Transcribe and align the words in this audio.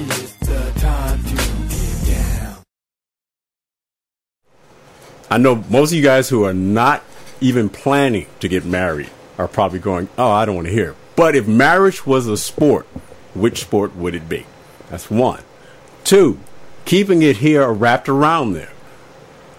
It's 0.00 0.32
the 0.36 0.72
time 0.76 1.22
to 1.24 1.34
get 1.34 2.06
down. 2.06 2.62
I 5.28 5.38
know 5.38 5.64
most 5.68 5.90
of 5.90 5.96
you 5.96 6.04
guys 6.04 6.28
who 6.28 6.44
are 6.44 6.54
not 6.54 7.02
even 7.40 7.68
planning 7.68 8.26
to 8.38 8.48
get 8.48 8.64
married 8.64 9.10
are 9.38 9.48
probably 9.48 9.80
going, 9.80 10.08
"Oh, 10.16 10.30
I 10.30 10.44
don't 10.44 10.54
want 10.54 10.68
to 10.68 10.72
hear." 10.72 10.90
it." 10.90 10.96
But 11.16 11.34
if 11.34 11.48
marriage 11.48 12.06
was 12.06 12.28
a 12.28 12.36
sport, 12.36 12.86
which 13.34 13.60
sport 13.62 13.96
would 13.96 14.14
it 14.14 14.28
be? 14.28 14.46
That's 14.88 15.10
one. 15.10 15.42
Two, 16.04 16.38
keeping 16.84 17.22
it 17.22 17.38
here 17.38 17.62
or 17.62 17.74
wrapped 17.74 18.08
around 18.08 18.52
there. 18.52 18.70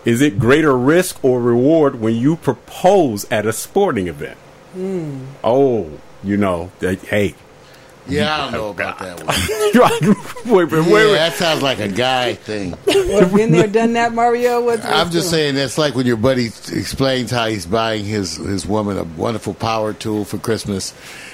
Is 0.05 0.21
it 0.21 0.39
greater 0.39 0.77
risk 0.77 1.21
or 1.21 1.41
reward 1.41 1.99
when 1.99 2.15
you 2.15 2.37
propose 2.37 3.25
at 3.29 3.45
a 3.45 3.51
sporting 3.51 4.07
event? 4.07 4.37
Hmm. 4.73 5.25
Oh, 5.43 5.99
you 6.23 6.37
know, 6.37 6.71
that, 6.79 6.99
hey, 7.01 7.35
Yeah, 8.09 8.33
I 8.35 8.37
don't 8.43 8.51
know 8.53 8.65
oh, 8.67 8.69
about 8.71 8.99
that 8.99 9.23
one. 10.45 10.53
wait, 10.53 10.71
wait, 10.71 10.91
wait, 10.91 11.07
Yeah, 11.11 11.13
that 11.29 11.33
sounds 11.33 11.61
like 11.61 11.79
a 11.79 11.87
guy 11.87 12.33
thing. 12.35 12.75
Well, 12.87 13.29
been 13.33 13.51
there, 13.51 13.67
done 13.67 13.93
that, 13.93 14.13
Mario. 14.13 14.63
What's, 14.63 14.85
I'm 14.85 15.09
just 15.11 15.29
the- 15.29 15.37
saying 15.37 15.55
that's 15.55 15.77
like 15.77 15.95
when 15.95 16.05
your 16.05 16.17
buddy 16.17 16.45
explains 16.47 17.31
how 17.31 17.47
he's 17.47 17.65
buying 17.65 18.03
his 18.05 18.37
his 18.37 18.65
woman 18.65 18.97
a 18.97 19.03
wonderful 19.03 19.53
power 19.53 19.93
tool 19.93 20.25
for 20.25 20.37
Christmas, 20.37 20.93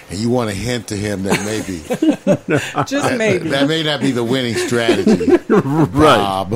and 0.10 0.20
you 0.20 0.30
want 0.30 0.50
to 0.50 0.56
hint 0.56 0.88
to 0.90 0.96
him 0.96 1.24
that 1.24 1.44
maybe 1.46 1.82
just 2.88 3.18
maybe. 3.18 3.50
that 3.50 3.68
may 3.68 3.84
not 3.84 4.02
be 4.02 4.12
the 4.12 4.24
winning 4.24 4.56
strategy, 4.56 5.26
right. 5.50 5.92
Bob. 5.94 6.52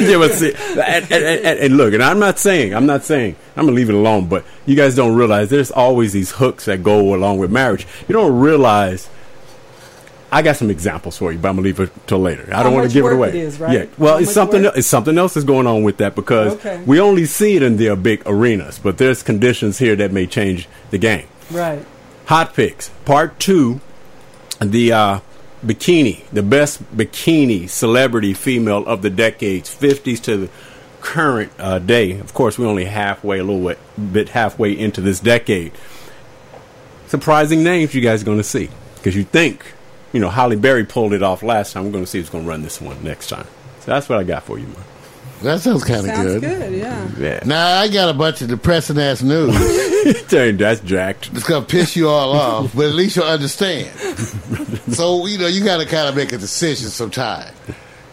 yeah, 0.00 0.16
but 0.16 0.32
see, 0.32 0.54
and, 0.54 1.12
and, 1.12 1.12
and, 1.12 1.58
and 1.58 1.76
look, 1.76 1.92
and 1.92 2.02
I'm 2.02 2.18
not 2.18 2.38
saying, 2.38 2.74
I'm 2.74 2.86
not 2.86 3.04
saying, 3.04 3.36
I'm 3.56 3.66
gonna 3.66 3.76
leave 3.76 3.90
it 3.90 3.94
alone, 3.94 4.26
but 4.26 4.44
you 4.64 4.74
guys 4.74 4.94
don't 4.96 5.14
realize 5.14 5.50
there's 5.50 5.70
always 5.70 6.12
these 6.14 6.30
hooks 6.32 6.64
that 6.64 6.82
go 6.82 7.14
along 7.14 7.38
with 7.38 7.50
marriage. 7.50 7.86
You 8.08 8.14
don't 8.14 8.38
realize. 8.40 9.10
I 10.36 10.42
got 10.42 10.56
some 10.56 10.68
examples 10.68 11.16
for 11.16 11.32
you, 11.32 11.38
but 11.38 11.48
I'm 11.48 11.54
gonna 11.56 11.64
leave 11.64 11.80
it 11.80 11.90
till 12.06 12.18
later. 12.18 12.46
I 12.52 12.56
How 12.56 12.62
don't 12.64 12.74
want 12.74 12.90
to 12.90 12.92
give 12.92 13.06
it 13.06 13.12
away. 13.14 13.30
it 13.30 13.34
is, 13.36 13.58
right? 13.58 13.72
Yeah, 13.72 13.84
well, 13.96 14.14
How 14.16 14.20
it's 14.20 14.32
something. 14.32 14.64
work? 14.64 14.76
It's 14.76 14.86
something 14.86 15.16
else 15.16 15.32
that's 15.32 15.46
going 15.46 15.66
on 15.66 15.82
with 15.82 15.96
that 15.96 16.14
because 16.14 16.52
Okay. 16.56 16.82
we 16.84 17.00
only 17.00 17.24
see 17.24 17.56
it 17.56 17.62
in 17.62 17.78
their 17.78 17.96
big 17.96 18.22
arenas, 18.26 18.78
but 18.78 18.98
there's 18.98 19.22
conditions 19.22 19.78
here 19.78 19.96
that 19.96 20.12
may 20.12 20.26
change 20.26 20.68
the 20.90 20.98
game. 20.98 21.24
right. 21.50 21.82
Hot 22.26 22.52
picks, 22.54 22.90
part 23.06 23.38
two, 23.38 23.80
the 24.60 24.92
uh, 24.92 25.18
bikini, 25.64 26.24
the 26.32 26.42
best 26.42 26.82
bikini 26.94 27.66
celebrity 27.66 28.34
female 28.34 28.84
of 28.86 29.00
the 29.00 29.08
decades, 29.10 29.74
50s 29.74 30.20
to 30.24 30.36
the 30.36 30.48
current 31.00 31.50
uh, 31.58 31.78
day. 31.78 32.18
Of 32.18 32.34
course, 32.34 32.58
we're 32.58 32.66
only 32.66 32.84
halfway, 32.84 33.38
a 33.38 33.44
little 33.44 33.64
bit, 33.66 33.78
bit 34.12 34.28
halfway 34.30 34.72
into 34.76 35.00
this 35.00 35.18
decade. 35.20 35.72
Surprising 37.06 37.62
names 37.62 37.94
you 37.94 38.00
guys 38.02 38.20
are 38.22 38.26
going 38.26 38.38
to 38.38 38.44
see 38.44 38.68
because 38.96 39.14
you 39.16 39.22
think, 39.24 39.72
you 40.12 40.20
know, 40.20 40.30
Halle 40.30 40.56
Berry 40.56 40.84
pulled 40.84 41.12
it 41.12 41.22
off 41.22 41.42
last 41.42 41.72
time. 41.72 41.84
We're 41.84 41.92
going 41.92 42.04
to 42.04 42.10
see 42.10 42.18
who's 42.18 42.30
going 42.30 42.44
to 42.44 42.50
run 42.50 42.62
this 42.62 42.80
one 42.80 43.02
next 43.02 43.28
time. 43.28 43.46
So 43.80 43.92
that's 43.92 44.08
what 44.08 44.18
I 44.18 44.24
got 44.24 44.42
for 44.44 44.58
you, 44.58 44.66
man. 44.66 44.76
That 45.42 45.60
sounds 45.60 45.84
kind 45.84 46.00
of 46.00 46.06
Sounds 46.14 46.32
good. 46.32 46.40
good. 46.40 46.72
Yeah. 46.72 47.08
Yeah, 47.18 47.40
Now 47.44 47.78
I 47.80 47.88
got 47.88 48.08
a 48.08 48.14
bunch 48.14 48.40
of 48.40 48.48
depressing 48.48 48.98
ass 48.98 49.22
news. 49.22 49.54
that's 50.30 50.80
jacked. 50.80 51.30
It's 51.34 51.44
gonna 51.44 51.66
piss 51.66 51.94
you 51.94 52.08
all 52.08 52.32
off, 52.32 52.74
but 52.74 52.86
at 52.86 52.94
least 52.94 53.16
you'll 53.16 53.26
understand. 53.26 53.90
so 54.94 55.26
you 55.26 55.36
know 55.36 55.46
you 55.46 55.62
got 55.62 55.76
to 55.78 55.84
kind 55.86 56.08
of 56.08 56.16
make 56.16 56.32
a 56.32 56.38
decision 56.38 56.88
sometime. 56.88 57.52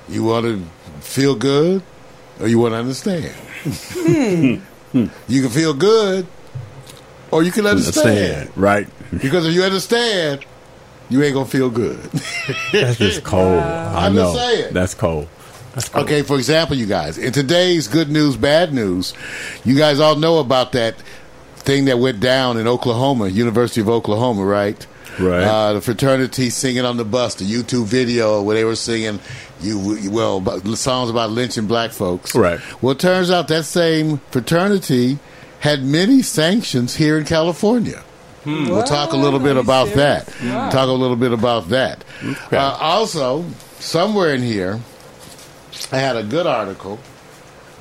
You 0.10 0.24
want 0.26 0.46
to 0.46 0.62
feel 1.00 1.34
good, 1.36 1.82
or 2.42 2.48
you 2.50 2.60
want 2.60 2.74
to 2.74 2.78
understand. 2.80 3.34
Hmm. 4.92 5.06
you 5.30 5.42
can 5.42 5.50
feel 5.50 5.74
good, 5.74 6.28
or 7.32 7.42
you 7.44 7.52
can 7.54 7.66
understand. 7.66 8.52
right? 8.58 8.88
Because 9.18 9.46
if 9.48 9.54
you 9.54 9.64
understand, 9.64 10.46
you 11.14 11.24
ain't 11.24 11.34
gonna 11.34 11.46
feel 11.46 11.70
good. 11.70 11.98
That's 12.72 12.98
just 12.98 13.24
cold. 13.24 13.60
I 13.64 14.08
I'm 14.08 14.16
know. 14.16 14.34
saying. 14.36 14.74
That's 14.74 14.94
cold. 14.94 15.28
That's 15.74 15.90
cold. 15.90 16.06
Okay, 16.06 16.22
for 16.24 16.38
example, 16.38 16.76
you 16.76 16.86
guys, 16.86 17.18
in 17.18 17.32
today's 17.32 17.88
good 17.88 18.10
news, 18.10 18.36
bad 18.38 18.74
news, 18.74 19.14
you 19.64 19.76
guys 19.78 20.00
all 20.00 20.16
know 20.16 20.40
about 20.40 20.72
that 20.74 20.96
thing 21.56 21.86
that 21.86 21.98
went 22.00 22.20
down 22.20 22.58
in 22.58 22.68
Oklahoma, 22.68 23.28
University 23.30 23.82
of 23.82 23.90
Oklahoma, 23.90 24.44
right? 24.44 24.86
Right. 25.20 25.44
Uh, 25.44 25.74
the 25.74 25.82
fraternity 25.82 26.50
singing 26.50 26.86
on 26.86 26.98
the 26.98 27.06
bus, 27.06 27.36
the 27.36 27.46
YouTube 27.46 27.86
video 27.86 28.42
where 28.42 28.56
they 28.56 28.64
were 28.66 28.76
singing, 28.76 29.20
you 29.62 30.12
well, 30.12 30.38
about- 30.38 30.66
songs 30.78 31.10
about 31.12 31.30
lynching 31.30 31.68
black 31.68 31.92
folks. 31.92 32.34
Right. 32.36 32.60
Well, 32.82 32.92
it 32.94 33.00
turns 33.00 33.30
out 33.30 33.48
that 33.50 33.66
same 33.66 34.18
fraternity 34.32 35.20
had 35.60 35.84
many 35.84 36.22
sanctions 36.24 36.96
here 36.96 37.18
in 37.18 37.26
California. 37.26 38.04
We'll 38.46 38.84
talk 38.84 39.14
a 39.14 39.18
little 39.18 39.40
bit 39.40 39.58
about 39.58 39.90
that. 39.94 40.28
Wow. 40.44 40.70
Talk 40.70 40.90
a 40.90 40.92
little 40.92 41.16
bit 41.16 41.32
about 41.32 41.70
that. 41.70 42.04
Okay. 42.24 42.58
Uh, 42.58 42.76
also, 42.78 43.46
somewhere 43.80 44.34
in 44.34 44.42
here, 44.42 44.80
I 45.92 45.98
had 45.98 46.16
a 46.18 46.24
good 46.24 46.46
article 46.46 46.98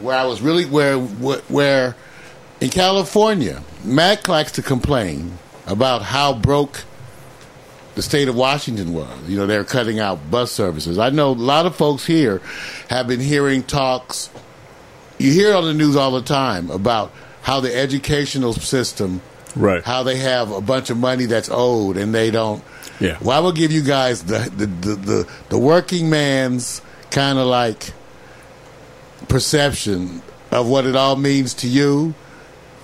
where 0.01 0.17
I 0.17 0.25
was 0.25 0.41
really 0.41 0.65
where 0.65 0.99
where 0.99 1.97
in 2.61 2.71
California, 2.71 3.63
Mac 3.85 4.29
likes 4.29 4.53
to 4.53 4.63
complain 4.63 5.39
about 5.67 6.03
how 6.03 6.33
broke 6.33 6.85
the 7.95 8.03
state 8.03 8.29
of 8.29 8.37
Washington 8.37 8.93
was. 8.93 9.29
You 9.29 9.37
know, 9.37 9.47
they're 9.47 9.65
cutting 9.65 9.99
out 9.99 10.31
bus 10.31 10.51
services. 10.53 10.99
I 10.99 11.11
know 11.11 11.31
a 11.31 11.33
lot 11.33 11.67
of 11.67 11.77
folks 11.77 12.07
here 12.07 12.41
have 12.89 13.07
been 13.07 13.21
hearing 13.21 13.63
talks. 13.63 14.31
You 15.19 15.33
hear 15.33 15.55
on 15.55 15.65
the 15.65 15.75
news 15.75 15.97
all 15.97 16.13
the 16.13 16.23
time 16.23 16.71
about 16.71 17.13
how 17.43 17.61
the 17.61 17.75
educational 17.75 18.53
system 18.53 19.21
Right. 19.55 19.83
how 19.85 20.03
they 20.03 20.17
have 20.17 20.51
a 20.51 20.61
bunch 20.61 20.89
of 20.91 20.97
money 20.97 21.27
that's 21.27 21.51
owed 21.53 21.97
and 21.97 22.15
they 22.15 22.31
don't. 22.31 22.63
Yeah. 23.01 23.19
Well, 23.21 23.37
I 23.37 23.41
will 23.41 23.53
give 23.53 23.71
you 23.73 23.83
guys 23.83 24.25
the 24.25 24.39
the 24.57 24.67
the, 24.67 24.95
the, 24.97 25.29
the 25.51 25.59
working 25.59 26.09
man's 26.09 26.81
kind 27.11 27.39
of 27.39 27.47
like 27.47 27.93
perception 29.29 30.23
of 30.51 30.69
what 30.69 30.87
it 30.87 30.97
all 30.97 31.17
means 31.17 31.55
to 31.55 31.69
you. 31.69 32.15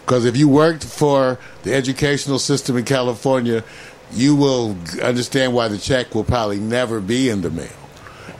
Because 0.04 0.24
if 0.24 0.36
you 0.36 0.48
worked 0.48 0.84
for 0.84 1.38
the 1.64 1.74
educational 1.74 2.38
system 2.38 2.76
in 2.78 2.84
California, 2.84 3.62
you 4.12 4.34
will 4.34 4.76
understand 5.02 5.52
why 5.52 5.68
the 5.68 5.76
check 5.76 6.14
will 6.14 6.24
probably 6.24 6.58
never 6.58 7.00
be 7.00 7.28
in 7.28 7.42
the 7.42 7.50
mail. 7.50 7.68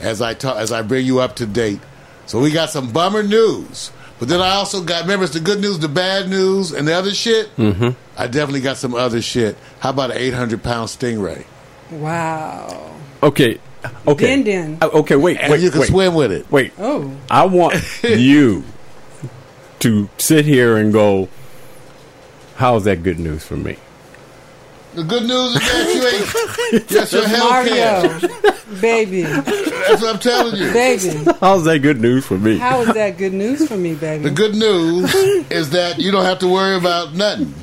As 0.01 0.23
I 0.23 0.33
ta- 0.35 0.57
as 0.57 0.73
I 0.73 0.83
bring 0.83 1.05
you 1.05 1.21
up 1.21 1.37
to 1.37 1.47
date, 1.47 1.81
so 2.27 2.41
we 2.41 2.51
got 2.51 2.71
some 2.71 2.91
bummer 2.93 3.23
news. 3.23 3.91
But 4.19 4.29
then 4.29 4.41
I 4.41 4.51
also 4.57 4.83
got 4.83 5.03
remember 5.03 5.25
it's 5.25 5.35
the 5.35 5.41
good 5.41 5.61
news, 5.61 5.79
the 5.79 5.89
bad 5.89 6.29
news, 6.29 6.73
and 6.73 6.87
the 6.89 6.95
other 6.95 7.13
shit. 7.15 7.55
Mm-hmm. 7.57 7.91
I 8.17 8.27
definitely 8.27 8.61
got 8.63 8.77
some 8.77 8.95
other 8.95 9.23
shit. 9.23 9.57
How 9.81 9.91
about 9.91 10.11
an 10.11 10.19
eight 10.19 10.35
hundred 10.35 10.63
pound 10.63 10.89
stingray? 10.89 11.45
Wow. 11.91 12.95
Okay. 13.23 13.61
Okay. 14.07 14.27
Din 14.27 14.43
din. 14.43 14.79
Uh, 14.83 14.89
Okay. 14.93 15.17
Wait. 15.17 15.39
And 15.41 15.53
wait. 15.53 15.61
you 15.61 15.71
can 15.71 15.81
wait, 15.81 15.89
swim 15.89 16.15
with 16.15 16.33
it. 16.33 16.51
Wait. 16.51 16.73
Oh. 16.79 17.17
I 17.31 17.47
want 17.47 17.77
you 18.03 18.65
to 19.81 20.09
sit 20.19 20.45
here 20.45 20.77
and 20.77 20.93
go. 20.93 21.29
How's 22.57 22.85
that 22.85 23.05
good 23.05 23.21
news 23.21 23.45
for 23.45 23.57
me? 23.57 23.77
The 24.95 25.05
good 25.05 25.23
news 25.25 25.55
is 25.55 25.61
that 25.61 25.95
you 26.73 26.79
ain't 26.79 26.89
that's 26.89 27.13
your 27.13 27.29
health 27.29 27.69
care. 27.69 28.03
Mario, 28.03 28.81
baby, 28.81 29.23
That's 29.23 30.03
what 30.03 30.15
I'm 30.15 30.19
telling 30.21 30.57
you. 30.61 30.73
baby. 30.73 31.11
How's 31.41 31.65
that 31.65 31.79
good 31.83 32.01
news 32.01 32.27
for 32.27 32.39
me? 32.39 32.59
How 32.59 32.81
is 32.81 32.93
that 32.95 33.17
good 33.17 33.33
news 33.33 33.69
for 33.69 33.77
me, 33.77 33.95
baby? 33.95 34.25
The 34.25 34.31
good 34.31 34.55
news 34.55 35.15
is 35.51 35.71
that 35.71 35.99
you 35.99 36.11
don't 36.11 36.25
have 36.25 36.39
to 36.41 36.49
worry 36.49 36.77
about 36.77 37.15
nothing. 37.15 37.55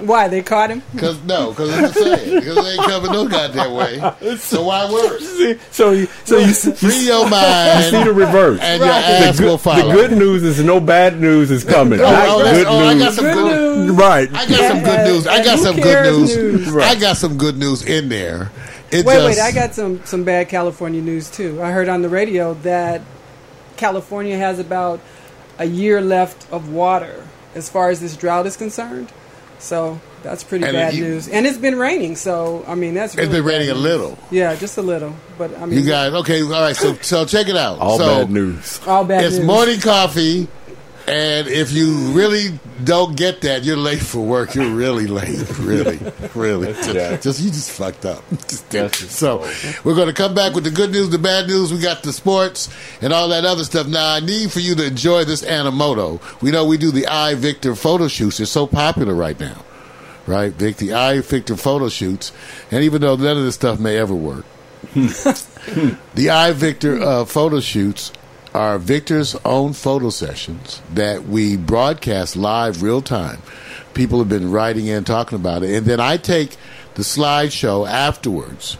Why 0.00 0.28
they 0.28 0.42
caught 0.42 0.70
him? 0.70 0.82
Cause 0.96 1.22
no, 1.22 1.50
because 1.50 1.70
it's 1.78 1.94
the 1.94 2.16
same. 2.16 2.34
Because 2.40 2.56
they 2.56 2.70
ain't 2.72 2.82
coming 2.84 3.12
no 3.12 3.28
goddamn 3.28 3.72
way. 3.74 4.36
So 4.36 4.64
why 4.64 4.90
worry? 4.90 5.20
See, 5.20 5.58
so 5.70 5.90
you, 5.92 6.06
so 6.24 6.38
you, 6.38 6.52
see- 6.52 6.72
Free 6.72 7.06
your 7.06 7.24
you 7.24 7.30
mind 7.30 7.84
see 7.84 8.04
the 8.04 8.12
reverse. 8.12 8.60
and 8.60 8.82
your 8.82 8.92
ass 8.92 9.38
the, 9.38 9.44
will 9.44 9.50
good, 9.56 9.60
follow. 9.60 9.86
the 9.88 9.92
good 9.94 10.12
news 10.12 10.42
is 10.42 10.62
no 10.62 10.80
bad 10.80 11.20
news 11.20 11.50
is 11.50 11.64
coming. 11.64 12.00
Oh, 12.00 12.04
oh, 12.06 12.42
good 12.42 12.66
oh, 12.66 12.78
I 12.78 12.98
got 12.98 13.14
some 13.14 13.24
Good 13.24 13.34
good 13.34 13.86
news. 13.86 13.96
Right. 13.96 14.28
I 14.34 14.46
got 14.46 14.70
some 14.72 14.82
good 14.84 15.06
news. 15.06 15.26
I 15.26 15.44
got 15.44 15.58
some 15.58 15.76
good 15.76 15.82
cares 15.84 16.36
news. 16.36 16.66
news? 16.66 16.76
I 16.76 16.94
got 16.96 17.16
some 17.16 17.38
good 17.38 17.56
news 17.56 17.84
in 17.84 18.08
there. 18.08 18.50
It 18.90 19.04
Wait, 19.06 19.14
just, 19.14 19.26
wait. 19.26 19.38
I 19.40 19.52
got 19.52 19.74
some 19.74 20.04
some 20.04 20.24
bad 20.24 20.48
California 20.48 21.00
news 21.00 21.30
too. 21.30 21.62
I 21.62 21.70
heard 21.72 21.88
on 21.88 22.02
the 22.02 22.08
radio 22.08 22.54
that 22.54 23.00
California 23.76 24.36
has 24.36 24.58
about 24.58 25.00
a 25.58 25.64
year 25.64 26.00
left 26.00 26.50
of 26.52 26.70
water 26.72 27.26
as 27.54 27.68
far 27.68 27.90
as 27.90 28.00
this 28.00 28.16
drought 28.16 28.46
is 28.46 28.56
concerned. 28.56 29.12
So 29.58 29.98
that's 30.22 30.42
pretty 30.44 30.64
And 30.64 30.74
bad 30.74 30.94
you- 30.94 31.04
news. 31.04 31.28
And 31.28 31.46
it's 31.46 31.58
been 31.58 31.78
raining, 31.78 32.16
so 32.16 32.64
I 32.68 32.74
mean 32.74 32.94
that's 32.94 33.14
It's 33.14 33.20
really 33.22 33.32
been 33.40 33.42
bad 33.44 33.48
raining 33.48 33.70
a 33.70 33.74
little. 33.74 34.18
Yeah, 34.30 34.54
just 34.56 34.76
a 34.78 34.82
little. 34.82 35.14
But 35.38 35.56
I 35.58 35.66
mean, 35.66 35.78
You 35.78 35.84
guys, 35.84 36.12
okay, 36.12 36.42
all 36.42 36.50
right. 36.50 36.76
So, 36.76 36.94
so 37.02 37.24
check 37.24 37.48
it 37.48 37.56
out. 37.56 37.78
All 37.78 37.98
so, 37.98 38.06
bad 38.20 38.30
news. 38.30 38.80
all 38.86 39.04
bad 39.04 39.24
It's 39.24 39.36
news. 39.36 39.46
morning 39.46 39.80
coffee, 39.80 40.48
and 41.06 41.46
if 41.48 41.70
you 41.72 41.94
really 42.12 42.58
don't 42.82 43.16
get 43.16 43.42
that, 43.42 43.62
you're 43.62 43.76
late 43.76 44.00
for 44.00 44.20
work. 44.20 44.54
You're 44.54 44.70
really 44.74 45.06
late, 45.06 45.58
really, 45.58 45.98
really. 46.34 46.72
Just, 46.72 46.94
Yeah. 46.94 47.16
just- 47.16 47.40
you 47.40 47.50
just 47.50 47.70
fucked 47.70 48.04
up. 48.06 48.22
Just 48.48 48.68
did. 48.70 48.84
That's 48.84 49.00
just 49.00 49.16
so 49.16 49.46
we're 49.84 49.94
going 49.94 50.08
to 50.08 50.14
come 50.14 50.34
back 50.34 50.54
with 50.54 50.64
the 50.64 50.70
good 50.70 50.90
news, 50.90 51.10
the 51.10 51.18
bad 51.18 51.46
news. 51.46 51.72
We 51.72 51.78
got 51.80 52.02
the 52.02 52.12
sports 52.12 52.68
and 53.00 53.12
all 53.12 53.28
that 53.28 53.44
other 53.44 53.64
stuff. 53.64 53.86
Now 53.86 54.14
I 54.14 54.20
need 54.20 54.50
for 54.52 54.60
you 54.60 54.74
to 54.76 54.84
enjoy 54.86 55.24
this 55.24 55.42
Animoto. 55.42 56.20
We 56.42 56.50
know 56.50 56.64
we 56.66 56.76
do 56.78 56.90
the 56.90 57.06
I 57.06 57.34
Victor 57.34 57.74
photo 57.74 58.08
shoots. 58.08 58.38
They're 58.38 58.46
so 58.46 58.66
popular 58.66 59.14
right 59.14 59.38
now, 59.38 59.62
right? 60.26 60.52
Vic, 60.52 60.76
the 60.76 60.94
I 60.94 61.20
Victor 61.20 61.56
photo 61.56 61.88
shoots, 61.88 62.32
and 62.70 62.82
even 62.84 63.00
though 63.02 63.16
none 63.16 63.36
of 63.36 63.44
this 63.44 63.54
stuff 63.56 63.78
may 63.78 63.96
ever 63.98 64.14
work. 64.14 64.44
the 64.94 66.26
iVictor 66.26 67.00
uh, 67.00 67.24
photo 67.24 67.58
shoots 67.60 68.12
are 68.54 68.78
Victor's 68.78 69.34
own 69.44 69.72
photo 69.72 70.10
sessions 70.10 70.80
that 70.94 71.24
we 71.24 71.56
broadcast 71.56 72.36
live 72.36 72.82
real 72.82 73.02
time. 73.02 73.42
People 73.94 74.18
have 74.20 74.28
been 74.28 74.50
writing 74.50 74.86
in 74.86 75.04
talking 75.04 75.36
about 75.36 75.62
it, 75.62 75.74
and 75.74 75.86
then 75.86 76.00
I 76.00 76.16
take 76.16 76.56
the 76.94 77.02
slideshow 77.02 77.88
afterwards, 77.88 78.76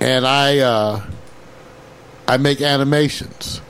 and 0.00 0.26
I 0.26 0.58
uh, 0.58 1.02
I 2.26 2.36
make 2.38 2.60
animations. 2.62 3.60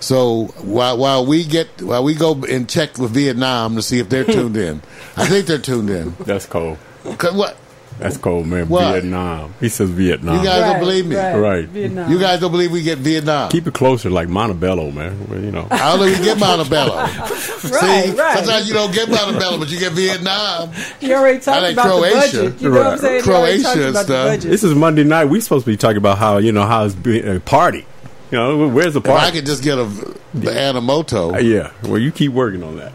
So 0.00 0.46
while 0.62 0.98
while 0.98 1.24
we 1.24 1.44
get 1.44 1.80
while 1.80 2.02
we 2.02 2.14
go 2.14 2.34
and 2.48 2.68
check 2.68 2.98
with 2.98 3.12
Vietnam 3.12 3.76
to 3.76 3.82
see 3.82 3.98
if 4.00 4.08
they're 4.08 4.24
tuned 4.38 4.56
in, 4.56 4.82
I 5.16 5.26
think 5.26 5.46
they're 5.46 5.58
tuned 5.58 5.90
in. 5.90 6.14
That's 6.20 6.46
cold. 6.46 6.78
'Cause 7.18 7.34
what 7.34 7.56
That's 7.98 8.16
cold, 8.16 8.46
man. 8.48 8.68
What? 8.68 8.92
Vietnam. 8.92 9.54
He 9.60 9.68
says 9.68 9.88
Vietnam. 9.90 10.38
You 10.38 10.44
guys 10.44 10.60
don't 10.72 10.80
believe 10.80 11.06
me? 11.06 11.14
Right. 11.16 11.68
Vietnam. 11.68 12.10
you 12.10 12.18
guys 12.18 12.40
don't 12.40 12.50
believe 12.50 12.72
we 12.72 12.82
get 12.82 12.98
Vietnam? 12.98 13.48
Keep 13.50 13.68
it 13.68 13.74
closer, 13.74 14.10
like 14.10 14.28
Montebello, 14.28 14.90
man. 14.90 15.28
Well, 15.28 15.40
you 15.40 15.52
know. 15.52 15.68
I 15.70 15.90
don't 15.90 16.00
know 16.00 16.06
you 16.06 16.22
get 16.24 16.38
Montebello. 16.38 16.96
right, 16.96 17.28
See, 17.28 18.10
right. 18.12 18.38
sometimes 18.38 18.66
you 18.68 18.74
don't 18.74 18.92
get 18.92 19.08
Montebello, 19.08 19.58
but 19.58 19.70
you 19.70 19.78
get 19.78 19.92
Vietnam. 19.92 20.72
You 21.00 21.14
already 21.14 21.38
talked 21.38 21.58
I 21.58 21.60
like 21.60 21.72
about 21.74 21.86
Croatia. 21.98 22.36
the 22.36 22.42
budget. 22.50 22.62
You 22.62 22.70
know 22.70 22.76
what 22.78 22.86
I'm 22.86 22.98
saying? 22.98 23.22
Croatia 23.22 23.68
and 23.86 23.94
the 23.94 24.02
stuff. 24.04 24.26
budget. 24.28 24.50
This 24.50 24.64
is 24.64 24.74
Monday 24.74 25.04
night. 25.04 25.26
We 25.26 25.40
supposed 25.40 25.64
to 25.66 25.70
be 25.70 25.76
talking 25.76 25.98
about 25.98 26.18
how 26.18 26.38
you 26.38 26.50
know 26.52 26.66
how 26.66 26.84
it's 26.84 26.94
being 26.94 27.26
a 27.36 27.38
party. 27.40 27.86
You 28.32 28.38
know, 28.38 28.68
where's 28.68 28.94
the 28.94 29.00
If 29.00 29.08
I 29.10 29.18
party? 29.20 29.36
could 29.38 29.46
just 29.46 29.62
get 29.62 29.78
a 29.78 29.84
the 29.84 30.50
Animoto, 30.50 31.34
Uh, 31.34 31.38
yeah. 31.38 31.70
Well, 31.82 31.98
you 31.98 32.10
keep 32.10 32.32
working 32.32 32.62
on 32.62 32.78
that. 32.78 32.92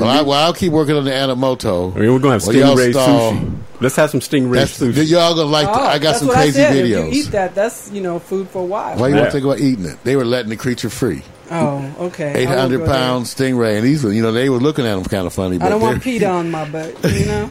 Well, 0.00 0.08
I, 0.08 0.22
well, 0.22 0.32
I'll 0.44 0.52
keep 0.54 0.72
working 0.72 0.96
on 0.96 1.04
the 1.04 1.10
Animoto. 1.10 1.94
I 1.96 2.00
mean, 2.00 2.12
we're 2.12 2.18
gonna 2.18 2.34
have 2.34 2.46
Well, 2.46 2.76
stingray 2.76 2.92
stall. 2.92 3.32
sushi. 3.32 3.52
Let's 3.80 3.96
have 3.96 4.10
some 4.10 4.20
stingray 4.20 4.54
That's, 4.54 4.78
sushi. 4.80 5.08
y'all 5.08 5.34
gonna 5.34 5.48
like. 5.50 5.68
Oh, 5.68 5.72
I 5.72 5.98
got 5.98 6.16
some 6.16 6.28
crazy 6.28 6.62
I 6.62 6.70
said. 6.70 6.84
videos. 6.86 7.08
If 7.08 7.14
you 7.14 7.20
eat 7.22 7.30
that, 7.32 7.54
that's 7.54 7.90
you 7.92 8.00
know 8.00 8.18
food 8.18 8.48
for 8.48 8.62
a 8.62 8.64
while. 8.64 8.96
Why 8.98 9.08
you 9.08 9.14
Yeah. 9.14 9.20
want 9.22 9.32
to 9.32 9.38
think 9.38 9.44
about 9.44 9.60
eating 9.60 9.84
it? 9.84 10.02
They 10.04 10.16
were 10.16 10.24
letting 10.24 10.50
the 10.50 10.56
creature 10.56 10.88
free. 10.90 11.22
Oh, 11.50 11.94
okay. 12.06 12.32
Eight 12.34 12.48
hundred 12.48 12.84
pound 12.86 13.12
won't 13.14 13.26
there. 13.36 13.50
stingray, 13.52 13.76
and 13.76 13.84
these, 13.86 14.02
were- 14.02 14.12
you 14.12 14.22
know, 14.22 14.32
they 14.32 14.48
were 14.48 14.58
looking 14.58 14.84
at 14.86 14.94
them 14.96 15.04
kind 15.04 15.26
of 15.26 15.32
funny. 15.32 15.58
But 15.58 15.66
I 15.66 15.68
don't 15.70 15.80
want 15.80 16.02
they're- 16.02 16.28
on 16.28 16.50
my 16.50 16.68
butt. 16.68 16.96
You 17.12 17.26
know. 17.26 17.50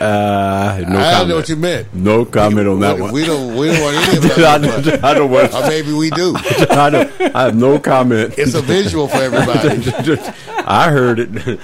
Uh, 0.00 0.82
no 0.88 0.98
I 0.98 1.18
don't 1.18 1.28
know 1.28 1.36
what 1.36 1.48
you 1.50 1.56
meant. 1.56 1.92
No 1.94 2.24
comment 2.24 2.66
on 2.66 2.80
that 2.80 2.96
we, 2.96 3.02
one. 3.02 3.12
We 3.12 3.26
don't. 3.26 3.56
We 3.56 3.66
don't 3.68 3.80
want 3.82 3.96
any 3.96 4.16
of 4.16 4.24
I, 4.38 4.58
that. 4.58 4.84
don't, 4.84 5.04
I 5.04 5.14
don't 5.14 5.30
want. 5.30 5.52
or 5.54 5.60
maybe 5.68 5.92
we 5.92 6.10
do. 6.10 6.34
I, 6.70 6.90
don't, 6.90 7.20
I 7.36 7.42
have 7.44 7.56
no 7.56 7.78
comment. 7.78 8.34
It's 8.38 8.54
a 8.54 8.62
visual 8.62 9.08
for 9.08 9.18
everybody. 9.18 9.82
I 10.66 10.90
heard 10.90 11.18
it. 11.20 11.60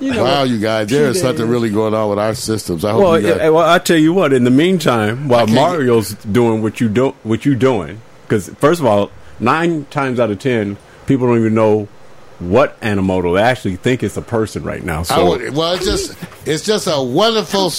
You 0.00 0.12
know. 0.12 0.24
Wow, 0.24 0.42
you 0.42 0.58
guys, 0.58 0.88
there 0.88 1.06
is 1.06 1.16
Cheetah 1.16 1.26
something 1.28 1.48
really 1.48 1.70
going 1.70 1.94
on 1.94 2.10
with 2.10 2.18
our 2.18 2.34
systems. 2.34 2.84
I 2.84 2.90
hope 2.92 3.02
Well, 3.02 3.20
you 3.20 3.28
guys, 3.34 3.50
well, 3.52 3.68
I 3.68 3.78
tell 3.78 3.96
you 3.98 4.12
what. 4.12 4.32
In 4.32 4.42
the 4.44 4.50
meantime, 4.50 5.28
while 5.28 5.46
Mario's 5.46 6.14
doing 6.14 6.60
what 6.62 6.80
you 6.80 6.88
do, 6.88 7.10
what 7.22 7.44
you 7.44 7.54
doing, 7.54 8.00
because 8.24 8.48
first 8.54 8.80
of 8.80 8.86
all, 8.86 9.10
nine 9.42 9.84
times 9.86 10.18
out 10.20 10.30
of 10.30 10.38
ten, 10.38 10.78
people 11.06 11.26
don't 11.26 11.38
even 11.38 11.54
know 11.54 11.88
what 12.38 12.80
Animoto. 12.80 13.34
They 13.36 13.42
actually 13.42 13.76
think 13.76 14.02
it's 14.02 14.16
a 14.16 14.22
person 14.22 14.62
right 14.62 14.82
now. 14.82 15.02
So 15.02 15.30
would, 15.30 15.54
well, 15.54 15.74
it's 15.74 15.84
just 15.84 16.16
it's 16.46 16.64
just 16.64 16.86
a 16.86 17.02
wonderful 17.02 17.70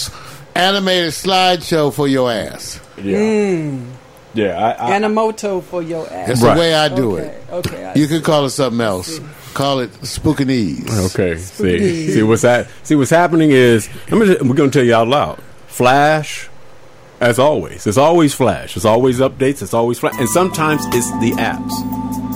animated 0.55 1.11
slideshow 1.11 1.93
for 1.93 2.07
your 2.07 2.31
ass. 2.31 2.79
yeah, 3.01 3.17
hmm. 3.17 3.91
yeah. 4.33 4.75
I, 4.77 4.91
I, 4.95 4.99
Animoto 4.99 5.63
for 5.63 5.81
your 5.81 6.07
ass. 6.11 6.29
It's 6.29 6.41
Right. 6.43 6.53
the 6.53 6.59
way 6.59 6.73
I 6.75 6.89
do 6.89 7.17
okay. 7.17 7.25
it. 7.25 7.43
Okay. 7.51 7.85
I 7.85 7.93
You 7.95 8.07
can 8.07 8.21
call 8.21 8.45
it 8.45 8.51
something 8.51 8.81
else. 8.81 9.19
Call 9.53 9.79
it 9.81 9.91
spookinese. 10.01 10.89
Okay. 11.13 11.37
Spooky. 11.37 11.79
See, 11.79 12.11
see 12.11 12.23
what's 12.23 12.41
that? 12.41 12.67
See 12.83 12.95
what's 12.95 13.11
happening 13.11 13.51
is 13.51 13.87
I'm 14.11 14.19
gonna, 14.19 14.37
we're 14.41 14.55
going 14.55 14.71
to 14.71 14.79
tell 14.79 14.85
you 14.85 14.95
out 14.95 15.07
loud. 15.07 15.39
Flash, 15.67 16.49
as 17.23 17.39
always, 17.39 17.87
it's 17.87 17.97
always 17.97 18.33
Flash. 18.33 18.75
It's 18.75 18.85
always 18.85 19.19
updates. 19.19 19.61
It's 19.61 19.73
always 19.73 19.99
Flash, 19.99 20.15
and 20.19 20.27
sometimes 20.29 20.85
it's 20.87 21.09
the 21.19 21.31
apps. 21.37 21.71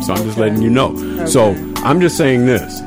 So 0.04 0.14
I'm 0.14 0.24
just 0.24 0.38
Okay. 0.38 0.42
letting 0.50 0.62
you 0.62 0.70
know. 0.70 1.26
So 1.26 1.56
I'm 1.84 2.00
just 2.02 2.18
saying 2.18 2.46
this. 2.46 2.82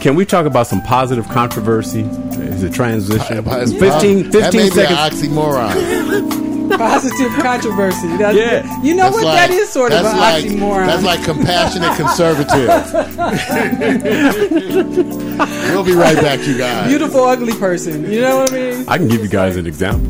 Can 0.00 0.14
we 0.16 0.24
talk 0.24 0.46
about 0.46 0.66
some 0.66 0.80
positive 0.82 1.28
controversy? 1.28 2.02
Is 2.02 2.62
it 2.62 2.72
transition? 2.74 3.38
It's- 3.46 3.72
15, 3.72 4.30
15 4.30 4.40
that 4.40 4.54
may 4.54 4.70
seconds. 4.70 5.20
be 5.20 5.28
an 5.28 5.34
oxymoron. 5.34 6.42
Positive 6.72 7.30
controversy. 7.42 8.08
That's, 8.16 8.36
Yeah. 8.36 8.82
You 8.82 8.94
know 8.94 9.04
That's 9.04 9.16
what? 9.16 9.24
like- 9.26 9.36
that 9.36 9.50
is 9.50 9.68
sort 9.68 9.92
of 9.92 10.06
an 10.06 10.16
like, 10.16 10.44
oxymoron. 10.44 10.86
That's 10.86 11.04
like 11.04 11.22
compassionate 11.22 11.94
conservative. 11.96 12.68
we'll 15.74 15.84
be 15.84 15.92
right 15.94 16.16
back, 16.16 16.40
you 16.46 16.56
guys. 16.56 16.88
beautiful 16.88 17.24
ugly 17.24 17.52
person. 17.58 18.10
You 18.10 18.22
know 18.22 18.38
what 18.38 18.52
I 18.52 18.56
mean? 18.56 18.84
I 18.88 18.96
can 18.98 19.08
give 19.08 19.22
you 19.22 19.28
guys 19.28 19.56
an 19.56 19.66
example. 19.66 20.08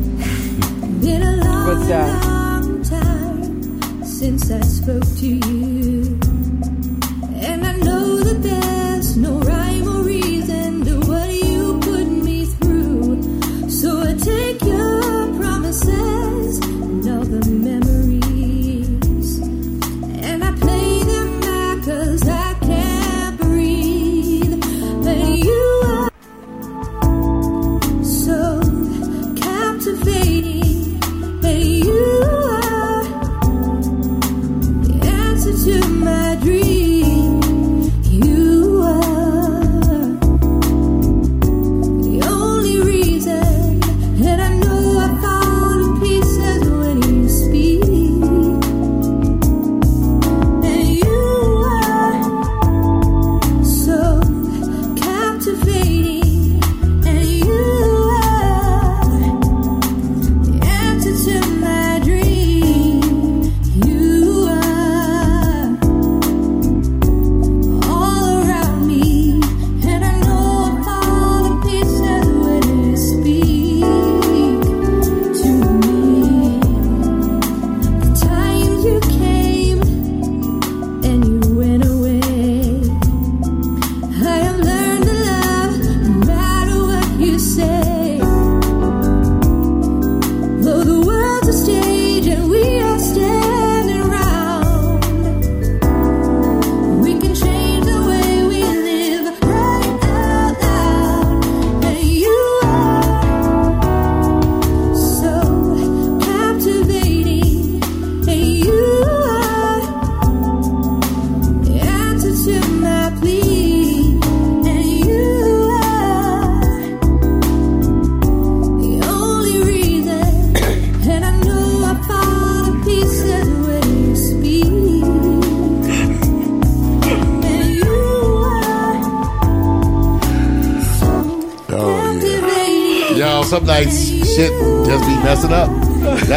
Been 1.03 1.21
a 1.21 1.35
long, 1.43 1.67
What's 1.67 1.87
that? 1.89 2.25
long 2.25 2.81
time 2.83 4.05
since 4.05 4.49
I 4.51 4.61
spoke 4.61 5.03
to 5.17 5.27
you. 5.27 6.12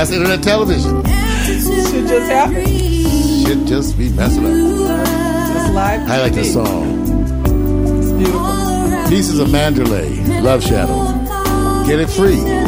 That's 0.07 0.19
internet 0.19 0.43
television. 0.45 1.05
Should 1.05 2.07
just 2.07 2.31
happen. 2.31 2.65
Shit 2.65 3.67
just 3.67 3.99
be 3.99 4.09
messing 4.11 4.47
up. 4.47 4.53
It's 4.53 5.75
live. 5.75 6.09
I 6.09 6.21
like 6.21 6.33
TV. 6.33 6.37
the 6.37 6.45
song. 6.45 7.99
It's 7.99 8.13
beautiful. 8.13 9.09
Pieces 9.09 9.41
of 9.41 9.51
Mandalay, 9.51 10.15
Love 10.43 10.63
Shadow. 10.63 11.85
Get 11.89 11.99
it 11.99 12.09
free. 12.09 12.65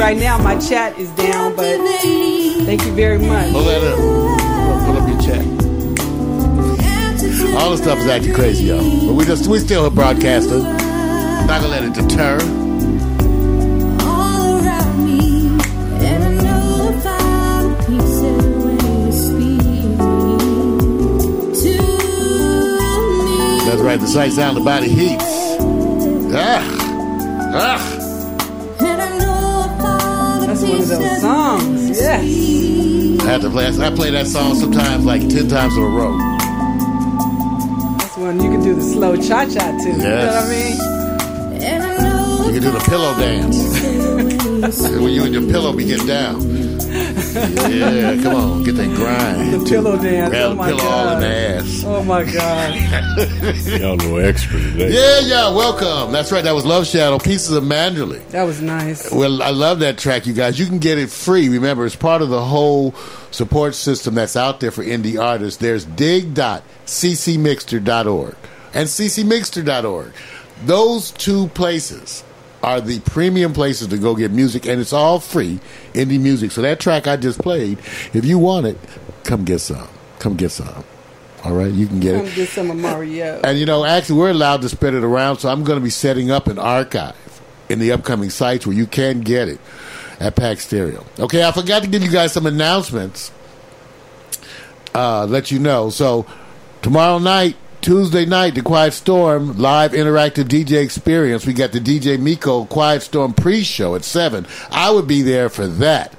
Right 0.00 0.16
now. 0.16 0.38
My 0.38 0.58
chat 0.58 0.98
is 0.98 1.10
down, 1.10 1.54
but 1.54 1.78
thank 2.64 2.84
you 2.84 2.92
very 2.92 3.18
much. 3.18 3.52
Pull 3.52 3.64
that 3.64 3.82
up. 3.84 3.98
Pull 4.86 4.96
up 4.96 5.08
your 5.08 5.20
chat. 5.20 5.44
All 7.60 7.70
the 7.70 7.76
stuff 7.76 7.98
is 7.98 8.06
acting 8.06 8.34
crazy, 8.34 8.64
y'all. 8.64 9.06
But 9.06 9.12
we 9.12 9.24
just 9.26 9.46
we 9.46 9.58
still 9.58 9.84
a 9.84 9.90
broadcaster. 9.90 10.58
Not 10.58 11.60
gonna 11.60 11.68
let 11.68 11.84
it 11.84 11.92
deter. 11.94 12.38
That's 23.66 23.82
right. 23.82 24.00
The 24.00 24.06
sight, 24.06 24.32
sound, 24.32 24.56
the 24.56 24.62
body 24.62 24.88
heats. 24.88 25.24
Ah, 26.32 26.60
ah. 26.62 26.79
Those 30.90 31.20
songs. 31.20 32.00
Yes. 32.00 33.20
I 33.22 33.24
have 33.30 33.42
to 33.42 33.50
play. 33.50 33.66
I 33.66 33.90
play 33.94 34.10
that 34.10 34.26
song 34.26 34.54
sometimes 34.54 35.04
like 35.04 35.22
ten 35.28 35.48
times 35.48 35.76
in 35.76 35.82
a 35.82 35.86
row. 35.86 36.16
That's 37.98 38.16
one 38.16 38.42
you 38.42 38.50
can 38.50 38.62
do 38.62 38.74
the 38.74 38.82
slow 38.82 39.16
cha 39.16 39.44
cha 39.46 39.70
to. 39.78 39.88
You 39.88 39.96
know 39.96 40.26
what 40.26 40.34
I 40.34 40.48
mean? 40.48 41.00
You 42.46 42.60
can 42.60 42.62
do 42.62 42.70
the 42.72 42.84
pillow 42.88 43.14
dance. 43.18 43.80
when 45.00 45.12
you 45.12 45.24
and 45.24 45.32
your 45.32 45.50
pillow 45.50 45.72
be 45.72 45.84
getting 45.84 46.06
down. 46.06 46.69
Yeah, 47.34 48.22
come 48.22 48.34
on, 48.34 48.62
get 48.64 48.74
that 48.76 48.94
grind. 48.96 49.52
The 49.52 49.58
too. 49.58 49.64
pillow 49.66 49.96
dance. 49.96 50.28
Oh 50.28 50.30
Grab 50.30 50.50
Oh 50.50 50.54
my 50.54 50.68
pillow 50.68 50.84
all 50.84 51.08
in 51.08 51.14
God. 51.14 51.22
the 51.22 51.26
ass. 51.26 51.84
Oh 51.86 52.02
my 52.04 52.24
God. 52.24 52.74
Y'all 53.80 53.94
a 53.94 53.96
little 53.96 54.20
extra 54.20 54.58
today. 54.60 54.90
Yeah, 54.92 55.20
yeah, 55.26 55.54
welcome. 55.54 56.12
That's 56.12 56.32
right. 56.32 56.42
That 56.42 56.54
was 56.54 56.64
Love 56.66 56.86
Shadow, 56.86 57.18
Pieces 57.18 57.52
of 57.52 57.64
Manderley. 57.64 58.26
That 58.28 58.44
was 58.44 58.60
nice. 58.60 59.10
Well, 59.12 59.42
I 59.42 59.50
love 59.50 59.80
that 59.80 59.98
track, 59.98 60.26
you 60.26 60.32
guys. 60.32 60.58
You 60.58 60.66
can 60.66 60.78
get 60.78 60.98
it 60.98 61.10
free. 61.10 61.48
Remember, 61.48 61.84
it's 61.86 61.96
part 61.96 62.22
of 62.22 62.28
the 62.30 62.42
whole 62.42 62.92
support 63.30 63.74
system 63.74 64.14
that's 64.14 64.36
out 64.36 64.60
there 64.60 64.70
for 64.70 64.82
indie 64.84 65.20
artists. 65.22 65.60
There's 65.60 65.84
dig.ccmixter.org 65.84 68.36
and 68.74 68.88
ccmixter.org. 68.88 70.12
Those 70.64 71.10
two 71.12 71.48
places 71.48 72.22
are 72.62 72.80
the 72.80 73.00
premium 73.00 73.52
places 73.52 73.88
to 73.88 73.98
go 73.98 74.14
get 74.14 74.30
music, 74.30 74.66
and 74.66 74.80
it's 74.80 74.92
all 74.92 75.18
free 75.20 75.60
indie 75.94 76.20
music. 76.20 76.50
So 76.50 76.62
that 76.62 76.78
track 76.80 77.06
I 77.06 77.16
just 77.16 77.38
played, 77.40 77.78
if 78.12 78.24
you 78.24 78.38
want 78.38 78.66
it, 78.66 78.78
come 79.24 79.44
get 79.44 79.60
some. 79.60 79.88
Come 80.18 80.36
get 80.36 80.50
some. 80.50 80.84
All 81.42 81.54
right, 81.54 81.72
you 81.72 81.86
can 81.86 82.00
get 82.00 82.16
Come 82.16 82.26
it. 82.26 82.34
get 82.34 82.48
some 82.50 82.70
of 82.70 82.76
Mario. 82.76 83.40
And 83.42 83.58
you 83.58 83.64
know, 83.64 83.84
actually, 83.84 84.18
we're 84.18 84.30
allowed 84.30 84.60
to 84.62 84.68
spread 84.68 84.92
it 84.92 85.02
around, 85.02 85.38
so 85.38 85.48
I'm 85.48 85.64
going 85.64 85.78
to 85.78 85.82
be 85.84 85.88
setting 85.90 86.30
up 86.30 86.48
an 86.48 86.58
archive 86.58 87.16
in 87.70 87.78
the 87.78 87.92
upcoming 87.92 88.28
sites 88.28 88.66
where 88.66 88.76
you 88.76 88.86
can 88.86 89.20
get 89.20 89.48
it 89.48 89.58
at 90.18 90.36
Pax 90.36 90.66
Stereo. 90.66 91.06
Okay, 91.18 91.42
I 91.42 91.50
forgot 91.52 91.82
to 91.82 91.88
give 91.88 92.02
you 92.02 92.10
guys 92.10 92.32
some 92.34 92.44
announcements. 92.44 93.32
Uh, 94.94 95.24
let 95.24 95.50
you 95.50 95.58
know. 95.58 95.88
So 95.88 96.26
tomorrow 96.82 97.18
night, 97.18 97.56
Tuesday 97.80 98.26
night, 98.26 98.54
the 98.54 98.60
Quiet 98.60 98.92
Storm 98.92 99.56
live 99.56 99.92
interactive 99.92 100.44
DJ 100.44 100.82
experience. 100.82 101.46
We 101.46 101.54
got 101.54 101.72
the 101.72 101.80
DJ 101.80 102.20
Miko 102.20 102.66
Quiet 102.66 103.00
Storm 103.00 103.32
pre-show 103.32 103.94
at 103.94 104.04
seven. 104.04 104.46
I 104.70 104.90
would 104.90 105.08
be 105.08 105.22
there 105.22 105.48
for 105.48 105.66
that. 105.66 106.14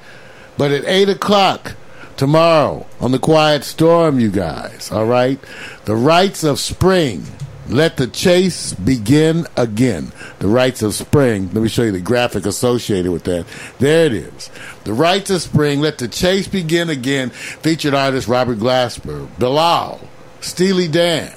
But 0.58 0.72
at 0.72 0.86
eight 0.86 1.08
o'clock 1.08 1.76
tomorrow 2.18 2.88
on 3.00 3.12
the 3.12 3.20
Quiet 3.20 3.64
Storm, 3.64 4.20
you 4.20 4.32
guys, 4.32 4.92
all 4.92 5.06
right? 5.06 5.40
The 5.86 5.96
rites 5.96 6.44
of 6.44 6.60
spring. 6.60 7.26
Let 7.68 7.98
the 7.98 8.08
chase 8.08 8.74
begin 8.74 9.46
again. 9.56 10.12
The 10.40 10.48
rites 10.48 10.82
of 10.82 10.96
spring. 10.96 11.52
Let 11.54 11.62
me 11.62 11.70
show 11.70 11.84
you 11.84 11.92
the 11.92 12.02
graphic 12.02 12.48
associated 12.48 13.12
with 13.12 13.24
that. 13.26 13.46
There 13.78 14.08
it 14.08 14.14
is. 14.14 14.50
The 14.84 14.94
rites 14.94 15.30
of 15.30 15.44
spring. 15.44 15.80
Let 15.80 16.00
the 16.00 16.08
chase 16.08 16.48
begin 16.48 16.90
again. 16.90 17.30
Featured 17.30 17.94
artist 17.94 18.28
Robert 18.28 18.58
Glasper, 18.58 19.28
Bilal, 19.38 20.02
Steely 20.42 20.88
Dan, 20.88 21.32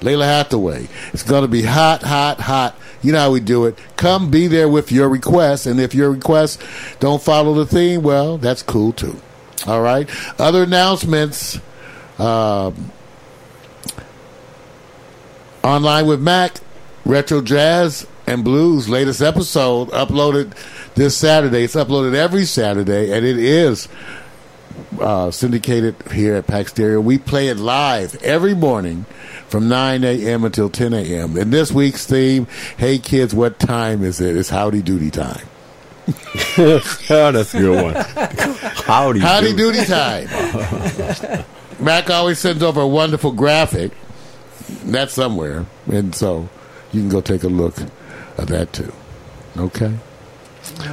Lalah 0.00 0.24
Hathaway. 0.24 0.88
It's 1.12 1.22
going 1.22 1.42
to 1.42 1.48
be 1.48 1.62
hot, 1.62 2.02
hot, 2.02 2.40
hot. 2.40 2.76
You 3.02 3.12
know 3.12 3.20
how 3.20 3.32
we 3.32 3.40
do 3.40 3.66
it. 3.66 3.78
Come 3.96 4.30
be 4.30 4.46
there 4.46 4.68
with 4.68 4.90
your 4.90 5.08
requests, 5.08 5.66
and 5.66 5.78
if 5.80 5.94
your 5.94 6.10
requests 6.10 6.58
don't 6.98 7.22
follow 7.22 7.54
the 7.54 7.66
theme, 7.66 8.02
well, 8.02 8.38
that's 8.38 8.62
cool 8.62 8.92
too. 8.92 9.20
All 9.66 9.80
right. 9.80 10.08
Other 10.40 10.64
announcements. 10.64 11.60
Um, 12.18 12.90
online 15.62 16.06
with 16.06 16.20
Mac, 16.20 16.56
Retro 17.04 17.40
Jazz 17.40 18.06
and 18.26 18.44
Blues 18.44 18.88
latest 18.88 19.22
episode 19.22 19.88
uploaded 19.90 20.52
this 20.94 21.16
Saturday. 21.16 21.64
It's 21.64 21.74
uploaded 21.74 22.14
every 22.14 22.44
Saturday, 22.44 23.12
and 23.12 23.24
it 23.24 23.38
is 23.38 23.88
uh, 25.00 25.30
syndicated 25.30 25.96
here 26.12 26.34
at 26.36 26.46
Pax 26.46 26.70
Stereo. 26.70 27.00
We 27.00 27.18
play 27.18 27.48
it 27.48 27.56
live 27.58 28.14
every 28.22 28.54
morning 28.54 29.04
from 29.48 29.68
9 29.68 30.04
a.m. 30.04 30.44
until 30.44 30.68
10 30.70 30.92
a.m. 30.94 31.36
And 31.36 31.52
this 31.52 31.72
week's 31.72 32.06
theme, 32.06 32.46
Hey 32.76 32.98
Kids, 32.98 33.34
What 33.34 33.58
Time 33.58 34.02
Is 34.04 34.20
It? 34.20 34.36
It's 34.36 34.50
Howdy 34.50 34.82
Doody 34.82 35.10
Time. 35.10 35.46
oh, 36.58 36.80
that's 37.08 37.54
a 37.54 37.58
good 37.58 37.82
one. 37.82 37.94
Howdy. 38.84 39.20
Howdy 39.20 39.52
do. 39.52 39.72
Doody 39.72 39.84
Time. 39.84 41.44
Mac 41.80 42.10
always 42.10 42.38
sends 42.38 42.62
over 42.62 42.80
a 42.80 42.86
wonderful 42.86 43.32
graphic. 43.32 43.92
That's 44.84 45.12
somewhere. 45.12 45.66
And 45.90 46.14
so 46.14 46.48
you 46.92 47.00
can 47.02 47.08
go 47.08 47.20
take 47.20 47.44
a 47.44 47.48
look 47.48 47.76
at 48.38 48.48
that 48.48 48.72
too. 48.72 48.92
Okay. 49.56 49.94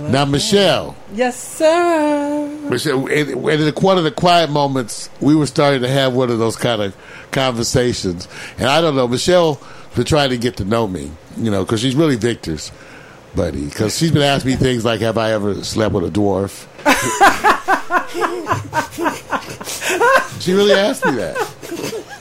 Now, 0.09 0.25
Michelle. 0.25 0.95
Yes, 1.13 1.41
sir. 1.41 2.47
Michelle, 2.69 3.07
in, 3.07 3.29
in 3.29 3.73
one 3.75 3.97
of 3.97 4.03
the 4.03 4.11
quiet 4.11 4.49
moments, 4.49 5.09
we 5.21 5.35
were 5.35 5.45
starting 5.45 5.81
to 5.81 5.89
have 5.89 6.13
one 6.13 6.29
of 6.29 6.39
those 6.39 6.55
kind 6.55 6.81
of 6.81 6.95
conversations. 7.31 8.27
And 8.57 8.67
I 8.67 8.81
don't 8.81 8.95
know, 8.95 9.07
Michelle 9.07 9.61
been 9.95 10.05
trying 10.05 10.29
to 10.29 10.37
get 10.37 10.57
to 10.57 10.65
know 10.65 10.87
me, 10.87 11.11
you 11.37 11.49
know, 11.49 11.63
because 11.63 11.81
she's 11.81 11.95
really 11.95 12.17
Victor's 12.17 12.71
buddy. 13.35 13.65
Because 13.65 13.97
she's 13.97 14.11
been 14.11 14.21
asking 14.21 14.51
me 14.51 14.57
things 14.57 14.85
like, 14.85 15.01
have 15.01 15.17
I 15.17 15.31
ever 15.31 15.63
slept 15.63 15.93
with 15.93 16.05
a 16.05 16.11
dwarf? 16.11 16.67
she 20.41 20.53
really 20.53 20.73
asked 20.73 21.05
me 21.05 21.13
that. 21.13 22.14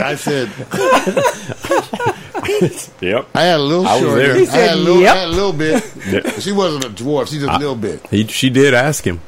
I 0.00 0.14
said, 0.14 0.48
Yep. 3.00 3.28
I 3.34 3.42
had 3.42 3.60
a 3.60 3.62
little 3.62 3.86
I 3.86 3.94
was 3.94 4.02
short. 4.02 4.18
there. 4.18 4.34
I 4.34 4.38
He 4.38 4.44
had 4.46 4.52
said, 4.52 4.72
a 4.74 4.76
little, 4.76 5.00
"Yep." 5.02 5.14
I 5.14 5.18
had 5.18 5.28
a 5.28 5.32
little 5.32 5.52
bit. 5.52 5.92
Yeah. 6.06 6.30
She 6.38 6.52
wasn't 6.52 6.84
a 6.84 6.90
dwarf. 6.90 7.28
She 7.28 7.38
just 7.38 7.50
a 7.52 7.58
little 7.58 7.74
bit. 7.76 8.06
He, 8.08 8.26
she 8.26 8.50
did 8.50 8.74
ask 8.74 9.04
him. 9.06 9.20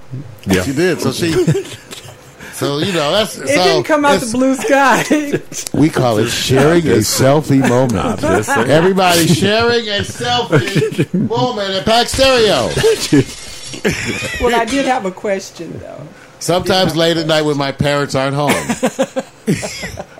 Yeah. 0.47 0.63
She 0.63 0.73
did. 0.73 1.01
So 1.01 1.13
she. 1.13 1.33
So 2.53 2.77
you 2.77 2.93
know 2.93 3.11
that's 3.13 3.39
It 3.39 3.47
didn't 3.47 3.85
come 3.85 4.05
out 4.05 4.21
the 4.21 4.31
blue 4.33 4.55
sky. 4.55 5.03
We 5.73 5.89
call 5.89 6.19
it 6.19 6.29
sharing 6.29 6.87
a 6.89 6.99
selfie 6.99 7.67
moment. 7.67 8.23
Everybody 8.69 9.27
sharing 9.29 9.89
a 9.89 10.01
selfie 10.03 11.15
moment 11.29 11.71
at 11.71 11.87
Pax 11.87 12.13
Stereo. 12.13 12.69
well, 14.43 14.61
I 14.61 14.67
did 14.67 14.85
have 14.85 15.07
a 15.07 15.11
question 15.11 15.79
though. 15.79 16.07
Sometimes 16.39 16.95
late 16.95 17.17
at 17.17 17.27
night 17.27 17.43
when 17.43 17.57
my 17.57 17.73
parents 17.73 18.15
aren't 18.15 18.35
home. 18.35 18.53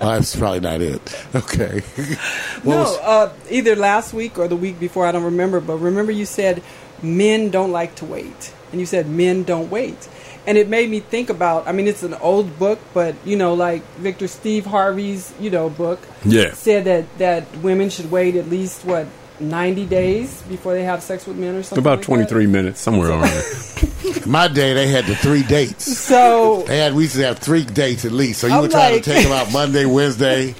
that's 0.19 0.35
probably 0.35 0.59
not 0.59 0.81
it. 0.81 1.25
Okay. 1.35 1.81
No, 2.63 2.77
was- 2.77 2.97
uh, 2.99 3.33
either 3.49 3.75
last 3.75 4.13
week 4.13 4.37
or 4.37 4.47
the 4.47 4.55
week 4.55 4.79
before, 4.79 5.05
I 5.07 5.11
don't 5.11 5.23
remember. 5.23 5.59
But 5.59 5.77
remember, 5.77 6.11
you 6.11 6.25
said 6.25 6.61
men 7.01 7.49
don't 7.49 7.71
like 7.71 7.95
to 7.95 8.05
wait, 8.05 8.53
and 8.71 8.79
you 8.79 8.85
said 8.85 9.07
men 9.09 9.43
don't 9.43 9.71
wait, 9.71 10.07
and 10.45 10.57
it 10.57 10.69
made 10.69 10.89
me 10.89 10.99
think 10.99 11.29
about. 11.31 11.67
I 11.67 11.71
mean, 11.71 11.87
it's 11.87 12.03
an 12.03 12.13
old 12.15 12.59
book, 12.59 12.79
but 12.93 13.15
you 13.25 13.35
know, 13.35 13.53
like 13.55 13.81
Victor 13.97 14.27
Steve 14.27 14.65
Harvey's, 14.67 15.33
you 15.39 15.49
know, 15.49 15.69
book 15.69 15.99
Yeah. 16.23 16.53
said 16.53 16.83
that 16.85 17.05
that 17.17 17.57
women 17.57 17.89
should 17.89 18.11
wait 18.11 18.35
at 18.35 18.47
least 18.49 18.85
what 18.85 19.07
ninety 19.39 19.87
days 19.87 20.43
before 20.43 20.73
they 20.73 20.83
have 20.83 21.01
sex 21.01 21.25
with 21.25 21.37
men 21.37 21.55
or 21.55 21.63
something. 21.63 21.81
About 21.81 21.97
like 21.99 22.05
23 22.05 22.45
that. 22.45 22.51
minutes, 22.51 22.79
somewhere 22.81 23.09
around 23.09 23.21
there. 23.23 23.41
my 24.25 24.47
day, 24.47 24.73
they 24.73 24.87
had 24.87 25.05
the 25.05 25.15
three 25.15 25.43
dates. 25.43 25.97
So 25.97 26.63
They 26.67 26.77
had 26.77 26.93
we 26.93 27.03
used 27.03 27.15
to 27.15 27.23
have 27.25 27.39
three 27.39 27.63
dates 27.63 28.05
at 28.05 28.11
least. 28.11 28.41
So 28.41 28.47
you 28.47 28.53
I'm 28.53 28.61
were 28.63 28.67
trying 28.69 28.93
like- 28.95 29.03
to 29.03 29.13
take 29.13 29.23
them 29.23 29.31
out 29.33 29.51
Monday, 29.51 29.85
Wednesday, 29.85 30.53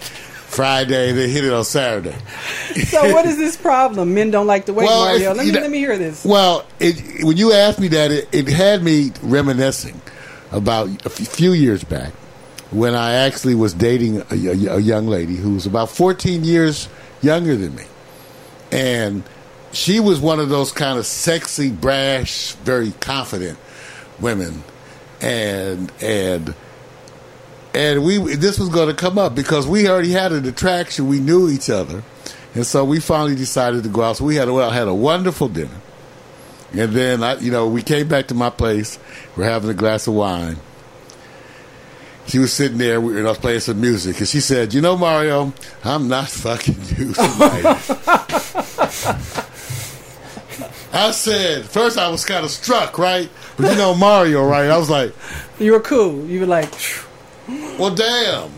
Friday, 0.48 1.12
then 1.14 1.30
hit 1.30 1.46
it 1.46 1.54
on 1.54 1.64
Saturday. 1.64 2.16
So 2.88 3.12
what 3.14 3.26
is 3.26 3.38
this 3.38 3.56
problem? 3.58 4.14
Men 4.14 4.32
don't 4.32 4.48
like 4.48 4.66
to 4.66 4.74
wait, 4.74 4.86
Well, 4.86 5.06
Mario. 5.06 5.34
Let 5.34 5.46
me 5.46 5.52
know- 5.52 5.62
let 5.62 5.72
me 5.72 5.78
hear 5.80 5.98
this. 5.98 6.26
Well, 6.26 6.66
it, 6.80 7.24
when 7.24 7.38
you 7.38 7.54
asked 7.54 7.80
me 7.80 7.88
that, 7.90 8.12
it, 8.12 8.28
it 8.32 8.48
had 8.48 8.84
me 8.84 9.12
reminiscing 9.22 10.00
about 10.52 10.90
a 11.06 11.10
few 11.10 11.54
years 11.54 11.84
back. 11.84 12.12
when 12.72 12.96
I 12.96 13.14
actually 13.16 13.56
was 13.56 13.74
dating 13.74 14.22
a, 14.22 14.26
a- 14.34 14.76
a 14.78 14.80
young 14.80 15.08
lady 15.08 15.36
who 15.36 15.54
was 15.56 15.66
about 15.66 15.90
14 15.90 16.44
years 16.46 16.88
younger 17.22 17.56
than 17.58 17.76
me. 17.76 17.84
And 18.72 19.24
she 19.74 20.00
was 20.00 20.20
one 20.20 20.40
of 20.40 20.50
those 20.50 20.72
kind 20.72 21.00
of 21.00 21.06
sexy, 21.06 21.72
brash, 21.72 22.54
very 22.54 22.92
confident 22.92 23.58
women. 24.20 24.64
And, 25.22 25.92
and, 26.02 26.56
and 27.74 28.04
we 28.04 28.18
this 28.36 28.60
was 28.60 28.70
going 28.70 28.90
to 28.90 28.94
come 28.94 29.18
up 29.18 29.34
because 29.36 29.66
we 29.68 29.88
already 29.88 30.12
had 30.12 30.32
an 30.32 30.46
attraction. 30.46 31.08
We 31.08 31.20
knew 31.20 31.50
each 31.50 31.70
other, 31.70 32.04
and 32.54 32.66
so 32.66 32.84
we 32.84 33.00
finally 33.00 33.36
decided 33.36 33.84
to 33.84 33.90
go 33.90 34.02
out. 34.02 34.18
So 34.18 34.26
we 34.26 34.36
had 34.36 34.50
a, 34.50 34.54
well, 34.54 34.72
had 34.72 34.88
a 34.88 34.94
wonderful 34.94 35.48
dinner, 35.48 35.80
and 36.74 36.92
then 36.92 37.24
I, 37.24 37.36
you 37.36 37.52
know, 37.52 37.68
we 37.68 37.82
came 37.82 38.08
back 38.10 38.28
to 38.28 38.34
my 38.34 38.50
place. 38.50 39.00
We're 39.38 39.46
having 39.46 39.70
a 39.70 39.74
glass 39.74 40.08
of 40.08 40.16
wine. 40.16 40.58
She 42.28 42.40
was 42.40 42.52
sitting 42.52 42.78
there, 42.78 43.00
and 43.00 43.20
I 43.20 43.30
was 43.30 43.38
playing 43.38 43.62
some 43.62 43.80
music, 43.80 44.20
and 44.20 44.28
she 44.28 44.42
said, 44.42 44.74
"You 44.74 44.82
know, 44.82 44.98
Mario, 44.98 45.54
I'm 45.84 46.10
not 46.10 46.28
fucking 46.30 46.76
you 46.98 47.14
tonight." 47.14 47.78
I 50.94 51.12
said, 51.12 51.66
first 51.66 51.98
I 51.98 52.10
was 52.10 52.26
kind 52.26 52.44
of 52.44 52.52
struck, 52.52 52.98
right? 52.98 53.30
But 53.58 53.72
you 53.72 53.78
know, 53.78 53.96
Mario, 53.96 54.46
right? 54.46 54.70
I 54.70 54.78
was 54.78 54.90
like, 54.90 55.14
You 55.60 55.72
were 55.74 55.80
cool. 55.80 56.26
You 56.26 56.42
were 56.42 56.46
like, 56.46 56.70
well, 57.80 57.94
damn. 57.94 58.52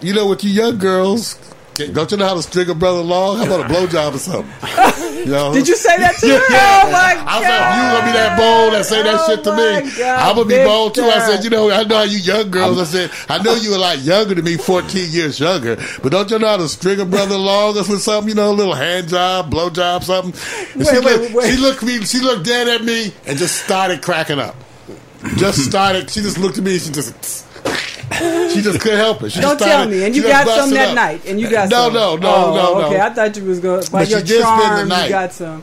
You 0.00 0.14
know, 0.14 0.28
with 0.28 0.42
you 0.44 0.50
young 0.50 0.78
girls, 0.78 1.38
don't 1.74 2.10
you 2.10 2.16
know 2.18 2.26
how 2.26 2.34
to 2.34 2.42
string 2.42 2.68
a 2.68 2.74
brother 2.74 2.98
along? 3.00 3.38
How 3.38 3.44
about 3.46 3.70
a 3.70 3.74
blowjob 3.74 4.14
or 4.14 4.18
something? 4.18 4.52
You 5.22 5.28
know? 5.30 5.54
did 5.54 5.68
you 5.68 5.76
say 5.76 5.96
that 5.98 6.16
to 6.16 6.26
Yeah. 6.26 6.38
her? 6.38 6.88
Oh 6.88 6.90
my 6.90 7.14
god! 7.14 7.28
I 7.28 7.38
was 7.38 7.46
like, 7.46 7.76
you 7.76 7.82
gonna 7.94 8.06
be 8.06 8.12
that 8.18 8.36
bold 8.36 8.74
and 8.74 8.84
say 8.84 9.02
that 9.04 9.14
Oh 9.20 9.26
shit 9.28 9.44
to 9.44 9.50
oh, 9.52 9.54
me? 9.84 9.90
God, 9.96 10.18
I'm 10.18 10.34
gonna 10.34 10.48
be 10.48 10.64
bold 10.64 10.94
too. 10.96 11.02
I 11.04 11.18
said, 11.20 11.44
you 11.44 11.50
know, 11.50 11.70
I 11.70 11.84
know 11.84 11.96
how 11.98 12.02
you 12.02 12.18
young 12.18 12.50
girls. 12.50 12.80
I 12.80 12.84
said, 12.84 13.10
I 13.28 13.40
know 13.40 13.54
you 13.54 13.76
a 13.76 13.78
lot 13.78 14.00
younger 14.00 14.34
than 14.34 14.44
me, 14.44 14.56
14 14.56 15.10
years 15.12 15.38
younger, 15.38 15.76
but 16.02 16.10
don't 16.10 16.28
you 16.28 16.40
know 16.40 16.48
how 16.48 16.56
to 16.56 16.68
string 16.68 16.98
a 16.98 17.04
brother 17.04 17.36
along 17.36 17.76
or 17.76 17.84
with 17.88 18.02
something? 18.02 18.30
You 18.30 18.34
know, 18.34 18.50
a 18.50 18.52
little 18.52 18.74
hand 18.74 19.10
job, 19.10 19.48
blow 19.48 19.70
job, 19.70 20.02
something. 20.02 20.34
And 20.74 20.84
she, 20.88 20.92
Wait, 20.98 21.04
wait, 21.04 21.20
looked, 21.20 21.34
wait. 21.34 21.50
she 21.54 21.56
looked 21.60 21.82
me, 21.84 22.04
she 22.04 22.18
looked 22.18 22.44
dead 22.44 22.66
at 22.66 22.84
me 22.84 23.12
and 23.24 23.38
just 23.38 23.64
started 23.64 24.02
cracking 24.02 24.40
up. 24.40 24.56
Just 25.36 25.64
started. 25.64 26.10
She 26.10 26.20
just 26.20 26.36
looked 26.38 26.58
at 26.58 26.64
me. 26.64 26.78
She 26.80 26.90
just. 26.90 27.46
She 28.52 28.60
just 28.62 28.80
couldn't 28.80 28.98
help 28.98 29.22
it. 29.22 29.30
She 29.30 29.40
Don't 29.40 29.58
just 29.58 29.70
tell 29.70 29.88
me. 29.88 30.04
And 30.04 30.14
you 30.14 30.22
got 30.22 30.46
some 30.46 30.70
that 30.70 30.88
up. 30.90 30.94
night. 30.94 31.24
And 31.26 31.40
you 31.40 31.50
got 31.50 31.68
no, 31.70 31.84
some. 31.86 31.94
no, 31.94 32.16
no, 32.16 32.34
oh, 32.34 32.54
no, 32.54 32.78
no. 32.80 32.86
Okay, 32.86 33.00
I 33.00 33.10
thought 33.10 33.36
you 33.36 33.44
was 33.44 33.60
going 33.60 33.80
by 33.90 34.00
But 34.02 34.10
your 34.10 34.20
she 34.20 34.26
did 34.26 34.38
the 34.40 34.42
charm. 34.44 34.90
You 34.90 35.08
got 35.08 35.32
some. 35.32 35.62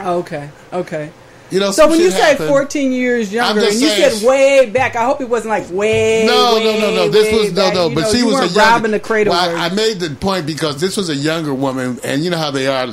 Oh, 0.00 0.18
okay, 0.18 0.50
okay. 0.72 1.10
You 1.50 1.60
know, 1.60 1.70
So 1.70 1.88
when 1.88 2.00
you 2.00 2.10
say 2.10 2.34
14 2.36 2.90
years 2.92 3.32
younger, 3.32 3.60
and 3.62 3.72
you 3.74 3.88
saying- 3.88 4.10
said 4.18 4.26
way 4.28 4.68
back, 4.68 4.96
I 4.96 5.04
hope 5.04 5.20
it 5.20 5.28
wasn't 5.28 5.50
like 5.50 5.70
way. 5.70 6.24
No, 6.26 6.56
way, 6.56 6.64
no, 6.64 6.80
no, 6.80 6.94
no. 6.96 7.08
This 7.08 7.32
was 7.32 7.52
no, 7.52 7.62
back. 7.62 7.74
no. 7.74 7.88
You 7.88 7.94
But 7.94 8.00
know, 8.02 8.12
she 8.12 8.22
was 8.24 8.34
a 8.34 8.38
younger, 8.46 8.58
robbing 8.58 8.90
the 8.90 9.00
cradle. 9.00 9.32
Well. 9.32 9.56
I, 9.56 9.66
I 9.66 9.68
made 9.68 10.00
the 10.00 10.10
point 10.10 10.44
because 10.46 10.80
this 10.80 10.96
was 10.96 11.08
a 11.08 11.14
younger 11.14 11.54
woman, 11.54 12.00
and 12.02 12.24
you 12.24 12.30
know 12.30 12.36
how 12.38 12.50
they 12.50 12.66
are. 12.66 12.88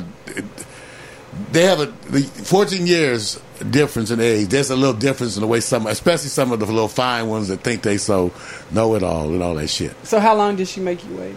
They 1.52 1.64
have 1.64 1.80
a 1.80 1.86
the 2.12 2.22
14 2.22 2.86
years 2.86 3.40
difference 3.70 4.12
in 4.12 4.20
age. 4.20 4.48
There's 4.50 4.70
a 4.70 4.76
little 4.76 4.94
difference 4.94 5.36
in 5.38 5.42
the 5.42 5.48
way 5.48 5.60
some, 5.60 5.88
especially 5.88 6.30
some 6.30 6.52
of 6.52 6.60
the 6.60 6.66
little 6.66 6.88
fine 6.88 7.28
ones 7.28 7.48
that 7.50 7.62
think 7.62 7.82
they 7.84 7.98
so 7.98 8.32
know 8.72 8.96
it 8.96 9.04
all 9.04 9.30
and 9.30 9.42
all 9.44 9.56
that 9.56 9.68
shit. 9.70 9.96
so 10.06 10.20
how 10.20 10.36
long 10.36 10.56
did 10.56 10.68
she 10.68 10.82
make 10.82 11.04
you 11.06 11.16
wait? 11.16 11.36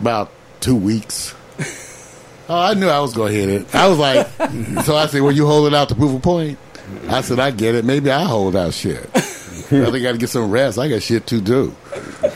About 0.00 0.30
two 0.60 0.76
weeks. 0.76 1.34
Oh, 2.46 2.60
I 2.60 2.74
knew 2.74 2.88
I 2.88 3.00
was 3.00 3.14
going 3.14 3.32
to 3.32 3.38
hit 3.38 3.48
it. 3.48 3.74
I 3.74 3.88
was 3.88 3.98
like, 3.98 4.26
so 4.84 4.94
I 4.94 5.06
said, 5.06 5.22
"Well, 5.22 5.32
you 5.32 5.46
holding 5.46 5.74
out 5.74 5.88
to 5.88 5.94
prove 5.94 6.12
a 6.14 6.20
point?" 6.20 6.58
I 7.08 7.22
said, 7.22 7.40
"I 7.40 7.50
get 7.50 7.74
it. 7.74 7.86
Maybe 7.86 8.10
I 8.10 8.24
hold 8.24 8.54
out 8.54 8.74
shit. 8.74 9.08
I 9.66 9.68
think 9.68 9.94
I 9.94 10.00
got 10.00 10.12
to 10.12 10.18
get 10.18 10.28
some 10.30 10.50
rest. 10.50 10.78
I 10.78 10.88
got 10.88 11.02
shit 11.02 11.26
to 11.28 11.40
do." 11.40 11.74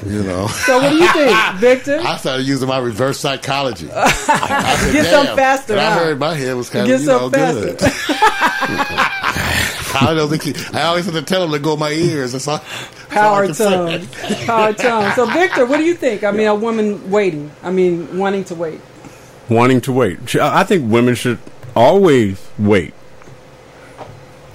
You 0.07 0.23
know. 0.23 0.47
So 0.49 0.79
what 0.81 0.91
do 0.91 0.97
you 0.97 1.12
think, 1.12 1.37
Victor? 1.57 1.99
I 2.01 2.17
started 2.17 2.47
using 2.47 2.69
my 2.69 2.79
reverse 2.79 3.19
psychology. 3.21 3.88
I 3.93 4.11
said, 4.77 4.93
Get 4.93 5.07
some 5.07 5.37
faster, 5.37 5.73
And 5.75 5.81
I 5.81 5.93
huh? 5.93 5.99
heard 6.01 6.19
my 6.19 6.35
head 6.35 6.55
was 6.57 6.71
kind 6.71 6.91
of 6.91 7.01
you 7.01 7.07
know 7.07 7.19
some 7.19 7.33
faster. 7.33 7.75
good. 7.75 7.79
I 10.01 10.12
don't 10.14 10.29
think 10.29 10.43
he, 10.43 10.55
I 10.79 10.83
always 10.85 11.07
have 11.07 11.14
to 11.14 11.23
tell 11.23 11.41
them 11.41 11.51
to 11.53 11.59
go 11.59 11.77
my 11.77 11.91
ears. 11.91 12.33
That's 12.33 12.47
all. 12.47 12.59
that's 12.59 13.17
all 13.17 13.35
I 13.35 13.47
Power 13.47 13.47
can 13.47 13.55
tone. 13.55 14.07
Power 14.47 14.73
tone. 14.75 15.12
So 15.14 15.27
Victor, 15.27 15.67
what 15.67 15.79
do 15.79 15.85
you 15.85 15.95
think? 15.95 16.25
I 16.25 16.31
mean, 16.31 16.47
a 16.47 16.55
woman 16.55 17.11
waiting. 17.11 17.51
I 17.62 17.71
mean, 17.71 18.19
wanting 18.19 18.45
to 18.45 18.55
wait. 18.55 18.81
Wanting 19.49 19.81
to 19.83 19.93
wait. 19.93 20.37
I 20.37 20.61
I 20.61 20.64
think 20.64 20.91
women 20.93 21.14
should 21.14 21.38
always 21.75 22.47
wait. 22.59 22.93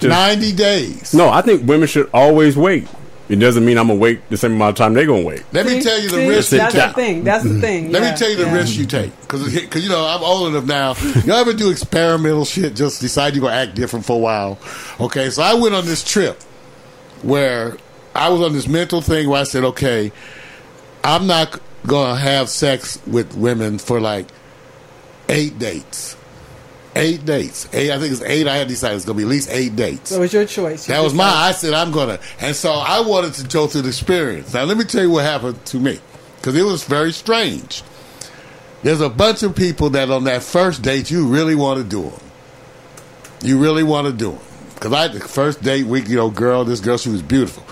Just- 0.04 0.10
Ninety 0.10 0.52
days. 0.52 1.14
No, 1.14 1.28
I 1.28 1.42
think 1.42 1.66
women 1.66 1.88
should 1.88 2.08
always 2.12 2.56
wait. 2.56 2.88
It 3.26 3.36
doesn't 3.36 3.64
mean 3.64 3.78
I'm 3.78 3.86
gonna 3.88 3.98
wait 3.98 4.28
the 4.28 4.36
same 4.36 4.52
amount 4.52 4.70
of 4.72 4.76
time 4.76 4.92
they're 4.92 5.06
gonna 5.06 5.22
wait. 5.22 5.44
Let 5.52 5.64
me 5.64 5.80
tell 5.82 5.98
you 5.98 6.10
the 6.10 6.16
See? 6.16 6.28
risk 6.28 6.50
That's 6.50 6.74
the 6.74 6.92
thing. 6.92 7.24
That's 7.24 7.42
the 7.42 7.50
mm-hmm. 7.50 7.60
thing. 7.60 7.90
Let 7.90 8.02
Yeah, 8.02 8.10
me 8.10 8.16
tell 8.18 8.30
you 8.30 8.36
the 8.36 8.44
yeah. 8.44 8.54
risk 8.54 8.76
you 8.76 8.84
take, 8.84 9.18
because 9.22 9.82
you 9.82 9.88
know 9.88 10.06
I'm 10.06 10.22
old 10.22 10.48
enough 10.54 10.66
now. 10.66 10.94
you 11.24 11.32
all 11.32 11.38
ever 11.40 11.54
do 11.54 11.70
experimental 11.70 12.44
shit? 12.44 12.76
Just 12.76 13.00
decide 13.00 13.34
you're 13.34 13.42
gonna 13.42 13.56
act 13.56 13.74
different 13.74 14.04
for 14.04 14.16
a 14.16 14.20
while. 14.20 14.58
Okay, 15.00 15.30
so 15.30 15.42
I 15.42 15.54
went 15.54 15.74
on 15.74 15.86
this 15.86 16.04
trip 16.04 16.42
where 17.22 17.78
I 18.14 18.28
was 18.28 18.42
on 18.42 18.52
this 18.52 18.68
mental 18.68 19.00
thing 19.00 19.28
where 19.30 19.40
I 19.40 19.44
said, 19.44 19.64
okay, 19.64 20.12
I'm 21.02 21.26
not 21.26 21.58
gonna 21.86 22.16
have 22.18 22.50
sex 22.50 23.00
with 23.06 23.34
women 23.34 23.78
for 23.78 24.00
like 24.00 24.26
eight 25.30 25.58
dates. 25.58 26.16
Eight 26.96 27.24
dates. 27.24 27.68
Eight. 27.72 27.90
I 27.90 27.98
think 27.98 28.12
it's 28.12 28.22
eight. 28.22 28.46
I 28.46 28.56
had 28.56 28.68
decided 28.68 28.96
it's 28.96 29.04
gonna 29.04 29.16
be 29.16 29.24
at 29.24 29.28
least 29.28 29.50
eight 29.50 29.74
dates. 29.74 30.10
So 30.10 30.20
was 30.20 30.32
your 30.32 30.46
choice. 30.46 30.88
You 30.88 30.94
That 30.94 31.02
was 31.02 31.12
my. 31.12 31.24
I 31.24 31.52
said 31.52 31.74
I'm 31.74 31.90
gonna, 31.90 32.20
and 32.40 32.54
so 32.54 32.72
I 32.72 33.00
wanted 33.00 33.34
to 33.34 33.48
go 33.48 33.66
through 33.66 33.82
the 33.82 33.88
experience. 33.88 34.54
Now 34.54 34.64
let 34.64 34.76
me 34.76 34.84
tell 34.84 35.02
you 35.02 35.10
what 35.10 35.24
happened 35.24 35.64
to 35.66 35.78
me 35.78 35.98
because 36.36 36.56
it 36.56 36.62
was 36.62 36.84
very 36.84 37.12
strange. 37.12 37.82
There's 38.82 39.00
a 39.00 39.08
bunch 39.08 39.42
of 39.42 39.56
people 39.56 39.90
that 39.90 40.10
on 40.10 40.24
that 40.24 40.42
first 40.42 40.82
date 40.82 41.10
you 41.10 41.26
really 41.26 41.54
want 41.54 41.78
to 41.78 41.84
do 41.84 42.02
them. 42.02 42.20
You 43.42 43.58
really 43.58 43.82
want 43.82 44.06
to 44.06 44.12
do 44.12 44.32
them 44.32 44.40
because 44.74 44.92
I 44.92 45.08
the 45.08 45.20
first 45.20 45.62
date 45.62 45.86
week, 45.86 46.08
you 46.08 46.16
know, 46.16 46.30
girl, 46.30 46.64
this 46.64 46.80
girl 46.80 46.98
she 46.98 47.08
was 47.08 47.22
beautiful. 47.22 47.64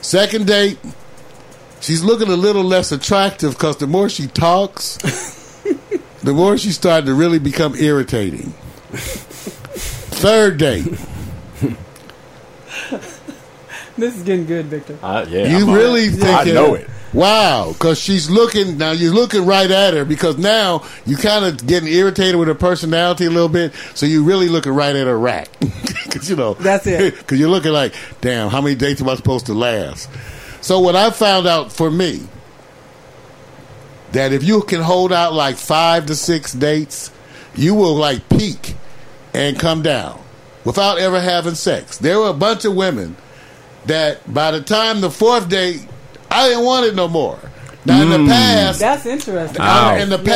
Second 0.00 0.46
date, 0.46 0.78
she's 1.80 2.04
looking 2.04 2.28
a 2.28 2.36
little 2.36 2.62
less 2.62 2.92
attractive 2.92 3.54
because 3.54 3.78
the 3.78 3.86
more 3.88 4.08
she 4.08 4.28
talks, 4.28 4.98
the 6.26 6.34
more 6.34 6.58
she 6.58 6.72
started 6.72 7.06
to 7.06 7.14
really 7.14 7.38
become 7.38 7.74
irritating. 7.76 8.52
Third 8.92 10.58
date. 10.58 10.86
This 13.98 14.14
is 14.14 14.24
getting 14.24 14.44
good, 14.44 14.66
Victor. 14.66 14.98
I, 15.02 15.22
yeah, 15.22 15.56
You 15.56 15.66
I'm 15.68 15.72
really 15.74 16.08
on- 16.08 16.12
think 16.16 16.24
I 16.38 16.44
know 16.44 16.74
it. 16.74 16.86
Wow, 17.14 17.72
because 17.72 17.98
she's 17.98 18.28
looking 18.28 18.76
now. 18.76 18.90
You're 18.90 19.14
looking 19.14 19.46
right 19.46 19.70
at 19.70 19.94
her 19.94 20.04
because 20.04 20.36
now 20.36 20.84
you 21.06 21.16
kind 21.16 21.46
of 21.46 21.66
getting 21.66 21.88
irritated 21.88 22.36
with 22.36 22.48
her 22.48 22.54
personality 22.54 23.24
a 23.24 23.30
little 23.30 23.48
bit. 23.48 23.72
So 23.94 24.04
you 24.04 24.22
really 24.22 24.50
looking 24.50 24.72
right 24.72 24.94
at 24.94 25.06
her 25.06 25.18
rack 25.18 25.48
because 25.60 26.28
you 26.28 26.36
know 26.36 26.52
That's 26.54 26.86
it. 26.86 27.14
Because 27.18 27.40
you're 27.40 27.48
looking 27.48 27.72
like, 27.72 27.94
damn, 28.20 28.50
how 28.50 28.60
many 28.60 28.74
dates 28.74 29.00
am 29.00 29.08
I 29.08 29.14
supposed 29.14 29.46
to 29.46 29.54
last? 29.54 30.10
So 30.60 30.78
what 30.80 30.94
I 30.94 31.08
found 31.08 31.46
out 31.46 31.72
for 31.72 31.90
me 31.90 32.20
that 34.16 34.32
if 34.32 34.42
you 34.42 34.62
can 34.62 34.80
hold 34.80 35.12
out 35.12 35.34
like 35.34 35.56
five 35.56 36.06
to 36.06 36.16
six 36.16 36.54
dates, 36.54 37.12
you 37.54 37.74
will 37.74 37.94
like 37.94 38.26
peak 38.30 38.74
and 39.34 39.58
come 39.58 39.82
down 39.82 40.18
without 40.64 40.98
ever 40.98 41.20
having 41.20 41.54
sex. 41.54 41.98
There 41.98 42.18
were 42.18 42.30
a 42.30 42.32
bunch 42.32 42.64
of 42.64 42.74
women 42.74 43.14
that 43.84 44.32
by 44.32 44.52
the 44.52 44.62
time 44.62 45.02
the 45.02 45.10
fourth 45.10 45.50
date, 45.50 45.86
I 46.30 46.48
didn't 46.48 46.64
want 46.64 46.86
it 46.86 46.94
no 46.94 47.08
more. 47.08 47.38
Now 47.84 48.00
in 48.00 48.08
the 48.08 48.16
mm. 48.16 48.28
past, 48.28 48.80
That's 48.80 49.04
interesting. 49.04 49.60
Ow. 49.60 49.96
in 49.96 50.08
the 50.08 50.18
Yes. 50.18 50.26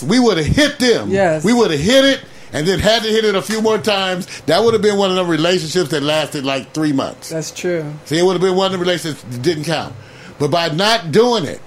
past, 0.00 0.02
we 0.04 0.20
would 0.20 0.36
have 0.38 0.46
hit 0.46 0.78
them. 0.78 1.10
Yes. 1.10 1.44
we 1.44 1.52
would 1.52 1.72
have 1.72 1.80
hit 1.80 2.04
it 2.04 2.20
and 2.52 2.64
then 2.68 2.78
had 2.78 3.02
to 3.02 3.08
hit 3.08 3.24
it 3.24 3.34
a 3.34 3.42
few 3.42 3.60
more 3.60 3.78
times. 3.78 4.28
That 4.46 4.62
would 4.62 4.74
have 4.74 4.82
been 4.82 4.96
one 4.96 5.10
of 5.10 5.16
the 5.16 5.24
relationships 5.24 5.90
that 5.90 6.04
lasted 6.04 6.44
like 6.44 6.72
three 6.72 6.92
months. 6.92 7.30
That's 7.30 7.50
true. 7.50 7.84
See, 8.04 8.16
it 8.16 8.22
would 8.22 8.34
have 8.34 8.42
been 8.42 8.54
one 8.54 8.66
of 8.66 8.72
the 8.72 8.78
relationships 8.78 9.24
that 9.28 9.42
didn't 9.42 9.64
count. 9.64 9.92
But 10.38 10.52
by 10.52 10.68
not 10.68 11.10
doing 11.10 11.44
it, 11.44 11.60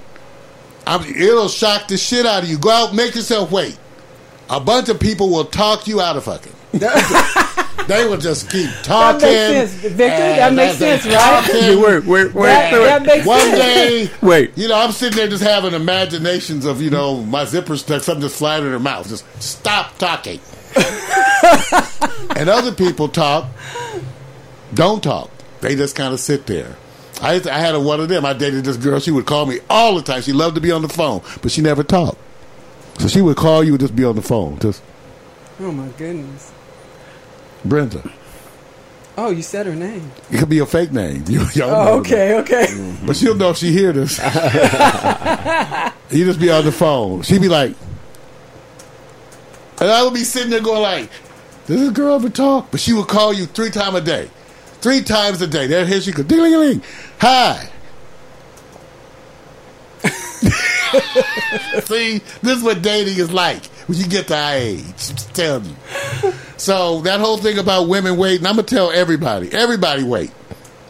I'm, 0.88 1.04
it'll 1.16 1.50
shock 1.50 1.88
the 1.88 1.98
shit 1.98 2.26
out 2.26 2.44
of 2.44 2.50
you. 2.50 2.58
Go 2.58 2.70
out, 2.70 2.96
make 2.96 3.16
yourself 3.16 3.52
wait. 3.52 3.78
A 4.50 4.60
bunch 4.60 4.90
of 4.90 5.00
people 5.00 5.30
will 5.30 5.46
talk 5.46 5.88
you 5.88 6.00
out 6.02 6.16
of 6.16 6.24
fucking. 6.24 6.54
they 7.88 8.06
will 8.08 8.18
just 8.18 8.50
keep 8.50 8.70
talking. 8.84 9.20
That 9.22 9.54
makes 9.54 9.72
sense, 9.72 9.94
Victor. 9.94 9.96
That 10.06 10.54
makes 10.54 10.78
sense, 10.78 11.06
right? 11.06 11.50
wait, 11.54 12.06
wait, 12.06 12.34
wait, 12.34 12.34
That, 12.34 12.74
wait. 12.74 12.86
that 12.86 13.04
makes 13.04 13.26
One 13.26 13.40
sense. 13.40 13.58
day, 13.60 14.12
Wait. 14.22 14.52
you 14.58 14.68
know, 14.68 14.76
I'm 14.80 14.92
sitting 14.92 15.18
there 15.18 15.28
just 15.28 15.44
having 15.44 15.74
imaginations 15.74 16.66
of, 16.66 16.82
you 16.82 16.90
know, 16.90 17.24
my 17.24 17.46
zipper 17.46 17.76
stuck, 17.78 18.04
something 18.04 18.22
just 18.22 18.38
flying 18.38 18.66
in 18.66 18.72
her 18.72 18.80
mouth. 18.80 19.08
Just 19.10 19.26
stop 19.42 19.98
talking. 19.98 20.40
and 22.36 22.50
other 22.50 22.72
people 22.74 23.08
talk, 23.10 23.48
don't 24.74 25.02
talk. 25.04 25.30
They 25.62 25.76
just 25.76 25.96
kind 25.96 26.14
of 26.14 26.20
sit 26.20 26.46
there. 26.46 26.76
I, 27.22 27.40
to- 27.40 27.54
I 27.54 27.58
had 27.60 27.74
a, 27.76 27.80
one 27.80 28.00
of 28.00 28.10
them. 28.10 28.26
I 28.26 28.34
dated 28.34 28.64
this 28.66 28.78
girl. 28.78 29.00
She 29.00 29.12
would 29.12 29.26
call 29.26 29.46
me 29.46 29.60
all 29.70 29.96
the 29.96 30.02
time. 30.04 30.22
She 30.22 30.34
loved 30.34 30.56
to 30.56 30.62
be 30.62 30.72
on 30.72 30.82
the 30.82 30.90
phone, 30.90 31.22
but 31.42 31.52
she 31.52 31.62
never 31.62 31.84
talked. 31.84 32.18
So 33.00 33.08
she 33.08 33.22
would 33.22 33.38
call 33.38 33.64
you 33.64 33.72
and 33.74 33.80
just 33.80 33.96
be 33.96 34.04
on 34.04 34.16
the 34.16 34.22
phone. 34.22 34.60
Just, 34.60 34.82
Oh 35.60 35.72
my 35.72 35.88
goodness. 35.98 36.52
Brenda, 37.66 38.12
Oh, 39.20 39.32
you 39.32 39.42
said 39.42 39.66
her 39.66 39.74
name. 39.76 40.12
It 40.30 40.38
could 40.38 40.50
be 40.50 40.60
a 40.60 40.66
fake 40.66 40.92
name. 40.92 41.24
You, 41.30 41.42
Oh, 41.64 41.86
her 41.86 41.92
okay, 42.02 42.38
okay. 42.40 42.98
But 43.04 43.16
she'll 43.16 43.34
know 43.36 43.50
if 43.50 43.58
she 43.58 43.72
hear 43.72 43.92
this. 43.92 44.18
you 46.12 46.26
just 46.26 46.40
be 46.40 46.52
on 46.52 46.64
the 46.66 46.72
phone. 46.72 47.24
She'd 47.24 47.42
be 47.42 47.48
like, 47.50 47.76
and 49.80 49.90
I 49.90 50.04
would 50.04 50.14
be 50.14 50.24
sitting 50.24 50.50
there 50.52 50.62
going 50.62 50.82
like, 50.82 51.10
"Does 51.68 51.80
this 51.80 51.92
girl 51.92 52.16
ever 52.16 52.30
talk?" 52.30 52.70
But 52.72 52.80
she 52.80 52.94
would 52.94 53.08
call 53.08 53.34
you 53.34 53.46
three 53.48 53.70
times 53.70 53.96
a 53.96 54.02
day, 54.02 54.30
three 54.88 55.02
times 55.02 55.42
a 55.42 55.48
day. 55.48 55.68
There, 55.68 55.86
here 55.86 56.00
she 56.00 56.14
goes, 56.14 56.26
ding, 56.28 56.40
ding, 56.40 56.54
ding. 56.54 56.82
Hi. 57.20 57.70
See, 61.82 62.20
this 62.42 62.58
is 62.58 62.64
what 62.64 62.82
dating 62.82 63.18
is 63.18 63.30
like 63.30 63.66
when 63.88 63.98
you 63.98 64.08
get 64.08 64.30
to 64.30 64.38
our 64.38 64.54
age. 64.54 64.86
I'm 64.86 64.96
just 64.96 65.36
telling 65.36 65.66
you. 65.66 65.76
So 66.56 67.02
that 67.02 67.20
whole 67.20 67.38
thing 67.38 67.58
about 67.58 67.90
women 67.90 68.16
waiting, 68.16 68.48
I'm 68.48 68.56
gonna 68.56 68.66
tell 68.66 68.90
everybody. 68.90 69.52
Everybody 69.52 70.04
wait, 70.04 70.32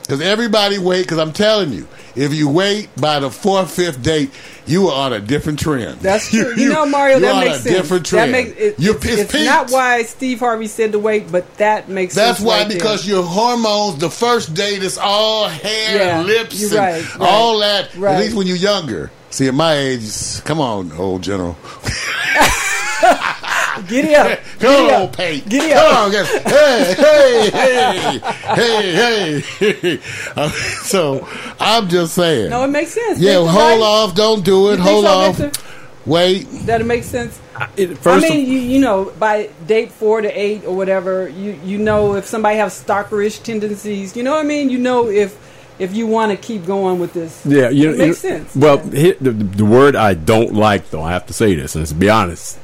because 0.02 0.22
everybody 0.22 0.78
wait. 0.78 1.02
Because 1.02 1.18
I'm 1.18 1.34
telling 1.34 1.74
you, 1.74 1.88
if 2.18 2.34
you 2.34 2.50
wait 2.50 2.90
by 3.00 3.20
the 3.20 3.30
fourth, 3.30 3.72
fifth 3.72 4.02
date, 4.02 4.32
you 4.66 4.88
are 4.88 5.06
on 5.06 5.14
a 5.14 5.20
different 5.20 5.60
trend. 5.60 6.00
That's 6.02 6.30
true. 6.32 6.54
You, 6.56 6.70
know, 6.70 6.86
Mario, 6.86 7.20
that 7.20 7.44
makes 7.46 7.62
sense. 7.62 7.76
different 7.76 8.10
That 8.10 8.30
makes 8.30 8.52
it, 8.58 8.80
You're- 8.80 8.98
it's, 8.98 9.06
it's 9.06 9.34
it's 9.34 9.46
not 9.46 9.70
why 9.72 10.04
Steve 10.04 10.40
Harvey 10.40 10.68
said 10.68 10.92
to 10.94 11.00
wait, 11.00 11.32
but 11.32 11.56
that 11.58 11.88
makes 11.90 12.16
That's 12.16 12.40
why, 12.42 12.60
right 12.60 12.68
there. 12.68 12.78
because 12.78 13.08
your 13.08 13.24
hormones, 13.24 14.00
the 14.00 14.10
first 14.10 14.54
date 14.54 14.84
is 14.84 14.98
all 14.98 15.48
hair, 15.48 15.98
Yeah, 15.98 16.20
and 16.20 16.28
lips, 16.28 16.64
and 16.64 16.74
right, 16.74 17.16
right, 17.18 17.30
all 17.30 17.60
that. 17.60 17.96
At 17.96 18.20
least 18.20 18.36
when 18.36 18.48
you're 18.48 18.58
younger. 18.58 19.12
See, 19.30 19.48
at 19.48 19.54
my 19.54 19.74
age, 19.76 20.44
come 20.46 20.60
on, 20.60 20.92
old 20.94 21.22
general. 21.22 21.56
Giddy 23.88 24.16
up. 24.16 24.40
Come 24.60 24.60
Giddy 24.60 24.94
on, 24.94 25.02
up. 25.04 25.16
Pate. 25.18 25.50
Giddy 25.50 25.74
Come 25.74 25.96
on, 25.96 26.12
guys. 26.12 26.28
Hey, 26.30 27.50
hey, 27.52 28.20
hey, 28.22 29.42
hey, 29.42 29.72
hey. 29.74 30.00
Uh, 30.36 30.50
so 30.84 31.28
I'm 31.60 31.88
just 31.90 32.13
saying. 32.16 32.50
No, 32.50 32.63
it 32.63 32.68
makes 32.70 32.92
sense. 32.92 33.20
yeah, 33.20 33.40
Make 33.42 33.50
hold 33.50 33.80
right- 33.80 33.82
off. 33.82 34.16
Don't 34.16 34.44
do 34.44 34.72
it. 34.72 34.78
You 34.78 34.84
Hold 34.84 35.06
so, 35.06 35.12
off. 35.12 35.38
Victor? 35.38 35.62
Wait. 36.06 36.44
That 36.66 36.82
it 36.82 36.86
makes 36.86 37.08
sense. 37.08 37.40
It- 37.76 37.92
I 37.92 37.94
first 37.96 38.26
of- 38.26 38.32
mean, 38.32 38.46
you, 38.50 38.60
you 38.60 38.80
know, 38.80 39.12
by 39.20 39.50
date 39.66 39.92
four 39.92 40.22
to 40.22 40.30
eight 40.30 40.63
or 40.66 40.76
whatever, 40.76 41.28
you 41.30 41.60
you 41.63 41.78
know 41.78 42.16
if 42.16 42.26
somebody 42.26 42.58
has 42.58 42.82
stalkerish 42.84 43.42
tendencies. 43.44 44.16
You 44.16 44.24
know 44.24 44.32
what 44.32 44.40
I 44.46 44.48
mean? 44.48 44.70
You 44.70 44.78
know 44.80 45.08
if 45.10 45.36
if 45.80 45.94
you 45.96 46.08
want 46.08 46.32
to 46.32 46.38
keep 46.38 46.66
going 46.66 47.00
with 47.00 47.13
this. 47.13 47.46
Yeah, 47.46 47.70
you 47.70 47.90
it 47.90 47.98
know, 47.98 48.06
makes 48.08 48.24
you- 48.24 48.30
sense. 48.30 48.56
Well, 48.56 48.82
Yeah. 48.92 49.13
the, 49.22 49.32
the 49.32 49.66
word 49.66 49.96
I 49.96 50.13
don't 50.13 50.54
like, 50.54 50.90
though, 50.92 51.04
I 51.04 51.12
have 51.12 51.26
to 51.28 51.34
say 51.34 51.56
this, 51.56 51.76
and 51.76 51.86
to 51.86 51.94
be 51.96 52.10
honest, 52.10 52.58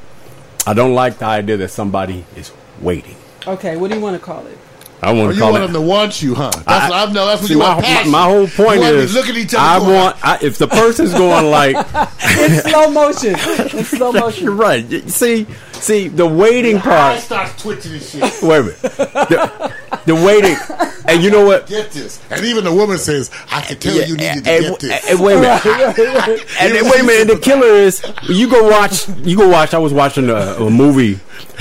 I 0.66 0.72
don't 0.74 0.94
like 0.94 1.18
the 1.18 1.26
idea 1.26 1.56
that 1.58 1.68
somebody 1.68 2.24
is 2.36 2.52
waiting. 2.80 3.16
okay, 3.46 3.76
what 3.76 3.90
do 3.90 3.96
you 3.96 4.02
want 4.02 4.16
to 4.18 4.22
call 4.24 4.46
it? 4.46 4.58
I 5.02 5.10
Or 5.10 5.14
want 5.14 5.18
to 5.18 5.22
oh, 5.22 5.26
call 5.26 5.32
you 5.34 5.38
call 5.40 5.52
want 5.52 5.64
it. 5.64 5.66
them 5.66 5.82
to 5.82 5.88
want 5.88 6.22
you, 6.22 6.34
huh? 6.34 6.50
That's 6.54 6.66
I- 6.68 6.88
what 6.88 7.08
I 7.08 7.12
know. 7.12 7.26
That's 7.26 7.40
what 7.42 7.48
See, 7.48 7.54
you 7.54 7.58
my, 7.60 7.68
want. 7.74 7.80
my, 7.82 7.86
Passion. 7.86 8.10
my 8.12 8.24
whole 8.24 8.46
point 8.48 8.80
you 8.80 8.86
is, 8.86 9.12
look 9.14 9.28
at 9.28 9.36
each 9.36 9.52
other. 9.54 9.58
I 9.58 9.78
going, 9.78 9.92
want 9.94 10.24
I, 10.24 10.38
if 10.40 10.56
the 10.56 10.66
person's 10.68 11.12
going 11.12 11.50
like, 11.50 11.76
In 12.38 12.60
slow 12.62 12.88
motion. 12.90 13.34
In 13.78 13.84
slow 13.84 14.12
motion. 14.12 14.44
you're 14.44 14.54
motion. 14.54 14.56
right. 14.56 14.84
You 14.86 15.00
See, 15.08 15.46
see 15.80 16.08
the 16.08 16.26
waiting 16.26 16.76
I 16.76 16.80
part. 16.80 17.20
start 17.20 17.58
twitching 17.58 17.92
and 17.92 18.02
shit. 18.02 18.22
Wait 18.42 18.58
a 18.58 18.62
minute. 18.62 18.80
The, 18.82 19.72
the 20.06 20.14
waiting, 20.14 20.56
and 21.08 21.22
you 21.22 21.30
know 21.30 21.44
what? 21.46 21.66
Get 21.66 21.90
this, 21.92 22.20
and 22.30 22.44
even 22.44 22.64
the 22.64 22.74
woman 22.74 22.98
says, 22.98 23.30
"I 23.50 23.62
can 23.62 23.78
tell 23.78 23.94
you 23.94 24.16
needed 24.16 24.44
to 24.44 24.50
and, 24.50 24.64
get 24.64 24.80
this." 24.80 25.10
and 25.10 25.20
wait 25.20 25.36
a 25.36 25.40
minute. 25.40 26.46
And 26.60 26.74
then, 26.74 26.84
wait 26.84 27.00
a 27.00 27.04
minute. 27.04 27.20
And 27.22 27.30
the 27.30 27.38
killer 27.42 27.66
is 27.66 28.04
you 28.28 28.48
go 28.50 28.68
watch. 28.70 29.08
You 29.18 29.36
go 29.36 29.48
watch. 29.48 29.74
I 29.74 29.78
was 29.78 29.92
watching 29.92 30.28
a, 30.28 30.34
a 30.34 30.70
movie. 30.70 31.18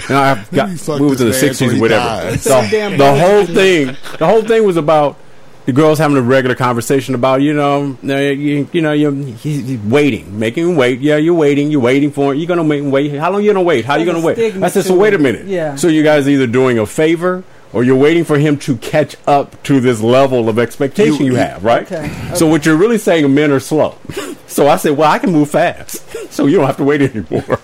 And 0.10 0.18
I 0.18 0.44
got 0.54 0.70
You 0.70 0.78
fucked 0.78 1.02
we 1.02 1.08
was 1.08 1.22
in 1.22 1.28
the 1.28 1.34
sixties 1.34 1.74
or 1.74 1.80
whatever. 1.80 2.38
So 2.38 2.62
The, 2.64 2.68
damn 2.70 2.98
the 2.98 3.16
whole 3.16 3.46
thing. 3.46 3.96
The 4.18 4.26
whole 4.26 4.42
thing 4.44 4.66
was 4.66 4.78
about 4.78 5.18
the 5.66 5.72
girls 5.72 5.98
having 6.00 6.18
a 6.18 6.22
regular 6.22 6.56
conversation 6.56 7.16
about 7.16 7.42
you 7.42 7.54
know 7.54 7.98
you, 8.04 8.68
you 8.72 8.82
know 8.82 8.92
you're 8.92 9.14
he's, 9.14 9.66
he's 9.68 9.80
waiting, 9.80 10.38
making 10.40 10.70
him 10.70 10.76
wait. 10.76 11.00
Yeah, 11.00 11.18
you're 11.18 11.34
waiting. 11.34 11.72
You're 11.72 11.82
waiting 11.82 12.12
for 12.12 12.34
it. 12.34 12.38
You're 12.38 12.48
gonna 12.48 12.64
make 12.64 12.82
him 12.82 12.92
wait. 12.92 13.14
How 13.14 13.32
long 13.32 13.42
you 13.44 13.50
gonna 13.54 13.62
wait? 13.64 13.86
How 13.86 13.96
you 13.96 14.06
gonna 14.06 14.20
wait? 14.22 14.36
stigma 14.36 14.66
I 14.66 14.70
said. 14.70 14.86
So 14.86 14.96
wait 14.98 15.14
a 15.14 15.18
minute. 15.18 15.46
Yeah. 15.48 15.76
So 15.76 15.88
you 15.88 16.04
guys 16.04 16.28
either 16.28 16.48
doing 16.48 16.80
a 16.80 16.86
favor. 16.86 17.44
Or 17.72 17.84
you're 17.84 17.98
waiting 17.98 18.24
for 18.24 18.38
him 18.38 18.58
to 18.60 18.78
catch 18.78 19.16
up 19.26 19.64
to 19.64 19.80
this 19.80 20.00
level 20.00 20.48
of 20.48 20.60
expectation 20.60 21.16
You- 21.16 21.26
you, 21.26 21.32
you- 21.32 21.38
have, 21.38 21.64
right? 21.64 21.92
Okay, 21.92 22.08
So 22.36 22.46
what 22.46 22.68
you're 22.68 22.76
really 22.78 23.00
saying, 23.00 23.34
men 23.34 23.52
are 23.52 23.60
slow. 23.60 23.96
So 24.46 24.68
I 24.68 24.76
said, 24.76 24.96
well, 24.96 25.10
I 25.12 25.18
can 25.18 25.32
move 25.32 25.50
fast, 25.50 26.03
so 26.34 26.48
you 26.48 26.58
don't 26.58 26.66
have 26.66 26.78
to 26.78 26.84
wait 26.84 27.02
anymore. 27.02 27.60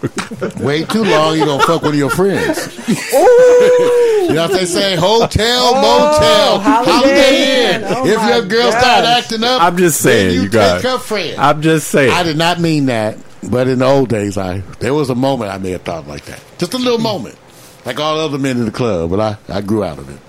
Wait 0.66 0.88
too 0.90 1.04
long, 1.04 1.36
you're 1.36 1.46
gonna 1.48 1.64
fuck 1.64 1.82
one 1.82 1.92
of 1.94 1.98
your 1.98 2.10
friends. 2.10 2.88
you 2.88 4.34
know 4.36 4.48
what 4.48 4.52
they 4.52 4.66
say? 4.66 4.96
Hotel, 4.96 5.72
oh, 5.74 5.76
motel, 5.76 6.60
Holiday 6.60 6.92
holiday 6.92 7.76
Inn. 7.76 7.84
Oh 7.88 8.06
if 8.06 8.30
your 8.30 8.46
girl 8.48 8.72
start 8.72 9.06
acting 9.06 9.44
up, 9.44 9.62
I'm 9.62 9.76
just 9.76 10.00
saying, 10.02 10.36
you, 10.36 10.42
you 10.44 10.50
guys. 10.50 10.84
her 10.84 11.00
friend. 11.00 11.40
I'm 11.40 11.62
just 11.62 11.88
saying. 11.88 12.12
I 12.12 12.22
did 12.24 12.38
not 12.38 12.60
mean 12.60 12.86
that, 12.86 13.18
but 13.50 13.68
in 13.68 13.80
the 13.80 13.86
old 13.86 14.10
days, 14.10 14.38
I 14.38 14.60
there 14.80 14.94
was 14.94 15.10
a 15.10 15.16
moment 15.16 15.52
I 15.52 15.58
may 15.58 15.72
have 15.72 15.82
thought 15.82 16.08
like 16.08 16.26
that. 16.26 16.42
Just 16.60 16.74
a 16.76 16.78
little 16.78 17.00
moment, 17.00 17.38
like 17.86 18.00
all 18.00 18.20
other 18.20 18.38
men 18.38 18.58
in 18.58 18.66
the 18.66 18.72
club, 18.72 19.10
but 19.10 19.20
I, 19.20 19.38
I 19.52 19.62
grew 19.62 19.84
out 19.84 19.98
of 19.98 20.10
it. 20.10 20.20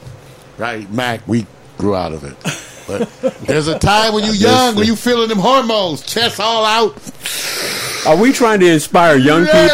Right, 0.56 0.90
Mac, 0.90 1.26
we 1.28 1.46
grew 1.76 1.94
out 1.94 2.12
of 2.12 2.24
it. 2.24 2.36
But 2.98 3.38
there's 3.46 3.68
a 3.68 3.78
time 3.78 4.14
when 4.14 4.24
you're 4.24 4.34
young, 4.34 4.74
when 4.76 4.86
you're 4.86 4.96
feeling 4.96 5.28
them 5.28 5.38
hormones, 5.38 6.02
chest 6.02 6.40
all 6.40 6.64
out. 6.64 6.96
Are 8.06 8.16
we 8.16 8.32
trying 8.32 8.60
to 8.60 8.66
inspire 8.66 9.16
young 9.16 9.44
Yeah. 9.44 9.68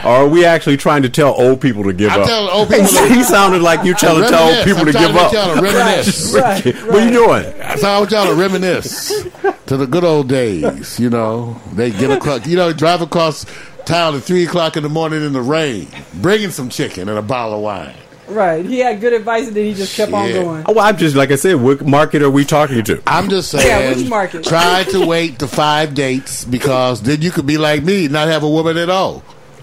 people, 0.00 0.10
or 0.10 0.14
are 0.16 0.28
we 0.28 0.44
actually 0.46 0.78
trying 0.78 1.02
to 1.02 1.10
tell 1.10 1.34
old 1.38 1.60
people 1.60 1.84
to 1.84 1.92
give 1.92 2.10
I'm 2.10 2.22
up? 2.22 2.26
telling 2.26 2.50
old 2.50 2.68
people 2.70 2.86
he 3.14 3.22
sounded 3.22 3.60
like 3.60 3.84
you 3.84 3.94
trying 3.94 4.22
to 4.22 4.28
tell 4.28 4.48
old 4.48 4.64
people 4.64 4.80
I'm 4.80 4.86
to 4.86 4.92
trying 4.92 5.06
give 5.08 5.14
to 5.16 5.20
up. 5.22 5.32
get 5.32 5.46
y'all 5.46 5.56
to 5.56 5.60
reminisce. 5.62 6.34
Right, 6.34 6.64
What 6.86 6.94
are 6.94 7.04
you 7.04 7.10
doing? 7.10 7.78
So 7.78 7.88
I 7.88 7.98
want 7.98 8.10
y'all 8.10 8.26
to 8.28 8.34
reminisce 8.34 9.24
to 9.66 9.76
the 9.76 9.86
good 9.86 10.04
old 10.04 10.28
days. 10.28 10.98
You 10.98 11.10
know, 11.10 11.60
they 11.74 11.90
get 11.90 12.10
across, 12.10 12.46
you 12.46 12.56
know, 12.56 12.72
drive 12.72 13.02
across 13.02 13.44
town 13.84 14.14
at 14.16 14.22
three 14.22 14.44
o'clock 14.46 14.76
in 14.78 14.82
the 14.82 14.88
morning 14.88 15.22
in 15.22 15.32
the 15.34 15.42
rain, 15.42 15.88
bringing 16.14 16.50
some 16.50 16.70
chicken 16.70 17.08
and 17.10 17.18
a 17.18 17.22
bottle 17.22 17.56
of 17.56 17.60
wine. 17.60 17.94
Right. 18.28 18.64
He 18.64 18.78
had 18.80 19.00
good 19.00 19.12
advice 19.12 19.46
and 19.46 19.56
then 19.56 19.64
he 19.66 19.74
just 19.74 19.96
kept 19.96 20.12
on 20.12 20.30
going. 20.32 20.64
Oh, 20.66 20.72
well, 20.72 20.84
I'm 20.86 20.96
just 20.96 21.14
like 21.14 21.30
I 21.30 21.36
said. 21.36 21.56
What 21.56 21.86
market 21.86 22.22
are 22.22 22.30
we 22.30 22.44
talking 22.44 22.82
to? 22.84 23.00
I'm 23.06 23.28
just 23.28 23.50
saying. 23.50 23.66
Yeah, 23.66 23.78
saying, 23.78 23.98
which 23.98 24.08
market? 24.08 24.44
try 24.44 24.84
to 24.90 25.06
wait 25.14 25.38
to 25.38 25.46
five 25.46 25.94
dates 25.94 26.44
because 26.44 27.02
then 27.02 27.22
you 27.22 27.30
could 27.30 27.46
be 27.46 27.56
like 27.58 27.82
me, 27.84 28.08
not 28.08 28.28
have 28.28 28.42
a 28.42 28.48
woman 28.48 28.76
at 28.76 28.90
all. 28.90 29.22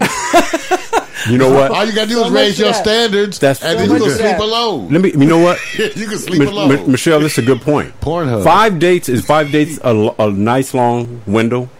You 1.30 1.38
know 1.38 1.50
what? 1.50 1.70
All 1.70 1.86
you 1.86 1.94
gotta 1.94 2.08
do 2.08 2.16
So 2.16 2.26
is 2.26 2.32
raise 2.32 2.58
your 2.58 2.72
that. 2.72 2.82
standards, 2.84 3.38
That's 3.38 3.62
and 3.62 3.78
so 3.78 3.86
then 3.86 3.96
you 3.96 4.02
can 4.04 4.10
sleep 4.10 4.22
that. 4.24 4.40
alone. 4.40 4.90
Let 4.90 5.00
me. 5.00 5.10
You 5.12 5.24
know 5.24 5.38
what? 5.38 5.58
you 5.78 6.06
can 6.06 6.18
sleep 6.18 6.40
Mi- 6.40 6.46
alone. 6.46 6.68
Mi- 6.68 6.86
Michelle, 6.86 7.20
this 7.20 7.38
is 7.38 7.44
a 7.44 7.46
good 7.46 7.62
point. 7.62 7.98
Pornhub. 8.02 8.44
Five 8.44 8.78
dates 8.78 9.08
is 9.08 9.24
five 9.24 9.50
dates 9.50 9.78
a, 9.78 9.86
l- 9.86 10.14
a 10.18 10.30
nice 10.30 10.74
long 10.74 11.22
window. 11.26 11.70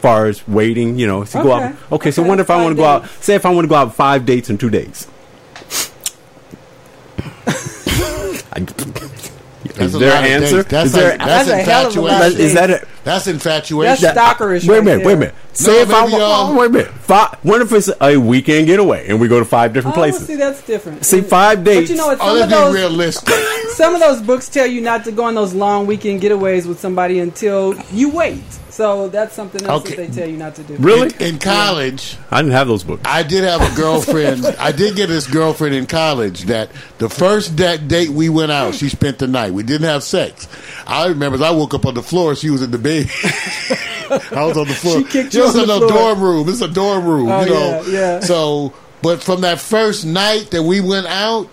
Far 0.00 0.26
as 0.26 0.46
waiting, 0.46 0.96
you 0.96 1.08
know, 1.08 1.22
if 1.22 1.34
you 1.34 1.42
go 1.42 1.54
Okay. 1.54 1.64
out. 1.64 1.74
Okay, 1.92 2.10
so 2.12 2.22
Okay, 2.22 2.28
wonder 2.28 2.42
if 2.42 2.50
I 2.50 2.62
want 2.62 2.72
to 2.72 2.76
go 2.76 2.84
out. 2.84 3.08
Say 3.20 3.34
if 3.34 3.44
I 3.44 3.50
want 3.50 3.64
to 3.64 3.68
go 3.68 3.74
out 3.74 3.96
five 3.96 4.24
dates 4.26 4.48
in 4.48 4.58
two 4.58 4.70
days. 4.70 5.08
I- 8.54 8.60
is 9.82 9.92
there 9.92 10.12
an 10.12 10.24
answer? 10.42 10.56
dates. 10.58 10.68
That's, 10.68 10.86
is 10.86 10.92
there? 10.92 11.14
a, 11.14 11.18
that's, 11.18 11.48
That's 11.48 11.68
a 11.68 11.70
hell 11.70 11.88
of 11.88 11.96
a 11.96 12.00
lot 12.00 12.32
is 12.32 12.54
that 12.54 12.70
a, 12.70 12.86
That's 13.04 13.26
infatuation. 13.26 14.02
That's 14.02 14.18
stalkerish. 14.18 14.66
Wait 14.66 14.76
a 14.76 14.80
right 14.80 14.84
minute. 14.84 15.06
Wait 15.06 15.12
a 15.12 15.16
minute. 15.16 15.34
Say 15.52 15.82
if 15.82 15.90
I 15.90 16.06
maybe, 16.06 16.20
um, 16.22 16.56
wait 16.56 16.66
a 16.66 16.68
minute. 16.70 16.88
Five, 16.88 17.38
what 17.42 17.60
if 17.60 17.72
it's 17.72 17.90
a 18.00 18.16
weekend 18.16 18.66
getaway 18.66 19.06
and 19.08 19.20
we 19.20 19.28
go 19.28 19.38
to 19.38 19.44
five 19.44 19.72
different 19.72 19.96
Oh, 19.96 20.00
places? 20.00 20.26
see, 20.26 20.34
that's 20.36 20.62
different. 20.62 21.04
See, 21.04 21.18
And- 21.18 21.26
five 21.26 21.62
But 21.62 21.88
you 21.88 21.96
know 21.96 22.06
what? 22.06 22.18
Oh, 22.20 22.26
Some 22.26 22.34
let's 22.34 22.44
of 22.44 22.48
be 22.48 22.54
those, 22.54 22.74
realistic. 22.74 23.34
some 23.74 23.94
of 23.94 24.00
those 24.00 24.20
books 24.22 24.48
tell 24.48 24.66
you 24.66 24.80
not 24.80 25.04
to 25.04 25.12
go 25.12 25.24
on 25.24 25.34
those 25.34 25.54
long 25.54 25.86
weekend 25.86 26.22
getaways 26.22 26.66
with 26.66 26.80
somebody 26.80 27.18
until 27.20 27.74
you 27.92 28.08
wait. 28.08 28.42
So 28.70 29.06
that's 29.06 29.34
something 29.36 29.64
else 29.64 29.84
Okay. 29.84 29.94
that 29.94 30.10
they 30.10 30.20
tell 30.22 30.28
you 30.28 30.36
not 30.36 30.56
to 30.56 30.64
do. 30.64 30.74
Really? 30.80 31.14
In, 31.20 31.34
in 31.34 31.38
college, 31.38 32.16
I 32.32 32.42
didn't 32.42 32.54
have 32.54 32.66
those 32.66 32.82
books. 32.82 33.02
I 33.04 33.22
did 33.22 33.44
have 33.44 33.60
a 33.60 33.76
girlfriend. 33.80 34.44
I 34.58 34.72
did 34.72 34.96
get 34.96 35.06
this 35.08 35.28
girlfriend 35.28 35.76
in 35.76 35.86
college 35.86 36.44
that 36.44 36.70
the 36.98 37.08
first 37.08 37.54
da- 37.54 37.76
date 37.76 38.08
we 38.08 38.28
went 38.28 38.50
out, 38.50 38.74
she 38.74 38.88
spent 38.88 39.18
the 39.20 39.28
night. 39.28 39.52
We 39.52 39.62
didn't 39.62 39.86
have 39.86 40.02
sex. 40.02 40.48
I 40.88 41.06
remember 41.06 41.36
as 41.36 41.42
I 41.42 41.52
woke 41.52 41.72
up 41.74 41.86
on 41.86 41.94
the 41.94 42.02
floor, 42.02 42.34
she 42.34 42.50
was 42.50 42.62
in 42.62 42.72
the 42.72 42.78
bed. 42.78 42.93
I 44.32 44.44
was 44.44 44.56
on 44.56 44.66
the 44.68 44.74
floor. 44.74 44.98
She 44.98 45.04
kicked 45.04 45.28
It 45.28 45.34
you 45.34 45.42
was 45.44 45.56
on 45.56 45.62
in 45.62 45.68
the 45.68 45.74
a 45.74 45.78
floor. 45.78 45.90
dorm 45.90 46.20
room. 46.22 46.48
It's 46.48 46.60
a 46.60 46.68
dorm 46.68 47.04
room, 47.06 47.28
Oh, 47.28 47.42
you 47.44 47.50
know. 47.50 47.82
yeah, 47.86 47.90
yeah. 47.98 48.20
So, 48.20 48.72
but 49.02 49.22
from 49.22 49.40
that 49.42 49.60
first 49.60 50.04
night 50.04 50.50
that 50.52 50.62
we 50.62 50.80
went 50.80 51.06
out, 51.06 51.48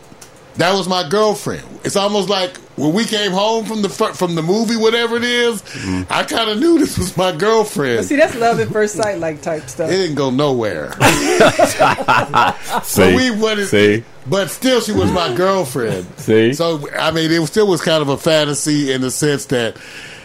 that 0.57 0.73
was 0.73 0.87
my 0.87 1.07
girlfriend. 1.07 1.63
It's 1.85 1.95
almost 1.95 2.27
like 2.29 2.57
when 2.75 2.93
we 2.93 3.05
came 3.05 3.31
home 3.31 3.65
from 3.65 3.81
the 3.81 3.89
fir- 3.89 4.13
from 4.13 4.35
the 4.35 4.41
movie, 4.41 4.75
whatever 4.75 5.15
it 5.17 5.23
is, 5.23 5.61
Mm-hmm. 5.61 6.11
I 6.11 6.23
kind 6.23 6.49
of 6.49 6.59
knew 6.59 6.77
this 6.77 6.97
was 6.97 7.15
my 7.15 7.31
girlfriend. 7.31 8.05
See, 8.05 8.17
that's 8.17 8.35
love 8.35 8.59
at 8.59 8.67
first 8.67 8.95
sight, 8.95 9.19
like 9.19 9.41
type 9.41 9.67
stuff. 9.69 9.89
it 9.89 9.93
didn't 9.95 10.15
go 10.15 10.29
nowhere. 10.29 10.91
See, 12.83 13.15
we 13.15 13.31
wanted, 13.31 13.67
see, 13.67 14.03
but 14.27 14.49
still, 14.49 14.81
she 14.81 14.91
was 14.91 15.11
my 15.11 15.33
girlfriend. 15.35 16.05
See? 16.17 16.53
so 16.53 16.87
I 16.97 17.11
mean, 17.11 17.31
it 17.31 17.45
still 17.47 17.67
was 17.67 17.81
kind 17.81 18.01
of 18.01 18.09
a 18.09 18.17
fantasy 18.17 18.91
in 18.91 19.01
the 19.01 19.11
sense 19.11 19.45
that, 19.47 19.77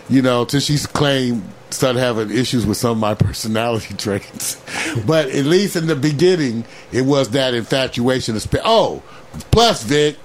you 0.09 0.23
know, 0.23 0.45
till 0.45 0.61
she's 0.61 0.87
claimed 0.87 1.43
started 1.71 1.99
having 1.99 2.31
issues 2.31 2.65
with 2.65 2.77
some 2.77 2.93
of 2.93 2.99
my 2.99 3.15
personality 3.27 3.93
traits. 3.95 4.57
but 5.05 5.29
at 5.31 5.45
least 5.45 5.75
in 5.77 5.87
the 5.89 5.97
beginning, 5.97 6.65
it 6.93 7.03
was 7.03 7.31
that 7.31 7.55
infatuation. 7.55 8.37
Of 8.37 8.43
spe- 8.43 8.57
oh, 8.65 9.03
plus 9.51 9.83
Vic, 9.83 10.17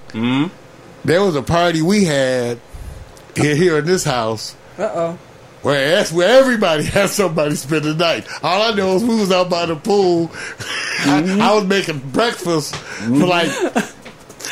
there 1.04 1.22
was 1.22 1.34
a 1.36 1.42
party 1.42 1.82
we 1.82 2.04
had 2.04 2.60
here, 3.34 3.56
here 3.56 3.78
in 3.78 3.84
this 3.86 4.04
house 4.04 4.54
Uh 4.78 4.82
oh. 4.94 5.18
where 5.62 5.96
that's 5.96 6.12
where 6.12 6.38
everybody 6.38 6.84
had 6.98 7.08
somebody 7.10 7.56
spend 7.56 7.84
the 7.84 7.94
night. 7.94 8.26
All 8.42 8.72
I 8.72 8.74
know 8.76 8.94
is 8.96 9.02
we 9.04 9.16
was 9.16 9.32
out 9.32 9.50
by 9.50 9.66
the 9.66 9.74
pool. 9.76 10.28
Mm-hmm. 10.28 11.40
I, 11.42 11.48
I 11.50 11.54
was 11.56 11.64
making 11.64 11.98
breakfast 12.10 12.76
for 12.76 13.08
like 13.26 13.50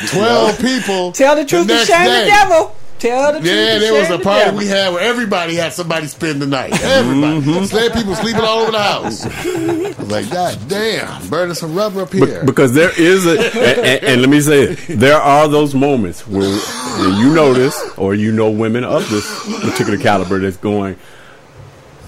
twelve 0.09 0.59
people. 0.59 1.11
Tell 1.13 1.35
the 1.35 1.45
truth 1.45 1.61
and 1.61 1.67
next 1.69 1.87
shame 1.87 2.05
day. 2.05 2.23
the 2.25 2.27
devil. 2.27 2.75
Tell 3.01 3.33
the 3.33 3.39
truth. 3.39 3.49
Yeah, 3.51 3.79
there 3.79 3.93
was 3.93 4.09
a 4.11 4.17
the 4.17 4.23
party 4.23 4.45
devil. 4.45 4.59
we 4.59 4.67
had 4.67 4.93
where 4.93 5.01
everybody 5.01 5.55
had 5.55 5.73
somebody 5.73 6.05
spend 6.05 6.39
the 6.39 6.45
night. 6.45 6.71
Everybody. 6.83 7.41
Mm-hmm. 7.41 7.63
So 7.65 7.75
they 7.77 7.83
had 7.85 7.93
people 7.93 8.13
sleeping 8.15 8.41
all 8.41 8.59
over 8.59 8.71
the 8.71 8.79
house. 8.79 9.25
I 9.25 9.95
was 9.97 10.11
like, 10.11 10.29
God 10.29 10.59
damn, 10.67 11.27
burning 11.27 11.55
some 11.55 11.73
rubber 11.73 12.01
up 12.03 12.13
here. 12.13 12.41
Be- 12.41 12.45
because 12.45 12.73
there 12.73 12.91
is 12.99 13.25
a, 13.25 13.31
and, 13.39 13.79
and- 13.87 14.03
and 14.03 14.21
let 14.21 14.29
me 14.29 14.39
say 14.39 14.63
it, 14.73 14.99
there 14.99 15.17
are 15.17 15.47
those 15.47 15.73
moments 15.73 16.27
where, 16.27 16.47
where 16.47 17.09
you 17.23 17.33
notice, 17.33 17.75
or 17.97 18.13
you 18.13 18.31
know 18.31 18.51
women 18.51 18.83
of 18.83 19.09
this 19.09 19.25
particular 19.61 19.97
caliber 19.97 20.37
that's 20.39 20.57
going, 20.57 20.95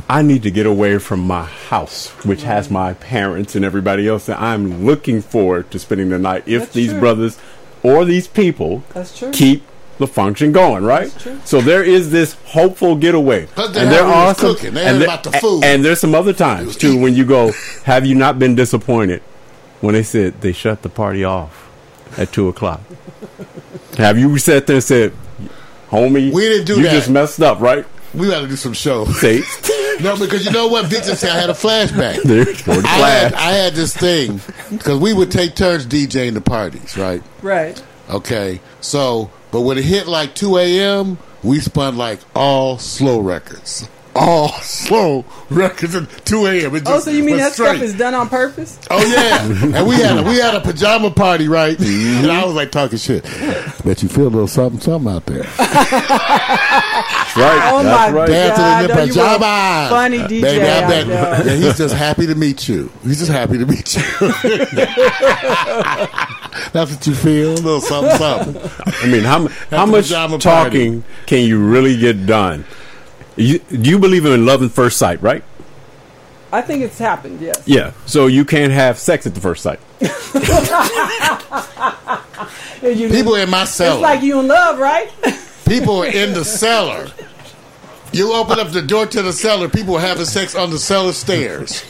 I 0.08 0.22
need 0.22 0.44
to 0.44 0.52
get 0.52 0.68
away 0.68 1.00
from 1.00 1.22
my 1.22 1.46
house, 1.46 2.10
which 2.24 2.44
has 2.44 2.70
my 2.70 2.94
parents 2.94 3.56
and 3.56 3.66
everybody 3.66 4.08
else 4.08 4.28
that 4.28 4.40
I'm 4.40 4.86
looking 4.86 5.22
forward 5.24 5.72
to 5.72 5.80
spending 5.80 6.10
the 6.10 6.20
night 6.20 6.44
if 6.46 6.62
That's 6.64 6.74
these 6.74 6.92
true. 6.92 7.00
brothers 7.00 7.40
or 7.82 8.06
these 8.06 8.28
people 8.28 8.84
That's 8.94 9.18
true. 9.18 9.32
keep 9.32 9.64
the 10.06 10.14
function 10.14 10.52
going, 10.52 10.84
right? 10.84 11.10
That's 11.10 11.24
true. 11.24 11.40
So 11.46 11.62
there 11.62 11.84
is 11.84 12.12
this 12.12 12.34
hopeful 12.46 12.96
getaway. 12.96 13.48
But 13.56 13.74
they 13.74 13.86
heard 13.86 14.06
we 14.06 14.12
was 14.12 14.40
cooking. 14.40 14.74
They 14.74 14.84
heard 14.84 14.96
and, 14.96 15.04
about 15.04 15.24
the 15.24 15.32
food. 15.32 15.64
and 15.64 15.84
there's 15.84 16.00
some 16.00 16.14
other 16.14 16.34
times 16.34 16.76
too 16.76 17.00
when 17.00 17.16
you 17.16 17.26
go, 17.26 17.52
have 17.84 18.06
you 18.06 18.16
not 18.16 18.40
been 18.40 18.56
disappointed 18.56 19.22
when 19.82 19.94
they 19.94 20.04
said 20.04 20.42
they 20.42 20.52
shut 20.52 20.82
the 20.82 20.90
party 20.90 21.24
off 21.24 21.70
at 22.18 22.32
two 22.32 22.48
o'clock? 22.50 22.82
have 23.98 24.18
you 24.18 24.38
sat 24.38 24.68
there 24.68 24.78
and 24.78 24.84
said, 24.84 25.14
homie, 25.90 26.34
We 26.34 26.42
didn't 26.50 26.66
do 26.66 26.78
you 26.78 26.84
that. 26.84 26.92
just 26.92 27.10
messed 27.10 27.42
up, 27.42 27.60
right? 27.60 27.86
we 28.14 28.28
got 28.28 28.42
to 28.42 28.48
do 28.48 28.56
some 28.56 28.74
shows. 28.74 29.20
Say, 29.20 29.42
No, 30.02 30.18
because 30.18 30.46
you 30.46 30.52
know 30.52 30.68
what? 30.68 30.86
Victor 30.86 31.16
said 31.16 31.32
I 31.32 31.40
had 31.40 31.50
a 31.50 31.54
flashback. 31.54 32.22
there's 32.24 32.62
for 32.62 32.76
the 32.76 32.88
I 32.88 33.10
had. 33.10 33.34
I 33.34 33.52
had 33.52 33.74
this 33.74 33.96
thing 33.96 34.40
because 34.70 35.00
we 35.00 35.14
would 35.14 35.32
take 35.32 35.56
turns 35.56 35.86
DJing 35.86 36.34
the 36.34 36.42
parties, 36.42 36.98
right? 36.98 37.24
Right. 37.42 37.82
Okay, 38.10 38.60
so 38.82 39.32
but 39.54 39.62
when 39.62 39.78
it 39.78 39.86
hit 39.86 40.08
like 40.08 40.36
two 40.36 40.58
a.m., 40.58 41.18
we 41.44 41.60
spun 41.60 41.96
like 41.98 42.20
all 42.36 42.78
slow 42.78 43.20
records, 43.22 43.88
all 44.16 44.50
slow 44.62 45.24
records 45.50 45.96
at 45.96 46.10
two 46.26 46.46
a.m. 46.48 46.72
Oh, 46.86 47.00
so 47.00 47.10
you 47.12 47.24
mean 47.24 47.38
that 47.38 47.54
straight. 47.54 47.76
stuff 47.78 47.82
is 47.84 47.94
done 47.98 48.14
on 48.14 48.28
purpose? 48.30 48.80
Oh 48.90 49.00
yeah, 49.06 49.46
and 49.78 49.88
we 49.88 49.96
had 49.96 50.18
a, 50.20 50.24
we 50.24 50.38
had 50.38 50.56
a 50.56 50.60
pajama 50.62 51.12
party, 51.12 51.48
right? 51.48 51.78
Mm-hmm. 51.78 52.24
And 52.24 52.32
I 52.32 52.44
was 52.46 52.56
like 52.56 52.72
talking 52.72 52.98
shit. 52.98 53.24
Bet 53.86 54.02
you 54.04 54.10
feel 54.10 54.28
a 54.28 54.30
little 54.30 54.48
something, 54.48 54.80
something 54.82 55.12
out 55.14 55.26
there. 55.26 55.46
Right. 57.36 57.72
Oh 57.74 57.82
That's 57.82 58.14
my 58.14 58.20
right. 58.20 58.28
Dancing 58.28 58.64
in 58.64 58.88
the 58.90 58.96
no, 58.96 59.04
you 59.06 59.14
were 59.20 59.26
a 59.26 59.40
pajamas. 59.40 59.90
funny 59.90 60.18
DJ, 60.20 60.42
Baby, 60.44 60.66
I 60.68 60.78
I 60.78 60.88
bet. 60.88 61.08
know. 61.08 61.14
Yeah, 61.52 61.56
he's 61.56 61.78
just 61.80 61.96
happy 61.96 62.28
to 62.28 62.36
meet 62.36 62.68
you. 62.70 62.92
He's 63.02 63.18
just 63.18 63.32
happy 63.32 63.58
to 63.58 63.66
meet 63.66 63.96
you. 63.96 64.04
That's 66.72 66.92
what 66.92 67.06
you 67.08 67.16
feel, 67.16 67.52
a 67.52 67.56
little 67.56 67.82
something, 67.82 68.18
something. 68.18 68.72
I 69.02 69.08
mean, 69.08 69.24
how, 69.24 69.48
how 69.72 69.86
the 69.86 69.92
much 69.92 70.06
pajama 70.06 70.38
talking 70.38 71.04
can 71.26 71.48
you 71.48 71.60
really 71.64 71.98
get 71.98 72.26
done? 72.26 72.66
You, 73.36 73.60
do 73.60 73.90
you 73.90 73.98
believe 74.00 74.26
in 74.26 74.46
love 74.46 74.62
at 74.64 74.72
first 74.72 74.98
sight, 74.98 75.22
right? 75.22 75.44
I 76.52 76.62
think 76.62 76.84
it's 76.84 77.00
happened. 77.00 77.42
Yes. 77.42 77.64
Yeah. 77.66 77.94
So 78.06 78.28
you 78.28 78.46
can't 78.46 78.72
have 78.72 79.00
sex 79.00 79.26
at 79.26 79.34
the 79.34 79.42
first 79.42 79.64
sight. 79.64 79.80
You- 82.84 83.08
People 83.10 83.36
in 83.36 83.50
my 83.50 83.64
cellar. 83.64 83.94
It's 83.96 84.02
like 84.02 84.22
you 84.22 84.40
in 84.42 84.48
love, 84.48 84.78
right? 84.78 85.10
People 85.66 86.00
are 86.04 86.06
in 86.06 86.34
the 86.34 86.44
cellar. 86.62 87.08
You 88.12 88.34
open 88.34 88.60
up 88.60 88.72
the 88.72 88.82
door 88.82 89.06
to 89.06 89.22
the 89.22 89.32
cellar. 89.32 89.70
People 89.70 89.96
are 89.96 90.02
having 90.02 90.26
sex 90.26 90.54
on 90.54 90.70
the 90.70 90.78
cellar 90.78 91.14
stairs. 91.14 91.84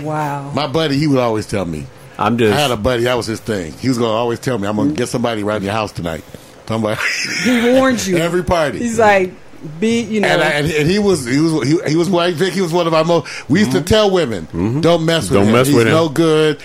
wow. 0.00 0.50
My 0.52 0.66
buddy, 0.66 0.96
he 0.98 1.06
would 1.06 1.18
always 1.18 1.46
tell 1.46 1.66
me. 1.66 1.86
I'm 2.22 2.38
just. 2.38 2.52
I 2.56 2.60
had 2.60 2.70
a 2.70 2.76
buddy. 2.76 3.04
That 3.04 3.14
was 3.14 3.26
his 3.26 3.40
thing. 3.40 3.72
He 3.74 3.88
was 3.88 3.98
going 3.98 4.10
to 4.10 4.14
always 4.14 4.38
tell 4.38 4.58
me, 4.58 4.68
"I'm 4.68 4.76
going 4.76 4.90
to 4.90 4.94
get 4.94 5.08
somebody 5.08 5.42
around 5.42 5.62
your 5.64 5.72
house 5.72 5.92
tonight." 5.92 6.24
Somebody 6.66 7.00
He 7.42 7.72
warned 7.72 8.06
you. 8.06 8.16
every 8.18 8.44
party. 8.44 8.78
He's 8.78 8.98
like, 8.98 9.32
be 9.80 10.02
you 10.02 10.20
know. 10.20 10.28
and, 10.28 10.42
I, 10.42 10.50
and, 10.50 10.66
and 10.70 10.88
he 10.88 10.98
was 10.98 11.26
he 11.26 11.40
was 11.40 11.68
he, 11.68 11.90
he 11.90 11.96
was 11.96 12.08
white 12.08 12.34
Vic. 12.34 12.52
He 12.52 12.60
was 12.60 12.72
one 12.72 12.86
of 12.86 12.94
our 12.94 13.04
most. 13.04 13.48
We 13.48 13.60
used 13.60 13.72
to 13.72 13.78
mm-hmm. 13.78 13.86
tell 13.86 14.10
women, 14.10 14.46
mm-hmm. 14.46 14.80
"Don't 14.80 15.04
mess 15.04 15.24
with 15.24 15.40
Don't 15.40 15.48
him. 15.48 15.52
mess 15.52 15.66
he's 15.66 15.76
with 15.76 15.86
him." 15.86 15.92
no 15.92 16.08
good." 16.08 16.62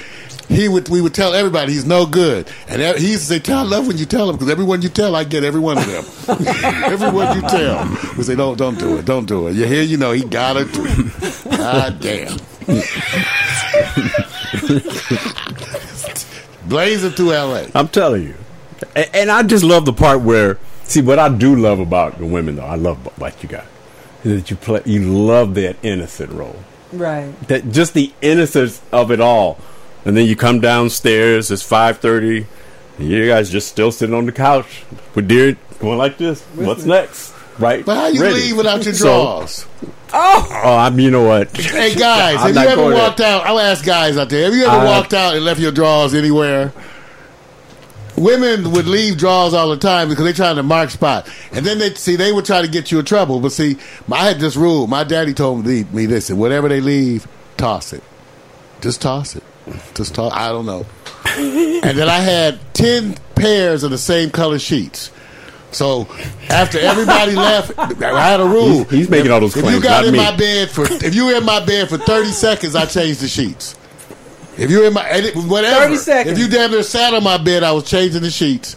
He 0.47 0.69
would 0.69 0.87
we 0.87 1.01
would 1.01 1.13
tell 1.13 1.33
everybody 1.33 1.73
he's 1.73 1.85
no 1.85 2.05
good, 2.05 2.49
and 2.69 2.81
he 2.97 3.11
used 3.11 3.27
to 3.27 3.33
say, 3.33 3.39
"Tell 3.39 3.59
I 3.59 3.63
love 3.63 3.85
when 3.85 3.97
you 3.97 4.05
tell 4.05 4.29
him 4.29 4.37
because 4.37 4.49
everyone 4.49 4.81
you 4.81 4.87
tell, 4.87 5.13
I 5.13 5.25
get 5.25 5.43
every 5.43 5.59
one 5.59 5.77
of 5.77 5.85
them. 5.85 6.05
everyone 6.85 7.35
you 7.35 7.41
tell, 7.49 7.85
we 8.17 8.23
say, 8.23 8.35
don't 8.35 8.57
don't 8.57 8.79
do 8.79 8.97
it, 8.97 9.03
don't 9.03 9.25
do 9.25 9.47
it. 9.47 9.55
You 9.55 9.65
hear, 9.65 9.83
you 9.83 9.97
know, 9.97 10.13
he 10.13 10.23
got 10.23 10.55
it. 10.57 10.71
God 11.57 11.99
damn." 11.99 12.37
Blazing 16.67 17.11
through 17.11 17.33
L.A. 17.33 17.71
I'm 17.73 17.87
telling 17.87 18.23
you. 18.23 18.35
And, 18.95 19.09
and 19.13 19.31
I 19.31 19.43
just 19.43 19.63
love 19.63 19.85
the 19.85 19.93
part 19.93 20.21
where. 20.21 20.57
See, 20.83 21.01
what 21.01 21.19
I 21.19 21.29
do 21.29 21.55
love 21.55 21.79
about 21.79 22.17
the 22.17 22.25
women, 22.25 22.55
though, 22.57 22.65
I 22.65 22.75
love 22.75 23.05
about 23.17 23.41
you 23.43 23.49
guys, 23.49 23.65
is 24.23 24.41
that 24.41 24.49
you 24.49 24.55
play. 24.57 24.81
You 24.85 25.01
love 25.03 25.53
that 25.55 25.77
innocent 25.83 26.31
role. 26.31 26.55
right. 26.93 27.33
That 27.47 27.71
just 27.71 27.93
the 27.93 28.11
innocence 28.21 28.81
of 28.91 29.11
it 29.11 29.19
all. 29.21 29.59
And 30.05 30.15
then 30.15 30.25
you 30.25 30.35
come 30.35 30.59
downstairs. 30.61 31.51
It's 31.51 31.63
five 31.63 31.97
thirty. 31.99 32.45
And 32.97 33.07
you 33.07 33.27
guys 33.27 33.49
just 33.49 33.67
still 33.67 33.91
sitting 33.91 34.15
on 34.15 34.25
the 34.25 34.31
couch 34.31 34.83
with 35.13 35.27
deer 35.27 35.57
going 35.79 35.97
like 35.97 36.17
this. 36.17 36.41
What's 36.55 36.85
next? 36.85 37.33
Right? 37.59 37.85
But 37.85 37.95
how 37.95 38.07
you 38.07 38.21
Ready. 38.21 38.35
leave 38.35 38.57
without 38.57 38.83
your 38.85 38.93
So- 39.45 39.47
drawers? 40.11 40.47
Oh, 40.49 40.61
oh 40.63 40.77
I'm. 40.77 40.99
You 40.99 41.11
know 41.11 41.23
what? 41.23 41.55
Hey 41.55 41.95
guys, 41.95 42.39
have 42.41 42.55
you 42.55 42.61
ever 42.61 42.89
there. 42.89 42.93
walked 42.93 43.19
out? 43.21 43.45
I'll 43.45 43.59
ask 43.59 43.85
guys 43.85 44.17
out 44.17 44.29
there. 44.29 44.45
Have 44.45 44.53
you 44.53 44.65
ever 44.65 44.75
I- 44.77 44.85
walked 44.85 45.13
out 45.13 45.35
and 45.35 45.45
left 45.45 45.59
your 45.59 45.71
drawers 45.71 46.13
anywhere? 46.13 46.73
Women 48.17 48.71
would 48.71 48.87
leave 48.87 49.17
drawers 49.17 49.53
all 49.53 49.69
the 49.69 49.77
time 49.77 50.09
because 50.09 50.25
they 50.25 50.33
trying 50.33 50.55
to 50.55 50.63
mark 50.63 50.89
spot, 50.89 51.29
and 51.51 51.63
then 51.63 51.77
they 51.77 51.93
see 51.93 52.15
they 52.15 52.31
would 52.31 52.45
try 52.45 52.63
to 52.63 52.67
get 52.67 52.91
you 52.91 52.97
in 52.97 53.05
trouble. 53.05 53.39
But 53.39 53.51
see, 53.51 53.77
I 54.11 54.25
had 54.25 54.39
this 54.39 54.55
rule. 54.55 54.87
My 54.87 55.03
daddy 55.03 55.35
told 55.35 55.65
me, 55.67 55.83
me 55.91 56.07
this: 56.07 56.31
and 56.31 56.39
whatever 56.39 56.67
they 56.67 56.81
leave, 56.81 57.27
toss 57.57 57.93
it. 57.93 58.03
Just 58.81 59.03
toss 59.03 59.35
it. 59.35 59.43
Just 59.93 60.15
toss. 60.15 60.33
I 60.33 60.49
don't 60.49 60.65
know. 60.65 60.85
and 61.35 61.95
then 61.97 62.09
I 62.09 62.17
had 62.17 62.59
ten 62.73 63.15
pairs 63.35 63.83
of 63.83 63.91
the 63.91 63.99
same 63.99 64.31
color 64.31 64.57
sheets. 64.57 65.11
So 65.71 66.07
after 66.49 66.79
everybody 66.79 67.31
left, 67.35 67.77
I 67.77 68.29
had 68.29 68.39
a 68.39 68.45
rule. 68.45 68.69
He's- 68.85 68.89
he's 68.91 69.09
making 69.09 69.31
all 69.31 69.39
those 69.39 69.53
claims. 69.53 69.69
If 69.69 69.73
you 69.75 69.81
got 69.81 69.97
not 70.01 70.05
in 70.05 70.11
me. 70.13 70.17
my 70.19 70.35
bed 70.35 70.69
for 70.69 70.85
if 70.91 71.13
you 71.13 71.25
were 71.27 71.33
in 71.35 71.43
my 71.45 71.63
bed 71.65 71.89
for 71.89 71.97
thirty 71.97 72.31
seconds, 72.31 72.75
I 72.75 72.85
changed 72.85 73.21
the 73.21 73.27
sheets. 73.27 73.75
If 74.57 74.71
you 74.71 74.79
were 74.79 74.85
in 74.87 74.93
my 74.93 75.03
and 75.03 75.25
it- 75.25 75.35
whatever, 75.35 75.81
30 75.85 75.97
seconds. 75.97 76.31
if 76.39 76.43
you 76.43 76.49
damn 76.49 76.71
near 76.71 76.81
sat 76.83 77.13
on 77.13 77.23
my 77.23 77.37
bed, 77.37 77.63
I 77.63 77.71
was 77.73 77.83
changing 77.87 78.21
the 78.21 78.31
sheets 78.31 78.75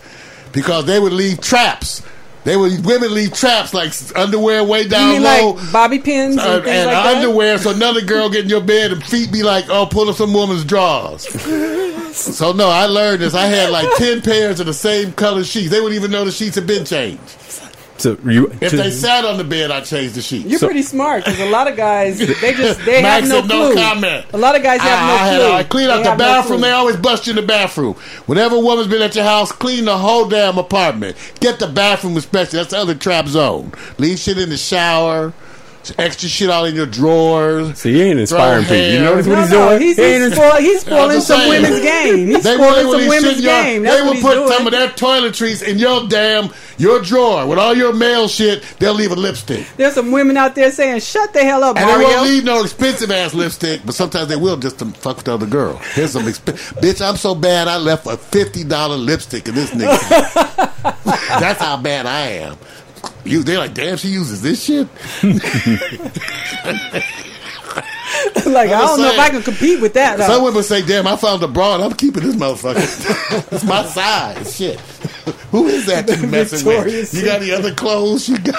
because 0.53 0.85
they 0.85 0.99
would 1.01 1.13
leave 1.13 1.41
traps. 1.41 2.03
They 2.45 2.57
would 2.57 2.85
women 2.87 3.15
leave 3.15 3.35
traps 3.35 3.75
like 3.75 3.93
underwear 4.17 4.65
way 4.65 4.89
down 4.89 5.23
low. 5.23 5.53
like 5.53 5.73
bobby 5.73 5.99
pins 5.99 6.37
and 6.37 6.41
uh, 6.41 6.55
things 6.63 6.69
and 6.69 6.87
like 6.87 7.05
that? 7.05 7.17
underwear, 7.17 7.59
so 7.59 7.71
another 7.71 8.01
girl 8.01 8.31
get 8.31 8.45
in 8.45 8.51
your 8.51 8.63
bed 8.63 8.93
and 8.93 9.05
feet 9.05 9.31
be 9.31 9.43
like, 9.43 9.67
"Oh, 9.69 9.87
pull 9.87 10.09
up 10.09 10.17
some 10.17 10.33
woman's 10.33 10.65
drawers." 10.65 11.29
so 12.17 12.53
no, 12.53 12.69
I 12.69 12.87
learned 12.87 13.21
this. 13.21 13.35
I 13.35 13.47
had 13.47 13.71
like 13.71 13.89
ten 13.97 14.23
pairs 14.23 14.59
of 14.59 14.67
the 14.67 14.75
same 14.75 15.13
color 15.13 15.45
sheets. 15.45 15.71
They 15.71 15.81
wouldn't 15.81 15.99
even 15.99 16.11
know 16.11 16.25
the 16.25 16.33
sheets 16.33 16.55
had 16.55 16.67
been 16.67 16.85
changed. 16.85 17.21
So 18.01 18.17
you. 18.25 18.51
If 18.61 18.71
to- 18.71 18.77
they 18.77 18.91
sat 18.91 19.25
on 19.25 19.37
the 19.39 19.45
bed, 19.45 19.71
I 19.71 19.81
changed 19.83 20.15
the 20.15 20.23
sheets. 20.23 20.47
You're 20.49 20.59
So- 20.59 20.67
pretty 20.67 20.83
smart 20.83 21.25
because 21.25 21.39
a 21.41 21.51
lot 21.51 21.69
of 21.69 21.77
guys 21.77 22.19
they 22.41 22.53
just 22.55 22.85
they 22.85 23.03
have 23.03 23.25
no 23.29 23.41
said 23.41 23.49
no 23.49 23.67
clue. 23.73 23.75
comment. 23.75 24.27
A 24.33 24.39
lot 24.39 24.57
of 24.57 24.63
guys 24.63 24.81
have 24.81 24.99
I, 25.03 25.07
no 25.07 25.13
I 25.15 25.17
had, 25.27 25.37
clue. 25.41 25.53
I 25.53 25.63
clean 25.65 25.87
They 25.87 25.93
out 25.93 26.03
the 26.03 26.09
have 26.11 26.19
no 26.19 26.25
bathroom. 26.25 26.61
they 26.63 26.71
always 26.71 26.97
bust 26.97 27.27
you 27.27 27.31
in 27.33 27.37
the 27.37 27.43
bathroom. 27.43 27.95
Whenever 28.27 28.57
a 28.57 28.61
woman's 28.61 28.89
been 28.89 29.03
at 29.03 29.15
your 29.15 29.25
house, 29.25 29.53
clean 29.53 29.85
the 29.85 29.99
whole 29.99 30.29
damn 30.29 30.59
apartment. 30.59 31.17
Get 31.41 31.59
the 31.59 31.67
bathroom 31.69 32.17
especially. 32.17 32.59
That's 32.59 32.71
the 32.71 32.79
other 32.79 32.95
trap 32.95 33.27
zone. 33.29 33.73
Leave 33.99 34.19
shit 34.19 34.39
in 34.39 34.49
the 34.51 34.57
shower. 34.57 35.33
Extra 35.99 36.29
shit 36.29 36.51
out 36.51 36.67
in 36.67 36.75
your 36.75 36.87
drawers. 36.87 37.79
See, 37.79 37.93
he 37.95 38.03
ain't 38.03 38.21
inspiring 38.21 38.65
people. 38.65 38.77
You 38.77 38.83
hair. 38.99 39.03
notice 39.03 39.27
what 39.27 39.35
No, 39.35 39.41
he's 39.43 39.51
no, 39.51 39.69
doing? 39.71 39.81
he's, 39.81 39.97
He 39.97 40.03
ain't 40.03 40.25
he's, 40.25 40.33
spoil, 40.35 40.57
he's 40.59 40.81
spoiling 40.83 41.21
some 41.21 41.49
women's 41.49 41.81
game. 41.81 42.27
He's 42.29 42.43
They 42.45 42.55
spoiling 42.55 42.87
will 42.87 42.93
some 43.01 43.09
women's 43.09 43.23
shit 43.25 43.37
in 43.39 43.43
your- 43.45 43.63
game. 43.63 43.83
That's 43.85 43.97
They 43.97 44.03
will 44.03 44.21
put 44.21 44.35
doing. 44.35 44.49
some 44.49 44.67
of 44.67 44.73
their 44.73 44.89
toiletries 44.89 45.63
in 45.67 45.79
your 45.79 46.07
damn 46.07 46.51
your 46.77 47.01
drawer 47.03 47.47
with 47.47 47.59
all 47.59 47.75
your 47.75 47.93
male 47.95 48.29
shit. 48.29 48.63
They'll 48.79 48.95
leave 48.95 49.11
a 49.11 49.15
lipstick. 49.17 49.67
There's 49.79 49.95
some 49.95 50.13
women 50.13 50.37
out 50.37 50.55
there 50.55 50.71
saying, 50.71 51.01
"Shut 51.01 51.33
the 51.33 51.41
hell 51.45 51.65
up, 51.65 51.77
And 51.79 51.89
they 51.89 52.05
won't 52.05 52.23
leave 52.25 52.45
no 52.45 52.63
expensive 52.63 53.11
ass 53.11 53.35
lipstick, 53.35 53.81
but 53.85 53.95
sometimes 53.95 54.29
they 54.29 54.37
will 54.37 54.57
just 54.59 54.79
to 54.81 54.87
fuck 54.87 55.17
with 55.17 55.25
the 55.27 55.35
other 55.35 55.47
girl. 55.47 55.77
Here's 55.95 56.13
some 56.13 56.25
exp- 56.25 56.55
bitch. 56.81 57.01
I'm 57.07 57.17
so 57.17 57.35
bad 57.35 57.69
I 57.69 57.79
left 57.79 58.07
a 58.07 58.17
fifty 58.17 58.65
dollar 58.65 58.97
lipstick 58.97 59.49
in 59.49 59.55
this 59.55 59.71
nigga. 59.71 59.99
That's 61.41 61.61
how 61.61 61.77
bad 61.79 62.07
I 62.07 62.21
am. 62.29 62.57
You, 63.25 63.43
they're 63.43 63.59
like, 63.59 63.75
damn, 63.75 63.97
she 63.97 64.09
uses 64.09 64.43
this 64.43 64.65
shit. 64.65 64.89
like 68.47 68.71
I 68.71 68.81
I'm 68.81 68.87
don't 68.87 69.01
know 69.01 69.13
if. 69.13 69.19
I 69.19 69.31
can 69.31 69.43
compete 69.43 69.81
with 69.81 69.95
that. 69.95 70.19
Some 70.21 70.43
women 70.43 70.63
say, 70.63 70.85
damn, 70.85 71.07
I 71.07 71.17
found 71.17 71.43
a 71.43 71.49
bra 71.49 71.77
and 71.77 71.85
I'm 71.85 71.95
keeping 71.95 72.23
this 72.23 72.37
motherfucker. 72.37 72.77
it's 73.53 73.65
my 73.65 73.85
size. 73.85 74.57
Shit. 74.57 74.81
Who 75.51 75.67
is 75.67 75.87
that 75.87 76.09
you 76.09 76.27
messing 76.29 76.67
with? 76.67 77.13
You 77.15 77.25
got 77.25 77.43
any 77.43 77.51
other 77.51 77.75
clothes? 77.75 78.29
You 78.29 78.39
got? 78.39 78.55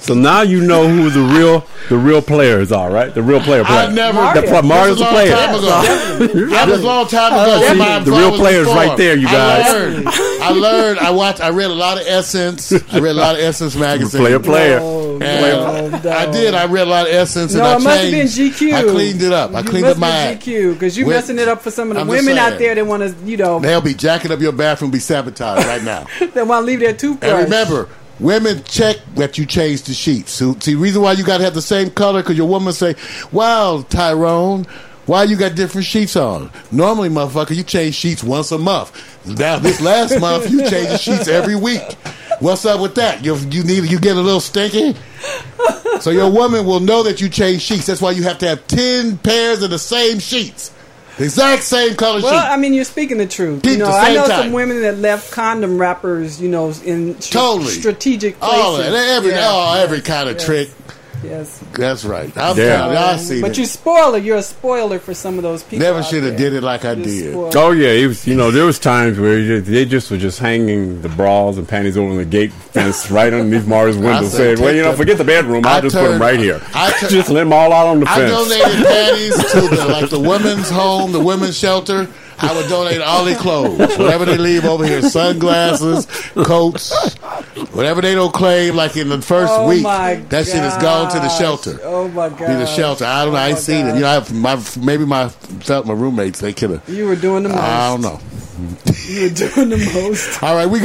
So 0.00 0.14
now 0.14 0.42
you 0.42 0.60
know 0.60 0.86
who 0.88 1.10
the 1.10 1.20
real 1.38 1.66
the 1.88 1.96
real 1.96 2.22
players 2.22 2.70
are, 2.72 2.90
right? 2.90 3.12
The 3.14 3.22
real 3.22 3.40
player 3.40 3.64
player. 3.64 3.88
I 3.88 3.92
never. 3.92 4.20
Mario. 4.20 4.40
The 4.42 4.46
pl- 4.48 4.62
Mario's 4.62 4.98
This 4.98 5.08
the 5.08 5.14
was 5.14 5.30
a 5.30 5.32
player. 5.32 5.36
long 5.36 5.46
time 5.46 6.28
ago. 6.28 6.48
That 6.50 6.68
was 6.68 6.80
a 6.80 6.86
long 6.86 7.06
time 7.08 7.32
ago. 7.32 7.68
See, 7.68 7.78
My 7.78 7.98
the 8.00 8.10
real 8.10 8.36
players 8.36 8.66
informed. 8.68 8.88
right 8.88 8.98
there, 8.98 9.16
you 9.16 9.26
guys. 9.26 9.66
I 9.66 9.72
learned. 9.72 10.08
I 10.08 10.50
learned. 10.50 10.98
I 11.00 11.10
watched. 11.10 11.40
I 11.40 11.50
read 11.50 11.70
a 11.70 11.74
lot 11.74 12.00
of 12.00 12.06
Essence. 12.06 12.72
I 12.72 12.98
read 12.98 13.10
a 13.12 13.14
lot 13.14 13.34
of 13.34 13.40
Essence 13.40 13.74
magazine. 13.76 14.20
Player 14.20 14.38
player. 14.40 14.80
No, 14.80 15.12
And 15.20 15.92
no, 15.92 15.98
no. 15.98 16.10
I 16.10 16.30
did. 16.30 16.54
I 16.54 16.66
read 16.66 16.86
a 16.86 16.90
lot 16.90 17.06
of 17.08 17.12
Essence. 17.14 17.54
No, 17.54 17.60
and 17.60 17.68
I 17.68 17.76
it 17.76 17.80
must 17.80 18.00
have 18.02 18.10
been. 18.12 18.26
GQ. 18.70 18.74
I 18.74 18.82
cleaned 18.82 19.22
it 19.22 19.32
up. 19.32 19.54
I 19.54 19.60
You 19.60 19.64
cleaned 19.68 19.82
must 19.86 19.96
up 19.96 20.00
my 20.00 20.08
have 20.08 20.32
act. 20.36 20.44
been 20.44 20.54
GQ 20.54 20.72
because 20.74 20.96
you 20.98 21.06
With- 21.06 21.16
messing 21.16 21.38
it 21.38 21.48
up 21.48 21.62
for 21.62 21.70
some 21.70 21.90
of 21.90 21.94
the 21.96 22.00
I'm 22.02 22.08
women 22.08 22.38
out 22.38 22.58
there 22.58 22.74
that 22.74 22.86
want 22.86 23.02
to, 23.02 23.14
you 23.28 23.36
know, 23.36 23.60
They'll 23.60 23.80
be 23.80 23.94
jacking 23.94 24.30
up 24.32 24.40
your 24.40 24.52
bathroom, 24.52 24.90
be 24.90 24.98
sabotaged 24.98 25.66
right 25.66 25.82
now. 25.82 26.06
they 26.34 26.42
want 26.42 26.62
to 26.62 26.66
leave 26.66 26.80
their 26.80 26.92
toothbrush. 26.92 27.30
And 27.30 27.44
remember, 27.44 27.88
women 28.20 28.62
check 28.64 28.96
that 29.16 29.38
you 29.38 29.46
change 29.46 29.82
the 29.82 29.94
sheets. 29.94 30.32
So, 30.32 30.54
see, 30.60 30.74
reason 30.74 31.02
why 31.02 31.12
you 31.12 31.24
got 31.24 31.38
to 31.38 31.44
have 31.44 31.54
the 31.54 31.62
same 31.62 31.90
color 31.90 32.22
because 32.22 32.36
your 32.36 32.48
woman 32.48 32.72
say, 32.72 32.94
"Wow, 33.30 33.84
Tyrone." 33.88 34.66
Why 35.04 35.24
you 35.24 35.34
got 35.34 35.56
different 35.56 35.84
sheets 35.84 36.14
on? 36.14 36.48
Normally, 36.70 37.08
motherfucker, 37.08 37.56
you 37.56 37.64
change 37.64 37.96
sheets 37.96 38.22
once 38.22 38.52
a 38.52 38.58
month. 38.58 39.26
Now, 39.26 39.58
this 39.58 39.80
last 39.80 40.20
month, 40.20 40.48
you 40.48 40.60
change 40.70 40.90
the 40.90 40.96
sheets 40.96 41.26
every 41.26 41.56
week. 41.56 41.82
What's 42.38 42.64
up 42.64 42.80
with 42.80 42.94
that? 42.94 43.24
You 43.24 43.34
you 43.50 43.64
need 43.64 43.90
you 43.90 43.98
get 43.98 44.16
a 44.16 44.20
little 44.20 44.40
stinky. 44.40 44.96
So 46.00 46.10
your 46.10 46.30
woman 46.30 46.66
will 46.66 46.80
know 46.80 47.02
that 47.04 47.20
you 47.20 47.28
change 47.28 47.62
sheets. 47.62 47.86
That's 47.86 48.00
why 48.00 48.12
you 48.12 48.22
have 48.24 48.38
to 48.38 48.48
have 48.48 48.66
ten 48.66 49.18
pairs 49.18 49.62
of 49.62 49.70
the 49.70 49.78
same 49.78 50.18
sheets, 50.18 50.72
the 51.18 51.24
exact 51.24 51.62
same 51.62 51.94
color 51.96 52.20
Well, 52.22 52.30
sheet. 52.32 52.50
I 52.50 52.56
mean, 52.56 52.72
you're 52.74 52.84
speaking 52.84 53.18
the 53.18 53.26
truth. 53.26 53.62
Keep 53.62 53.72
you 53.72 53.78
know, 53.78 53.86
I 53.90 54.14
know 54.14 54.26
type. 54.26 54.44
some 54.44 54.52
women 54.52 54.82
that 54.82 54.98
left 54.98 55.30
condom 55.32 55.78
wrappers, 55.78 56.40
you 56.40 56.48
know, 56.48 56.72
in 56.84 57.14
Totally. 57.16 57.70
strategic 57.70 58.38
places. 58.40 58.58
All 58.64 58.76
that, 58.78 58.92
every 58.94 59.30
Yeah. 59.32 59.48
oh, 59.50 59.74
every 59.82 60.00
kind 60.00 60.28
of 60.28 60.36
Yes. 60.36 60.44
trick. 60.46 60.70
Yes. 61.24 61.60
That's 61.74 62.04
right. 62.04 62.30
I'm 62.36 62.56
Yeah. 62.56 62.76
telling 62.76 62.92
you, 62.92 62.98
I 62.98 63.16
see 63.16 63.40
but 63.40 63.48
that. 63.48 63.58
you 63.58 63.66
spoiler. 63.66 64.18
You're 64.18 64.36
a 64.38 64.42
spoiler 64.42 64.98
for 64.98 65.14
some 65.14 65.36
of 65.36 65.42
those 65.42 65.62
people. 65.62 65.86
Never 65.86 66.02
should 66.02 66.24
have 66.24 66.36
did 66.36 66.52
it 66.52 66.62
like 66.62 66.84
I 66.84 66.92
You're 66.92 67.04
did. 67.04 67.30
spoiled. 67.32 67.56
Oh 67.56 67.70
yeah, 67.72 67.88
it 67.90 68.06
was. 68.06 68.26
You 68.26 68.34
know, 68.34 68.50
there 68.50 68.64
was 68.64 68.78
times 68.78 69.18
where 69.18 69.38
just, 69.44 69.70
they 69.70 69.84
just 69.84 70.10
were 70.10 70.16
just 70.18 70.38
hanging 70.38 71.00
the 71.02 71.08
bras 71.08 71.56
and 71.56 71.68
panties 71.68 71.96
over 71.96 72.14
the 72.14 72.24
gate 72.24 72.52
fence 72.52 73.10
right 73.10 73.32
underneath 73.32 73.66
Mario's 73.66 73.96
window. 73.96 74.22
said, 74.22 74.56
Said, 74.56 74.58
"Well, 74.58 74.74
you 74.74 74.82
know, 74.82 74.92
forget 74.94 75.18
the 75.18 75.24
bedroom. 75.24 75.64
I 75.66 75.76
I'll 75.76 75.82
just 75.82 75.96
put 75.96 76.08
them 76.08 76.20
right 76.20 76.38
here. 76.40 76.60
I 76.74 76.92
just 77.08 77.30
let 77.30 77.44
them 77.44 77.52
all 77.52 77.72
out 77.72 77.86
on 77.88 78.00
the 78.00 78.08
I 78.08 78.16
fence." 78.18 78.32
I 78.32 78.58
donated 78.58 78.86
panties 78.86 79.52
to 79.52 79.60
the 79.76 79.86
like 79.88 80.10
the 80.10 80.20
women's 80.20 80.70
home, 80.70 81.12
the 81.12 81.20
women's 81.20 81.56
shelter. 81.58 82.08
I 82.42 82.52
would 82.56 82.68
donate 82.68 83.00
all 83.00 83.24
their 83.24 83.36
clothes, 83.36 83.78
whatever 83.96 84.24
they 84.24 84.36
leave 84.36 84.64
over 84.64 84.84
here, 84.84 85.00
sunglasses, 85.02 86.06
coats, 86.34 87.14
whatever 87.72 88.00
they 88.00 88.14
don't 88.14 88.34
claim. 88.34 88.74
Like 88.74 88.96
in 88.96 89.08
the 89.08 89.22
first 89.22 89.52
Oh 89.52 89.68
week, 89.68 89.84
that 89.84 90.46
shit 90.46 90.62
is 90.62 90.76
gone 90.78 91.12
to 91.12 91.18
the 91.20 91.28
shelter. 91.28 91.78
Oh 91.82 92.08
my 92.08 92.28
god. 92.28 92.38
Be 92.38 92.54
the 92.54 92.66
shelter. 92.66 93.04
I 93.04 93.24
don't 93.24 93.34
know. 93.34 93.38
I 93.38 93.46
oh 93.46 93.48
ain't 93.50 93.58
seen 93.58 93.86
it. 93.86 93.94
You 93.94 94.00
know, 94.00 94.08
I 94.08 94.14
have 94.14 94.32
my 94.34 94.60
maybe 94.80 95.04
my 95.04 95.28
felt 95.28 95.86
my 95.86 95.94
roommates. 95.94 96.40
They 96.40 96.52
could 96.52 96.70
have. 96.70 96.88
You 96.88 97.06
were 97.06 97.16
doing 97.16 97.44
the 97.44 97.50
most. 97.50 97.60
I 97.60 97.90
don't 97.90 98.00
know. 98.02 98.20
You 99.06 99.22
were 99.22 99.34
doing 99.34 99.68
the 99.70 99.92
most. 99.94 100.42
All 100.42 100.54
right, 100.54 100.66
we 100.66 100.80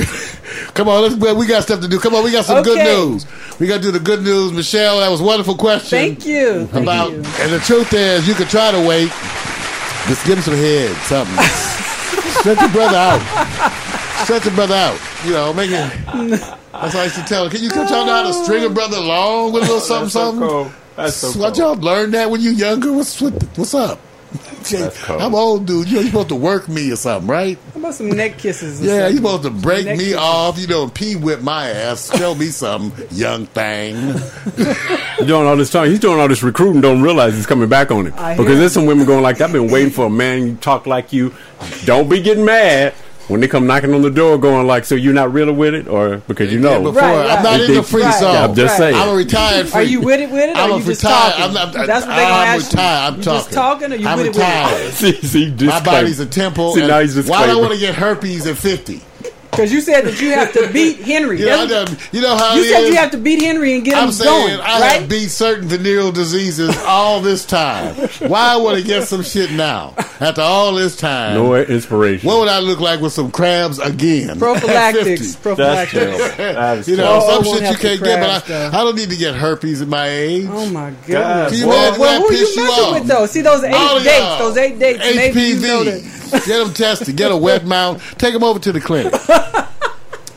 come 0.74 0.88
on. 0.88 1.02
Let's 1.02 1.36
we 1.36 1.48
got 1.48 1.64
stuff 1.64 1.82
to 1.82 1.88
do. 1.88 2.00
Come 2.00 2.14
on, 2.14 2.24
we 2.24 2.32
got 2.32 2.46
some 2.46 2.64
good 2.64 2.78
news. 2.78 3.26
We 3.60 3.66
got 3.68 3.78
to 3.78 3.82
do 3.82 3.92
the 3.92 4.00
good 4.00 4.22
news, 4.22 4.52
Michelle. 4.52 5.00
That 5.00 5.10
was 5.10 5.22
a 5.22 5.24
wonderful 5.24 5.56
question. 5.56 5.98
Thank 5.98 6.26
you. 6.26 6.68
Thank 6.68 6.84
about 6.84 7.12
you. 7.12 7.18
and 7.18 7.52
the 7.52 7.60
truth 7.66 7.94
is 7.94 8.28
you 8.28 8.36
could 8.36 8.50
try 8.50 8.72
to 8.72 8.88
wait 8.88 9.10
just 10.08 10.26
give 10.26 10.38
him 10.38 10.44
some 10.44 10.56
head 10.56 10.96
something. 11.06 11.36
Shut 12.44 12.60
your 12.60 12.70
brother 12.70 12.98
out. 12.98 14.26
Shut 14.26 14.44
your 14.46 14.54
brother 14.56 14.76
out 14.76 15.00
you 15.26 15.32
know 15.32 15.54
make 15.54 15.72
it 15.72 15.92
that's 16.72 16.94
what 16.94 16.96
I 16.96 17.04
used 17.06 17.16
to 17.16 17.24
tell 17.24 17.46
him. 17.46 17.52
Can 17.52 17.64
you 17.64 17.70
can 17.70 17.88
y'all 17.88 18.06
know 18.06 18.14
how 18.14 18.28
to 18.28 18.34
string 18.34 18.64
a 18.64 18.70
brother 18.70 18.98
along 18.98 19.54
with 19.54 19.64
a 19.64 19.66
little 19.66 19.80
something 19.80 20.10
something? 20.10 20.72
That's 20.96 21.16
so 21.16 21.40
what 21.40 21.56
cool. 21.56 21.64
y'all 21.64 21.76
learned 21.76 22.14
that 22.14 22.30
when 22.30 22.42
you 22.42 22.52
younger? 22.52 22.94
What's 22.94 23.20
what, 23.20 23.34
what's 23.58 23.74
up 23.74 24.00
That's 24.32 25.02
cool. 25.06 25.20
I'm 25.22 25.34
old 25.34 25.66
dude 25.66 25.88
you 25.88 25.96
know 25.96 26.00
you're 26.02 26.10
supposed 26.10 26.30
to 26.30 26.36
work 26.36 26.68
me 26.68 26.92
or 26.92 26.98
something 26.98 27.30
right 27.30 27.58
How 27.74 27.80
about 27.80 27.94
some 27.94 28.10
neck 28.10 28.38
kisses? 28.38 28.82
or 28.82 28.86
yeah 28.86 29.08
you're 29.08 29.18
supposed 29.18 29.44
to 29.44 29.50
break 29.50 29.86
me 29.86 29.98
kisses. 29.98 30.16
off 30.16 30.60
you 30.60 30.68
know 30.68 30.84
and 30.84 30.94
pee 30.94 31.16
whip 31.16 31.42
my 31.42 31.70
ass 31.70 32.16
show 32.18 32.36
me 32.36 32.48
something 32.48 33.08
young 33.12 33.46
thing 33.48 33.96
He's 35.18 35.26
doing 35.28 35.48
all 35.48 35.56
this 35.56 35.72
time. 35.72 35.90
He's 35.90 36.00
doing 36.00 36.20
all 36.20 36.28
this 36.28 36.44
recruiting. 36.44 36.82
Don't 36.82 37.02
realize 37.02 37.34
he's 37.36 37.46
coming 37.48 37.68
back 37.70 37.90
on 37.92 38.08
it 38.08 38.14
I 38.16 38.34
hear 38.36 38.44
because 38.44 38.58
it. 38.58 38.60
there's 38.60 38.74
some 38.74 38.86
women 38.86 39.06
going 39.06 39.24
like, 39.24 39.42
"I've 39.42 39.52
been 39.52 39.72
waiting 39.72 39.92
for 39.92 40.06
a 40.06 40.10
man 40.10 40.46
you 40.48 40.56
talk 40.58 40.86
like 40.86 41.12
you." 41.14 41.34
Don't 41.86 42.08
be 42.10 42.22
getting 42.22 42.46
mad 42.46 42.94
when 43.28 43.42
they 43.42 43.48
come 43.48 43.68
knocking 43.68 43.94
on 43.94 44.02
the 44.02 44.10
door, 44.10 44.38
going 44.38 44.66
like, 44.68 44.86
"So 44.86 44.96
you're 44.96 45.14
not 45.14 45.34
really 45.34 45.52
with 45.52 45.74
it," 45.74 45.88
or 45.88 46.18
because 46.28 46.52
you 46.52 46.60
Yeah, 46.60 46.78
know. 46.78 46.84
before 46.92 47.02
Right, 47.02 47.30
I'm 47.30 47.44
not 47.44 47.52
right. 47.52 47.62
in 47.62 47.74
the 47.76 47.84
free 47.84 48.04
Right. 48.04 48.20
zone 48.20 48.36
I'm 48.36 48.56
just 48.56 48.72
Right. 48.74 48.78
saying. 48.78 48.96
I'm 48.96 49.10
a 49.10 49.16
retired 49.16 49.68
free. 49.70 49.80
Are 49.82 49.84
you 49.84 50.02
with 50.02 50.20
it? 50.22 50.30
With 50.32 50.50
it? 50.50 50.58
I'm 50.58 50.72
are 50.72 50.76
a 50.76 50.78
you 50.80 50.84
just 50.86 51.04
retired. 51.04 51.34
talking? 51.36 51.58
I'm, 51.58 51.76
I'm, 51.76 51.88
That's 51.88 52.06
what 52.06 52.16
they 52.16 52.24
I'm 52.24 52.48
ask 52.48 52.72
you. 52.72 52.78
retired. 52.78 53.08
I'm 53.14 53.18
You 53.18 53.24
talking. 53.24 53.40
just 53.40 53.52
talking, 53.54 53.92
or 53.92 53.96
you 53.96 54.08
I'm 54.08 54.18
with 54.18 54.28
it, 54.28 54.36
with 54.36 55.04
it? 55.04 55.22
see, 55.24 55.52
see, 55.56 55.66
My 55.66 55.80
body's 55.82 56.20
a 56.20 56.26
temple. 56.26 56.74
See, 56.74 56.80
and 56.82 56.90
now 56.90 57.00
he's 57.00 57.16
just 57.16 57.30
why 57.30 57.46
do 57.46 57.52
I 57.52 57.56
want 57.62 57.74
to 57.74 57.80
get 57.80 57.96
herpes 57.96 58.48
at 58.48 58.58
50? 58.58 59.02
Because 59.58 59.74
you 59.74 59.82
said 59.82 60.06
that 60.06 60.22
you 60.22 60.32
have 60.32 60.54
to 60.54 60.70
beat 60.72 60.98
Henry. 61.02 61.40
You 61.40 61.48
know, 61.48 61.62
I 61.64 61.66
That's- 61.66 61.90
done, 61.90 61.98
you 62.12 62.22
know 62.22 62.38
how 62.38 62.54
you 62.56 62.62
it 62.62 62.70
said 62.72 62.84
is? 62.84 62.90
you 62.90 62.96
have 62.98 63.12
to 63.12 63.18
beat 63.18 63.42
Henry 63.42 63.74
and 63.76 63.84
get 63.84 63.96
I'm 63.96 64.06
him 64.06 64.12
saying 64.12 64.48
going, 64.48 64.60
I 64.62 64.80
right? 64.80 65.00
have 65.02 65.10
beat 65.10 65.30
certain 65.30 65.68
venereal 65.68 66.12
diseases 66.12 66.78
all 66.86 67.22
this 67.22 67.44
time. 67.46 67.96
Why 68.30 68.56
would 68.56 68.76
I 68.78 68.82
get 68.82 69.08
some 69.08 69.24
shit 69.24 69.52
now 69.52 69.96
after 70.20 70.42
all 70.42 70.74
this 70.76 70.96
time? 70.96 71.34
no 71.36 71.56
inspiration. 71.56 72.28
What 72.28 72.40
would 72.40 72.50
I 72.50 72.60
look 72.60 72.80
like 72.80 73.02
with 73.02 73.14
some 73.14 73.32
crabs 73.32 73.80
again? 73.80 74.30
at 74.38 74.38
Prophylactics. 74.40 75.36
That's 75.36 75.90
true. 75.92 76.08
Prophylactics. 76.16 76.88
You 76.88 76.96
know, 76.98 77.20
Oh, 77.22 77.42
some 77.42 77.44
shit 77.44 77.72
you 77.72 77.78
can't 77.78 78.04
get, 78.04 78.20
but 78.20 78.52
I. 78.52 78.68
I 78.68 78.84
don't 78.84 78.96
need 78.96 79.10
to 79.10 79.16
get 79.18 79.34
herpes 79.36 79.82
at 79.82 79.88
my 79.88 80.08
age. 80.08 80.46
Oh 80.50 80.70
my 80.70 80.92
God. 80.92 81.06
goodness. 81.08 81.52
Can 81.52 81.60
you 81.60 81.68
well, 81.68 81.88
imagine 81.88 82.02
well, 82.02 82.20
who 82.22 82.34
you 82.34 82.40
piss 82.46 82.56
you 82.56 82.64
messing 82.64 82.94
with 82.94 83.08
though? 83.08 83.26
See 83.26 83.42
those 83.42 83.64
eight 83.64 83.74
All 83.74 84.00
dates, 84.00 84.38
those 84.40 84.58
eight 84.58 84.78
dates. 84.80 85.00
Maybe 85.00 85.42
you 85.42 85.56
know 85.60 85.84
that. 85.84 86.02
HPV. 86.02 86.27
Get 86.32 86.48
them 86.48 86.74
tested. 86.74 87.16
Get 87.16 87.32
a 87.32 87.38
wet 87.38 87.66
mount. 87.66 88.02
Take 88.18 88.34
them 88.34 88.44
over 88.44 88.60
to 88.60 88.72
the 88.72 88.80
clinic. 88.82 89.14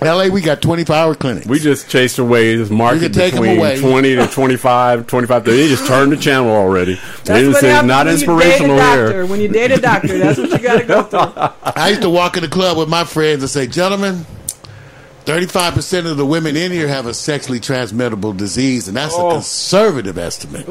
LA, 0.03 0.29
we 0.29 0.41
got 0.41 0.63
24 0.63 0.97
hour 0.97 1.15
clinics. 1.15 1.47
We 1.47 1.59
just 1.59 1.91
chased 1.91 2.19
away 2.19 2.57
this 2.57 2.71
market 2.71 3.13
can 3.13 3.31
between 3.33 3.59
20 3.81 4.15
to 4.17 4.27
25, 4.29 5.07
25. 5.07 5.45
They 5.45 5.69
just 5.69 5.87
turned 5.87 6.11
the 6.13 6.17
channel 6.17 6.49
already. 6.49 6.95
they 6.95 7.01
That's 7.43 7.47
what 7.49 7.57
said 7.57 7.71
happens 7.85 7.89
not 7.89 8.07
when 8.07 8.15
you 8.17 8.19
date 8.19 8.29
a 8.29 8.33
inspirational 8.39 8.77
doctor. 8.79 9.13
here. 9.13 9.27
When 9.27 9.41
you 9.43 9.49
date 9.49 9.71
a 9.73 9.77
doctor, 9.81 10.17
that's 10.19 10.39
what 10.39 10.51
you 10.53 10.59
got 10.59 10.81
to 10.81 10.87
go 10.87 11.03
through. 11.03 11.73
I 11.77 11.91
used 11.91 12.01
to 12.01 12.09
walk 12.09 12.39
in 12.39 12.43
the 12.45 12.49
club 12.49 12.79
with 12.79 12.89
my 12.89 13.05
friends 13.05 13.43
and 13.43 13.51
say, 13.51 13.67
gentlemen, 13.67 14.25
35% 15.27 16.11
of 16.11 16.17
the 16.17 16.25
women 16.25 16.57
in 16.57 16.73
here 16.73 16.89
have 16.89 17.05
a 17.05 17.13
sexually 17.13 17.61
transmittable 17.61 18.33
disease, 18.35 18.89
and 18.89 18.97
that's 18.97 19.15
a 19.15 19.19
Oh. 19.19 19.33
conservative 19.33 20.17
estimate. 20.17 20.67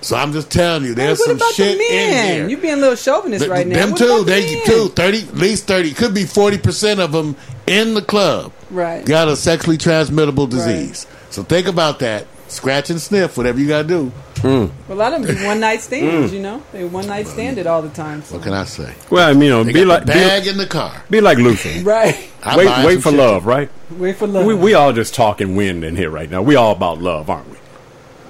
So 0.00 0.16
I'm 0.16 0.32
just 0.32 0.50
telling 0.50 0.84
you, 0.84 0.90
Hey, 0.90 0.94
there's 0.94 1.18
what 1.18 1.26
some 1.28 1.36
about 1.38 1.52
shit 1.54 1.76
the 1.78 1.84
in 1.84 2.10
men? 2.10 2.34
here. 2.34 2.48
You 2.48 2.56
being 2.58 2.74
a 2.74 2.76
little 2.76 2.96
chauvinist 2.96 3.42
Th- 3.42 3.50
right 3.50 3.66
now. 3.66 3.76
Them 3.76 3.90
What 3.90 3.98
too. 3.98 4.04
about 4.04 4.26
the 4.26 4.30
men? 4.54 4.64
too. 4.66 4.88
Thirty, 4.90 5.18
at 5.22 5.34
least 5.36 5.66
thirty. 5.66 5.92
Could 5.92 6.14
be 6.14 6.24
forty 6.24 6.58
percent 6.58 7.00
of 7.00 7.12
them 7.12 7.36
in 7.66 7.94
the 7.94 8.02
club. 8.02 8.52
Right. 8.70 9.04
Got 9.04 9.28
a 9.28 9.34
sexually 9.36 9.76
transmittable 9.78 10.46
disease. 10.46 11.06
So 11.30 11.42
think 11.42 11.66
about 11.66 11.98
that. 12.00 12.26
Scratch 12.48 12.88
and 12.88 12.98
sniff, 12.98 13.36
whatever 13.36 13.58
you 13.60 13.68
got 13.68 13.82
to 13.82 13.88
do. 13.88 14.12
Well, 14.42 14.70
a 14.88 14.94
lot 14.94 15.12
of 15.12 15.22
them 15.22 15.36
do 15.36 15.44
one 15.44 15.60
night 15.60 15.80
Mm. 15.80 15.82
stands. 15.82 16.32
You 16.32 16.40
know, 16.40 16.62
they 16.72 16.84
one 16.84 17.06
night 17.06 17.26
stand 17.26 17.58
it 17.58 17.66
all 17.66 17.82
the 17.82 17.90
time. 17.90 18.22
so- 18.22 18.36
What 18.36 18.44
can 18.44 18.54
I 18.54 18.64
say? 18.64 18.90
Well, 19.10 19.28
I 19.28 19.32
mean, 19.34 19.42
you 19.42 19.50
know, 19.50 19.64
They 19.64 19.72
be 19.72 19.84
like 19.84 20.06
the 20.06 20.12
be, 20.12 20.18
bag 20.18 20.46
in 20.46 20.56
the 20.56 20.66
car. 20.66 20.92
be 21.10 21.20
like 21.20 21.36
Luther. 21.38 21.68
Right. 21.84 22.16
I 22.42 22.56
wait, 22.56 22.86
wait 22.86 23.02
for 23.02 23.10
shit. 23.10 23.18
love, 23.18 23.44
right? 23.44 23.68
Wait 23.90 24.16
for 24.16 24.26
love. 24.26 24.46
We 24.46 24.54
we 24.54 24.72
all 24.74 24.92
just 24.94 25.12
talking 25.14 25.56
wind 25.56 25.84
in 25.84 25.96
here 25.96 26.08
right 26.08 26.30
now. 26.30 26.40
We 26.40 26.54
all 26.56 26.72
about 26.72 27.02
love, 27.02 27.28
aren't 27.28 27.50
we? 27.50 27.57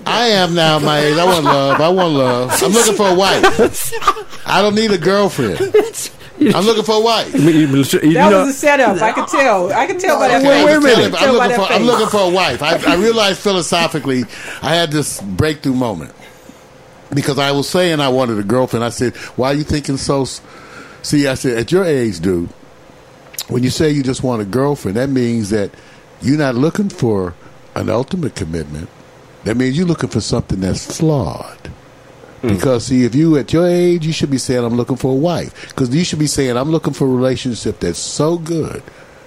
I 0.07 0.29
am 0.29 0.55
now 0.55 0.79
my 0.79 1.01
age. 1.01 1.17
I 1.19 1.25
want 1.25 1.45
love. 1.45 1.81
I 1.81 1.89
want 1.89 2.15
love. 2.15 2.63
I'm 2.63 2.73
looking 2.73 2.95
for 2.95 3.09
a 3.09 3.15
wife. 3.15 3.93
I 4.47 4.63
don't 4.63 4.75
need 4.75 4.91
a 4.91 4.99
girlfriend. 4.99 5.61
I'm 5.61 6.65
looking 6.65 6.85
for 6.85 6.97
a 6.97 7.01
wife. 7.01 7.35
I 7.35 7.39
you- 7.39 7.67
you 7.67 7.83
that 8.15 8.31
know- 8.31 8.41
was 8.47 8.49
a 8.51 8.53
setup. 8.59 9.03
I 9.03 9.13
could 9.13 9.27
tell. 9.29 9.73
I 9.73 9.87
could 9.87 9.99
tell 10.01 10.19
by 10.19 10.29
that 10.29 10.41
Okay, 10.41 10.49
face. 10.49 10.61
I'm 10.61 10.67
wait 10.67 10.77
a 10.77 10.81
minute. 10.81 11.13
telling 11.19 11.33
you, 11.35 11.41
I'm 11.41 11.49
looking, 11.51 11.57
for, 11.67 11.73
I'm 11.73 11.83
looking 11.83 12.07
for 12.09 12.21
a 12.21 12.29
wife. 12.31 12.63
I, 12.63 12.93
I 12.93 12.97
realized 12.97 13.41
philosophically 13.41 14.25
I 14.63 14.75
had 14.75 14.91
this 14.93 15.21
breakthrough 15.21 15.75
moment 15.75 16.15
because 17.13 17.39
I 17.39 17.51
was 17.53 17.69
saying 17.69 18.01
I 18.01 18.09
wanted 18.09 18.39
a 18.39 18.43
girlfriend. 18.45 18.85
I 18.85 18.91
said, 18.91 19.17
"Why 19.37 19.49
are 19.49 19.55
you 19.55 19.65
thinking 19.65 19.97
so?" 19.97 20.27
See, 21.03 21.27
I 21.27 21.35
said, 21.35 21.59
at 21.59 21.73
your 21.73 21.85
age, 21.85 22.21
dude, 22.21 22.49
when 23.49 23.63
you 23.63 23.71
say 23.71 23.91
you 23.91 24.03
just 24.03 24.23
want 24.23 24.43
a 24.43 24.45
girlfriend, 24.45 24.97
that 24.97 25.09
means 25.11 25.51
that 25.51 25.71
you're 26.23 26.39
not 26.39 26.55
looking 26.55 26.89
for 26.89 27.35
an 27.75 27.89
ultimate 27.89 28.35
commitment. 28.35 28.89
That 29.49 29.57
means 29.57 29.79
you're 29.79 29.87
looking 29.87 30.11
for 30.11 30.21
something 30.21 30.61
that's 30.61 30.99
flawed. 30.99 31.69
Hmm. 32.43 32.49
Because 32.49 32.85
see, 32.85 33.05
if 33.05 33.15
you 33.15 33.39
at 33.39 33.51
your 33.51 33.67
age, 33.67 34.05
you 34.05 34.13
should 34.13 34.31
be 34.31 34.37
saying, 34.37 34.63
"I'm 34.63 34.77
looking 34.77 34.97
for 34.97 35.11
a 35.11 35.15
wife," 35.15 35.71
because 35.71 35.89
you 35.89 36.05
should 36.05 36.19
be 36.19 36.27
saying, 36.27 36.55
"I'm 36.55 36.71
looking 36.71 36.93
for 36.93 37.07
a 37.07 37.11
relationship 37.11 37.81
that's 37.81 37.99
so 37.99 38.37
good, 38.37 38.83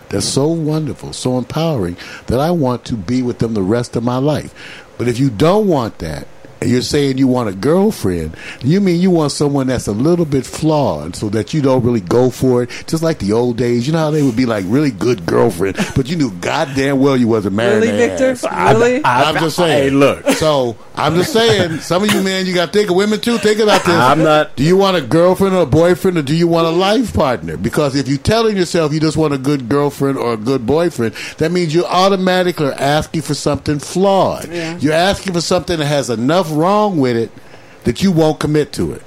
that's 0.09 0.28
so 0.28 0.45
wonderful, 0.45 1.11
so 1.13 1.39
empowering 1.39 1.97
that 2.28 2.39
I 2.39 2.51
want 2.51 2.86
to 2.86 2.93
be 2.93 3.24
with 3.24 3.39
them 3.39 3.55
the 3.55 3.63
rest 3.63 3.95
of 3.95 4.03
my 4.03 4.17
life." 4.17 4.53
But 4.99 5.07
if 5.07 5.17
you 5.17 5.32
don't 5.32 5.65
want 5.65 5.97
that, 5.97 6.28
you're 6.64 6.82
saying 6.82 7.18
you 7.18 7.28
want 7.28 7.49
a 7.49 7.53
girlfriend, 7.53 8.36
you 8.62 8.80
mean 8.82 9.01
you 9.01 9.09
want 9.09 9.32
someone 9.32 9.68
that's 9.68 9.88
a 9.88 9.91
little 9.91 10.26
bit 10.26 10.45
flawed 10.45 11.16
so 11.16 11.30
that 11.30 11.53
you 11.53 11.62
don't 11.62 11.84
really 11.84 12.01
go 12.01 12.30
for 12.30 12.64
it. 12.64 12.70
Just 12.88 13.01
like 13.03 13.20
the 13.20 13.34
old 13.34 13.57
days, 13.57 13.88
you 13.88 13.93
know 13.93 13.99
how 13.99 14.12
they 14.12 14.22
would 14.22 14.36
be 14.36 14.45
like 14.45 14.64
really 14.68 14.91
good 14.91 15.26
girlfriend, 15.26 15.78
but 15.95 16.07
you 16.07 16.16
knew 16.16 16.32
goddamn 16.32 16.99
well 16.99 17.18
you 17.18 17.28
wasn't 17.28 17.55
married. 17.55 17.84
Really, 17.84 17.97
Victor? 18.07 18.47
Really? 18.47 19.01
I'm 19.03 19.36
just 19.36 19.55
saying. 19.55 19.84
Hey, 19.84 19.89
look. 19.89 20.26
So 20.38 20.76
I'm 20.95 21.16
just 21.16 21.34
saying, 21.34 21.80
some 21.80 22.03
of 22.03 22.12
you 22.14 22.22
men, 22.22 22.45
you 22.45 22.53
got 22.53 22.68
to 22.68 22.72
think 22.80 22.89
of 22.89 22.95
women 22.95 23.20
too. 23.20 23.38
Think 23.38 23.59
about 23.59 23.84
this. 23.84 23.95
I'm 23.95 24.24
not- 24.24 24.55
Do 24.55 24.64
you 24.64 24.78
want 24.78 24.97
a 24.97 25.01
girlfriend 25.01 25.55
or 25.55 25.64
a 25.64 25.66
boyfriend, 25.66 26.18
or 26.18 26.22
do 26.22 26.36
you 26.36 26.47
want 26.47 26.68
a 26.68 26.72
life 26.72 27.14
partner? 27.14 27.57
Because 27.57 27.95
if 27.95 28.07
you're 28.07 28.18
telling 28.18 28.55
yourself 28.57 28.93
you 28.93 28.99
just 28.99 29.18
want 29.18 29.34
a 29.34 29.38
good 29.38 29.68
girlfriend 29.70 30.18
or 30.18 30.34
a 30.34 30.38
good 30.38 30.66
boyfriend, 30.68 31.16
that 31.38 31.51
means 31.51 31.74
you 31.74 31.86
automatically 31.86 32.68
are 32.68 32.74
asking 32.74 33.22
for 33.24 33.34
something 33.34 33.80
flawed. 33.80 34.47
Yeah. 34.49 34.78
You're 34.78 34.93
asking 34.93 35.34
for 35.34 35.41
something 35.41 35.80
that 35.80 35.86
has 35.86 36.09
enough 36.09 36.51
wrong 36.52 36.99
with 36.99 37.18
it 37.18 37.32
that 37.84 38.04
you 38.04 38.12
won't 38.12 38.39
commit 38.39 38.74
to 38.74 38.93
it. 38.93 39.04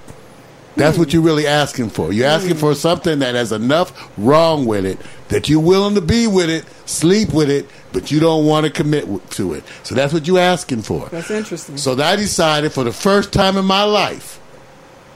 That's 0.77 0.99
what 0.99 1.09
hmm. 1.09 1.17
you're 1.17 1.23
really 1.23 1.47
asking 1.47 1.91
for. 1.91 2.13
You're 2.13 2.27
asking 2.27 2.55
hmm. 2.55 2.61
for 2.61 2.75
something 2.75 3.21
that 3.21 3.35
has 3.35 3.53
enough 3.53 4.11
wrong 4.19 4.67
with 4.67 4.85
it 4.85 4.99
that 5.29 5.49
you're 5.49 5.61
willing 5.61 5.95
to 5.95 6.01
be 6.01 6.27
with 6.27 6.51
it, 6.51 6.65
sleep 6.89 7.33
with 7.33 7.51
it, 7.51 7.69
but 7.93 8.11
you 8.11 8.21
don't 8.21 8.47
want 8.47 8.67
to 8.67 8.73
commit 8.73 9.05
to 9.31 9.55
it. 9.55 9.65
So 9.83 9.95
that's 9.95 10.13
what 10.13 10.27
you're 10.27 10.39
asking 10.39 10.83
for. 10.83 11.09
That's 11.09 11.31
interesting. 11.31 11.77
So 11.77 12.01
I 12.01 12.17
decided 12.17 12.73
for 12.73 12.85
the 12.85 12.93
first 12.93 13.33
time 13.33 13.57
in 13.57 13.65
my 13.65 13.85
life, 13.85 14.41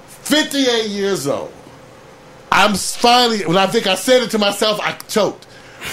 58 0.07 0.89
years 0.89 1.27
old, 1.27 1.53
I'm 2.51 2.75
finally, 2.75 3.45
when 3.45 3.57
I 3.57 3.67
think 3.67 3.87
I 3.87 3.95
said 3.95 4.23
it 4.23 4.31
to 4.31 4.39
myself, 4.39 4.81
I 4.81 4.93
choked. 5.09 5.47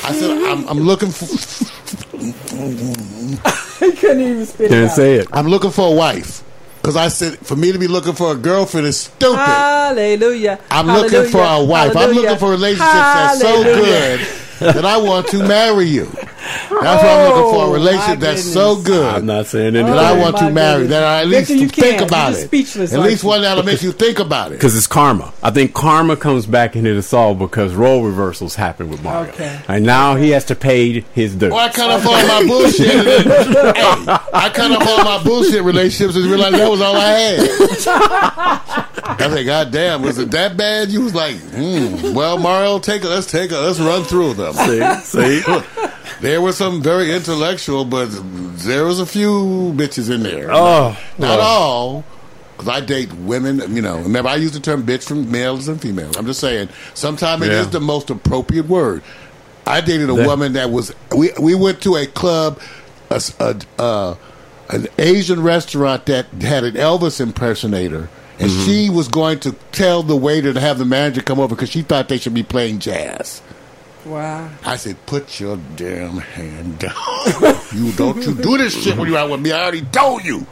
I 0.03 0.13
said, 0.13 0.31
I'm, 0.31 0.67
I'm 0.67 0.79
looking 0.79 1.11
for, 1.11 1.25
I 3.85 3.91
couldn't 3.91 4.21
even 4.21 4.45
spit 4.45 4.67
it 4.67 4.69
Didn't 4.69 4.89
out. 4.89 4.95
say 4.95 5.15
it. 5.15 5.27
I'm 5.31 5.47
looking 5.47 5.71
for 5.71 5.91
a 5.91 5.95
wife. 5.95 6.43
Because 6.81 6.95
I 6.95 7.07
said, 7.07 7.39
for 7.39 7.55
me 7.55 7.71
to 7.71 7.79
be 7.79 7.87
looking 7.87 8.13
for 8.13 8.31
a 8.31 8.35
girlfriend 8.35 8.85
is 8.87 8.99
stupid. 8.99 9.37
Hallelujah. 9.37 10.59
I'm 10.69 10.87
looking 10.87 11.25
for 11.31 11.41
a 11.43 11.63
wife. 11.63 11.95
I'm 11.95 12.11
looking 12.11 12.37
for 12.37 12.51
relationships 12.51 12.91
that's 12.91 13.41
so 13.41 13.63
good 13.63 14.19
that 14.59 14.85
I 14.85 14.97
want 14.97 15.27
to 15.29 15.43
marry 15.47 15.85
you. 15.85 16.05
That's 16.05 16.69
what 16.71 16.85
I'm 16.85 17.29
looking 17.29 17.51
for 17.53 17.65
a 17.65 17.67
Oh, 17.67 17.73
relationship 17.73 18.19
my 18.19 18.25
that's 18.27 18.43
so 18.43 18.79
good 18.81 19.15
I'm 19.15 19.25
not 19.25 19.47
saying 19.47 19.73
that 19.73 19.79
anything. 19.79 19.97
I 19.99 20.11
Oh, 20.11 20.21
want 20.21 20.37
to 20.37 20.51
marry. 20.51 20.81
goodness. 20.83 20.89
That 20.91 21.03
I 21.03 21.21
at 21.23 21.27
Victor, 21.27 21.53
least 21.53 21.61
you 21.63 21.69
think 21.69 21.97
can't. 21.97 22.09
about 22.09 22.31
You're 22.33 22.39
it. 22.41 22.45
speechless 22.45 22.93
At 22.93 22.99
like 22.99 23.09
least 23.09 23.23
you. 23.23 23.29
one 23.29 23.41
that'll 23.41 23.63
make 23.63 23.81
you 23.81 23.91
think 23.91 24.19
about 24.19 24.51
it. 24.51 24.55
Because 24.55 24.77
it's 24.77 24.85
karma. 24.87 25.33
I 25.41 25.49
think 25.51 25.73
karma 25.73 26.15
comes 26.15 26.45
back 26.45 26.75
into 26.75 26.99
the 27.01 27.17
all 27.17 27.33
because 27.33 27.73
role 27.73 28.03
reversals 28.03 28.53
happen 28.55 28.89
with 28.89 29.01
Mario. 29.03 29.31
Okay. 29.33 29.59
And 29.67 29.85
now 29.85 30.15
he 30.15 30.29
has 30.31 30.45
to 30.45 30.55
pay 30.55 31.01
his 31.13 31.33
due. 31.35 31.47
Or 31.49 31.53
oh, 31.53 31.57
I 31.57 31.69
cut 31.69 31.89
off 31.89 32.05
all 32.05 32.27
my 32.27 32.45
bullshit. 32.47 32.89
and 32.95 33.07
then- 33.31 33.75
hey, 33.75 34.17
I 34.33 34.51
cut 34.53 34.71
off 34.71 34.87
all 34.87 35.03
my 35.03 35.23
bullshit 35.23 35.63
relationships 35.63 36.15
and 36.15 36.25
realized 36.25 36.55
that 36.57 36.69
was 36.69 36.81
all 36.81 36.95
I 36.95 37.09
had. 37.09 38.85
I 39.07 39.17
said, 39.29 39.45
God 39.45 39.71
damn, 39.71 40.01
was 40.01 40.17
it 40.17 40.31
that 40.31 40.57
bad? 40.57 40.89
You 40.89 41.01
was 41.03 41.13
like, 41.13 41.35
hmm, 41.37 42.13
well, 42.13 42.37
Mario, 42.39 42.79
take 42.79 43.03
it. 43.03 43.07
Let's 43.07 43.29
take 43.29 43.51
it. 43.51 43.55
Let's 43.57 43.79
run 43.79 44.03
through 44.03 44.33
them. 44.33 44.53
See? 44.53 45.41
See? 45.41 45.43
There 46.21 46.39
was 46.39 46.55
some 46.57 46.81
very 46.81 47.11
intellectual, 47.13 47.83
but 47.83 48.07
there 48.63 48.85
was 48.85 49.01
a 49.01 49.05
few 49.05 49.73
bitches 49.75 50.09
in 50.09 50.23
there. 50.23 50.47
Oh, 50.49 50.97
not 51.17 51.39
all. 51.41 52.05
Because 52.53 52.69
I 52.69 52.79
date 52.79 53.11
women, 53.13 53.75
you 53.75 53.81
know. 53.81 53.97
Remember, 53.97 54.29
I 54.29 54.35
use 54.37 54.53
the 54.53 54.61
term 54.61 54.83
bitch 54.83 55.03
from 55.05 55.29
males 55.29 55.67
and 55.67 55.79
females. 55.79 56.15
I'm 56.15 56.25
just 56.25 56.39
saying, 56.39 56.69
sometimes 56.93 57.43
it 57.43 57.51
Yeah. 57.51 57.59
is 57.59 57.69
the 57.69 57.81
most 57.81 58.09
appropriate 58.09 58.67
word. 58.67 59.03
I 59.67 59.81
dated 59.81 60.09
a 60.09 60.13
That- 60.13 60.25
woman 60.25 60.53
that 60.53 60.71
was. 60.71 60.93
We 61.13 61.31
we 61.39 61.53
went 61.53 61.81
to 61.81 61.97
a 61.97 62.05
club, 62.05 62.59
a, 63.09 63.21
a- 63.39 63.81
uh, 63.81 64.15
an 64.69 64.87
Asian 64.97 65.43
restaurant 65.43 66.05
that 66.05 66.27
had 66.41 66.63
an 66.63 66.75
Elvis 66.75 67.19
impersonator, 67.19 68.07
and 68.39 68.49
Mm-hmm. 68.49 68.65
she 68.65 68.89
was 68.89 69.07
going 69.07 69.39
to 69.41 69.53
tell 69.71 70.03
the 70.03 70.15
waiter 70.15 70.53
to 70.53 70.59
have 70.59 70.77
the 70.77 70.85
manager 70.85 71.21
come 71.21 71.39
over 71.39 71.55
because 71.55 71.69
she 71.69 71.81
thought 71.81 72.09
they 72.09 72.17
should 72.17 72.33
be 72.33 72.43
playing 72.43 72.79
jazz. 72.79 73.41
Wow. 74.05 74.49
I 74.63 74.75
said, 74.75 75.03
put 75.07 75.39
your 75.39 75.57
damn 75.75 76.17
hand 76.17 76.77
down. 76.79 76.93
you 77.73 77.91
don't 77.93 78.17
you 78.17 78.35
do 78.35 78.57
this 78.57 78.83
shit 78.83 78.95
when 78.97 79.09
you're 79.09 79.17
out 79.17 79.31
with 79.31 79.41
me. 79.41 79.51
I 79.51 79.61
already 79.63 79.81
told 79.83 80.23
you. 80.23 80.45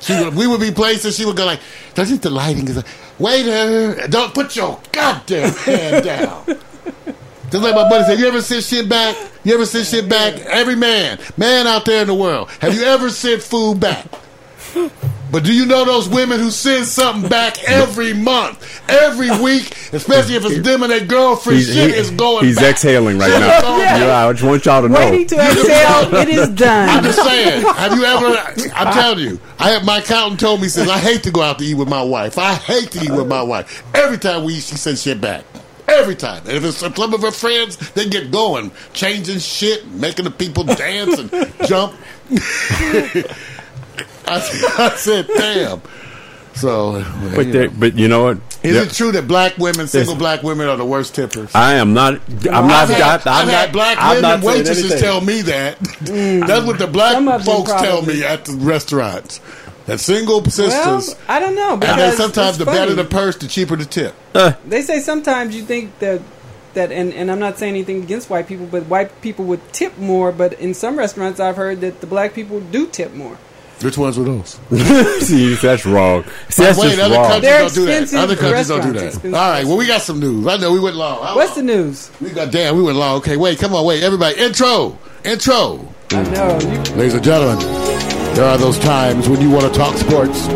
She 0.00 0.14
would, 0.18 0.34
we 0.34 0.46
would 0.46 0.60
be 0.60 0.70
places. 0.72 1.16
She 1.16 1.26
would 1.26 1.36
go 1.36 1.44
like, 1.44 1.60
"Does 1.94 2.10
it 2.10 2.22
the 2.22 2.30
lighting 2.30 2.66
is 2.66 2.76
like, 2.78 2.86
waiter, 3.18 4.08
don't 4.08 4.32
put 4.32 4.56
your 4.56 4.80
goddamn 4.92 5.52
hand 5.52 6.04
down." 6.06 6.46
Just 6.46 7.62
like 7.62 7.74
my 7.74 7.86
buddy 7.88 8.04
said, 8.04 8.18
you 8.18 8.26
ever 8.26 8.40
sent 8.40 8.64
shit 8.64 8.88
back? 8.88 9.14
You 9.44 9.52
ever 9.54 9.66
sent 9.66 9.86
shit 9.86 10.08
back? 10.08 10.34
Every 10.46 10.74
man, 10.74 11.18
man 11.36 11.66
out 11.66 11.84
there 11.84 12.00
in 12.00 12.06
the 12.08 12.14
world, 12.14 12.48
have 12.60 12.74
you 12.74 12.82
ever 12.84 13.10
sent 13.10 13.42
food 13.42 13.78
back? 13.78 14.06
But 15.30 15.44
do 15.44 15.52
you 15.54 15.64
know 15.66 15.84
those 15.84 16.08
women 16.08 16.40
who 16.40 16.50
send 16.50 16.86
something 16.86 17.28
back 17.28 17.62
every 17.68 18.12
month, 18.12 18.82
every 18.88 19.30
week, 19.42 19.70
especially 19.92 20.34
if 20.34 20.44
it's 20.44 20.60
them 20.66 20.82
and 20.82 20.90
their 20.90 21.04
girlfriend? 21.04 21.58
He's, 21.58 21.72
shit 21.72 21.90
he- 21.90 21.96
is 21.96 22.10
going 22.10 22.44
he's 22.46 22.56
back. 22.56 22.70
exhaling 22.72 23.18
right 23.18 23.28
now. 23.28 23.56
is 23.56 23.62
going 23.62 23.80
back. 23.80 24.00
Yeah, 24.00 24.26
I 24.28 24.32
just 24.32 24.44
want 24.44 24.64
y'all 24.64 24.82
to 24.82 24.88
know. 24.88 24.98
Waiting 25.10 25.26
to 25.28 25.36
exhale. 25.36 26.14
it 26.16 26.28
is 26.28 26.48
I'm 26.48 26.54
done. 26.56 27.04
just 27.04 27.22
saying. 27.22 27.62
Have 27.64 27.96
you 27.96 28.04
ever? 28.04 28.72
I'm 28.74 28.92
telling 28.92 29.20
you. 29.20 29.40
I 29.58 29.70
have, 29.70 29.84
my 29.84 29.98
accountant 29.98 30.40
told 30.40 30.60
me 30.62 30.68
says 30.68 30.88
I 30.88 30.98
hate 30.98 31.22
to 31.24 31.30
go 31.30 31.42
out 31.42 31.58
to 31.58 31.64
eat 31.64 31.74
with 31.74 31.88
my 31.88 32.02
wife. 32.02 32.36
I 32.38 32.54
hate 32.54 32.90
to 32.92 33.04
eat 33.04 33.10
with 33.10 33.26
my 33.28 33.42
wife. 33.42 33.84
Every 33.94 34.18
time 34.18 34.44
we 34.44 34.54
eat, 34.54 34.62
she 34.64 34.76
sends 34.76 35.02
shit 35.02 35.20
back. 35.20 35.44
Every 35.86 36.14
time. 36.14 36.38
And 36.46 36.52
if 36.56 36.64
it's 36.64 36.76
some 36.78 36.92
of 37.14 37.20
her 37.22 37.30
friends, 37.32 37.76
they 37.92 38.08
get 38.08 38.30
going, 38.30 38.70
changing 38.92 39.38
shit, 39.40 39.86
making 39.88 40.24
the 40.24 40.30
people 40.30 40.62
dance 40.64 41.18
and 41.18 41.30
jump. 41.66 41.94
I, 44.30 44.36
I 44.92 44.96
said, 44.96 45.26
damn. 45.36 45.82
So, 46.54 47.04
But, 47.34 47.46
you 47.46 47.52
know. 47.52 47.70
but 47.78 47.94
you 47.96 48.08
know 48.08 48.24
what? 48.24 48.38
is 48.62 48.74
There- 48.74 48.82
it 48.84 48.90
true 48.92 49.12
that 49.12 49.26
black 49.28 49.56
women, 49.56 49.86
single 49.86 50.08
Listen. 50.14 50.18
black 50.18 50.42
women, 50.42 50.68
are 50.68 50.76
the 50.76 50.84
worst 50.84 51.14
tippers? 51.14 51.50
I 51.54 51.74
am 51.74 51.94
not. 51.94 52.14
I'm 52.50 52.66
not. 52.66 52.70
I've 52.70 52.88
had, 52.90 53.26
I'm 53.26 53.34
I've 53.42 53.46
not. 53.46 53.54
had 53.54 53.72
black 53.72 53.96
I'm 54.00 54.16
women 54.16 54.22
not 54.22 54.42
waitresses 54.42 54.84
anything. 54.90 55.00
tell 55.00 55.20
me 55.20 55.42
that. 55.42 55.78
Mm. 55.78 56.46
That's 56.46 56.66
what 56.66 56.78
the 56.78 56.86
black 56.86 57.12
Some 57.12 57.28
of 57.28 57.44
them 57.44 57.54
folks 57.56 57.72
tell 57.72 58.02
me 58.02 58.24
at 58.24 58.44
the 58.44 58.52
restaurants. 58.54 59.40
That 59.86 59.98
single 60.00 60.40
Well, 60.42 60.50
sisters, 60.50 61.16
I 61.26 61.40
don't 61.40 61.54
know. 61.54 61.72
and 61.74 61.82
then 61.82 61.96
Because 61.96 62.16
sometimes 62.18 62.48
it's 62.50 62.58
the 62.58 62.64
better 62.66 62.94
the 62.94 63.04
purse, 63.04 63.36
the 63.36 63.48
cheaper 63.48 63.76
the 63.76 63.86
tip. 63.86 64.14
Uh. 64.34 64.52
They 64.66 64.82
say 64.82 65.00
sometimes 65.00 65.56
you 65.56 65.62
think 65.62 65.98
that 66.00 66.20
that 66.74 66.92
and, 66.92 67.12
and 67.14 67.30
I'm 67.30 67.38
not 67.40 67.58
saying 67.58 67.74
anything 67.74 68.02
against 68.02 68.28
white 68.28 68.46
people, 68.46 68.66
but 68.66 68.84
white 68.86 69.22
people 69.22 69.46
would 69.46 69.72
tip 69.72 69.96
more. 69.98 70.30
But 70.32 70.52
in 70.54 70.74
some 70.74 70.98
restaurants, 70.98 71.40
I've 71.40 71.56
heard 71.56 71.80
that 71.80 72.00
the 72.02 72.06
black 72.06 72.34
people 72.34 72.60
do 72.60 72.86
tip 72.88 73.14
more. 73.14 73.38
Which 73.82 73.96
ones 73.96 74.18
were 74.18 74.24
those? 74.24 74.60
See, 75.26 75.54
that's 75.54 75.86
wrong. 75.86 76.24
See, 76.50 76.62
that's 76.64 76.78
Wait, 76.78 76.88
just 76.96 77.00
other 77.00 77.14
wong. 77.16 77.24
countries 77.30 77.42
They're 77.42 77.60
don't 77.60 77.74
do 77.74 77.84
that. 77.86 78.02
expensive 78.02 78.20
Other 78.20 78.36
countries 78.36 78.68
don't 78.68 78.80
do 78.82 78.86
restaurants, 78.92 79.00
that. 79.00 79.06
expensive 79.06 79.34
All 79.34 79.50
right, 79.50 79.64
well, 79.64 79.76
we 79.78 79.86
got 79.86 80.02
some 80.02 80.20
news. 80.20 80.46
I 80.46 80.56
know 80.58 80.72
we 80.72 80.80
went 80.80 80.96
long. 80.96 81.22
How 81.26 81.34
What's 81.36 81.54
the 81.54 81.62
news? 81.62 82.10
We 82.20 82.30
got 82.30 82.50
damn, 82.52 82.76
we 82.76 82.82
went 82.82 82.98
long. 82.98 83.16
Okay, 83.18 83.36
wait, 83.38 83.58
come 83.58 83.74
on, 83.74 83.86
wait, 83.86 84.02
everybody, 84.02 84.38
intro, 84.38 84.98
intro. 85.24 85.88
I 86.10 86.22
know 86.24 86.58
you. 86.60 86.78
Ladies 86.96 87.14
and 87.14 87.24
gentlemen, 87.24 87.58
there 88.34 88.44
are 88.44 88.58
those 88.58 88.78
times 88.80 89.28
when 89.30 89.40
you 89.40 89.48
want 89.50 89.72
to 89.72 89.78
talk 89.78 89.96
sports. 89.96 90.46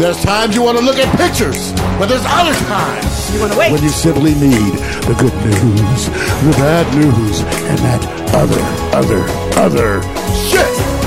There's 0.00 0.22
times 0.22 0.54
you 0.54 0.62
want 0.62 0.78
to 0.78 0.84
look 0.84 0.96
at 0.96 1.14
pictures, 1.18 1.72
but 1.98 2.06
there's 2.06 2.24
other 2.24 2.54
times 2.66 3.34
You 3.34 3.40
want 3.40 3.52
to 3.52 3.58
wait? 3.58 3.70
when 3.72 3.82
you 3.82 3.90
simply 3.90 4.32
need 4.34 4.72
the 5.04 5.14
good 5.20 5.34
news, 5.44 6.06
the 6.08 6.54
bad 6.56 6.88
news, 6.96 7.40
and 7.68 7.78
that 7.80 8.00
other, 8.32 8.62
other, 8.96 9.20
other 9.60 10.02
shit. 10.48 11.01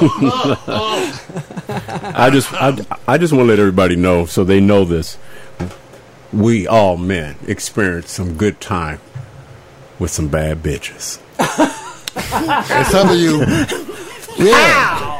Whoa! 0.00 1.12
I 2.14 2.30
just, 2.30 2.52
I, 2.52 2.76
I 3.06 3.18
just 3.18 3.32
want 3.32 3.44
to 3.44 3.48
let 3.48 3.58
everybody 3.58 3.96
know 3.96 4.26
so 4.26 4.44
they 4.44 4.60
know 4.60 4.84
this. 4.84 5.18
We 6.32 6.66
all 6.66 6.96
men 6.96 7.36
experience 7.46 8.10
some 8.10 8.36
good 8.36 8.60
time 8.60 9.00
with 9.98 10.10
some 10.10 10.28
bad 10.28 10.62
bitches. 10.62 11.20
and 11.38 12.86
some 12.86 13.08
of 13.08 13.16
you, 13.16 13.44
yeah, 14.44 15.19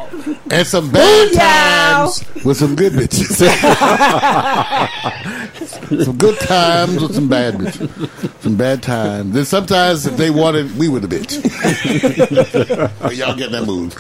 and 0.51 0.67
some 0.67 0.91
bad 0.91 1.33
times 1.33 2.25
with 2.45 2.57
some 2.57 2.75
good 2.77 2.93
bitches. 2.93 3.37
some 6.05 6.17
good 6.19 6.39
times 6.41 7.01
with 7.01 7.15
some 7.15 7.29
bad 7.29 7.55
bitches. 7.55 8.43
Some 8.43 8.57
bad 8.57 8.83
times. 8.83 9.33
Then 9.35 9.45
sometimes 9.45 10.07
if 10.07 10.17
they 10.17 10.31
wanted, 10.31 10.77
we 10.77 10.89
were 10.89 11.01
the 11.01 11.09
bitch. 11.09 11.37
Y'all 13.17 13.37
get 13.37 13.51
that 13.53 13.65
move. 13.65 13.95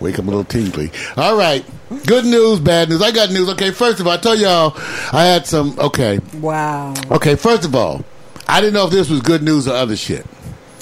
Wake 0.00 0.18
up 0.18 0.24
a 0.24 0.28
little 0.28 0.44
tingly. 0.44 0.90
All 1.16 1.36
right. 1.36 1.64
Good 2.06 2.24
news, 2.24 2.58
bad 2.60 2.88
news. 2.88 3.02
I 3.02 3.10
got 3.10 3.30
news. 3.30 3.48
Okay, 3.50 3.70
first 3.70 4.00
of 4.00 4.06
all, 4.06 4.14
I 4.14 4.16
told 4.16 4.38
y'all 4.38 4.72
I 5.12 5.24
had 5.24 5.46
some. 5.46 5.78
Okay, 5.78 6.20
Wow, 6.40 6.94
okay. 7.10 7.36
First 7.36 7.64
of 7.66 7.74
all, 7.74 8.02
I 8.48 8.60
didn't 8.60 8.74
know 8.74 8.86
if 8.86 8.92
this 8.92 9.10
was 9.10 9.20
good 9.20 9.42
news 9.42 9.68
or 9.68 9.74
other 9.74 9.96
shit. 9.96 10.26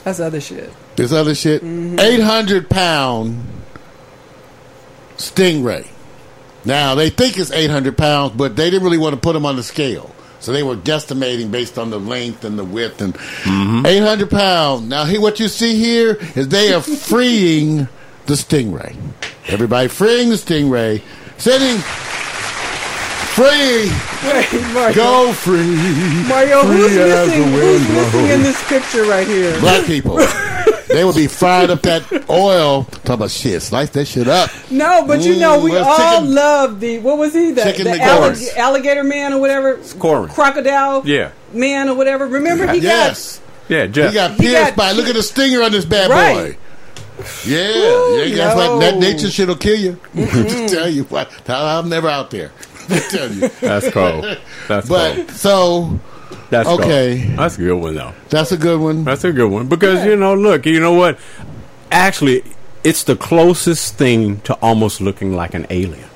that's 0.04 0.20
other 0.20 0.40
shit. 0.40 0.72
This 0.94 1.12
other 1.12 1.34
shit. 1.34 1.62
Mm-hmm. 1.64 1.98
800 1.98 2.70
pound 2.70 3.44
stingray. 5.20 5.86
Now, 6.64 6.94
they 6.94 7.10
think 7.10 7.38
it's 7.38 7.50
800 7.50 7.96
pounds, 7.96 8.32
but 8.36 8.56
they 8.56 8.70
didn't 8.70 8.84
really 8.84 8.98
want 8.98 9.14
to 9.14 9.20
put 9.20 9.32
them 9.32 9.46
on 9.46 9.56
the 9.56 9.62
scale. 9.62 10.14
So 10.40 10.52
they 10.52 10.62
were 10.62 10.76
guesstimating 10.76 11.50
based 11.50 11.78
on 11.78 11.90
the 11.90 12.00
length 12.00 12.44
and 12.44 12.58
the 12.58 12.64
width 12.64 13.02
and 13.02 13.14
mm-hmm. 13.14 13.86
800 13.86 14.30
pounds. 14.30 14.88
Now, 14.88 15.04
here, 15.04 15.20
what 15.20 15.38
you 15.38 15.48
see 15.48 15.76
here 15.76 16.18
is 16.34 16.48
they 16.48 16.72
are 16.72 16.80
freeing 16.80 17.88
the 18.26 18.34
stingray. 18.34 18.96
Everybody 19.48 19.88
freeing 19.88 20.30
the 20.30 20.36
stingray. 20.36 21.02
Sitting 21.36 21.78
free. 23.40 23.90
Wait, 24.26 24.94
Go 24.94 25.32
free. 25.32 25.76
Mario, 26.28 26.62
who's 26.64 26.92
Free 26.92 27.02
as 27.02 27.28
missing? 27.28 27.52
Who's 27.52 27.88
missing 27.88 28.26
in 28.26 28.42
this 28.42 28.68
picture 28.68 29.04
right 29.04 29.26
here? 29.26 29.58
Black 29.60 29.86
people. 29.86 30.18
they 30.92 31.04
would 31.04 31.14
be 31.14 31.26
firing 31.26 31.70
up 31.70 31.82
that 31.82 32.28
oil. 32.28 32.84
Talking 32.84 33.12
about 33.14 33.30
shit. 33.30 33.62
Slice 33.62 33.90
that 33.90 34.06
shit 34.06 34.28
up. 34.28 34.50
No, 34.70 35.04
but 35.06 35.22
you 35.22 35.36
know 35.36 35.58
Mm, 35.60 35.64
we 35.64 35.70
well, 35.72 35.84
all 35.88 36.18
chicken- 36.18 36.34
love 36.34 36.80
the 36.80 36.98
what 36.98 37.18
was 37.18 37.32
he 37.34 37.52
the, 37.52 37.62
Chicken 37.62 37.84
the 37.84 37.90
McGorry. 37.92 38.56
alligator 38.56 39.04
man 39.04 39.32
or 39.32 39.40
whatever 39.40 39.76
Corin. 39.98 40.28
crocodile 40.28 41.02
Yeah. 41.06 41.30
man 41.52 41.88
or 41.88 41.94
whatever. 41.94 42.26
Remember 42.26 42.70
he 42.72 42.80
Yes. 42.80 43.40
Yeah, 43.68 43.86
Jeff. 43.86 44.10
He 44.10 44.14
got 44.14 44.30
He 44.32 44.36
pierced 44.48 44.66
got- 44.70 44.76
by. 44.76 44.92
Look 44.92 45.06
at 45.08 45.14
the 45.14 45.22
stinger 45.22 45.62
on 45.62 45.70
this 45.72 45.84
bad 45.84 46.10
Right. 46.10 46.34
boy. 46.34 46.56
Yeah, 47.44 47.58
Ooh, 47.68 48.24
yeah, 48.24 48.36
that's 48.36 48.56
like 48.56 48.80
that 48.80 48.98
nature 48.98 49.30
shit'll 49.30 49.54
kill 49.56 49.76
you. 49.78 49.98
tell 50.68 50.88
you 50.88 51.04
what, 51.04 51.30
I'm 51.48 51.88
never 51.90 52.08
out 52.08 52.30
there. 52.30 52.50
tell 53.10 53.30
you. 53.30 53.50
That's 53.60 53.90
cold. 53.90 54.38
That's 54.68 54.88
cold. 54.88 54.88
But 55.26 55.30
so 55.32 56.00
That's 56.50 56.66
cold. 56.68 56.80
okay. 56.82 57.16
That's 57.36 57.56
a 57.58 57.60
good 57.62 57.76
one 57.76 57.94
though. 57.94 58.12
that's 58.28 58.52
a 58.52 58.56
good 58.56 58.80
one. 58.80 59.04
That's 59.04 59.24
a 59.24 59.32
good 59.32 59.50
one 59.50 59.68
because 59.68 60.04
you 60.04 60.16
know, 60.16 60.34
look, 60.34 60.66
you 60.66 60.80
know 60.80 60.94
what? 60.94 61.18
Actually, 61.90 62.42
it's 62.84 63.04
the 63.04 63.16
closest 63.16 63.96
thing 63.96 64.40
to 64.42 64.54
almost 64.54 65.00
looking 65.00 65.34
like 65.34 65.54
an 65.54 65.66
alien. 65.70 66.08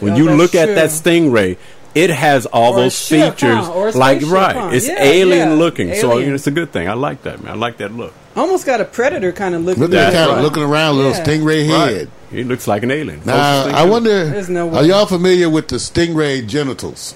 When 0.00 0.12
Yeah, 0.12 0.18
you 0.18 0.24
that's 0.26 0.38
look 0.38 0.54
at 0.54 0.74
that 0.74 0.90
stingray, 0.90 1.56
it 1.94 2.10
has 2.10 2.46
all 2.46 2.72
Or 2.74 2.78
a 2.78 2.82
those 2.82 2.98
ship, 2.98 3.34
features 3.34 3.66
huh? 3.66 3.72
Or 3.72 3.88
a 3.88 3.92
like 3.92 4.22
right. 4.22 4.56
huh? 4.56 4.70
It's 4.72 4.88
Yeah, 4.88 5.02
alien 5.02 5.50
yeah. 5.50 5.54
looking, 5.54 5.94
so 5.94 6.18
you 6.18 6.28
know, 6.28 6.34
it's 6.34 6.46
a 6.46 6.50
good 6.50 6.72
thing. 6.72 6.88
I 6.88 6.94
like 6.94 7.22
that, 7.22 7.42
man. 7.42 7.52
I 7.52 7.56
like 7.56 7.76
that 7.78 7.92
look. 7.92 8.12
almost 8.36 8.66
got 8.66 8.80
a 8.80 8.84
predator 8.84 9.32
kind 9.32 9.54
of 9.54 9.64
look. 9.64 9.78
Look 9.78 9.90
at 9.90 9.92
that 9.92 10.12
kind 10.12 10.28
right. 10.30 10.38
of 10.38 10.44
looking 10.44 10.62
around, 10.62 10.96
little 10.96 11.12
Yeah. 11.12 11.24
stingray 11.24 11.66
head. 11.66 12.10
He 12.30 12.42
looks 12.42 12.66
like 12.66 12.82
an 12.82 12.90
alien. 12.90 13.20
Now, 13.24 13.66
I 13.66 13.84
wonder, 13.84 14.42
no 14.48 14.74
are 14.74 14.84
y'all 14.84 15.06
familiar 15.06 15.48
with 15.48 15.68
the 15.68 15.76
stingray 15.76 16.46
genitals? 16.46 17.14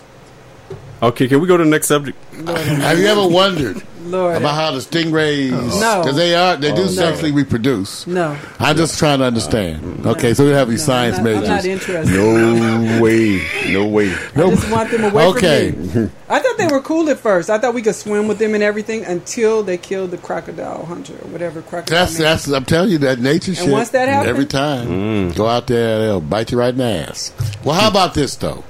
Okay, 1.01 1.29
can 1.29 1.41
we 1.41 1.47
go 1.47 1.57
to 1.57 1.63
the 1.65 1.71
next 1.71 1.87
subject? 1.87 2.19
Have 2.47 2.99
you 2.99 3.07
ever 3.07 3.27
wondered 3.29 3.81
Lord. 4.07 4.37
about 4.37 4.55
how 4.55 4.73
the 4.73 4.79
stingrays? 4.79 5.51
No. 5.81 6.03
because 6.03 6.17
they 6.17 6.35
are 6.35 6.57
they 6.57 6.71
do 6.75 6.83
Oh, 6.83 6.85
no. 6.87 6.91
sexually 6.91 7.31
reproduce. 7.31 8.05
No, 8.07 8.37
I'm 8.59 8.77
just 8.77 8.99
trying 8.99 9.21
to 9.21 9.25
understand. 9.27 10.05
Okay, 10.05 10.35
so 10.35 10.45
we 10.45 10.51
have 10.51 10.69
these 10.69 10.81
No, 10.81 10.87
science 10.95 11.19
I'm 11.19 11.25
not, 11.25 11.31
I'm 11.35 11.41
majors. 11.43 11.49
not 11.49 11.65
interested. 11.67 12.17
No 12.17 13.01
way. 13.03 13.47
No 13.69 13.87
way. 13.87 14.13
I 14.13 14.51
just 14.51 14.71
want 14.73 14.91
them 14.91 15.05
away 15.05 15.25
Okay. 15.27 15.71
from 15.71 16.05
me. 16.05 16.11
I 16.29 16.41
thought 16.41 16.59
they 16.59 16.67
were 16.67 16.81
cool 16.81 17.09
at 17.11 17.19
first. 17.21 17.49
I 17.49 17.59
thought 17.59 17.75
we 17.75 17.83
could 17.83 17.95
swim 17.95 18.27
with 18.27 18.39
them 18.39 18.55
and 18.55 18.63
everything 18.65 19.05
until 19.05 19.63
they 19.63 19.79
killed 19.79 20.11
the 20.11 20.19
crocodile 20.19 20.85
hunter 20.85 21.13
or 21.15 21.29
whatever 21.29 21.63
crocodile. 21.63 21.97
That's 22.01 22.15
man. 22.19 22.23
that's 22.23 22.49
I'm 22.49 22.65
telling 22.65 22.91
you 22.91 22.99
that 22.99 23.21
nature 23.21 23.55
shit. 23.55 23.69
once 23.71 23.91
that 23.91 24.09
happens- 24.09 24.29
every 24.31 24.47
time 24.47 24.89
mm. 25.31 25.37
go 25.37 25.47
out 25.47 25.69
there, 25.69 26.01
they'll 26.01 26.21
bite 26.21 26.51
you 26.51 26.59
right 26.59 26.71
in 26.71 26.79
the 26.79 26.85
ass. 26.85 27.33
Well, 27.63 27.77
how 27.81 27.87
about 27.89 28.15
this 28.15 28.35
though? 28.35 28.65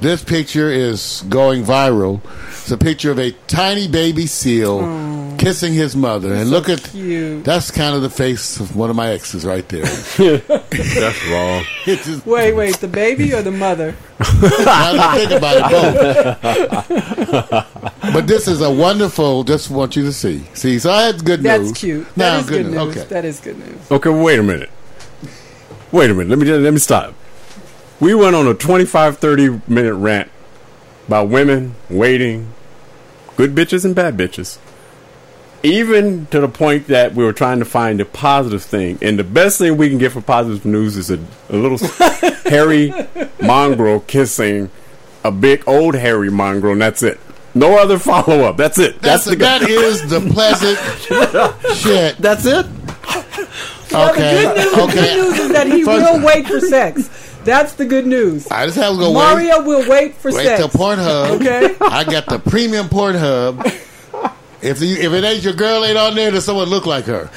This 0.00 0.22
picture 0.22 0.68
is 0.70 1.24
going 1.28 1.64
viral. 1.64 2.20
It's 2.48 2.70
a 2.70 2.76
picture 2.76 3.10
of 3.10 3.18
a 3.18 3.32
tiny 3.46 3.88
baby 3.88 4.26
seal 4.26 4.80
kissing 5.38 5.72
his 5.74 5.94
mother, 5.96 6.34
and 6.34 6.50
look 6.50 6.68
at 6.68 6.82
cute. 6.82 7.44
that's 7.44 7.70
kind 7.70 7.94
of 7.94 8.02
the 8.02 8.10
face 8.10 8.58
of 8.60 8.74
one 8.76 8.90
of 8.90 8.96
my 8.96 9.10
exes 9.10 9.44
right 9.44 9.66
there. 9.68 9.84
That's 9.86 11.26
wrong. 11.28 11.64
Just- 11.84 12.26
Wait, 12.26 12.52
wait, 12.54 12.76
the 12.78 12.88
baby 12.88 13.34
or 13.34 13.42
the 13.42 13.50
mother? 13.50 13.94
now 14.18 14.24
that 14.40 14.98
I 14.98 15.18
think 15.18 15.30
about 15.32 15.56
it, 16.32 17.50
both. 17.50 18.12
but 18.14 18.26
this 18.26 18.48
is 18.48 18.62
a 18.62 18.70
wonderful. 18.70 19.44
Just 19.44 19.70
want 19.70 19.94
you 19.94 20.02
to 20.04 20.12
see. 20.12 20.42
See, 20.54 20.78
so 20.78 20.88
that's 20.88 21.20
good 21.22 21.42
That's 21.42 21.60
news. 21.60 21.68
That's 21.70 21.80
cute. 21.80 22.16
Now, 22.16 22.34
That 22.36 22.40
is 22.40 22.48
good 22.48 22.66
news. 22.66 22.76
Okay. 22.76 23.04
That 23.08 23.24
is 23.26 23.40
good 23.40 23.58
news. 23.58 23.90
Okay, 23.90 24.10
wait 24.10 24.38
a 24.38 24.42
minute. 24.42 24.70
Wait 25.92 26.10
a 26.10 26.14
minute. 26.14 26.30
Let 26.30 26.38
me 26.38 26.50
let 26.50 26.72
me 26.72 26.78
stop. 26.80 27.14
We 28.00 28.14
went 28.14 28.36
on 28.36 28.46
a 28.46 28.54
25 28.54 29.18
30 29.18 29.60
minute 29.66 29.94
rant 29.94 30.30
about 31.08 31.28
women 31.28 31.74
waiting, 31.88 32.52
good 33.36 33.54
bitches 33.54 33.84
and 33.84 33.94
bad 33.94 34.16
bitches. 34.16 34.58
Even 35.62 36.26
to 36.26 36.40
the 36.40 36.48
point 36.48 36.86
that 36.88 37.14
we 37.14 37.24
were 37.24 37.32
trying 37.32 37.58
to 37.58 37.64
find 37.64 38.00
a 38.00 38.04
positive 38.04 38.62
thing. 38.62 38.98
And 39.02 39.18
the 39.18 39.24
best 39.24 39.58
thing 39.58 39.76
we 39.76 39.88
can 39.88 39.98
get 39.98 40.12
for 40.12 40.20
positive 40.20 40.64
news 40.64 40.96
is 40.96 41.10
a, 41.10 41.18
a 41.48 41.56
little 41.56 41.78
hairy 42.50 42.92
mongrel 43.42 44.00
kissing 44.00 44.70
a 45.24 45.32
big 45.32 45.64
old 45.66 45.96
hairy 45.96 46.30
mongrel, 46.30 46.72
and 46.74 46.80
that's 46.82 47.02
it. 47.02 47.18
No 47.54 47.78
other 47.78 47.98
follow 47.98 48.42
up. 48.42 48.56
That's 48.56 48.78
it. 48.78 49.00
That's, 49.00 49.24
That's, 49.24 49.24
the 49.24 49.36
that 49.36 49.62
is 49.68 50.08
the 50.08 50.20
pleasant 50.20 50.78
shit. 51.76 52.16
That's 52.18 52.44
it. 52.44 52.66
Well, 53.90 54.10
Okay. 54.12 54.44
the 54.44 54.52
good 54.52 54.56
news, 54.56 54.72
the 54.74 54.82
Okay. 54.82 54.94
good 54.94 55.16
news 55.24 55.38
is 55.38 55.52
that 55.52 55.66
he 55.66 55.82
First- 55.84 56.12
will 56.12 56.24
wait 56.26 56.46
for 56.46 56.60
sex. 56.60 57.25
That's 57.46 57.72
the 57.74 57.86
good 57.86 58.06
news. 58.06 58.46
I 58.48 58.66
just 58.66 58.76
have 58.76 58.92
to 58.92 58.98
go 58.98 59.08
wait. 59.10 59.14
Mario 59.14 59.62
will 59.62 59.88
wait 59.88 60.14
for 60.16 60.30
Wait 60.32 60.44
sex. 60.44 60.58
till 60.60 60.68
Pornhub. 60.68 61.40
Okay. 61.40 61.74
I 61.80 62.04
got 62.04 62.26
the 62.26 62.38
premium 62.38 62.88
Pornhub. 62.88 63.64
If 64.62 64.80
you 64.80 64.96
if 64.96 65.12
it 65.12 65.22
ain't 65.24 65.42
your 65.44 65.52
girl 65.52 65.84
ain't 65.84 65.96
on 65.98 66.14
there, 66.16 66.30
then 66.30 66.40
someone 66.40 66.68
look 66.68 66.86
like 66.86 67.04
her. 67.04 67.30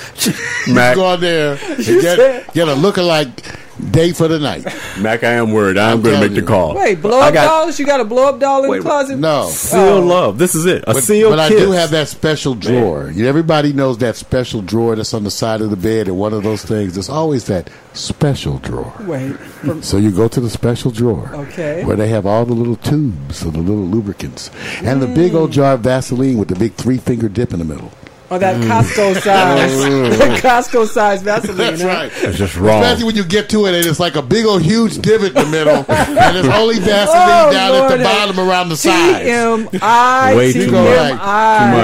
Mac, 0.67 0.95
Go 0.95 1.05
on 1.05 1.19
there 1.21 1.53
and 1.61 1.77
get 1.85 2.17
said- 2.17 2.53
get 2.53 2.67
a 2.67 2.73
lookalike 2.75 3.57
date 3.91 4.15
for 4.15 4.27
the 4.27 4.39
night. 4.39 4.65
Mac, 4.99 5.23
I 5.23 5.33
am 5.33 5.51
worried. 5.51 5.77
I'm, 5.77 5.97
I'm 5.97 6.01
going 6.01 6.15
to 6.15 6.21
make 6.21 6.29
telling 6.29 6.45
the 6.45 6.47
call. 6.47 6.75
Wait, 6.75 7.01
blow 7.01 7.19
up 7.21 7.33
got 7.33 7.45
dolls? 7.45 7.79
You 7.79 7.85
got 7.85 7.99
a 7.99 8.05
blow 8.05 8.29
up 8.29 8.39
doll 8.39 8.63
in 8.63 8.69
Wait, 8.69 8.77
the 8.79 8.83
closet? 8.83 9.17
No. 9.17 9.47
Seal 9.49 9.79
Oh. 9.79 9.99
love. 10.01 10.37
This 10.37 10.55
is 10.55 10.65
it. 10.65 10.83
A 10.87 10.93
But, 10.93 11.03
seal 11.03 11.29
but 11.29 11.39
I 11.39 11.49
do 11.49 11.71
have 11.71 11.91
that 11.91 12.07
special 12.07 12.55
drawer. 12.55 13.09
You 13.11 13.23
know, 13.23 13.29
Everybody 13.29 13.73
knows 13.73 13.97
that 13.99 14.15
special 14.15 14.61
drawer 14.61 14.95
that's 14.95 15.13
on 15.13 15.23
the 15.23 15.31
side 15.31 15.61
of 15.61 15.69
the 15.69 15.77
bed 15.77 16.07
and 16.07 16.17
one 16.17 16.33
of 16.33 16.43
those 16.43 16.63
things. 16.63 16.93
There's 16.95 17.09
always 17.09 17.45
that 17.45 17.69
special 17.93 18.57
drawer. 18.59 18.93
Wait. 19.01 19.33
From, 19.37 19.81
So 19.81 19.97
you 19.97 20.11
go 20.11 20.27
to 20.27 20.39
the 20.41 20.49
special 20.49 20.91
drawer. 20.91 21.29
Okay. 21.33 21.83
Where 21.85 21.95
they 21.95 22.07
have 22.09 22.25
all 22.25 22.45
the 22.45 22.53
little 22.53 22.75
tubes 22.75 23.43
and 23.43 23.53
the 23.53 23.59
little 23.59 23.85
lubricants. 23.85 24.51
And 24.83 25.01
the 25.01 25.07
big 25.07 25.35
old 25.35 25.51
jar 25.51 25.73
of 25.73 25.81
Vaseline 25.81 26.37
with 26.37 26.49
the 26.49 26.55
big 26.55 26.73
three 26.73 26.97
finger 26.97 27.29
dip 27.29 27.53
in 27.53 27.59
the 27.59 27.65
middle. 27.65 27.91
Oh, 28.31 28.37
that 28.37 28.55
mm. 28.57 28.67
Costco 28.67 29.13
size. 29.21 30.17
that 30.19 30.39
Costco 30.41 30.87
size 30.87 31.21
Vaseline. 31.21 31.57
That's 31.57 31.81
huh? 31.81 31.87
right. 31.87 32.11
It's 32.15 32.37
just 32.37 32.55
wrong. 32.57 32.81
Especially 32.83 33.05
when 33.05 33.15
you 33.15 33.23
get 33.25 33.49
to 33.49 33.65
it 33.65 33.73
and 33.75 33.85
it's 33.85 33.99
like 33.99 34.15
a 34.15 34.21
big 34.21 34.45
old 34.45 34.61
huge 34.61 34.97
divot 34.99 35.29
in 35.29 35.33
the 35.35 35.45
middle 35.49 35.85
and 35.89 36.35
there's 36.35 36.47
only 36.47 36.79
Vaseline 36.79 37.47
Oh, 37.47 37.51
down 37.51 37.73
at 37.73 37.79
Lord. 37.79 37.91
the 37.99 38.03
bottom 38.03 38.39
around 38.39 38.69
the 38.69 38.77
sides. 38.77 39.27
TMI. 39.27 40.35
Way 40.35 40.53
too 40.53 40.71
much. 40.71 41.09
Too 41.09 41.15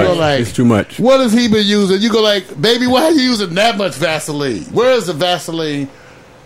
much. 0.08 0.16
like- 0.18 0.40
it's 0.40 0.52
too 0.52 0.64
much. 0.64 0.98
What 0.98 1.20
has 1.20 1.32
he 1.32 1.48
been 1.48 1.66
using? 1.66 2.00
You 2.00 2.10
go 2.10 2.22
like, 2.22 2.60
baby, 2.60 2.86
why 2.86 3.04
are 3.04 3.12
you 3.12 3.22
using 3.22 3.54
that 3.54 3.76
much 3.78 3.94
Vaseline? 3.94 4.62
Where 4.66 4.92
is 4.92 5.06
the 5.06 5.12
Vaseline? 5.12 5.88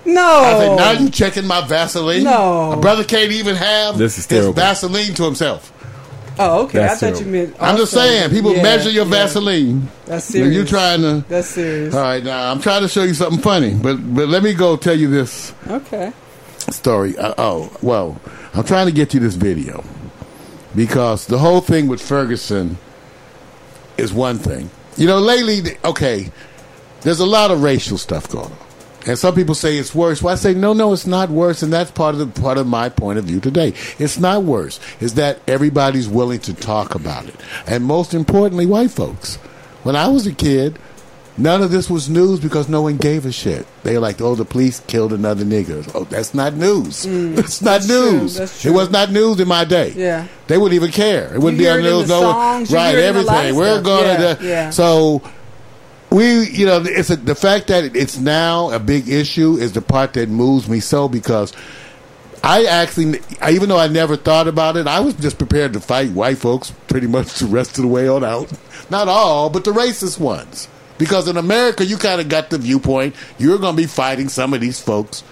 No. 0.06 0.22
I 0.22 0.52
said, 0.58 0.76
now 0.76 0.90
you 0.92 1.10
checking 1.10 1.46
my 1.46 1.60
Vaseline? 1.66 2.24
No. 2.24 2.72
A 2.72 2.76
brother 2.76 3.04
can't 3.04 3.32
even 3.32 3.54
have 3.54 3.98
This 3.98 4.12
is 4.12 4.16
his 4.24 4.26
terrible. 4.26 4.52
Vaseline 4.54 5.12
to 5.14 5.24
himself. 5.24 5.72
Oh, 6.40 6.64
okay. 6.64 6.78
That's 6.78 7.02
I 7.02 7.10
thought 7.12 7.20
you 7.20 7.30
terrible. 7.30 7.50
meant. 7.52 7.62
I'm 7.62 7.76
just 7.76 7.92
saying, 7.92 8.30
people 8.30 8.54
yeah, 8.54 8.62
measure 8.62 8.90
your 8.90 9.04
yeah. 9.04 9.10
Vaseline. 9.10 9.88
That's 10.06 10.26
And 10.26 10.32
serious. 10.32 10.54
you 10.56 10.64
trying 10.64 11.00
to. 11.02 11.24
That's 11.28 11.48
serious. 11.48 11.94
All 11.94 12.00
right, 12.02 12.22
now 12.24 12.50
I'm 12.50 12.60
trying 12.60 12.82
to 12.82 12.88
show 12.88 13.02
you 13.04 13.14
something 13.14 13.40
funny, 13.40 13.74
but 13.74 13.96
but 14.14 14.28
let 14.28 14.42
me 14.42 14.54
go 14.54 14.76
tell 14.76 14.98
you 14.98 15.08
this 15.08 15.52
Okay. 15.68 16.12
story. 16.70 17.16
Uh, 17.16 17.34
oh, 17.38 17.70
well, 17.82 18.20
I'm 18.54 18.64
trying 18.64 18.86
to 18.86 18.92
get 18.92 19.14
you 19.14 19.20
this 19.20 19.34
video 19.36 19.84
because 20.74 21.26
the 21.26 21.38
whole 21.38 21.60
thing 21.60 21.86
with 21.88 22.00
Ferguson 22.02 22.78
is 23.98 24.12
one 24.12 24.38
thing. 24.38 24.70
You 24.96 25.06
know, 25.06 25.18
lately, 25.18 25.76
okay, 25.84 26.30
there's 27.02 27.20
a 27.20 27.26
lot 27.26 27.50
of 27.50 27.62
racial 27.62 27.98
stuff 27.98 28.28
going 28.28 28.46
on. 28.46 28.56
And 29.06 29.18
some 29.18 29.34
people 29.34 29.54
say 29.54 29.76
it's 29.78 29.94
worse. 29.94 30.22
Well, 30.22 30.32
I 30.32 30.36
say 30.36 30.52
no, 30.54 30.72
no, 30.72 30.92
it's 30.92 31.06
not 31.06 31.30
worse, 31.30 31.62
and 31.62 31.72
that's 31.72 31.90
part 31.90 32.14
of 32.14 32.18
the 32.34 32.40
part 32.40 32.58
of 32.58 32.66
my 32.66 32.88
point 32.90 33.18
of 33.18 33.24
view 33.24 33.40
today. 33.40 33.72
It's 33.98 34.18
not 34.18 34.42
worse. 34.44 34.78
Is 35.00 35.14
that 35.14 35.40
everybody's 35.48 36.08
willing 36.08 36.40
to 36.40 36.52
talk 36.54 36.94
about 36.94 37.26
it, 37.26 37.34
and 37.66 37.84
most 37.84 38.12
importantly, 38.14 38.66
white 38.66 38.90
folks. 38.90 39.36
When 39.84 39.96
I 39.96 40.08
was 40.08 40.26
a 40.26 40.32
kid, 40.32 40.78
none 41.38 41.62
of 41.62 41.70
this 41.70 41.88
was 41.88 42.10
news 42.10 42.40
because 42.40 42.68
no 42.68 42.82
one 42.82 42.98
gave 42.98 43.24
a 43.24 43.32
shit. 43.32 43.66
They 43.84 43.94
were 43.94 44.00
like, 44.00 44.20
"Oh, 44.20 44.34
the 44.34 44.44
police 44.44 44.80
killed 44.80 45.14
another 45.14 45.44
nigger." 45.46 45.90
Oh, 45.94 46.04
that's 46.04 46.34
not 46.34 46.52
news. 46.52 47.06
It's 47.06 47.62
not 47.62 47.80
Mm. 47.80 47.84
That's 47.84 47.86
true. 47.86 48.12
news. 48.20 48.36
That's 48.36 48.66
It 48.66 48.70
was 48.72 48.90
not 48.90 49.10
news 49.10 49.40
in 49.40 49.48
my 49.48 49.64
day. 49.64 49.94
Yeah. 49.96 50.26
they 50.48 50.58
wouldn't 50.58 50.74
even 50.74 50.92
care. 50.92 51.32
It 51.34 51.38
wouldn't 51.40 51.58
You 51.58 51.66
be 51.68 51.70
on 51.70 51.80
news. 51.82 52.08
No 52.08 52.20
songs, 52.20 52.70
right? 52.70 52.90
hear 52.94 52.98
it 52.98 53.10
in 53.10 53.16
a 53.16 53.20
lot 53.22 53.36
Everything. 53.46 53.56
We're 53.56 53.80
going 53.82 54.04
Yeah, 54.04 54.34
to. 54.34 54.46
yeah. 54.46 54.70
So 54.70 55.22
we, 56.10 56.48
you 56.48 56.66
know, 56.66 56.82
it's 56.84 57.10
a, 57.10 57.16
the 57.16 57.34
fact 57.34 57.68
that 57.68 57.96
it's 57.96 58.18
now 58.18 58.70
a 58.70 58.78
big 58.78 59.08
issue 59.08 59.56
is 59.56 59.72
the 59.72 59.82
part 59.82 60.14
that 60.14 60.28
moves 60.28 60.68
me 60.68 60.80
so 60.80 61.08
because 61.08 61.52
I 62.42 62.64
actually, 62.64 63.20
I, 63.40 63.52
even 63.52 63.68
though 63.68 63.78
I 63.78 63.88
never 63.88 64.16
thought 64.16 64.48
about 64.48 64.76
it, 64.76 64.86
I 64.86 65.00
was 65.00 65.14
just 65.14 65.38
prepared 65.38 65.74
to 65.74 65.80
fight 65.80 66.10
white 66.10 66.38
folks 66.38 66.72
pretty 66.88 67.06
much 67.06 67.38
the 67.38 67.46
rest 67.46 67.78
of 67.78 67.82
the 67.82 67.88
way 67.88 68.08
on 68.08 68.24
out. 68.24 68.50
Not 68.90 69.08
all, 69.08 69.50
but 69.50 69.64
the 69.64 69.72
racist 69.72 70.18
ones. 70.18 70.68
Because 70.98 71.28
in 71.28 71.36
America, 71.36 71.84
you 71.84 71.96
kind 71.96 72.20
of 72.20 72.28
got 72.28 72.50
the 72.50 72.58
viewpoint 72.58 73.14
you're 73.38 73.58
going 73.58 73.76
to 73.76 73.82
be 73.82 73.86
fighting 73.86 74.28
some 74.28 74.52
of 74.52 74.60
these 74.60 74.80
folks. 74.80 75.22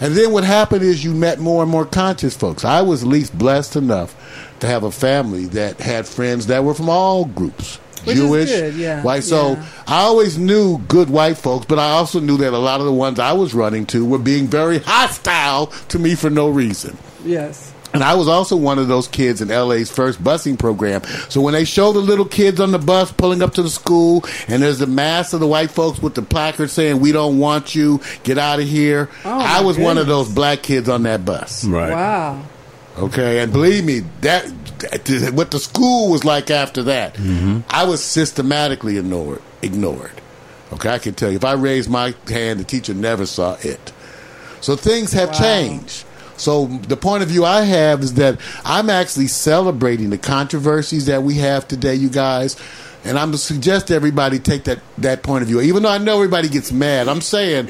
And 0.00 0.14
then 0.14 0.32
what 0.32 0.42
happened 0.42 0.82
is 0.82 1.04
you 1.04 1.14
met 1.14 1.38
more 1.38 1.62
and 1.62 1.70
more 1.70 1.86
conscious 1.86 2.36
folks. 2.36 2.64
I 2.64 2.82
was 2.82 3.02
at 3.02 3.08
least 3.08 3.38
blessed 3.38 3.76
enough 3.76 4.16
to 4.60 4.66
have 4.66 4.82
a 4.82 4.90
family 4.90 5.46
that 5.46 5.80
had 5.80 6.08
friends 6.08 6.48
that 6.48 6.64
were 6.64 6.74
from 6.74 6.88
all 6.88 7.24
groups. 7.24 7.78
Which 8.04 8.16
Jewish, 8.16 8.48
good, 8.48 8.74
yeah, 8.74 9.02
white. 9.02 9.24
So 9.24 9.52
yeah. 9.52 9.66
I 9.86 10.00
always 10.02 10.38
knew 10.38 10.78
good 10.88 11.10
white 11.10 11.38
folks, 11.38 11.66
but 11.66 11.78
I 11.78 11.90
also 11.90 12.20
knew 12.20 12.36
that 12.38 12.52
a 12.52 12.58
lot 12.58 12.80
of 12.80 12.86
the 12.86 12.92
ones 12.92 13.18
I 13.18 13.32
was 13.32 13.54
running 13.54 13.86
to 13.86 14.04
were 14.04 14.18
being 14.18 14.46
very 14.46 14.78
hostile 14.78 15.66
to 15.88 15.98
me 15.98 16.14
for 16.14 16.30
no 16.30 16.48
reason. 16.48 16.96
Yes. 17.24 17.72
And 17.94 18.02
I 18.02 18.14
was 18.14 18.26
also 18.26 18.56
one 18.56 18.78
of 18.78 18.88
those 18.88 19.06
kids 19.06 19.42
in 19.42 19.48
LA's 19.48 19.90
first 19.90 20.22
busing 20.22 20.58
program. 20.58 21.02
So 21.28 21.40
when 21.40 21.52
they 21.52 21.64
show 21.64 21.92
the 21.92 22.00
little 22.00 22.24
kids 22.24 22.58
on 22.58 22.70
the 22.72 22.78
bus 22.78 23.12
pulling 23.12 23.42
up 23.42 23.52
to 23.54 23.62
the 23.62 23.68
school, 23.68 24.24
and 24.48 24.62
there's 24.62 24.78
the 24.78 24.86
mass 24.86 25.34
of 25.34 25.40
the 25.40 25.46
white 25.46 25.70
folks 25.70 26.00
with 26.00 26.14
the 26.14 26.22
placard 26.22 26.70
saying, 26.70 27.00
"We 27.00 27.12
don't 27.12 27.38
want 27.38 27.74
you, 27.74 28.00
get 28.22 28.38
out 28.38 28.60
of 28.60 28.66
here," 28.66 29.10
Oh, 29.24 29.30
I 29.38 29.60
my 29.60 29.60
was 29.60 29.78
one 29.78 29.98
of 29.98 30.06
those 30.06 30.28
black 30.30 30.62
kids 30.62 30.88
on 30.88 31.02
that 31.02 31.24
bus. 31.24 31.64
Right. 31.64 31.92
Wow. 31.92 32.42
Okay, 32.98 33.40
and 33.40 33.52
believe 33.52 33.84
me, 33.84 34.00
that 34.20 34.46
that- 34.80 35.32
what 35.34 35.50
the 35.50 35.58
school 35.58 36.10
was 36.10 36.24
like 36.24 36.50
after 36.50 36.82
that, 36.84 37.14
mm-hmm. 37.14 37.60
I 37.70 37.84
was 37.84 38.02
systematically 38.02 38.98
ignored. 38.98 39.40
Ignored. 39.62 40.10
Okay, 40.72 40.90
I 40.90 40.98
can 40.98 41.14
tell 41.14 41.30
you, 41.30 41.36
if 41.36 41.44
I 41.44 41.52
raised 41.52 41.88
my 41.90 42.14
hand, 42.28 42.60
the 42.60 42.64
teacher 42.64 42.92
never 42.94 43.24
saw 43.26 43.56
it. 43.60 43.92
So 44.60 44.76
things 44.76 45.12
have 45.12 45.30
Wow. 45.30 45.38
changed. 45.38 46.04
So 46.36 46.66
the 46.66 46.96
point 46.96 47.22
of 47.22 47.28
view 47.28 47.44
I 47.44 47.62
have 47.62 48.02
is 48.02 48.14
that 48.14 48.38
I'm 48.64 48.90
actually 48.90 49.28
celebrating 49.28 50.10
the 50.10 50.18
controversies 50.18 51.06
that 51.06 51.22
we 51.22 51.34
have 51.36 51.68
today, 51.68 51.94
you 51.94 52.08
guys. 52.08 52.56
And 53.04 53.18
I'm 53.18 53.32
to 53.32 53.38
suggest 53.38 53.90
everybody 53.90 54.38
take 54.38 54.64
that, 54.64 54.78
that 54.98 55.22
point 55.22 55.42
of 55.42 55.48
view. 55.48 55.60
Even 55.60 55.82
though 55.82 55.90
I 55.90 55.98
know 55.98 56.16
everybody 56.16 56.48
gets 56.48 56.70
mad, 56.70 57.08
I'm 57.08 57.20
saying 57.20 57.68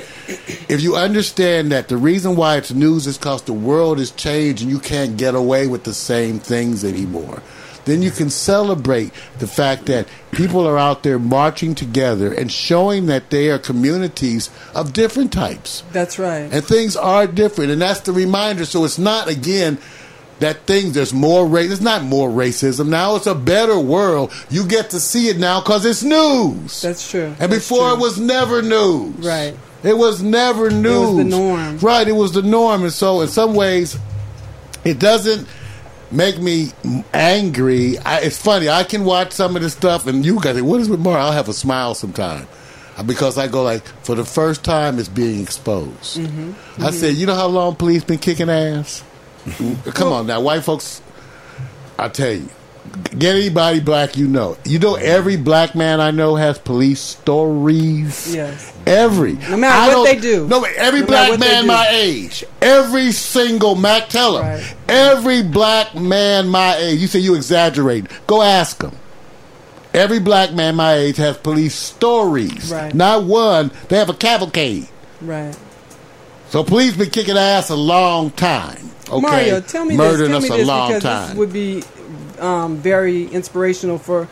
if 0.69 0.81
you 0.83 0.95
understand 0.97 1.73
that 1.73 1.89
the 1.89 1.97
reason 1.97 2.37
why 2.37 2.59
it's 2.59 2.73
news 2.73 3.07
is 3.07 3.17
because 3.17 3.43
the 3.43 3.53
world 3.55 3.99
has 3.99 4.11
changed 4.11 4.63
and 4.63 4.71
you 4.71 4.79
can't 4.79 5.17
get 5.17 5.35
away 5.35 5.67
with 5.67 5.85
the 5.85 5.95
same 5.95 6.39
things 6.39 6.85
anymore, 6.85 7.43
then 7.85 8.03
you 8.03 8.11
can 8.11 8.31
celebrate 8.31 9.13
the 9.39 9.47
fact 9.47 9.87
that 9.87 10.07
people 10.31 10.67
are 10.67 10.79
out 10.79 11.03
there 11.03 11.19
marching 11.19 11.75
together 11.75 12.33
and 12.33 12.53
showing 12.53 13.07
that 13.07 13.31
they 13.31 13.51
are 13.51 13.59
communities 13.59 14.51
of 14.75 14.93
different 14.93 15.33
types 15.33 15.83
That's 15.93 16.19
right. 16.19 16.49
and 16.53 16.65
things 16.65 16.95
are 16.95 17.27
different, 17.27 17.71
and 17.73 17.83
that's 17.83 18.01
the 18.01 18.13
reminder. 18.13 18.65
So 18.65 18.85
it's 18.85 18.99
not 18.99 19.29
again 19.29 19.79
that 20.43 20.67
things 20.67 20.93
there's 20.95 21.13
more 21.13 21.47
race. 21.47 21.71
It's 21.71 21.81
not 21.81 22.03
more 22.03 22.29
racism 22.29 22.89
now. 22.89 23.17
It's 23.17 23.27
a 23.27 23.35
better 23.35 23.79
world. 23.79 24.33
You 24.51 24.67
get 24.67 24.91
to 24.91 25.01
see 25.01 25.29
it 25.29 25.39
now 25.39 25.61
because 25.61 25.85
it's 25.85 26.03
news. 26.03 26.83
That's 26.83 27.11
true. 27.11 27.27
and 27.27 27.37
That's 27.39 27.55
before 27.55 27.89
true. 27.91 27.97
it 27.97 28.01
was 28.01 28.19
never 28.19 28.63
news. 28.63 29.15
Right. 29.27 29.57
It 29.83 29.97
was 29.97 30.23
never 30.23 30.71
news. 30.71 30.85
It 30.85 30.99
was 30.99 31.17
the 31.17 31.25
norm. 31.25 31.79
Right. 31.79 32.07
It 32.09 32.13
was 32.13 32.33
the 32.33 32.43
norm, 32.43 32.83
and 32.85 32.93
so 32.93 33.21
in 33.21 33.29
some 33.29 33.55
ways, 33.55 33.97
it 34.85 34.99
doesn't 34.99 35.49
make 36.11 36.39
me 36.39 36.69
angry. 37.13 37.99
I, 37.99 38.21
it's 38.21 38.39
funny. 38.41 38.69
I 38.69 38.85
can 38.85 39.05
watch 39.05 39.33
some 39.33 39.57
of 39.57 39.63
this 39.63 39.73
stuff, 39.73 40.07
and 40.07 40.25
you 40.25 40.41
guys, 40.41 40.61
what 40.63 40.81
is 40.81 40.89
with 40.89 41.01
Mar? 41.01 41.19
I'll 41.19 41.33
have 41.33 41.49
a 41.49 41.53
smile 41.53 41.95
sometime 41.95 42.47
because 43.07 43.39
I 43.39 43.49
go 43.49 43.63
like, 43.63 43.85
for 44.05 44.15
the 44.15 44.25
first 44.25 44.63
time, 44.65 44.99
it's 44.99 45.09
being 45.09 45.41
exposed. 45.41 46.19
Mm-hmm. 46.19 46.85
I 46.85 46.91
said, 46.91 47.15
you 47.15 47.27
know 47.27 47.35
how 47.35 47.47
long 47.47 47.75
police 47.75 48.05
been 48.05 48.19
kicking 48.19 48.51
ass? 48.51 49.03
Come 49.95 50.13
on 50.13 50.27
now, 50.27 50.41
white 50.41 50.63
folks. 50.63 51.03
I 51.99 52.09
tell 52.09 52.33
you, 52.33 52.49
get 53.19 53.37
anybody 53.37 53.81
black 53.81 54.17
you 54.17 54.29
know. 54.29 54.57
You 54.65 54.79
know, 54.79 54.95
every 54.95 55.37
black 55.37 55.75
man 55.75 56.01
I 56.01 56.11
know 56.11 56.37
has 56.37 56.59
police 56.59 57.01
stories. 57.01 58.35
Yes. 58.35 58.73
Every. 58.87 59.35
No 59.35 59.57
matter 59.57 59.99
what 59.99 60.05
they 60.05 60.21
do. 60.21 60.47
No, 60.49 60.65
every 60.65 61.01
No 61.01 61.07
black 61.07 61.41
man 61.41 61.67
my 61.67 61.89
age. 61.91 62.45
Every 62.61 63.13
single 63.13 63.75
Mac 63.75 64.09
tell 64.09 64.39
him. 64.39 64.45
Right. 64.45 64.77
Every 64.89 65.43
black 65.43 65.95
man 65.95 66.49
my 66.49 66.77
age. 66.77 67.01
You 67.01 67.07
say 67.07 67.19
you 67.21 67.35
exaggerate. 67.35 68.07
Go 68.27 68.43
ask 68.43 68.79
them. 68.79 68.97
Every 69.95 70.21
black 70.21 70.53
man 70.53 70.77
my 70.77 70.95
age 70.95 71.17
has 71.19 71.37
police 71.37 71.75
stories. 71.75 72.73
Right. 72.73 72.95
Not 72.95 73.25
one. 73.25 73.71
They 73.89 73.99
have 73.99 74.09
a 74.09 74.15
cavalcade. 74.15 74.89
Right. 75.21 75.57
So 76.49 76.65
police 76.65 76.97
been 76.97 77.11
kicking 77.11 77.37
ass 77.37 77.71
a 77.71 77.77
long 77.77 78.31
time. 78.31 78.91
Okay. 79.13 79.21
Mario, 79.21 79.61
tell 79.61 79.85
me 79.85 79.97
Murdering 79.97 80.19
this. 80.19 80.29
Tell 80.29 80.37
us 80.39 80.43
me 80.43 80.49
a 80.49 80.59
this 80.59 80.67
because 80.67 81.03
time. 81.03 81.29
this 81.29 81.37
would 81.37 81.53
be 81.53 81.83
um, 82.41 82.79
very 82.79 83.27
inspirational 83.27 83.99
for 83.99 84.29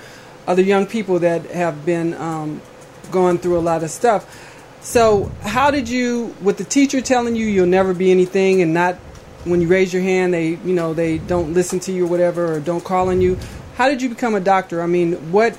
other 0.46 0.62
young 0.62 0.86
people 0.86 1.18
that 1.20 1.44
have 1.50 1.84
been 1.84 2.14
um, 2.14 2.62
going 3.10 3.38
through 3.38 3.58
a 3.58 3.60
lot 3.60 3.82
of 3.82 3.90
stuff. 3.90 4.46
So, 4.80 5.30
how 5.42 5.70
did 5.70 5.88
you, 5.88 6.34
with 6.40 6.56
the 6.56 6.64
teacher 6.64 7.02
telling 7.02 7.36
you 7.36 7.46
you'll 7.46 7.66
never 7.66 7.92
be 7.92 8.10
anything, 8.10 8.62
and 8.62 8.72
not 8.72 8.94
when 9.44 9.60
you 9.60 9.68
raise 9.68 9.92
your 9.92 10.02
hand, 10.02 10.32
they 10.32 10.48
you 10.48 10.72
know 10.72 10.94
they 10.94 11.18
don't 11.18 11.52
listen 11.52 11.80
to 11.80 11.92
you 11.92 12.06
or 12.06 12.08
whatever, 12.08 12.54
or 12.54 12.60
don't 12.60 12.82
call 12.82 13.10
on 13.10 13.20
you. 13.20 13.38
How 13.76 13.88
did 13.88 14.00
you 14.00 14.08
become 14.08 14.34
a 14.34 14.40
doctor? 14.40 14.82
I 14.82 14.86
mean, 14.86 15.32
what 15.32 15.56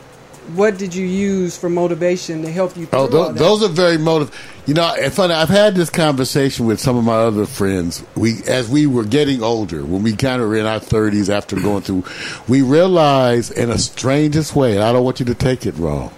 what 0.56 0.78
did 0.78 0.94
you 0.94 1.06
use 1.06 1.58
for 1.58 1.70
motivation 1.70 2.42
to 2.42 2.52
help 2.52 2.76
you 2.76 2.88
oh, 2.94 3.08
through 3.08 3.20
Oh, 3.20 3.28
that? 3.32 3.36
those 3.38 3.64
are 3.64 3.70
very 3.70 3.98
motive. 3.98 4.36
You 4.66 4.74
know, 4.74 4.94
it's 4.96 5.16
funny. 5.16 5.34
I've 5.34 5.50
had 5.50 5.76
this 5.76 5.90
conversation 5.90 6.66
with 6.66 6.80
some 6.80 6.98
of 6.98 7.04
my 7.04 7.16
other 7.16 7.46
friends. 7.46 8.04
We, 8.16 8.44
as 8.48 8.70
we 8.70 8.86
were 8.86 9.06
getting 9.06 9.42
older, 9.44 9.84
when 9.84 10.04
we 10.04 10.16
kind 10.16 10.42
of 10.42 10.50
were 10.50 10.56
in 10.56 10.66
our 10.66 10.80
thirties 10.80 11.30
after 11.30 11.56
going 11.56 11.82
through, 11.84 12.06
we 12.48 12.62
realized 12.62 13.58
in 13.58 13.70
a 13.70 13.78
strangest 13.78 14.56
way, 14.56 14.76
and 14.76 14.84
I 14.84 14.92
don't 14.92 15.04
want 15.04 15.20
you 15.20 15.26
to 15.28 15.36
take 15.36 15.66
it 15.66 15.76
wrong, 15.76 16.12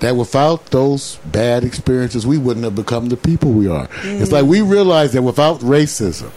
that 0.00 0.16
without 0.16 0.66
those 0.66 1.16
bad 1.24 1.64
experiences, 1.64 2.26
we 2.26 2.38
wouldn't 2.38 2.64
have 2.64 2.74
become 2.74 3.08
the 3.08 3.16
people 3.16 3.52
we 3.52 3.68
are. 3.68 3.88
It's 4.02 4.30
mm. 4.30 4.32
like 4.32 4.44
we 4.44 4.60
realized 4.60 5.14
that 5.14 5.22
without 5.22 5.60
racism, 5.60 6.30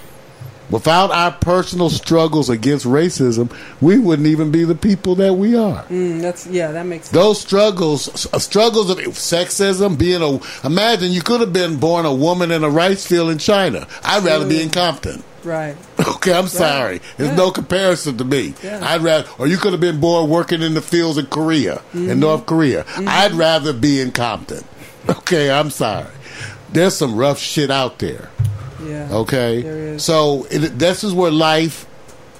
without 0.69 1.11
our 1.11 1.31
personal 1.31 1.89
struggles 1.89 2.49
against 2.49 2.85
racism, 2.85 3.51
we 3.81 3.97
wouldn't 3.97 4.27
even 4.27 4.51
be 4.51 4.63
the 4.63 4.75
people 4.75 5.15
that 5.15 5.33
we 5.33 5.55
are 5.55 5.83
Mm, 5.85 6.21
that's 6.21 6.45
yeah, 6.47 6.71
that 6.71 6.85
makes 6.85 7.05
sense. 7.07 7.13
those 7.13 7.41
struggles, 7.41 8.03
struggles 8.43 8.89
of 8.89 8.97
sexism, 8.97 9.97
being 9.97 10.21
a, 10.21 10.39
imagine 10.65 11.11
you 11.11 11.21
could 11.21 11.41
have 11.41 11.53
been 11.53 11.77
born 11.77 12.05
a 12.05 12.13
woman 12.13 12.51
in 12.51 12.63
a 12.63 12.69
rice 12.69 13.05
field 13.07 13.29
in 13.31 13.37
China. 13.37 13.87
I'd 14.03 14.23
rather 14.23 14.47
be 14.47 14.61
in 14.61 14.69
Compton. 14.69 15.23
right. 15.43 15.75
Okay, 16.19 16.33
I'm 16.33 16.47
sorry. 16.47 16.99
There's 17.17 17.29
Yeah. 17.29 17.35
no 17.35 17.51
comparison 17.51 18.17
to 18.17 18.25
me. 18.25 18.53
Yeah. 18.63 18.79
I'd 18.83 19.01
rather, 19.01 19.27
or 19.37 19.47
you 19.47 19.57
could 19.57 19.71
have 19.73 19.79
been 19.81 19.99
born 19.99 20.29
working 20.29 20.61
in 20.61 20.73
the 20.73 20.81
fields 20.81 21.17
in 21.17 21.27
Korea, 21.27 21.75
Mm-hmm. 21.93 22.09
in 22.09 22.19
North 22.19 22.45
Korea. 22.45 22.85
I'd 22.97 23.33
rather 23.33 23.71
be 23.73 24.01
in 24.01 24.11
Compton. 24.11 24.63
Okay, 25.09 25.49
I'm 25.49 25.69
sorry. 25.71 26.05
There's 26.71 26.95
some 26.95 27.15
rough 27.15 27.39
shit 27.39 27.71
out 27.71 27.97
there. 27.99 28.29
Yeah. 28.83 29.07
Okay, 29.11 29.61
There 29.61 29.77
is. 29.95 30.03
so 30.05 30.45
it, 30.51 30.77
this 30.79 31.03
is 31.03 31.13
where 31.13 31.31
life 31.31 31.85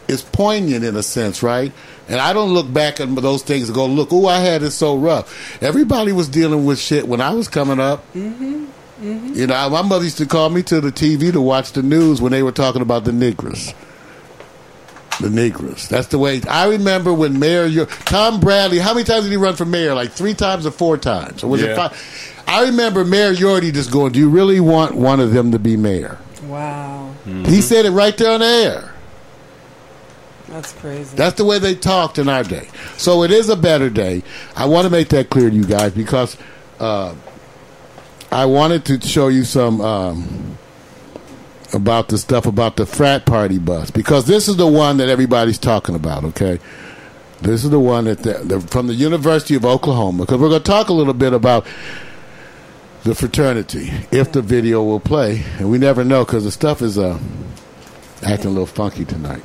is 0.08 0.22
poignant 0.22 0.84
in 0.86 0.96
a 0.96 1.04
sense, 1.04 1.44
right? 1.44 1.72
And 2.08 2.20
I 2.20 2.34
don't 2.34 2.54
look 2.54 2.72
back 2.74 3.00
at 3.00 3.14
those 3.16 3.44
things 3.44 3.70
and 3.70 3.76
go, 3.76 3.86
"Look, 3.86 4.10
oh, 4.12 4.26
I 4.28 4.40
had 4.40 4.64
it 4.64 4.72
so 4.72 4.98
rough." 4.98 5.62
Everybody 5.62 6.12
was 6.12 6.28
dealing 6.28 6.66
with 6.66 6.80
shit 6.80 7.08
when 7.08 7.22
I 7.22 7.32
was 7.34 7.48
coming 7.48 7.80
up. 7.80 8.04
Mm-hmm. 8.14 8.66
You 9.34 9.48
know, 9.48 9.70
my 9.70 9.82
mother 9.82 10.04
used 10.04 10.18
to 10.18 10.26
call 10.26 10.50
me 10.50 10.62
to 10.64 10.82
the 10.82 10.92
TV 10.92 11.32
to 11.32 11.40
watch 11.40 11.72
the 11.74 11.84
news 11.84 12.20
when 12.22 12.32
they 12.32 12.44
were 12.44 12.52
talking 12.52 12.82
about 12.82 13.06
the 13.06 13.12
Negroes. 13.14 13.74
The 15.22 15.30
Negroes. 15.30 15.88
That's 15.88 16.08
the 16.08 16.18
way. 16.18 16.42
I 16.50 16.68
remember 16.70 17.14
when 17.14 17.40
Mayor 17.40 17.66
Yo- 17.66 17.86
Tom 17.86 18.40
Bradley. 18.40 18.80
How 18.80 18.94
many 18.94 19.04
times 19.04 19.24
did 19.26 19.32
he 19.32 19.38
run 19.38 19.56
for 19.56 19.66
mayor? 19.66 19.94
Like 19.94 20.12
three 20.12 20.34
times 20.34 20.66
or 20.66 20.72
four 20.72 20.98
times, 20.98 21.44
or 21.44 21.48
was 21.50 21.62
it 21.62 21.76
five? 21.76 21.94
I 22.48 22.64
remember 22.66 23.06
Mayor 23.06 23.34
Yorty 23.34 23.72
just 23.74 23.92
going, 23.92 24.14
"Do 24.14 24.20
you 24.20 24.30
really 24.30 24.60
want 24.60 24.96
one 24.96 25.20
of 25.20 25.32
them 25.34 25.52
to 25.52 25.60
be 25.60 25.78
mayor?" 25.78 26.18
Wow. 26.44 27.14
He 27.26 27.62
said 27.62 27.86
it 27.86 27.92
right 27.92 28.18
there 28.18 28.32
on 28.32 28.40
the 28.40 28.46
air. 28.46 28.94
That's 30.48 30.74
crazy. 30.74 31.16
That's 31.16 31.36
the 31.36 31.46
way 31.46 31.60
they 31.60 31.76
talked 31.76 32.18
in 32.18 32.28
our 32.28 32.44
day. 32.44 32.70
So 32.98 33.24
it 33.24 33.32
is 33.32 33.50
a 33.50 33.56
better 33.56 33.90
day. 33.90 34.24
I 34.56 34.66
want 34.66 34.86
to 34.86 34.90
make 34.90 35.10
that 35.10 35.30
clear 35.30 35.50
to 35.50 35.56
you 35.56 35.64
guys 35.64 35.94
because 35.94 36.38
uh, 36.80 37.14
I 38.32 38.46
wanted 38.46 38.86
to 38.86 39.02
show 39.02 39.28
you 39.28 39.44
some 39.44 39.80
um, 39.82 40.58
about 41.74 42.10
the 42.10 42.18
stuff 42.18 42.48
about 42.48 42.78
the 42.78 42.86
frat 42.86 43.26
party 43.26 43.60
bus 43.60 43.92
because 43.92 44.26
this 44.26 44.48
is 44.48 44.58
the 44.58 44.68
one 44.68 44.98
that 44.98 45.10
everybody's 45.10 45.60
talking 45.60 45.94
about. 45.94 46.24
Okay, 46.24 46.60
this 47.42 47.64
is 47.64 47.70
the 47.70 47.80
one 47.80 48.06
that 48.06 48.24
the, 48.24 48.34
the, 48.34 48.60
from 48.60 48.88
the 48.88 48.96
University 48.96 49.56
of 49.56 49.66
Oklahoma 49.66 50.24
because 50.24 50.40
we're 50.40 50.50
going 50.50 50.64
to 50.64 50.68
talk 50.72 50.90
a 50.90 50.94
little 50.94 51.14
bit 51.14 51.34
about 51.34 51.68
the 53.04 53.16
fraternity 53.16 53.92
if 54.12 54.32
the 54.32 54.42
video 54.42 54.84
will 54.84 55.00
play, 55.00 55.44
and 55.58 55.70
we 55.70 55.78
never 55.78 56.04
know 56.04 56.26
because 56.26 56.44
the 56.44 56.52
stuff 56.52 56.82
is 56.82 56.98
uh, 56.98 57.20
acting 58.24 58.48
a 58.48 58.50
little 58.50 58.66
funky 58.66 59.06
tonight. 59.06 59.44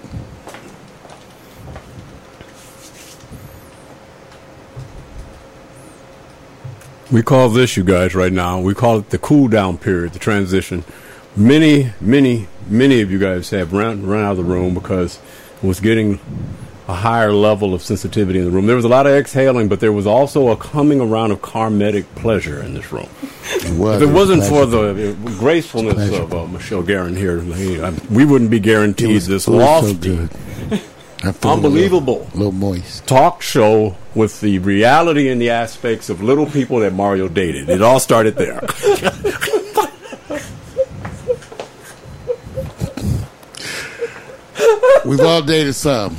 We 7.12 7.22
call 7.22 7.48
this, 7.50 7.76
you 7.76 7.84
guys, 7.84 8.14
right 8.14 8.32
now, 8.32 8.61
we 8.61 8.74
call 8.74 8.98
it 8.98 9.11
the 9.11 9.18
cool 9.18 9.46
down 9.46 9.78
period, 9.78 10.14
the 10.14 10.18
transition. 10.18 10.82
Many, 11.36 11.92
many, 12.00 12.48
many 12.66 13.02
of 13.02 13.11
you 13.11 13.18
guys 13.18 13.50
have 13.50 13.72
run, 13.72 14.05
run 14.05 14.24
out 14.24 14.32
of 14.32 14.36
the 14.38 14.44
room 14.44 14.74
because 14.74 15.20
it 15.62 15.66
was 15.66 15.78
getting 15.78 16.18
a 16.87 16.93
higher 16.95 17.32
level 17.32 17.72
of 17.72 17.82
sensitivity 17.82 18.39
in 18.39 18.45
the 18.45 18.51
room. 18.51 18.66
There 18.66 18.76
was 18.76 18.85
a 18.85 18.89
lot 18.89 19.07
of 19.07 19.12
exhaling, 19.14 19.68
but 19.68 19.80
there 19.80 19.93
was 19.93 20.07
also 20.07 20.49
a 20.49 20.57
coming 20.57 21.01
around 21.01 21.30
of 21.30 21.41
karmic 21.41 22.14
pleasure 22.14 22.62
in 22.62 22.74
this 22.74 22.93
room. 22.93 23.09
was. 23.78 24.03
If 24.03 24.09
it 24.09 24.12
wasn't 24.12 24.41
was 24.41 24.49
for 24.51 24.66
the 24.66 25.11
uh, 25.12 25.14
gracefulness 25.39 26.11
of 26.12 26.35
uh, 26.35 26.47
Michelle 26.47 26.82
Guerin 26.82 27.16
here, 27.16 27.41
I- 27.85 27.95
we 28.11 28.24
wouldn't 28.26 28.51
be 28.51 28.59
It 28.59 28.61
guaranteed 28.61 29.14
was, 29.14 29.26
this 29.26 29.43
it 29.43 29.47
so 29.47 29.53
lofty. 29.53 30.18
I'm 30.18 30.28
feeling 30.28 30.80
a 31.22 31.26
little- 31.32 31.51
unbelievable 31.53 32.28
A 32.35 32.37
little, 32.37 32.53
moist. 32.53 33.07
talk 33.07 33.41
show 33.41 33.97
with 34.14 34.43
the 34.43 34.59
reality 34.59 35.30
and 35.30 35.41
the 35.41 35.49
aspects 35.51 36.11
of 36.11 36.22
little 36.22 36.45
people 36.45 36.80
that 36.80 36.93
Mario 36.93 37.28
dated. 37.28 37.70
It 37.70 37.80
all 37.80 37.99
started 37.99 38.37
there. 38.37 38.61
We've 45.05 45.20
all 45.20 45.43
dated 45.43 45.74
some. 45.74 46.16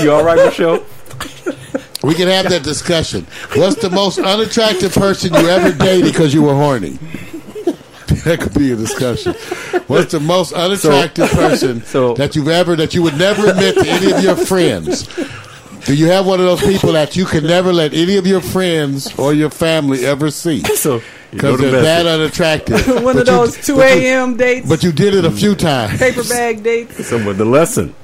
You 0.00 0.12
all 0.12 0.24
right, 0.24 0.44
Michelle? 0.46 0.84
We 2.00 2.14
can 2.14 2.28
have 2.28 2.48
that 2.50 2.62
discussion. 2.62 3.26
What's 3.56 3.82
the 3.82 3.90
most 3.90 4.20
unattractive 4.20 4.92
person 4.94 5.34
you 5.34 5.48
ever 5.48 5.76
dated 5.76 6.04
because 6.12 6.32
you 6.32 6.42
were 6.42 6.54
horny? 6.54 6.96
That 8.24 8.40
could 8.40 8.54
be 8.54 8.72
a 8.72 8.76
discussion. 8.76 9.34
What's 9.88 10.12
the 10.12 10.20
most 10.20 10.52
unattractive 10.52 11.28
person 11.30 11.82
so- 11.84 12.14
that 12.14 12.34
you've 12.36 12.48
ever 12.48 12.74
that 12.76 12.94
you 12.94 13.02
would 13.02 13.18
never 13.18 13.48
admit 13.50 13.74
to 13.76 13.86
any 13.86 14.12
of 14.12 14.22
your 14.22 14.36
friends? 14.36 15.06
Do 15.84 15.94
you 15.94 16.06
have 16.06 16.24
one 16.26 16.38
of 16.40 16.46
those 16.46 16.60
people 16.62 16.92
that 16.92 17.16
you 17.16 17.24
can 17.26 17.44
never 17.44 17.72
let 17.72 17.92
any 17.94 18.16
of 18.16 18.26
your 18.26 18.40
friends 18.40 19.16
or 19.18 19.34
your 19.34 19.50
family 19.50 20.06
ever 20.06 20.30
see? 20.30 20.62
So 20.76 21.02
Because 21.32 21.60
they're 21.60 21.82
that 21.82 22.06
unattractive. 22.06 22.86
One 23.02 23.02
But 23.04 23.16
of 23.16 23.16
you- 23.18 23.24
those 23.24 23.56
2 23.66 23.80
a.m. 23.80 24.36
dates, 24.36 24.68
But 24.68 24.82
you 24.82 24.92
did 24.92 25.14
it 25.14 25.24
a 25.24 25.30
few 25.30 25.54
times. 25.54 25.98
paper 25.98 26.22
bag 26.24 26.62
dates. 26.62 27.06
So, 27.08 27.22
but 27.24 27.36
the 27.38 27.44
lesson, 27.44 27.94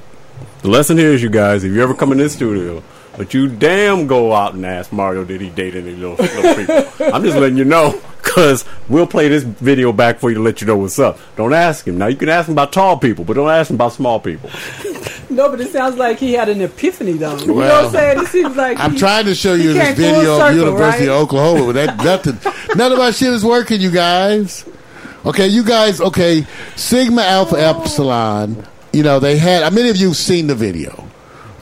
the 0.64 0.70
lesson 0.70 0.96
here 0.96 1.10
is, 1.12 1.22
you 1.22 1.28
guys, 1.28 1.62
if 1.62 1.72
you 1.74 1.82
ever 1.82 1.92
come 1.94 2.10
in 2.10 2.16
this 2.16 2.32
studio, 2.32 2.82
but 3.18 3.34
you 3.34 3.48
damn 3.48 4.06
go 4.06 4.32
out 4.32 4.54
and 4.54 4.64
ask 4.64 4.90
Mario 4.92 5.22
did 5.22 5.42
he 5.42 5.50
date 5.50 5.74
any 5.74 5.90
little, 5.92 6.16
little 6.16 6.54
people. 6.88 7.06
I'm 7.14 7.22
just 7.22 7.36
letting 7.36 7.58
you 7.58 7.66
know 7.66 8.00
because 8.22 8.64
we'll 8.88 9.06
play 9.06 9.28
this 9.28 9.42
video 9.42 9.92
back 9.92 10.18
for 10.18 10.30
you 10.30 10.36
to 10.36 10.40
let 10.42 10.62
you 10.62 10.66
know 10.66 10.78
what's 10.78 10.98
up. 10.98 11.18
Don't 11.36 11.52
ask 11.52 11.86
him. 11.86 11.98
Now 11.98 12.06
you 12.06 12.16
can 12.16 12.30
ask 12.30 12.48
him 12.48 12.54
about 12.54 12.72
tall 12.72 12.96
people, 12.98 13.26
but 13.26 13.34
don't 13.34 13.50
ask 13.50 13.68
him 13.68 13.76
about 13.76 13.92
small 13.92 14.18
people. 14.20 14.48
No, 15.30 15.48
but 15.48 15.60
it 15.60 15.72
sounds 15.72 15.96
like 15.96 16.18
he 16.18 16.34
had 16.34 16.48
an 16.48 16.60
epiphany, 16.60 17.14
though. 17.14 17.36
You 17.38 17.46
know 17.46 17.54
what 17.54 17.84
I'm 17.86 17.90
saying? 17.90 18.20
It 18.20 18.26
seems 18.28 18.54
like 18.56 18.78
I'm 18.78 18.92
he- 18.92 18.98
trying 18.98 19.24
to 19.24 19.34
show 19.34 19.54
you 19.54 19.72
this 19.72 19.96
came 19.96 19.96
full 19.96 20.20
video 20.20 20.46
of 20.48 20.54
University 20.54 21.08
right? 21.08 21.14
of 21.16 21.22
Oklahoma, 21.22 21.72
but 21.72 21.72
that 21.72 21.96
nothing, 22.04 22.76
none 22.76 22.92
of 22.92 22.98
my 22.98 23.10
shit 23.10 23.32
is 23.32 23.44
working, 23.44 23.80
you 23.80 23.90
guys. 23.90 24.64
Okay, 25.24 25.48
you 25.48 25.64
guys. 25.64 26.00
Okay, 26.00 26.46
Sigma 26.76 27.22
Alpha 27.22 27.56
Epsilon. 27.58 28.64
You 28.94 29.02
know 29.02 29.18
they 29.18 29.38
had. 29.38 29.72
Many 29.74 29.88
of 29.90 29.96
you 29.96 30.08
have 30.08 30.16
seen 30.16 30.46
the 30.46 30.54
video 30.54 31.08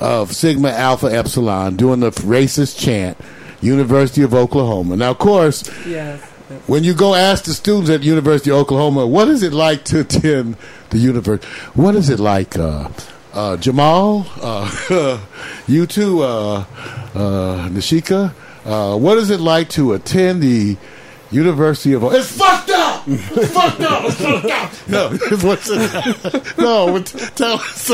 of 0.01 0.33
Sigma 0.35 0.69
Alpha 0.69 1.07
Epsilon 1.07 1.77
doing 1.77 2.01
the 2.01 2.11
racist 2.11 2.79
chant? 2.79 3.17
University 3.63 4.23
of 4.23 4.35
Oklahoma. 4.35 4.97
Now, 4.97 5.13
of 5.13 5.19
course, 5.19 5.63
Yes. 5.87 6.21
when 6.67 6.83
you 6.85 6.93
go 6.95 7.15
ask 7.15 7.45
the 7.45 7.55
students 7.55 7.89
at 7.91 8.03
University 8.03 8.51
of 8.51 8.57
Oklahoma, 8.57 9.07
what 9.07 9.29
is 9.29 9.43
it 9.45 9.53
like 9.53 9.85
to 9.85 10.01
attend 10.01 10.57
the 10.91 10.99
university? 10.99 11.47
What 11.75 11.95
is 11.95 12.11
it 12.11 12.19
like, 12.19 12.59
uh, 12.59 12.89
uh, 13.33 13.57
Jamal? 13.59 14.27
Uh, 14.43 15.21
you 15.69 15.87
too, 15.87 16.23
uh, 16.23 16.65
uh, 17.15 17.69
Nishika? 17.71 18.35
Uh, 18.67 18.97
what 18.99 19.17
is 19.17 19.31
it 19.31 19.41
like 19.41 19.69
to 19.71 19.93
attend 19.95 20.43
the 20.43 20.77
University 21.31 21.93
of? 21.95 22.03
It's 22.13 22.37
fucked 22.37 22.71
up. 22.71 22.92
It's 23.07 23.53
fucked 23.53 23.81
up. 23.81 24.05
It's 24.05 24.21
fucked 24.21 24.51
up. 24.51 24.89
No, 24.89 25.11
what's 25.49 25.69
it? 25.71 26.59
No, 26.59 26.93
what- 26.93 27.07
tell 27.37 27.55
us. 27.55 27.91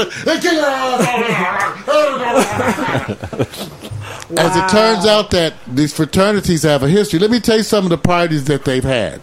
As 4.36 4.56
it 4.56 4.68
turns 4.68 5.06
out 5.06 5.30
that 5.30 5.54
these 5.66 5.94
fraternities 5.94 6.62
have 6.62 6.82
a 6.82 6.88
history. 6.88 7.18
Let 7.18 7.30
me 7.30 7.40
tell 7.40 7.56
you 7.56 7.62
some 7.62 7.84
of 7.84 7.90
the 7.90 7.98
parties 7.98 8.44
that 8.44 8.64
they've 8.64 8.84
had. 8.84 9.20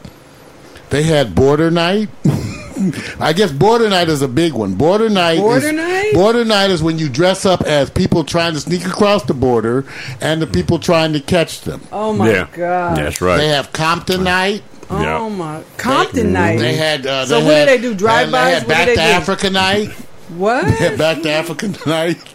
They 0.89 1.03
had 1.03 1.35
border 1.35 1.69
night. 1.69 2.09
I 3.19 3.31
guess 3.33 3.51
border 3.51 3.89
night 3.89 4.09
is 4.09 4.21
a 4.21 4.27
big 4.27 4.53
one. 4.53 4.75
Border 4.75 5.09
night. 5.09 5.39
Border 5.39 5.67
is, 5.67 5.73
night? 5.73 6.13
Border 6.13 6.43
night 6.43 6.71
is 6.71 6.83
when 6.83 6.99
you 6.99 7.07
dress 7.07 7.45
up 7.45 7.61
as 7.61 7.89
people 7.89 8.23
trying 8.23 8.53
to 8.53 8.59
sneak 8.59 8.85
across 8.85 9.23
the 9.23 9.33
border 9.33 9.85
and 10.19 10.41
the 10.41 10.47
people 10.47 10.79
trying 10.79 11.13
to 11.13 11.21
catch 11.21 11.61
them. 11.61 11.81
Oh 11.91 12.11
my 12.13 12.29
yeah, 12.29 12.47
god. 12.51 12.97
that's 12.97 13.21
right. 13.21 13.37
They 13.37 13.47
have 13.47 13.71
Compton 13.71 14.23
night. 14.25 14.63
Oh 14.89 15.29
my 15.29 15.63
Compton 15.77 16.33
night. 16.33 16.57
They 16.59 16.75
had. 16.75 17.05
Uh, 17.05 17.25
So 17.25 17.39
they 17.39 17.45
what 17.45 17.51
do 17.51 17.55
had, 17.57 17.67
they 17.69 17.77
do, 17.79 17.95
drive-bys? 17.95 18.65
They 18.65 18.73
had 18.73 18.85
Back 18.87 18.95
to? 18.95 19.01
Africa 19.01 19.49
night. 19.49 19.89
what? 20.29 20.97
Back 20.97 21.21
to 21.23 21.29
Africa 21.31 21.73
night. 21.87 22.17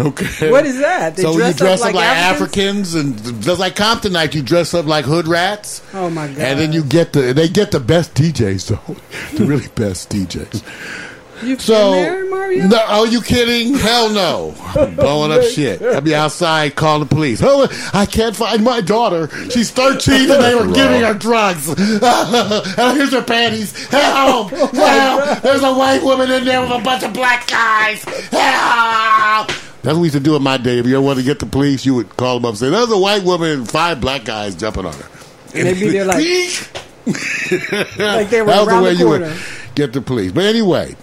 Okay. 0.00 0.50
What 0.50 0.64
is 0.64 0.78
that? 0.78 1.16
They 1.16 1.22
so 1.22 1.36
dress 1.36 1.48
you 1.48 1.52
up 1.52 1.56
dress 1.58 1.80
up 1.80 1.86
like 1.88 1.94
like, 1.94 2.06
Africans? 2.06 2.94
Africans? 2.94 3.24
and 3.28 3.42
just 3.42 3.60
like 3.60 3.76
Compton 3.76 4.14
night, 4.14 4.34
you 4.34 4.42
dress 4.42 4.72
up 4.72 4.86
like 4.86 5.04
hood 5.04 5.28
rats. 5.28 5.82
Oh 5.92 6.08
my 6.08 6.28
god. 6.28 6.38
And 6.38 6.58
then 6.58 6.72
you 6.72 6.82
get 6.82 7.12
the 7.12 7.34
they 7.34 7.46
get 7.46 7.70
the 7.70 7.78
best 7.78 8.14
DJs 8.14 8.68
though, 8.68 8.96
the 9.36 9.44
really 9.44 9.68
best 9.74 10.08
DJs. 10.10 10.62
You 11.42 11.58
So, 11.58 11.92
been 11.92 12.02
there, 12.04 12.30
Mario? 12.30 12.66
no, 12.68 12.78
are 12.86 13.06
you 13.06 13.20
kidding? 13.22 13.74
Hell 13.74 14.10
no, 14.10 14.54
I'm 14.76 14.94
blowing 14.96 15.32
up 15.32 15.42
shit. 15.42 15.80
I'll 15.82 16.00
be 16.00 16.14
outside 16.14 16.74
calling 16.76 17.00
the 17.08 17.14
police. 17.14 17.40
Oh, 17.42 17.68
I 17.92 18.06
can't 18.06 18.34
find 18.36 18.62
my 18.64 18.80
daughter. 18.80 19.28
She's 19.50 19.70
thirteen 19.70 20.30
and 20.30 20.42
they 20.42 20.54
were 20.54 20.72
giving 20.72 21.02
her 21.02 21.14
drugs. 21.14 21.68
and 21.78 22.96
here's 22.96 23.12
her 23.12 23.22
panties. 23.22 23.86
Help! 23.88 24.52
Oh 24.52 24.66
Help! 24.72 25.42
There's 25.42 25.62
a 25.62 25.72
white 25.74 26.02
woman 26.02 26.30
in 26.30 26.44
there 26.44 26.60
with 26.60 26.70
a 26.70 26.78
bunch 26.82 27.02
of 27.02 27.12
black 27.12 27.46
guys. 27.46 28.02
Help! 28.04 29.48
That's 29.82 29.94
what 29.94 29.96
we 29.96 30.02
used 30.08 30.14
to 30.14 30.20
do 30.20 30.36
in 30.36 30.42
my 30.42 30.56
day. 30.58 30.78
If 30.78 30.86
you 30.86 30.96
ever 30.96 31.04
wanted 31.04 31.20
to 31.22 31.26
get 31.26 31.38
the 31.38 31.46
police, 31.46 31.86
you 31.86 31.94
would 31.94 32.14
call 32.16 32.34
them 32.36 32.44
up 32.44 32.50
and 32.50 32.58
say, 32.58 32.70
"There's 32.70 32.90
a 32.90 32.98
white 32.98 33.22
woman 33.24 33.50
and 33.50 33.68
five 33.70 34.00
black 34.00 34.24
guys 34.24 34.54
jumping 34.54 34.84
on 34.86 34.92
her." 34.92 35.08
And 35.54 35.66
they'd 35.66 35.74
be 35.80 35.88
there 35.90 36.04
like- 36.04 36.24
like 37.06 38.28
they 38.30 38.42
were 38.42 38.48
that 38.48 38.60
was 38.60 38.66
the 38.66 38.70
around 38.70 38.82
way 38.82 38.92
the 38.92 38.98
you 38.98 39.08
would 39.08 39.20
corner. 39.22 39.36
get 39.74 39.92
the 39.92 40.00
police. 40.00 40.32
But 40.32 40.44
anyway, 40.44 40.94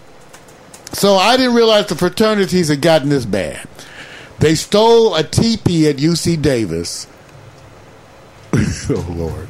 so 0.93 1.15
I 1.15 1.38
didn't 1.38 1.55
realize 1.55 1.88
the 1.88 1.95
fraternities 1.95 2.69
had 2.69 2.81
gotten 2.81 3.09
this 3.09 3.25
bad. 3.25 3.67
They 4.39 4.55
stole 4.55 5.15
a 5.15 5.23
teepee 5.23 5.88
at 5.88 5.97
UC 5.97 6.41
Davis. 6.41 7.07
oh 8.53 9.07
Lord! 9.09 9.47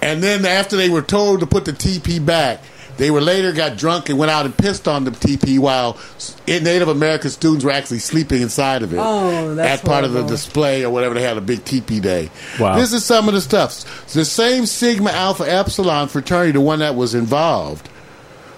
And 0.00 0.22
then 0.22 0.44
after 0.44 0.76
they 0.76 0.88
were 0.88 1.02
told 1.02 1.40
to 1.40 1.46
put 1.46 1.64
the 1.64 1.72
teepee 1.72 2.18
back, 2.18 2.60
they 2.96 3.10
were 3.10 3.20
later 3.20 3.52
got 3.52 3.78
drunk 3.78 4.08
and 4.10 4.18
went 4.18 4.30
out 4.30 4.44
and 4.44 4.56
pissed 4.56 4.86
on 4.86 5.04
the 5.04 5.10
teepee 5.10 5.58
while 5.58 5.98
Native 6.46 6.88
American 6.88 7.30
students 7.30 7.64
were 7.64 7.70
actually 7.70 8.00
sleeping 8.00 8.42
inside 8.42 8.82
of 8.82 8.92
it. 8.92 8.98
Oh, 9.00 9.54
that's 9.54 9.82
at 9.82 9.86
part 9.86 10.04
of 10.04 10.12
the 10.12 10.24
display 10.24 10.84
or 10.84 10.90
whatever 10.90 11.14
they 11.14 11.22
had 11.22 11.36
a 11.36 11.40
big 11.40 11.64
teepee 11.64 12.00
day. 12.00 12.30
Wow. 12.60 12.76
This 12.76 12.92
is 12.92 13.04
some 13.04 13.28
of 13.28 13.34
the 13.34 13.40
stuff. 13.40 14.06
The 14.12 14.24
same 14.24 14.66
Sigma 14.66 15.10
Alpha 15.10 15.44
Epsilon 15.44 16.08
fraternity, 16.08 16.52
the 16.52 16.60
one 16.60 16.80
that 16.80 16.94
was 16.94 17.14
involved, 17.14 17.88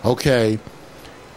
okay, 0.04 0.58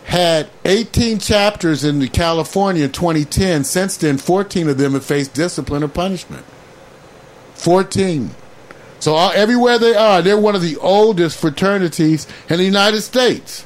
had 0.08 0.49
18 0.64 1.20
chapters 1.20 1.84
in 1.84 1.99
the 1.99 2.08
California 2.08 2.86
in 2.86 2.91
2010. 2.93 3.66
Since 3.66 3.97
then, 3.97 4.18
14 4.18 4.70
of 4.70 4.78
them 4.78 4.93
have 4.93 5.05
faced 5.05 5.34
discipline 5.34 5.84
or 5.84 5.89
punishment. 5.89 6.45
14. 7.55 8.32
So 8.99 9.16
all, 9.16 9.32
everywhere 9.34 9.78
they 9.78 9.95
are, 9.95 10.22
they're 10.22 10.39
one 10.39 10.55
of 10.55 10.62
the 10.62 10.78
oldest 10.78 11.38
fraternities 11.38 12.26
in 12.49 12.58
the 12.58 12.64
United 12.64 13.01
States. 13.01 13.66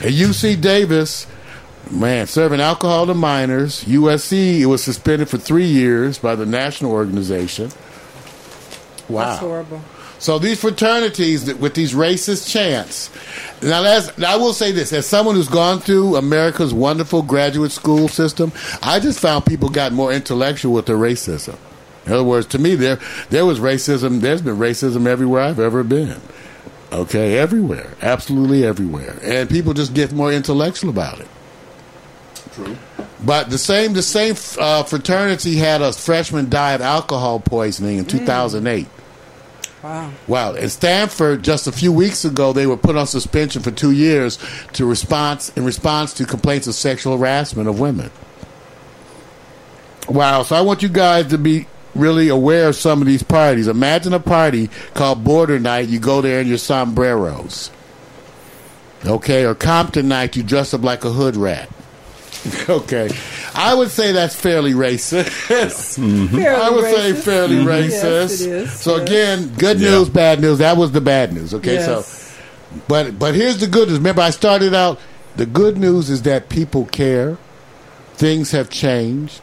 At 0.00 0.12
UC 0.12 0.62
Davis, 0.62 1.26
man, 1.90 2.26
serving 2.26 2.60
alcohol 2.60 3.06
to 3.06 3.14
minors. 3.14 3.84
USC, 3.84 4.60
it 4.60 4.66
was 4.66 4.82
suspended 4.82 5.28
for 5.28 5.36
three 5.36 5.66
years 5.66 6.18
by 6.18 6.36
the 6.36 6.46
national 6.46 6.92
organization. 6.92 7.70
Wow. 9.08 9.24
That's 9.26 9.40
horrible. 9.40 9.82
So 10.18 10.38
these 10.38 10.60
fraternities 10.60 11.52
with 11.54 11.74
these 11.74 11.94
racist 11.94 12.50
chants. 12.50 13.10
Now, 13.62 13.82
that's, 13.82 14.16
now, 14.18 14.34
I 14.34 14.36
will 14.36 14.52
say 14.52 14.72
this: 14.72 14.92
as 14.92 15.06
someone 15.06 15.36
who's 15.36 15.48
gone 15.48 15.80
through 15.80 16.16
America's 16.16 16.74
wonderful 16.74 17.22
graduate 17.22 17.70
school 17.70 18.08
system, 18.08 18.52
I 18.82 19.00
just 19.00 19.20
found 19.20 19.46
people 19.46 19.68
got 19.68 19.92
more 19.92 20.12
intellectual 20.12 20.74
with 20.74 20.86
their 20.86 20.96
racism. 20.96 21.56
In 22.06 22.12
other 22.12 22.24
words, 22.24 22.46
to 22.48 22.58
me, 22.58 22.74
there 22.74 22.98
there 23.30 23.46
was 23.46 23.60
racism. 23.60 24.20
There's 24.20 24.42
been 24.42 24.56
racism 24.56 25.06
everywhere 25.06 25.42
I've 25.42 25.60
ever 25.60 25.84
been. 25.84 26.20
Okay, 26.90 27.36
everywhere, 27.38 27.94
absolutely 28.00 28.64
everywhere, 28.64 29.18
and 29.22 29.48
people 29.48 29.74
just 29.74 29.92
get 29.92 30.10
more 30.12 30.32
intellectual 30.32 30.88
about 30.88 31.20
it. 31.20 31.28
True. 32.54 32.76
But 33.24 33.50
the 33.50 33.58
same 33.58 33.92
the 33.92 34.02
same 34.02 34.36
uh, 34.58 34.84
fraternity 34.84 35.56
had 35.56 35.82
a 35.82 35.92
freshman 35.92 36.48
die 36.48 36.72
of 36.72 36.80
alcohol 36.80 37.40
poisoning 37.40 37.98
in 37.98 38.04
2008. 38.06 38.86
Wow. 39.82 40.10
Wow. 40.26 40.54
At 40.54 40.70
Stanford, 40.70 41.44
just 41.44 41.66
a 41.66 41.72
few 41.72 41.92
weeks 41.92 42.24
ago, 42.24 42.52
they 42.52 42.66
were 42.66 42.76
put 42.76 42.96
on 42.96 43.06
suspension 43.06 43.62
for 43.62 43.70
two 43.70 43.92
years 43.92 44.38
to 44.72 44.84
response 44.86 45.50
in 45.50 45.64
response 45.64 46.12
to 46.14 46.24
complaints 46.24 46.66
of 46.66 46.74
sexual 46.74 47.16
harassment 47.16 47.68
of 47.68 47.78
women. 47.78 48.10
Wow. 50.08 50.42
So 50.42 50.56
I 50.56 50.62
want 50.62 50.82
you 50.82 50.88
guys 50.88 51.28
to 51.28 51.38
be 51.38 51.66
really 51.94 52.28
aware 52.28 52.68
of 52.68 52.76
some 52.76 53.00
of 53.00 53.06
these 53.06 53.22
parties. 53.22 53.68
Imagine 53.68 54.12
a 54.14 54.20
party 54.20 54.68
called 54.94 55.22
Border 55.22 55.58
Night. 55.60 55.88
You 55.88 56.00
go 56.00 56.20
there 56.20 56.40
in 56.40 56.48
your 56.48 56.58
sombreros. 56.58 57.70
Okay. 59.06 59.44
Or 59.44 59.54
Compton 59.54 60.08
Night. 60.08 60.36
You 60.36 60.42
dress 60.42 60.74
up 60.74 60.82
like 60.82 61.04
a 61.04 61.10
hood 61.10 61.36
rat. 61.36 61.68
okay. 62.68 63.10
I 63.54 63.74
would 63.74 63.90
say 63.90 64.12
that's 64.12 64.34
fairly 64.34 64.72
racist. 64.72 65.28
Fairly 65.28 66.46
I 66.46 66.70
would 66.70 66.84
say 66.84 67.12
racist. 67.12 67.22
fairly 67.24 67.56
racist. 67.56 67.90
Yes, 67.90 68.40
it 68.42 68.48
is. 68.50 68.72
So 68.72 68.96
Yes. 68.96 69.08
again, 69.08 69.52
good 69.58 69.80
Yeah. 69.80 69.90
news, 69.90 70.08
bad 70.08 70.40
news. 70.40 70.58
That 70.58 70.76
was 70.76 70.92
the 70.92 71.00
bad 71.00 71.32
news. 71.32 71.52
Okay, 71.54 71.74
Yes. 71.74 71.86
so 71.86 72.04
but 72.86 73.18
but 73.18 73.34
here's 73.34 73.58
the 73.58 73.66
good 73.66 73.88
news. 73.88 73.98
Remember, 73.98 74.22
I 74.22 74.30
started 74.30 74.74
out. 74.74 74.98
the 75.36 75.46
good 75.46 75.78
news 75.78 76.10
is 76.10 76.22
that 76.22 76.48
people 76.48 76.84
care. 76.86 77.36
Things 78.16 78.50
have 78.50 78.68
changed. 78.70 79.40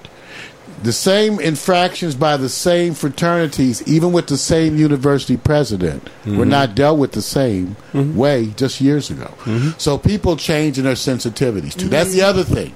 The 0.84 0.94
same 0.94 1.40
infractions 1.40 2.16
by 2.16 2.38
the 2.38 2.50
same 2.50 2.94
fraternities, 2.94 3.82
even 3.88 4.12
with 4.12 4.28
the 4.28 4.38
same 4.38 4.78
university 4.78 5.38
president, 5.38 6.04
were 6.26 6.32
mm-hmm. 6.32 6.50
not 6.50 6.76
dealt 6.76 7.00
with 7.00 7.14
the 7.14 7.22
same 7.22 7.76
mm-hmm. 7.94 8.16
way 8.16 8.48
just 8.58 8.82
years 8.82 9.10
ago. 9.10 9.34
Mm-hmm. 9.46 9.78
So 9.78 9.98
people 9.98 10.36
change 10.36 10.78
in 10.78 10.84
their 10.84 10.96
sensitivities 10.96 11.76
too. 11.76 11.88
That's 11.88 12.14
the 12.14 12.22
other 12.22 12.44
thing 12.44 12.74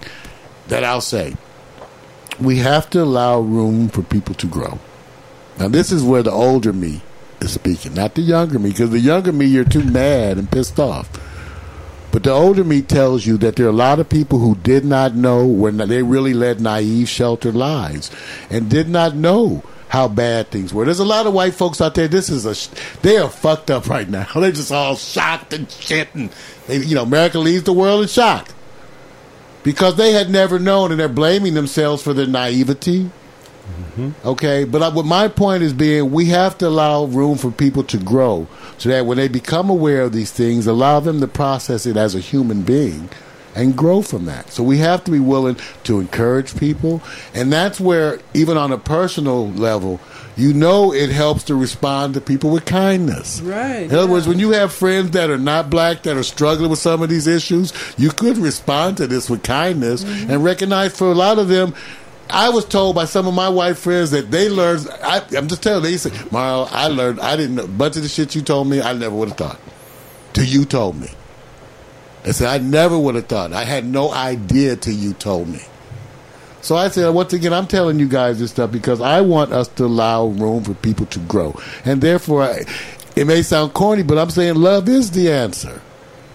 that 0.70 0.84
I'll 0.84 1.02
say. 1.02 1.36
We 2.40 2.58
have 2.60 2.90
to 2.92 3.02
allow 3.04 3.42
room 3.42 3.90
for 3.90 4.02
people 4.02 4.34
to 4.36 4.48
grow. 4.48 4.80
Now, 5.60 5.68
this 5.68 5.92
is 5.92 6.04
where 6.04 6.24
the 6.24 6.32
older 6.32 6.72
me 6.72 7.02
is 7.42 7.52
speaking, 7.52 7.94
not 7.94 8.16
the 8.16 8.22
younger 8.22 8.60
me, 8.60 8.70
because 8.70 8.92
the 8.92 9.00
younger 9.00 9.34
me, 9.34 9.46
you're 9.46 9.66
too 9.66 9.84
mad 9.84 10.38
and 10.38 10.50
pissed 10.50 10.80
off. 10.80 11.10
But 12.12 12.24
the 12.24 12.32
older 12.32 12.64
me 12.64 12.82
tells 12.82 13.26
you 13.26 13.38
that 13.38 13.56
there 13.56 13.68
are 13.68 13.70
a 13.70 13.74
lot 13.74 14.00
of 14.00 14.10
people 14.10 14.40
who 14.40 14.56
did 14.56 14.84
not 14.84 15.16
know 15.16 15.46
when 15.46 15.78
they 15.78 16.02
really 16.02 16.34
led 16.34 16.60
naive, 16.60 17.08
sheltered 17.08 17.56
lives 17.56 18.10
and 18.50 18.70
did 18.70 18.90
not 18.90 19.16
know 19.16 19.64
how 19.90 20.08
bad 20.08 20.50
things 20.50 20.74
were. 20.74 20.86
There's 20.86 21.00
a 21.00 21.06
lot 21.06 21.28
of 21.28 21.34
white 21.34 21.54
folks 21.54 21.82
out 21.82 21.96
there. 21.96 22.08
This 22.08 22.30
is 22.30 22.46
a 22.46 22.56
they 23.02 23.18
are 23.18 23.30
fucked 23.30 23.70
up 23.70 23.88
right 23.88 24.08
now. 24.08 24.28
They're 24.36 24.52
just 24.52 24.72
all 24.72 24.96
shocked 24.96 25.54
and 25.54 25.70
shit. 25.70 26.14
And 26.16 26.30
they, 26.68 26.78
you 26.78 26.96
know, 26.96 27.04
America 27.04 27.40
leaves 27.40 27.64
the 27.64 27.74
world 27.74 28.04
in 28.04 28.08
shock 28.08 28.50
because 29.64 29.96
they 29.96 30.14
had 30.14 30.30
never 30.30 30.58
known 30.60 30.92
and 30.92 31.00
they're 31.00 31.10
blaming 31.10 31.54
themselves 31.54 32.02
for 32.02 32.14
their 32.14 32.28
naivety. 32.28 33.10
Okay, 34.26 34.64
but 34.64 34.82
I, 34.82 34.90
what 34.90 35.06
my 35.06 35.28
point 35.28 35.62
is 35.64 35.74
being, 35.74 36.12
we 36.12 36.26
have 36.28 36.58
to 36.60 36.68
allow 36.68 37.06
room 37.06 37.38
for 37.38 37.52
people 37.52 37.84
to 37.86 37.98
grow, 37.98 38.48
so 38.78 38.90
that 38.90 39.06
when 39.06 39.18
they 39.18 39.28
become 39.28 39.70
aware 39.70 40.04
of 40.04 40.14
these 40.14 40.32
things, 40.32 40.68
allow 40.68 41.00
them 41.02 41.20
to 41.20 41.28
process 41.28 41.86
it 41.86 41.98
as 41.98 42.16
a 42.16 42.20
human 42.20 42.62
being, 42.62 43.10
and 43.56 43.76
grow 43.76 44.02
from 44.02 44.26
that. 44.26 44.52
So 44.52 44.64
we 44.64 44.78
have 44.78 45.04
to 45.06 45.12
be 45.12 45.20
willing 45.20 45.58
to 45.84 46.00
encourage 46.00 46.58
people, 46.58 47.02
and 47.34 47.52
that's 47.52 47.80
where, 47.80 48.20
even 48.34 48.56
on 48.58 48.72
a 48.72 48.78
personal 48.78 49.50
level, 49.52 50.00
you 50.38 50.54
know, 50.54 50.94
it 50.94 51.10
helps 51.10 51.44
to 51.46 51.56
respond 51.56 52.14
to 52.14 52.22
people 52.22 52.50
with 52.52 52.64
kindness. 52.64 53.42
Right, 53.42 53.82
In 53.82 53.92
other 53.94 54.06
yeah. 54.08 54.12
words, 54.14 54.26
when 54.28 54.40
you 54.40 54.52
have 54.52 54.72
friends 54.72 55.12
that 55.12 55.30
are 55.30 55.38
not 55.38 55.70
black 55.70 56.04
that 56.04 56.16
are 56.16 56.24
struggling 56.24 56.70
with 56.70 56.80
some 56.80 57.02
of 57.02 57.10
these 57.10 57.28
issues, 57.28 57.74
you 57.98 58.10
could 58.12 58.38
respond 58.38 58.96
to 58.98 59.08
this 59.08 59.30
with 59.30 59.44
kindness 59.44 60.06
Mm-hmm. 60.06 60.32
and 60.32 60.44
recognize 60.46 60.96
for 60.98 61.12
a 61.12 61.16
lot 61.16 61.40
of 61.40 61.50
them. 61.50 61.74
I 62.30 62.50
was 62.50 62.66
told 62.66 62.96
by 62.96 63.06
some 63.06 63.28
of 63.28 63.34
my 63.34 63.50
white 63.50 63.78
friends 63.78 64.12
that 64.12 64.30
they 64.32 64.50
learned. 64.50 64.88
I, 65.04 65.22
I'm 65.36 65.48
just 65.48 65.64
telling 65.64 65.84
you, 65.84 65.92
they 65.92 65.98
say, 65.98 66.12
Marl, 66.32 66.68
I 66.72 66.88
learned. 66.88 67.20
I 67.20 67.36
didn't 67.36 67.56
know 67.56 67.64
a 67.64 67.68
bunch 67.68 67.96
of 67.98 68.04
the 68.04 68.10
shit 68.10 68.36
you 68.36 68.42
told 68.42 68.68
me. 68.68 68.82
I 68.82 68.94
never 68.94 69.16
would 69.16 69.30
have 69.30 69.38
thought. 69.38 69.60
Till 70.34 70.46
you 70.46 70.66
told 70.66 71.00
me. 71.00 71.10
They 72.24 72.32
said 72.32 72.48
I 72.48 72.64
never 72.64 72.98
would 73.00 73.16
have 73.16 73.28
thought. 73.28 73.54
I 73.54 73.64
had 73.64 73.86
no 73.86 74.12
idea 74.12 74.76
till 74.76 74.94
you 74.94 75.14
told 75.14 75.48
me. 75.48 75.62
So 76.62 76.76
I 76.76 76.90
said, 76.90 77.10
once 77.10 77.32
again, 77.34 77.54
I'm 77.54 77.68
telling 77.68 78.00
you 78.00 78.08
guys 78.08 78.40
this 78.40 78.52
stuff 78.52 78.72
because 78.72 79.00
I 79.00 79.22
want 79.22 79.54
us 79.54 79.70
to 79.70 79.86
allow 79.86 80.28
room 80.28 80.64
for 80.64 80.74
people 80.74 81.06
to 81.08 81.20
grow. 81.20 81.58
And 81.86 82.02
therefore, 82.02 82.44
I, 82.44 82.66
it 83.16 83.26
may 83.26 83.42
sound 83.42 83.74
corny, 83.74 84.04
but 84.04 84.18
I'm 84.18 84.30
saying 84.30 84.56
love 84.56 84.90
is 84.90 85.12
the 85.12 85.32
answer. 85.32 85.82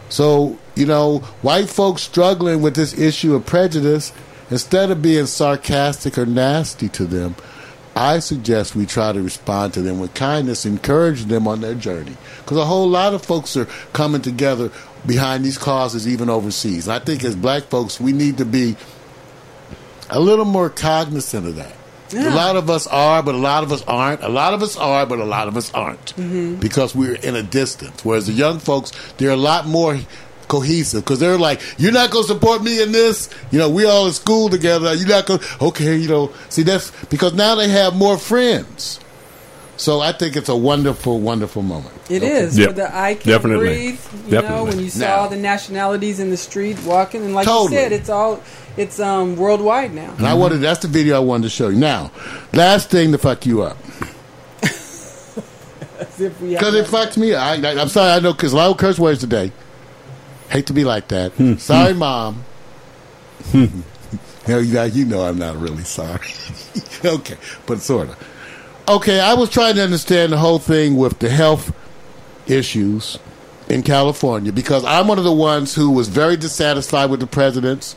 So, 0.08 0.58
you 0.74 0.86
know, 0.86 1.18
white 1.42 1.68
folks 1.68 2.02
struggling 2.02 2.62
with 2.62 2.74
this 2.74 2.98
issue 2.98 3.34
of 3.34 3.44
prejudice, 3.44 4.12
instead 4.54 4.92
of 4.92 5.02
being 5.02 5.26
sarcastic 5.26 6.16
or 6.16 6.24
nasty 6.24 6.88
to 6.88 7.06
them, 7.06 7.34
I 7.96 8.20
suggest 8.20 8.76
we 8.76 8.86
try 8.86 9.10
to 9.10 9.20
respond 9.20 9.74
to 9.74 9.82
them 9.82 9.98
with 9.98 10.14
kindness, 10.14 10.64
encourage 10.64 11.24
them 11.24 11.48
on 11.48 11.60
their 11.60 11.74
journey. 11.74 12.16
Because 12.38 12.58
a 12.58 12.64
whole 12.64 12.88
lot 12.88 13.14
of 13.14 13.24
folks 13.24 13.56
are 13.56 13.66
coming 13.92 14.22
together 14.22 14.70
behind 15.04 15.44
these 15.44 15.58
causes, 15.58 16.06
even 16.06 16.30
overseas. 16.30 16.86
And 16.86 16.94
I 16.94 17.04
think 17.04 17.24
as 17.24 17.34
black 17.34 17.64
folks, 17.64 18.00
we 18.00 18.12
need 18.12 18.38
to 18.38 18.44
be 18.44 18.76
a 20.08 20.20
little 20.20 20.44
more 20.44 20.70
cognizant 20.70 21.48
of 21.48 21.56
that. 21.56 21.74
A 22.12 22.30
lot 22.30 22.54
of 22.54 22.70
us 22.70 22.86
are, 22.86 23.24
but 23.24 23.34
a 23.34 23.38
lot 23.38 23.64
of 23.64 23.72
us 23.72 23.82
aren't. 23.88 24.22
A 24.22 24.28
lot 24.28 24.54
of 24.54 24.62
us 24.62 24.76
are, 24.76 25.04
but 25.04 25.18
a 25.18 25.24
lot 25.24 25.48
of 25.48 25.56
us 25.56 25.74
aren't. 25.74 26.14
Mm-hmm. 26.14 26.60
Because 26.60 26.94
we're 26.94 27.16
in 27.16 27.34
a 27.34 27.42
distance. 27.42 28.04
Whereas 28.04 28.28
the 28.28 28.32
young 28.32 28.60
folks, 28.60 28.92
they're 29.16 29.30
a 29.30 29.36
lot 29.36 29.66
more 29.66 29.98
cohesive 30.48 31.04
because 31.04 31.20
they're 31.20 31.38
like, 31.38 31.60
you're 31.78 31.92
not 31.92 32.10
going 32.10 32.24
to 32.24 32.32
support 32.32 32.62
me 32.62 32.82
in 32.82 32.92
this. 32.92 33.28
You 33.50 33.58
know, 33.58 33.68
we 33.70 33.84
all 33.86 34.06
in 34.06 34.12
school 34.12 34.48
together. 34.48 34.94
You're 34.94 35.08
not 35.08 35.26
going 35.26 35.40
to, 35.40 35.64
okay, 35.66 35.96
you 35.96 36.08
know. 36.08 36.32
See, 36.48 36.62
that's 36.62 36.90
because 37.06 37.34
now 37.34 37.54
they 37.54 37.68
have 37.68 37.94
more 37.94 38.18
friends. 38.18 39.00
So 39.76 40.00
I 40.00 40.12
think 40.12 40.36
it's 40.36 40.48
a 40.48 40.54
wonderful, 40.56 41.18
wonderful 41.20 41.62
moment. 41.62 41.94
It 42.08 42.22
Okay. 42.22 42.30
is 42.32 42.56
Yep. 42.56 42.68
for 42.68 42.74
the 42.74 42.96
I 42.96 43.14
can't 43.14 43.24
Definitely. 43.24 43.66
breathe. 43.66 44.00
You 44.26 44.30
know, 44.34 44.40
Definitely. 44.42 44.68
when 44.70 44.78
you 44.84 44.90
saw 44.90 44.98
Now- 45.00 45.26
the 45.26 45.36
nationalities 45.36 46.20
in 46.20 46.30
the 46.30 46.36
street 46.36 46.78
walking, 46.84 47.24
and 47.24 47.34
like 47.34 47.46
Totally. 47.46 47.72
you 47.74 47.82
said, 47.82 47.92
it's 47.92 48.08
all 48.08 48.40
it's 48.76 49.00
um 49.00 49.34
worldwide 49.36 49.92
now. 49.92 50.14
And 50.18 50.26
I 50.28 50.34
wanted, 50.34 50.58
that's 50.58 50.80
the 50.80 50.88
video 50.88 51.16
I 51.16 51.20
wanted 51.20 51.44
to 51.44 51.50
show 51.50 51.68
you. 51.70 51.76
Now, 51.76 52.12
last 52.52 52.88
thing 52.90 53.10
to 53.12 53.18
fuck 53.18 53.46
you 53.46 53.62
up. 53.62 53.76
As 56.00 56.20
if 56.20 56.40
we 56.40 56.50
Because 56.50 56.74
it 56.74 56.86
fucked 56.86 57.16
me. 57.16 57.34
I, 57.34 57.54
I, 57.54 57.80
I'm 57.80 57.88
sorry. 57.88 58.12
I 58.12 58.20
know 58.20 58.32
because 58.32 58.52
a 58.52 58.56
lot 58.56 58.70
of 58.70 58.76
curse 58.76 58.98
words 58.98 59.20
today. 59.20 59.52
Hate 60.54 60.66
to 60.68 60.72
be 60.72 60.84
like 60.84 61.08
that. 61.08 61.32
sorry, 61.58 61.94
mom. 61.94 62.44
you, 63.52 63.68
know, 64.46 64.58
you 64.60 64.72
know- 64.74 64.84
you 64.84 65.04
know 65.04 65.22
I'm 65.22 65.36
not 65.36 65.56
really 65.56 65.82
sorry. 65.82 66.28
okay, 67.04 67.36
but 67.66 67.80
sort 67.80 68.08
of. 68.10 68.16
Okay, 68.88 69.18
I 69.18 69.34
was 69.34 69.50
trying 69.50 69.74
to 69.74 69.82
understand 69.82 70.30
the 70.32 70.38
whole 70.38 70.60
thing 70.60 70.96
with 70.96 71.18
the 71.18 71.28
health 71.28 71.74
issues 72.46 73.18
in 73.68 73.82
California 73.82 74.52
because 74.52 74.84
I'm 74.84 75.08
one 75.08 75.18
of 75.18 75.24
the 75.24 75.32
ones 75.32 75.74
who 75.74 75.90
was 75.90 76.08
very 76.08 76.36
dissatisfied 76.36 77.10
with 77.10 77.18
the 77.18 77.26
president's 77.26 77.96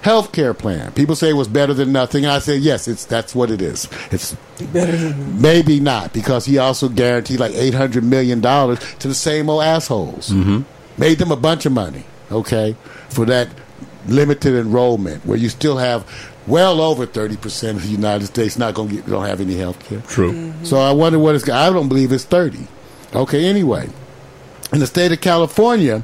health 0.00 0.32
care 0.32 0.54
plan. 0.54 0.90
People 0.92 1.14
say 1.14 1.30
it 1.30 1.34
was 1.34 1.46
better 1.46 1.74
than 1.74 1.92
nothing. 1.92 2.26
I 2.26 2.40
said, 2.40 2.60
yes, 2.60 2.88
it's 2.88 3.04
that's 3.04 3.36
what 3.36 3.52
it 3.52 3.62
is. 3.62 3.88
It's 4.10 4.34
better 4.72 4.96
than 4.96 5.40
Maybe 5.40 5.78
not, 5.78 6.12
because 6.12 6.44
he 6.46 6.58
also 6.58 6.88
guaranteed 6.88 7.38
like 7.38 7.52
eight 7.54 7.74
hundred 7.74 8.02
million 8.02 8.40
dollars 8.40 8.80
to 8.98 9.06
the 9.06 9.14
same 9.14 9.48
old 9.48 9.62
assholes. 9.62 10.30
Mm-hmm. 10.30 10.62
Made 10.98 11.18
them 11.18 11.30
a 11.32 11.36
bunch 11.36 11.66
of 11.66 11.72
money, 11.72 12.04
okay, 12.30 12.76
for 13.08 13.24
that 13.26 13.48
limited 14.06 14.54
enrollment, 14.54 15.24
where 15.24 15.38
you 15.38 15.48
still 15.48 15.78
have 15.78 16.06
well 16.46 16.80
over 16.80 17.06
thirty 17.06 17.36
percent 17.36 17.78
of 17.78 17.84
the 17.84 17.90
United 17.90 18.26
States 18.26 18.58
not 18.58 18.74
going 18.74 18.88
to 18.88 18.94
get 18.96 19.06
don't 19.06 19.24
have 19.24 19.40
any 19.40 19.56
health 19.56 19.82
care. 19.84 20.00
True. 20.02 20.32
Mm-hmm. 20.32 20.64
So 20.64 20.78
I 20.78 20.92
wonder 20.92 21.18
what 21.18 21.34
it's. 21.34 21.48
I 21.48 21.70
don't 21.70 21.88
believe 21.88 22.12
it's 22.12 22.24
thirty. 22.24 22.66
Okay, 23.14 23.46
anyway, 23.46 23.88
in 24.72 24.80
the 24.80 24.86
state 24.86 25.12
of 25.12 25.20
California, 25.20 26.02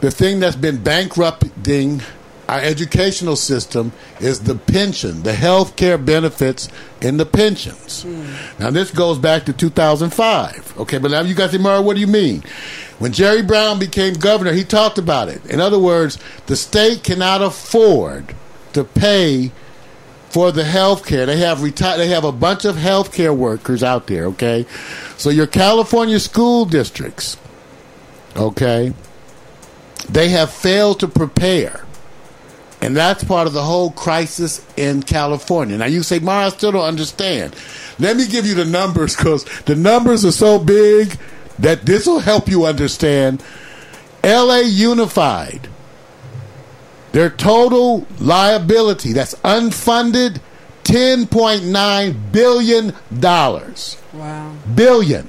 the 0.00 0.10
thing 0.10 0.40
that's 0.40 0.56
been 0.56 0.82
bankrupting 0.82 2.02
our 2.48 2.60
educational 2.60 3.36
system 3.36 3.92
is 4.20 4.40
the 4.40 4.54
pension, 4.54 5.22
the 5.22 5.34
health 5.34 5.76
care 5.76 5.98
benefits 5.98 6.68
in 7.02 7.18
the 7.18 7.26
pensions. 7.26 8.04
Mm. 8.04 8.58
Now, 8.58 8.70
this 8.70 8.90
goes 8.90 9.18
back 9.18 9.44
to 9.44 9.52
2005. 9.52 10.78
Okay, 10.78 10.98
but 10.98 11.10
now 11.10 11.20
you 11.20 11.34
guys 11.34 11.50
say, 11.50 11.58
Mara, 11.58 11.82
what 11.82 11.94
do 11.94 12.00
you 12.00 12.06
mean? 12.06 12.42
When 12.98 13.12
Jerry 13.12 13.42
Brown 13.42 13.78
became 13.78 14.14
governor, 14.14 14.52
he 14.52 14.64
talked 14.64 14.98
about 14.98 15.28
it. 15.28 15.44
In 15.46 15.60
other 15.60 15.78
words, 15.78 16.18
the 16.46 16.56
state 16.56 17.04
cannot 17.04 17.42
afford 17.42 18.34
to 18.72 18.84
pay 18.84 19.52
for 20.30 20.52
the 20.52 20.64
health 20.64 21.06
care. 21.06 21.24
They 21.24 21.38
have 21.38 21.58
reti- 21.58 21.96
they 21.96 22.08
have 22.08 22.24
a 22.24 22.32
bunch 22.32 22.64
of 22.64 22.76
health 22.76 23.12
care 23.12 23.32
workers 23.32 23.82
out 23.82 24.08
there, 24.08 24.26
okay? 24.26 24.66
So 25.16 25.30
your 25.30 25.46
California 25.46 26.20
school 26.20 26.64
districts, 26.64 27.36
okay, 28.36 28.92
they 30.08 30.28
have 30.30 30.50
failed 30.50 31.00
to 31.00 31.08
prepare. 31.08 31.84
And 32.80 32.96
that's 32.96 33.24
part 33.24 33.48
of 33.48 33.52
the 33.54 33.62
whole 33.62 33.90
crisis 33.90 34.64
in 34.76 35.02
California. 35.02 35.76
Now 35.76 35.86
you 35.86 36.04
say, 36.04 36.20
Mara, 36.20 36.46
I 36.46 36.48
still 36.50 36.70
don't 36.72 36.84
understand. 36.84 37.56
Let 37.98 38.16
me 38.16 38.28
give 38.28 38.46
you 38.46 38.54
the 38.54 38.64
numbers 38.64 39.16
because 39.16 39.44
the 39.62 39.74
numbers 39.74 40.24
are 40.24 40.30
so 40.30 40.60
big 40.60 41.18
that 41.58 41.86
this 41.86 42.06
will 42.06 42.20
help 42.20 42.48
you 42.48 42.64
understand. 42.64 43.42
LA 44.24 44.58
Unified, 44.58 45.68
their 47.12 47.30
total 47.30 48.06
liability, 48.18 49.12
that's 49.12 49.34
unfunded, 49.36 50.40
$10.9 50.84 52.32
billion. 52.32 52.92
wow. 53.20 54.52
Billion. 54.74 55.28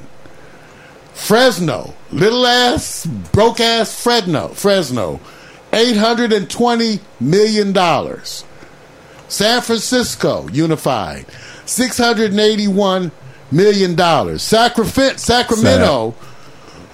Fresno, 1.14 1.94
little 2.12 2.48
ass, 2.48 3.06
broke 3.06 3.60
ass 3.60 4.02
Fresno, 4.02 4.48
Fresno, 4.50 5.20
$820 5.72 7.00
million. 7.20 7.74
San 9.28 9.62
Francisco, 9.62 10.48
Unified, 10.48 11.28
$681 11.66 13.12
million. 13.52 13.98
Sacra- 14.40 15.18
Sacramento, 15.18 16.16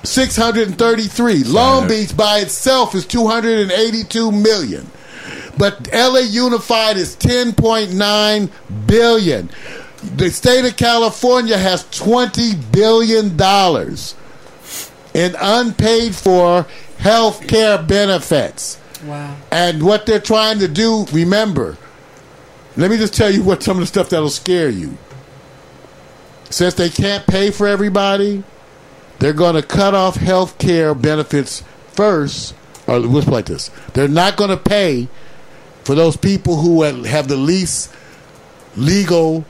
633. 0.03 1.43
Long 1.43 1.87
Beach 1.87 2.15
by 2.15 2.39
itself 2.39 2.95
is 2.95 3.05
282 3.05 4.31
million. 4.31 4.89
But 5.57 5.89
LA 5.93 6.19
Unified 6.19 6.97
is 6.97 7.15
10.9 7.15 8.49
billion. 8.87 9.49
The 10.17 10.29
state 10.29 10.65
of 10.65 10.75
California 10.77 11.57
has 11.57 11.87
20 11.97 12.55
billion 12.71 13.35
dollars 13.37 14.15
in 15.13 15.35
unpaid 15.39 16.13
for 16.13 16.65
health 16.97 17.47
care 17.47 17.77
benefits. 17.81 18.77
Wow. 19.05 19.35
And 19.51 19.81
what 19.83 20.05
they're 20.05 20.19
trying 20.19 20.59
to 20.59 20.67
do, 20.67 21.05
remember, 21.11 21.77
let 22.75 22.91
me 22.91 22.97
just 22.97 23.13
tell 23.13 23.31
you 23.31 23.41
what 23.43 23.63
some 23.63 23.77
of 23.77 23.81
the 23.81 23.87
stuff 23.87 24.09
that'll 24.09 24.29
scare 24.29 24.69
you. 24.69 24.97
Since 26.55 26.75
they 26.75 26.89
can't 26.89 27.27
pay 27.27 27.51
for 27.51 27.67
everybody, 27.67 28.41
they're 29.19 29.33
going 29.33 29.55
to 29.55 29.61
cut 29.61 29.93
off 29.93 30.15
health 30.15 30.57
care 30.57 30.95
benefits 30.95 31.65
first. 31.91 32.55
Or 32.87 32.97
let's 32.97 33.27
like 33.27 33.47
this: 33.47 33.69
they're 33.91 34.07
not 34.07 34.37
going 34.37 34.51
to 34.51 34.55
pay 34.55 35.09
for 35.83 35.95
those 35.95 36.15
people 36.15 36.61
who 36.61 36.83
have 36.83 37.27
the 37.27 37.35
least 37.35 37.93
legal 38.77 39.43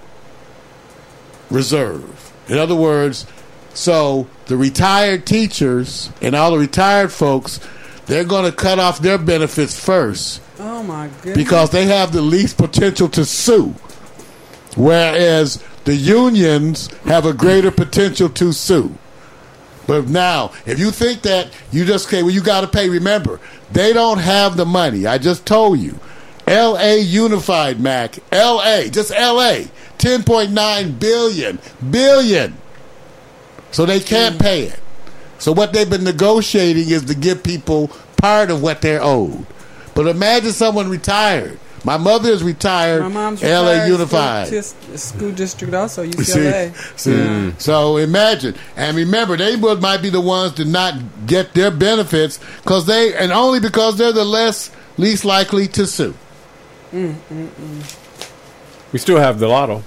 reserve. 1.52 2.34
In 2.48 2.58
other 2.58 2.76
words, 2.76 3.28
so 3.76 4.28
the 4.48 4.58
retired 4.58 5.28
teachers 5.28 6.10
and 6.24 6.34
all 6.36 6.50
the 6.50 6.58
retired 6.58 7.12
folks, 7.12 7.60
they're 8.08 8.24
going 8.24 8.50
to 8.50 8.52
cut 8.52 8.80
off 8.80 8.98
their 8.98 9.20
benefits 9.20 9.80
first 9.80 10.42
Oh 10.60 10.82
my 10.82 11.10
goodness. 11.22 11.38
because 11.38 11.70
they 11.70 11.86
have 11.86 12.14
the 12.14 12.24
least 12.24 12.58
potential 12.58 13.10
to 13.10 13.26
sue. 13.26 13.76
Whereas 14.76 15.64
the 15.86 15.96
unions 15.96 16.88
have 17.06 17.26
a 17.26 17.34
greater 17.34 17.72
potential 17.72 18.30
to 18.30 18.52
sue. 18.52 18.98
But 19.88 20.08
now, 20.08 20.52
if 20.66 20.80
you 20.80 20.92
think 20.92 21.22
that 21.22 21.50
you 21.72 21.86
just 21.86 22.10
say, 22.10 22.24
well, 22.24 22.32
you 22.32 22.42
got 22.42 22.62
to 22.62 22.68
pay, 22.68 22.90
remember, 22.90 23.40
they 23.72 23.94
don't 23.94 24.18
have 24.18 24.58
the 24.58 24.66
money. 24.66 25.06
I 25.06 25.18
just 25.18 25.46
told 25.46 25.80
you. 25.80 26.00
LA 26.48 26.94
Unified, 26.94 27.80
Mac. 27.80 28.18
LA, 28.32 28.84
just 28.84 29.12
LA. 29.12 29.66
10.9 29.98 31.00
billion. 31.00 31.60
Billion. 31.90 32.56
So 33.72 33.86
they 33.86 34.00
can't 34.00 34.36
mm. 34.36 34.42
pay 34.42 34.64
it. 34.64 34.80
So 35.38 35.52
what 35.52 35.74
they've 35.74 35.90
been 35.90 36.04
negotiating 36.04 36.90
is 36.90 37.06
to 37.06 37.16
give 37.16 37.44
people 37.44 37.90
part 38.18 38.50
of 38.50 38.62
what 38.62 38.82
they're 38.82 39.02
owed. 39.02 39.46
But 39.94 40.08
imagine 40.08 40.52
someone 40.52 40.90
retired. 40.90 41.60
My 41.86 41.98
mother 41.98 42.32
is 42.32 42.44
retired. 42.44 43.02
My 43.04 43.08
mom's 43.10 43.44
LA 43.44 43.60
retired 43.72 43.88
Unified. 43.92 44.48
School, 44.66 44.98
school 44.98 45.32
district 45.32 45.74
also 45.76 46.04
See, 46.10 46.10
UCLA. 46.12 47.00
see? 47.00 47.54
So 47.60 47.98
imagine, 47.98 48.56
and 48.76 48.98
remember, 48.98 49.38
they 49.38 49.56
would 49.56 49.82
might 49.82 50.02
be 50.02 50.10
the 50.10 50.20
ones 50.20 50.54
to 50.54 50.66
not 50.66 50.96
get 51.28 51.54
their 51.54 51.70
benefits 51.72 52.40
because 52.64 52.88
they, 52.88 53.14
and 53.16 53.32
only 53.32 53.60
because 53.60 53.98
they're 53.98 54.12
the 54.12 54.26
less 54.26 54.72
least 54.98 55.26
likely 55.26 55.68
to 55.70 55.86
sue. 55.86 56.16
We 58.92 59.00
still 59.00 59.18
have 59.18 59.40
the 59.40 59.48
lotto. 59.48 59.84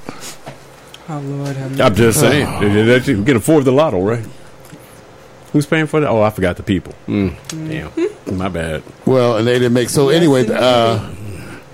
Oh 1.09 1.19
Lord, 1.21 1.57
have 1.57 1.81
I'm 1.81 1.95
just 1.95 2.21
saying. 2.21 2.61
They- 2.61 2.83
they- 2.83 2.99
they- 2.99 3.15
We 3.15 3.25
can 3.25 3.37
afford 3.37 3.65
the 3.65 3.73
lotto, 3.73 4.01
right? 4.03 4.25
Who's 5.53 5.65
paying 5.65 5.87
for 5.87 5.99
that? 6.01 6.09
Oh, 6.11 6.21
I 6.21 6.29
forgot 6.31 6.59
the 6.59 6.63
people. 6.63 6.93
Mm, 7.09 7.35
damn. 7.49 8.37
My 8.37 8.49
bad. 8.49 8.83
Well, 9.07 9.39
and 9.39 9.47
they 9.49 9.55
didn't 9.55 9.73
make. 9.73 9.89
So 9.89 10.11
anyway, 10.11 10.47
uh, 10.47 10.99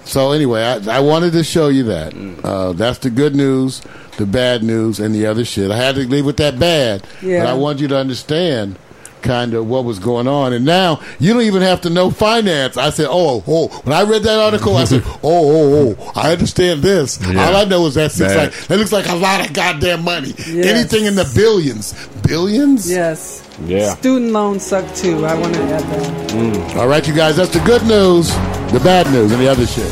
so 0.04 0.32
anyway, 0.32 0.62
I, 0.62 0.98
I 0.98 1.00
wanted 1.00 1.32
to 1.32 1.44
show 1.44 1.68
you 1.68 1.84
that. 1.84 2.14
Uh, 2.44 2.72
that's 2.72 2.98
the 2.98 3.10
good 3.10 3.34
news, 3.34 3.80
the 4.18 4.26
bad 4.26 4.62
news, 4.62 5.00
and 5.00 5.14
the 5.14 5.26
other 5.26 5.44
shit. 5.44 5.70
I 5.70 5.76
had 5.76 5.94
to 5.96 6.06
leave 6.06 6.24
with 6.26 6.36
that 6.38 6.58
bad, 6.58 7.06
Yeah. 7.22 7.44
but 7.44 7.50
I 7.50 7.54
want 7.54 7.80
you 7.80 7.88
to 7.88 7.96
understand 7.96 8.76
kind 9.24 9.54
of 9.54 9.66
what 9.66 9.84
was 9.84 9.98
going 9.98 10.28
on. 10.28 10.52
And 10.52 10.64
now 10.64 11.00
you 11.18 11.32
don't 11.32 11.42
even 11.42 11.62
have 11.62 11.80
to 11.80 11.90
know 11.90 12.10
finance. 12.10 12.76
I 12.76 12.90
said, 12.90 13.08
oh, 13.10 13.42
oh. 13.48 13.68
When 13.82 13.92
I 13.92 14.02
read 14.02 14.22
that 14.22 14.38
article, 14.38 14.76
I 14.76 14.84
said, 14.84 15.02
oh, 15.06 15.18
oh, 15.24 15.96
oh. 15.98 16.12
I 16.14 16.30
understand 16.30 16.82
this. 16.82 17.20
Yeah. 17.20 17.44
All 17.44 17.56
I 17.56 17.64
know 17.64 17.86
is 17.86 17.94
that 17.94 18.16
looks 18.16 18.18
Bad. 18.18 18.36
like 18.36 18.66
that 18.68 18.78
looks 18.78 18.92
like 18.92 19.08
a 19.08 19.16
lot 19.16 19.44
of 19.44 19.52
goddamn 19.52 20.04
money. 20.04 20.34
Yes. 20.38 20.66
Anything 20.66 21.06
in 21.06 21.16
the 21.16 21.30
billions, 21.34 21.94
billions. 22.18 22.88
Yes. 22.88 23.40
Yeah. 23.64 23.94
Student 23.94 24.32
loans 24.32 24.64
suck 24.64 24.94
too. 24.94 25.24
I 25.24 25.34
want 25.34 25.54
to 25.54 25.62
add 25.62 25.82
that. 25.82 26.30
Mm. 26.30 26.76
All 26.76 26.86
right, 26.88 27.06
you 27.06 27.14
guys, 27.14 27.36
that's 27.36 27.52
the 27.52 27.60
good 27.60 27.82
news, 27.82 28.28
the 28.72 28.80
bad 28.84 29.10
news, 29.10 29.32
and 29.32 29.40
the 29.40 29.48
other 29.48 29.66
shit. 29.66 29.90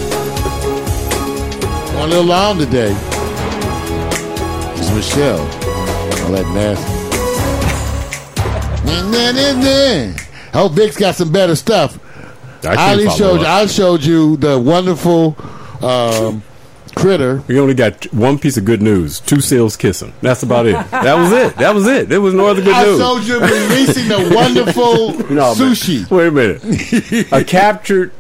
Going 1.93 2.05
a 2.05 2.07
little 2.07 2.24
long 2.24 2.59
today. 2.59 2.95
It's 4.76 4.91
Michelle. 4.93 5.41
All 5.41 6.33
that 6.33 6.51
nasty. 6.55 7.02
Nah, 9.01 9.32
nah, 9.32 9.53
nah. 9.61 10.12
Hope 10.53 10.72
Vic's 10.72 10.97
got 10.97 11.14
some 11.14 11.32
better 11.32 11.57
stuff. 11.57 11.99
I 12.64 12.68
I, 12.72 12.74
can't 12.76 12.78
already 12.78 13.05
follow 13.07 13.16
showed 13.18 13.40
you. 13.40 13.47
I 13.47 13.66
showed 13.66 14.05
you 14.05 14.36
the 14.36 14.59
wonderful 14.59 15.36
um, 15.84 16.43
critter. 16.95 17.43
We 17.49 17.59
only 17.59 17.74
got 17.74 18.05
one 18.12 18.38
piece 18.38 18.57
of 18.57 18.64
good 18.64 18.82
news: 18.82 19.18
two 19.20 19.40
seals 19.40 19.76
kissing. 19.76 20.12
That's 20.20 20.43
about 20.43 20.66
it. 20.66 20.74
That 20.90 21.14
was 21.14 21.32
it. 21.32 21.57
That 21.57 21.74
was 21.74 21.86
it. 21.86 22.09
There 22.09 22.20
was 22.20 22.34
no 22.34 22.47
other 22.47 22.62
good 22.62 22.74
I 22.74 22.84
news. 22.84 22.99
showed 22.99 23.22
you 23.24 23.40
releasing 23.40 24.09
the 24.09 24.32
wonderful 24.34 25.09
No, 25.34 25.55
man. 25.55 25.55
sushi. 25.57 26.09
Wait 26.11 26.28
a 26.28 26.30
minute. 26.30 27.32
A 27.32 27.45
captured. 27.45 28.12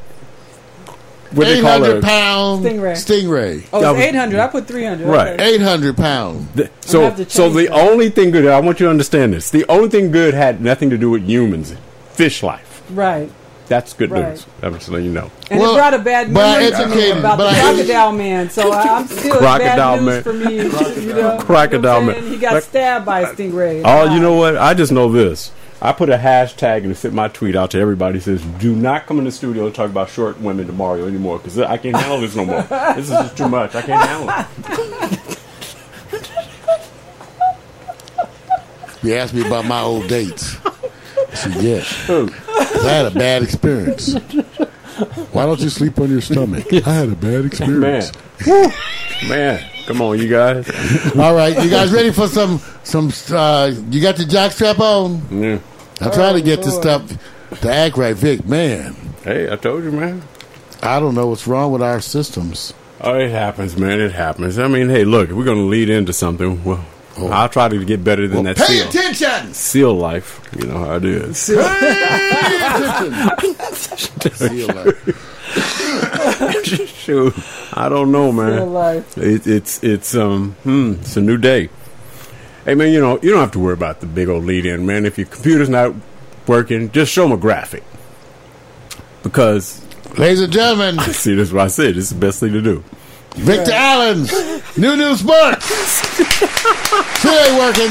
What 1.34 1.44
they 1.46 1.58
Eight 1.58 1.62
call 1.62 1.70
hundred 1.72 1.96
it? 1.98 2.04
pound 2.04 2.64
Stingray. 2.64 2.92
stingray. 2.92 3.64
Oh, 3.72 3.94
it's 3.94 4.00
800. 4.06 4.38
I 4.40 4.46
put 4.48 4.66
300. 4.66 5.06
Right. 5.06 5.28
Okay. 5.34 5.54
Eight 5.54 5.60
hundred 5.62 5.96
pound. 5.96 6.48
The- 6.54 6.70
so, 6.80 7.14
so 7.24 7.48
the 7.48 7.66
that. 7.66 7.72
only 7.72 8.10
thing 8.10 8.30
good. 8.30 8.46
I 8.46 8.60
want 8.60 8.80
you 8.80 8.86
to 8.86 8.90
understand 8.90 9.32
this. 9.32 9.50
The 9.50 9.64
only 9.68 9.88
thing 9.88 10.10
good 10.10 10.34
had 10.34 10.60
nothing 10.60 10.90
to 10.90 10.98
do 10.98 11.10
with 11.10 11.22
humans. 11.26 11.74
Fish 12.12 12.42
life. 12.42 12.82
Right. 12.90 13.30
That's 13.68 13.94
good 13.94 14.10
Right. 14.10 14.28
news. 14.30 14.44
I'm 14.60 14.74
just 14.74 14.90
letting 14.90 15.06
you 15.06 15.12
know. 15.12 15.30
And 15.50 15.58
Well, 15.60 15.72
it 15.72 15.76
brought 15.78 15.94
a 15.94 15.98
bad 16.00 16.34
but 16.34 16.44
I 16.62 16.70
to 16.70 16.88
me 16.94 17.10
about 17.12 17.38
but 17.38 17.54
the 17.54 17.60
crocodile 17.60 18.12
man. 18.12 18.50
So 18.50 18.70
I- 18.70 18.82
I'm 18.82 19.06
still 19.06 19.36
Crocodile 19.36 19.76
bad 19.96 20.02
news 20.02 20.06
man. 20.06 20.22
for 20.22 20.32
me. 20.34 20.56
You 21.06 21.14
know, 21.14 21.38
Crocodile 21.38 22.00
you 22.00 22.06
know 22.06 22.12
what 22.12 22.22
man. 22.22 22.32
He 22.32 22.36
got 22.38 22.62
stabbed 22.62 23.06
by 23.06 23.20
a 23.20 23.26
stingray. 23.34 23.80
Oh, 23.84 24.12
you 24.12 24.20
know 24.20 24.34
what? 24.34 24.58
I 24.58 24.74
just 24.74 24.92
know 24.92 25.10
this. 25.10 25.50
I 25.84 25.90
put 25.90 26.10
a 26.10 26.16
hashtag 26.16 26.84
and 26.84 26.96
sent 26.96 27.12
my 27.12 27.26
tweet 27.26 27.56
out 27.56 27.72
to 27.72 27.78
everybody. 27.80 28.18
It 28.18 28.22
says, 28.22 28.40
"Do 28.60 28.76
not 28.76 29.06
come 29.06 29.18
in 29.18 29.24
the 29.24 29.32
studio 29.32 29.66
and 29.66 29.74
talk 29.74 29.90
about 29.90 30.10
short 30.10 30.40
women 30.40 30.68
to 30.68 30.72
Mario 30.72 31.08
anymore 31.08 31.38
because 31.38 31.58
I 31.58 31.76
can't 31.76 31.96
handle 31.96 32.20
this 32.20 32.36
no 32.36 32.44
more. 32.44 32.62
This 32.94 33.06
is 33.06 33.10
just 33.10 33.36
too 33.36 33.48
much. 33.48 33.74
I 33.74 33.82
can't 33.82 34.00
handle 34.08 34.28
it." 34.30 35.38
You 39.02 39.14
asked 39.14 39.34
me 39.34 39.44
about 39.44 39.64
my 39.66 39.80
old 39.80 40.06
dates. 40.06 40.56
I 40.64 41.34
said, 41.34 41.54
yes. 41.62 42.08
I 42.08 42.88
had 42.88 43.06
a 43.06 43.10
bad 43.10 43.42
experience. 43.42 44.14
Why 45.32 45.44
don't 45.46 45.58
you 45.58 45.70
sleep 45.70 45.98
on 45.98 46.08
your 46.08 46.20
stomach? 46.20 46.72
I 46.72 46.92
had 46.92 47.08
a 47.08 47.16
bad 47.16 47.32
Man, 47.32 47.46
experience. 47.46 48.12
man, 49.28 49.64
come 49.86 50.02
on, 50.02 50.20
you 50.20 50.28
guys. 50.28 50.70
All 51.18 51.34
right, 51.34 51.60
you 51.64 51.68
guys 51.68 51.92
ready 51.92 52.12
for 52.12 52.28
some 52.28 52.60
some? 52.84 53.10
Uh, 53.30 53.72
you 53.90 54.00
got 54.00 54.16
the 54.16 54.24
jockstrap 54.24 54.78
on? 54.78 55.20
Yeah. 55.42 55.58
I'm 56.00 56.10
trying 56.12 56.34
to 56.34 56.42
get 56.42 56.62
this 56.62 56.74
stuff 56.74 57.02
to 57.60 57.72
act 57.72 57.96
right, 57.96 58.16
Vic. 58.16 58.44
Man, 58.46 58.96
Hey, 59.24 59.50
I 59.52 59.56
told 59.56 59.84
you, 59.84 59.92
man. 59.92 60.22
I 60.82 60.98
don't 60.98 61.14
know 61.14 61.28
what's 61.28 61.46
wrong 61.46 61.70
with 61.72 61.80
our 61.82 62.00
systems. 62.00 62.74
Oh, 63.00 63.14
it 63.18 63.30
happens, 63.30 63.76
man. 63.76 64.00
It 64.00 64.12
happens. 64.12 64.58
I 64.58 64.66
mean, 64.68 64.88
hey, 64.88 65.04
look, 65.04 65.30
if 65.30 65.36
we're 65.36 65.44
gonna 65.44 65.60
lead 65.62 65.88
into 65.90 66.12
something, 66.12 66.62
well, 66.64 66.84
I'll 67.18 67.48
try 67.48 67.68
to 67.68 67.84
get 67.84 68.02
better 68.02 68.26
than 68.26 68.44
Well, 68.44 68.54
that 68.54 68.56
pay 68.66 68.78
seal. 68.78 68.88
attention. 68.88 69.54
Seal 69.54 69.94
life, 69.94 70.40
you 70.58 70.66
know 70.66 70.78
how 70.78 70.96
it 70.96 71.04
is. 71.04 71.46
Pay 71.48 71.54
attention. 73.50 74.32
Seal 74.32 74.66
life. 74.68 75.28
Shoot, 77.02 77.34
I 77.74 77.88
don't 77.88 78.10
know, 78.12 78.30
Real 78.30 78.32
man. 78.32 78.72
life. 78.72 79.18
It, 79.18 79.46
it's 79.46 79.82
it's 79.84 80.14
um 80.14 80.52
hmm, 80.62 80.92
it's 81.00 81.16
a 81.16 81.20
new 81.20 81.36
day. 81.36 81.68
Hey 82.64 82.76
man, 82.76 82.92
you 82.92 83.00
know 83.00 83.18
you 83.22 83.30
don't 83.30 83.40
have 83.40 83.52
to 83.52 83.58
worry 83.58 83.74
about 83.74 84.00
the 84.00 84.06
big 84.06 84.28
old 84.28 84.44
lead 84.44 84.66
in, 84.66 84.86
man. 84.86 85.04
If 85.04 85.18
your 85.18 85.26
computer's 85.26 85.68
not 85.68 85.94
working, 86.46 86.92
just 86.92 87.12
show 87.12 87.22
them 87.22 87.32
a 87.32 87.36
graphic. 87.36 87.82
Because 89.24 89.82
Ladies 90.18 90.42
and 90.42 90.52
gentlemen, 90.52 90.98
see, 91.12 91.34
this 91.34 91.48
is 91.48 91.52
what 91.54 91.64
I 91.64 91.68
said. 91.68 91.94
This 91.94 92.04
is 92.04 92.10
the 92.10 92.20
best 92.20 92.38
thing 92.38 92.52
to 92.52 92.62
do. 92.62 92.84
Victor 93.34 93.72
Allen's 93.72 94.30
New 94.76 94.94
New 94.94 95.16
Sports. 95.16 95.64
Still 97.18 97.32
ain't 97.32 97.58
working. 97.58 97.90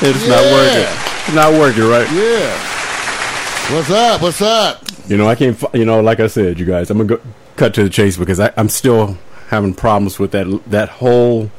It's 0.00 0.28
not 0.28 0.44
working. 0.52 0.86
It's 1.26 1.34
not 1.34 1.52
working, 1.52 1.82
right? 1.84 2.10
Yeah. 2.12 3.74
What's 3.74 3.90
up? 3.90 4.22
What's 4.22 4.40
up? 4.40 4.82
You 5.08 5.16
know, 5.16 5.26
I 5.26 5.34
can't. 5.34 5.60
You 5.74 5.84
know, 5.84 6.00
like 6.00 6.20
I 6.20 6.28
said, 6.28 6.58
you 6.58 6.66
guys, 6.66 6.88
I'm 6.88 6.98
gonna 6.98 7.16
go, 7.16 7.20
cut 7.56 7.74
to 7.74 7.82
the 7.82 7.90
chase 7.90 8.16
because 8.16 8.40
I, 8.40 8.52
I'm 8.56 8.68
still 8.68 9.18
having 9.48 9.74
problems 9.74 10.18
with 10.18 10.30
that 10.30 10.62
that 10.70 10.88
whole 10.88 11.50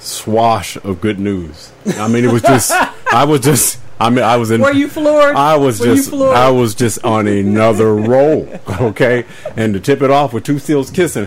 swash 0.00 0.76
of 0.76 1.00
good 1.00 1.18
news. 1.18 1.72
I 1.96 2.08
mean, 2.08 2.24
it 2.24 2.32
was 2.32 2.42
just. 2.42 2.70
I 3.12 3.24
was 3.24 3.40
just. 3.40 3.78
I 4.00 4.10
mean, 4.10 4.24
I 4.24 4.36
was 4.36 4.50
in. 4.50 4.60
Were 4.60 4.72
you 4.72 4.88
floored? 4.88 5.34
I 5.34 5.56
was 5.56 5.80
Were 5.80 5.86
you 5.88 5.94
just. 5.96 6.10
floored? 6.10 6.36
I 6.36 6.50
was 6.50 6.74
just 6.74 7.04
on 7.04 7.26
another 7.26 7.94
roll. 7.94 8.48
Okay, 8.80 9.24
and 9.56 9.74
to 9.74 9.80
tip 9.80 10.02
it 10.02 10.10
off 10.10 10.32
with 10.32 10.44
two 10.44 10.58
seals 10.60 10.90
kissing, 10.90 11.26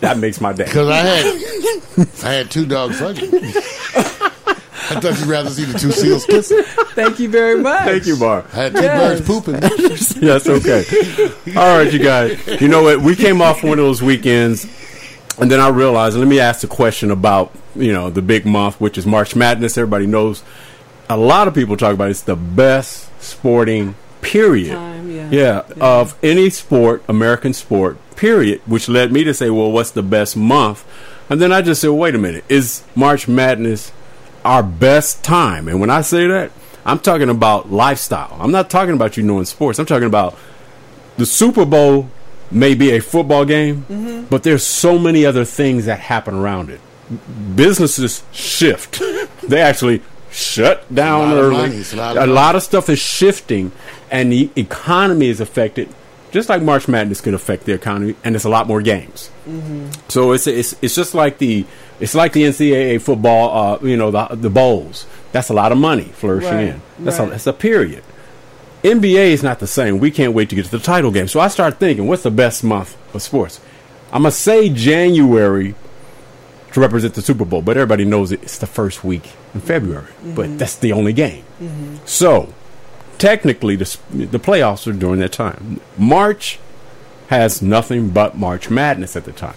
that 0.00 0.18
makes 0.18 0.40
my 0.40 0.52
day. 0.52 0.64
Because 0.64 0.88
I 0.88 0.96
had 0.98 2.08
I 2.24 2.32
had 2.32 2.50
two 2.50 2.66
dogs 2.66 2.98
fucking. 3.00 3.30
I 4.86 5.00
thought 5.00 5.18
you'd 5.18 5.26
rather 5.28 5.48
see 5.50 5.64
the 5.64 5.78
two 5.78 5.90
seals 5.90 6.26
kissing. 6.26 6.62
Thank 6.94 7.18
you 7.18 7.28
very 7.30 7.58
much. 7.60 7.84
Thank 7.84 8.06
you, 8.06 8.16
Bar. 8.18 8.44
I 8.52 8.56
had 8.56 8.74
two 8.76 8.82
Yes. 8.82 9.20
birds 9.20 9.26
pooping. 9.26 10.22
Yes, 10.22 10.46
okay. 10.48 10.84
All 11.56 11.78
right, 11.78 11.90
you 11.92 11.98
guys. 11.98 12.38
You 12.60 12.68
know 12.68 12.82
what? 12.82 13.00
We 13.00 13.16
came 13.16 13.40
off 13.40 13.62
one 13.64 13.78
of 13.78 13.84
those 13.84 14.02
weekends, 14.02 14.66
and 15.38 15.50
then 15.50 15.60
I 15.60 15.68
realized. 15.68 16.16
Let 16.16 16.28
me 16.28 16.40
ask 16.40 16.64
a 16.64 16.68
question 16.68 17.10
about 17.10 17.52
you 17.74 17.92
know 17.92 18.10
the 18.10 18.22
big 18.22 18.46
month, 18.46 18.80
which 18.80 18.98
is 18.98 19.06
March 19.06 19.34
Madness. 19.34 19.76
Everybody 19.78 20.06
knows 20.06 20.42
a 21.08 21.16
lot 21.16 21.48
of 21.48 21.54
people 21.54 21.76
talk 21.76 21.94
about 21.94 22.10
it's 22.10 22.22
the 22.22 22.36
best 22.36 23.10
sporting 23.22 23.94
period. 24.20 24.74
Time, 24.74 25.10
yeah. 25.10 25.30
Yeah, 25.30 25.62
of 25.80 26.16
any 26.22 26.50
sport, 26.50 27.02
American 27.08 27.52
sport, 27.52 27.98
period, 28.16 28.62
which 28.66 28.88
led 28.88 29.12
me 29.12 29.24
to 29.24 29.34
say, 29.34 29.50
well, 29.50 29.70
what's 29.70 29.90
the 29.90 30.02
best 30.02 30.36
month? 30.36 30.84
And 31.28 31.40
then 31.40 31.52
I 31.52 31.62
just 31.62 31.80
said, 31.80 31.90
wait 31.90 32.14
a 32.14 32.18
minute, 32.18 32.44
is 32.48 32.84
March 32.94 33.28
Madness 33.28 33.92
our 34.44 34.62
best 34.62 35.24
time? 35.24 35.68
And 35.68 35.80
when 35.80 35.90
I 35.90 36.02
say 36.02 36.26
that, 36.26 36.52
I'm 36.84 36.98
talking 36.98 37.30
about 37.30 37.72
lifestyle. 37.72 38.36
I'm 38.38 38.50
not 38.50 38.68
talking 38.68 38.94
about 38.94 39.16
you 39.16 39.22
knowing 39.22 39.46
sports. 39.46 39.78
I'm 39.78 39.86
talking 39.86 40.06
about 40.06 40.38
the 41.16 41.24
Super 41.24 41.64
Bowl 41.64 42.10
may 42.50 42.74
be 42.74 42.90
a 42.92 43.00
football 43.00 43.44
game, 43.44 44.26
but 44.30 44.42
there's 44.42 44.64
so 44.64 44.98
many 44.98 45.24
other 45.26 45.44
things 45.44 45.86
that 45.86 46.00
happen 46.00 46.34
around 46.34 46.70
it. 46.70 46.80
Businesses 47.56 48.22
shift. 48.32 49.00
they 49.42 49.60
actually 49.60 50.02
shut 50.30 50.92
down 50.94 51.30
lot 51.30 51.36
of 51.38 51.44
early. 51.44 51.56
money. 51.56 51.82
A 51.92 51.96
lot 51.96 52.16
of 52.16 52.28
a 52.28 52.32
lot 52.32 52.56
of 52.56 52.62
stuff 52.62 52.88
is 52.88 52.98
shifting, 52.98 53.72
and 54.10 54.32
the 54.32 54.50
economy 54.56 55.28
is 55.28 55.40
affected. 55.40 55.88
Just 56.32 56.48
like 56.48 56.62
March 56.62 56.88
Madness 56.88 57.20
could 57.20 57.34
affect 57.34 57.64
the 57.64 57.72
economy, 57.72 58.16
and 58.24 58.34
it's 58.34 58.44
a 58.44 58.48
lot 58.48 58.66
more 58.66 58.82
games. 58.82 59.30
So 60.08 60.32
it's 60.32 60.46
it's 60.46 60.74
it's 60.82 60.94
just 60.94 61.14
like 61.14 61.38
the 61.38 61.64
it's 62.00 62.14
like 62.14 62.32
the 62.32 62.42
NCAA 62.44 63.00
football. 63.00 63.76
Uh, 63.76 63.86
you 63.86 63.96
know 63.96 64.10
the 64.10 64.28
the 64.34 64.50
bowls. 64.50 65.06
That's 65.32 65.48
a 65.50 65.54
lot 65.54 65.70
of 65.72 65.78
money 65.78 66.04
flourishing 66.04 66.50
Right, 66.52 66.68
in. 66.68 66.82
That's 67.00 67.18
a 67.18 67.26
that's 67.26 67.46
a 67.46 67.52
period. 67.52 68.02
NBA 68.84 69.30
is 69.32 69.42
not 69.42 69.60
the 69.60 69.66
same. 69.66 69.98
We 69.98 70.10
can't 70.10 70.34
wait 70.34 70.50
to 70.50 70.54
get 70.54 70.66
to 70.66 70.70
the 70.70 70.78
title 70.78 71.10
game. 71.10 71.26
So 71.26 71.40
I 71.40 71.48
start 71.48 71.80
thinking, 71.80 72.06
what's 72.06 72.22
the 72.22 72.30
best 72.30 72.62
month 72.62 72.96
of 73.14 73.22
sports? 73.22 73.58
I'm 74.12 74.22
gonna 74.22 74.30
say 74.30 74.68
January 74.68 75.74
to 76.72 76.80
represent 76.80 77.14
the 77.14 77.22
Super 77.22 77.46
Bowl, 77.46 77.62
but 77.62 77.78
everybody 77.78 78.04
knows 78.04 78.30
it- 78.30 78.42
it's 78.42 78.58
the 78.58 78.66
first 78.66 79.02
week 79.02 79.32
in 79.54 79.60
February. 79.60 80.12
But 80.22 80.46
mm-hmm. 80.46 80.56
that's 80.58 80.76
the 80.76 80.92
only 80.92 81.14
game. 81.14 81.44
Mm-hmm. 81.62 81.96
So 82.04 82.52
technically, 83.16 83.74
the 83.76 83.96
the 84.12 84.38
playoffs 84.38 84.86
are 84.86 84.92
during 84.92 85.20
that 85.20 85.32
time. 85.32 85.80
March 85.96 86.58
has 87.28 87.62
nothing 87.62 88.10
but 88.10 88.36
March 88.36 88.68
Madness 88.68 89.16
at 89.16 89.24
the 89.24 89.32
time. 89.32 89.56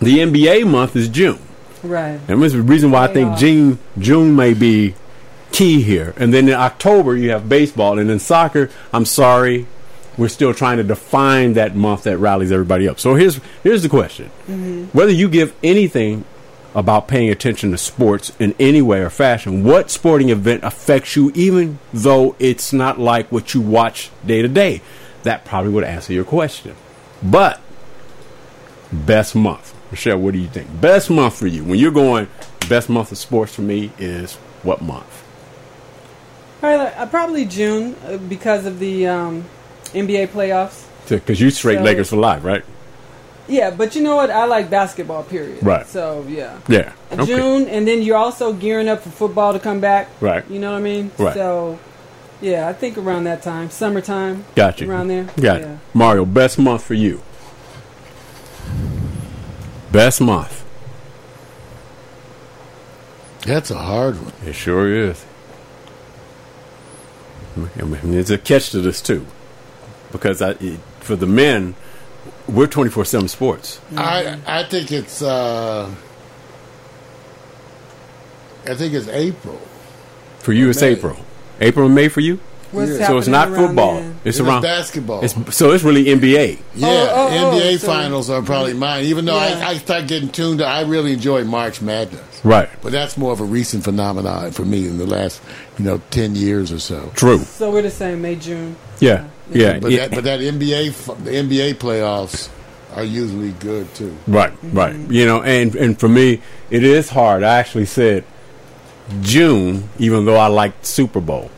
The 0.00 0.18
NBA 0.18 0.66
month 0.66 0.94
is 0.94 1.08
June. 1.08 1.40
Right. 1.82 2.20
And 2.28 2.40
this 2.40 2.54
is 2.54 2.60
the 2.60 2.62
reason 2.62 2.92
why 2.92 3.04
I 3.04 3.06
think 3.08 3.36
June 3.36 3.80
June 3.98 4.36
may 4.36 4.54
be 4.54 4.94
key 5.52 5.82
here. 5.82 6.14
And 6.16 6.32
then 6.32 6.48
in 6.48 6.54
October 6.54 7.16
you 7.16 7.30
have 7.30 7.48
baseball, 7.48 7.98
and 7.98 8.10
in 8.10 8.18
soccer, 8.18 8.70
I'm 8.92 9.04
sorry, 9.04 9.66
we're 10.16 10.28
still 10.28 10.52
trying 10.52 10.78
to 10.78 10.84
define 10.84 11.54
that 11.54 11.74
month 11.74 12.04
that 12.04 12.18
rallies 12.18 12.52
everybody 12.52 12.88
up. 12.88 12.98
So 12.98 13.14
here's 13.14 13.40
here's 13.62 13.82
the 13.82 13.88
question: 13.88 14.30
mm-hmm. 14.46 14.84
whether 14.96 15.12
you 15.12 15.28
give 15.28 15.54
anything 15.62 16.24
about 16.74 17.06
paying 17.06 17.30
attention 17.30 17.70
to 17.70 17.78
sports 17.78 18.32
in 18.38 18.54
any 18.58 18.80
way 18.80 19.00
or 19.00 19.10
fashion, 19.10 19.62
what 19.62 19.90
sporting 19.90 20.30
event 20.30 20.64
affects 20.64 21.16
you, 21.16 21.30
even 21.34 21.78
though 21.92 22.34
it's 22.38 22.72
not 22.72 22.98
like 22.98 23.30
what 23.30 23.54
you 23.54 23.60
watch 23.60 24.10
day 24.24 24.42
to 24.42 24.48
day? 24.48 24.80
That 25.22 25.44
probably 25.44 25.70
would 25.70 25.84
answer 25.84 26.12
your 26.12 26.24
question. 26.24 26.74
But 27.22 27.60
best 28.90 29.34
month. 29.34 29.74
Michelle, 29.90 30.18
what 30.18 30.32
do 30.32 30.38
you 30.38 30.48
think? 30.48 30.80
Best 30.80 31.10
month 31.10 31.36
for 31.36 31.46
you. 31.46 31.62
When 31.64 31.78
you're 31.78 31.92
going, 31.92 32.28
best 32.68 32.88
month 32.88 33.12
of 33.12 33.18
sports 33.18 33.54
for 33.54 33.62
me 33.62 33.92
is 33.98 34.34
what 34.62 34.80
month? 34.80 35.21
Probably, 36.62 36.86
uh, 36.86 37.06
probably 37.06 37.44
June 37.44 37.96
uh, 38.06 38.18
because 38.18 38.66
of 38.66 38.78
the 38.78 39.08
um, 39.08 39.44
NBA 39.86 40.28
playoffs. 40.28 40.86
Because 41.08 41.40
you 41.40 41.50
straight 41.50 41.78
So- 41.78 41.82
Lakers 41.82 42.10
for 42.10 42.16
life, 42.16 42.44
right? 42.44 42.64
Yeah, 43.48 43.72
but 43.72 43.96
you 43.96 44.02
know 44.02 44.14
what? 44.14 44.30
I 44.30 44.44
like 44.44 44.70
basketball. 44.70 45.24
Period. 45.24 45.60
Right. 45.60 45.84
So 45.88 46.24
yeah. 46.28 46.60
Yeah. 46.68 46.92
Okay. 47.10 47.26
June, 47.26 47.66
and 47.66 47.86
then 47.86 48.00
you're 48.02 48.16
also 48.16 48.52
gearing 48.52 48.88
up 48.88 49.00
for 49.00 49.10
football 49.10 49.52
to 49.52 49.58
come 49.58 49.80
back. 49.80 50.08
Right. 50.20 50.48
You 50.48 50.60
know 50.60 50.70
what 50.70 50.78
I 50.78 50.82
mean? 50.82 51.10
Right. 51.18 51.34
So, 51.34 51.80
yeah, 52.40 52.68
I 52.68 52.72
think 52.74 52.96
around 52.96 53.24
that 53.24 53.42
time, 53.42 53.68
summertime. 53.68 54.44
Got 54.54 54.80
you. 54.80 54.88
Around 54.88 55.08
there. 55.08 55.24
Got 55.24 55.60
yeah. 55.60 55.72
it. 55.72 55.78
Mario, 55.92 56.24
best 56.24 56.60
month 56.60 56.84
for 56.84 56.94
you. 56.94 57.20
Best 59.90 60.20
month. 60.20 60.64
That's 63.44 63.72
a 63.72 63.78
hard 63.78 64.22
one. 64.22 64.32
It 64.46 64.52
sure 64.54 64.94
is. 64.94 65.26
I 67.56 67.82
mean, 67.82 68.12
there's 68.12 68.30
a 68.30 68.38
catch 68.38 68.70
to 68.70 68.80
this 68.80 69.00
too, 69.00 69.26
because 70.10 70.40
I, 70.40 70.50
it, 70.52 70.80
for 71.00 71.16
the 71.16 71.26
men, 71.26 71.74
we're 72.48 72.66
24/7 72.66 73.28
sports. 73.28 73.80
I 73.96 74.38
I 74.46 74.64
think 74.64 74.90
it's 74.92 75.22
uh, 75.22 75.92
I 78.66 78.74
think 78.74 78.94
it's 78.94 79.08
April. 79.08 79.60
For 80.38 80.52
you, 80.52 80.70
it's 80.70 80.80
May. 80.80 80.88
April. 80.92 81.16
April 81.60 81.86
and 81.86 81.94
May 81.94 82.08
for 82.08 82.20
you. 82.20 82.40
What's 82.72 82.98
Yeah. 82.98 83.06
So 83.06 83.18
it's 83.18 83.28
not 83.28 83.48
football. 83.48 83.96
then? 83.96 84.20
It's 84.24 84.38
It 84.38 84.42
was 84.42 84.48
around 84.48 84.62
basketball. 84.62 85.24
It's, 85.24 85.56
so 85.56 85.72
it's 85.72 85.84
really 85.84 86.04
NBA. 86.06 86.58
Yeah, 86.74 86.88
Oh, 86.88 87.08
oh, 87.12 87.28
oh, 87.28 87.56
NBA 87.56 87.78
so- 87.78 87.86
finals 87.86 88.30
are 88.30 88.42
probably 88.42 88.74
mine. 88.74 89.04
Even 89.04 89.24
though 89.24 89.36
Yeah. 89.36 89.60
I, 89.64 89.70
I 89.70 89.78
start 89.78 90.06
getting 90.06 90.30
tuned, 90.30 90.58
to, 90.58 90.66
I 90.66 90.82
really 90.82 91.12
enjoy 91.12 91.44
March 91.44 91.80
Madness. 91.80 92.44
Right. 92.44 92.68
But 92.82 92.92
that's 92.92 93.16
more 93.16 93.32
of 93.32 93.40
a 93.40 93.44
recent 93.44 93.84
phenomenon 93.84 94.50
for 94.50 94.64
me 94.64 94.86
in 94.88 94.98
the 94.98 95.06
last, 95.06 95.40
you 95.78 95.84
know, 95.84 96.00
ten 96.10 96.34
years 96.34 96.72
or 96.72 96.80
so. 96.80 97.12
True. 97.14 97.38
So 97.38 97.70
we're 97.70 97.82
the 97.82 97.90
same, 97.90 98.22
May, 98.22 98.36
June. 98.36 98.76
Yeah. 99.00 99.28
Yeah. 99.52 99.78
But 99.78 99.92
yeah. 99.92 100.08
that, 100.08 100.14
but 100.14 100.24
that 100.24 100.40
NBA, 100.40 101.24
the 101.24 101.30
NBA 101.30 101.74
playoffs 101.74 102.48
are 102.94 103.04
usually 103.04 103.52
good 103.52 103.92
too. 103.94 104.16
Right, 104.26 104.52
mm-hmm. 104.52 104.76
right. 104.76 104.96
You 105.10 105.26
know, 105.26 105.42
and 105.42 105.74
and 105.74 105.98
for 105.98 106.08
me, 106.08 106.40
it 106.70 106.84
is 106.84 107.08
hard. 107.08 107.42
I 107.42 107.58
actually 107.58 107.86
said 107.86 108.24
June, 109.20 109.88
even 109.98 110.24
though 110.24 110.36
I 110.36 110.46
liked 110.46 110.86
Super 110.86 111.20
Bowl. 111.20 111.50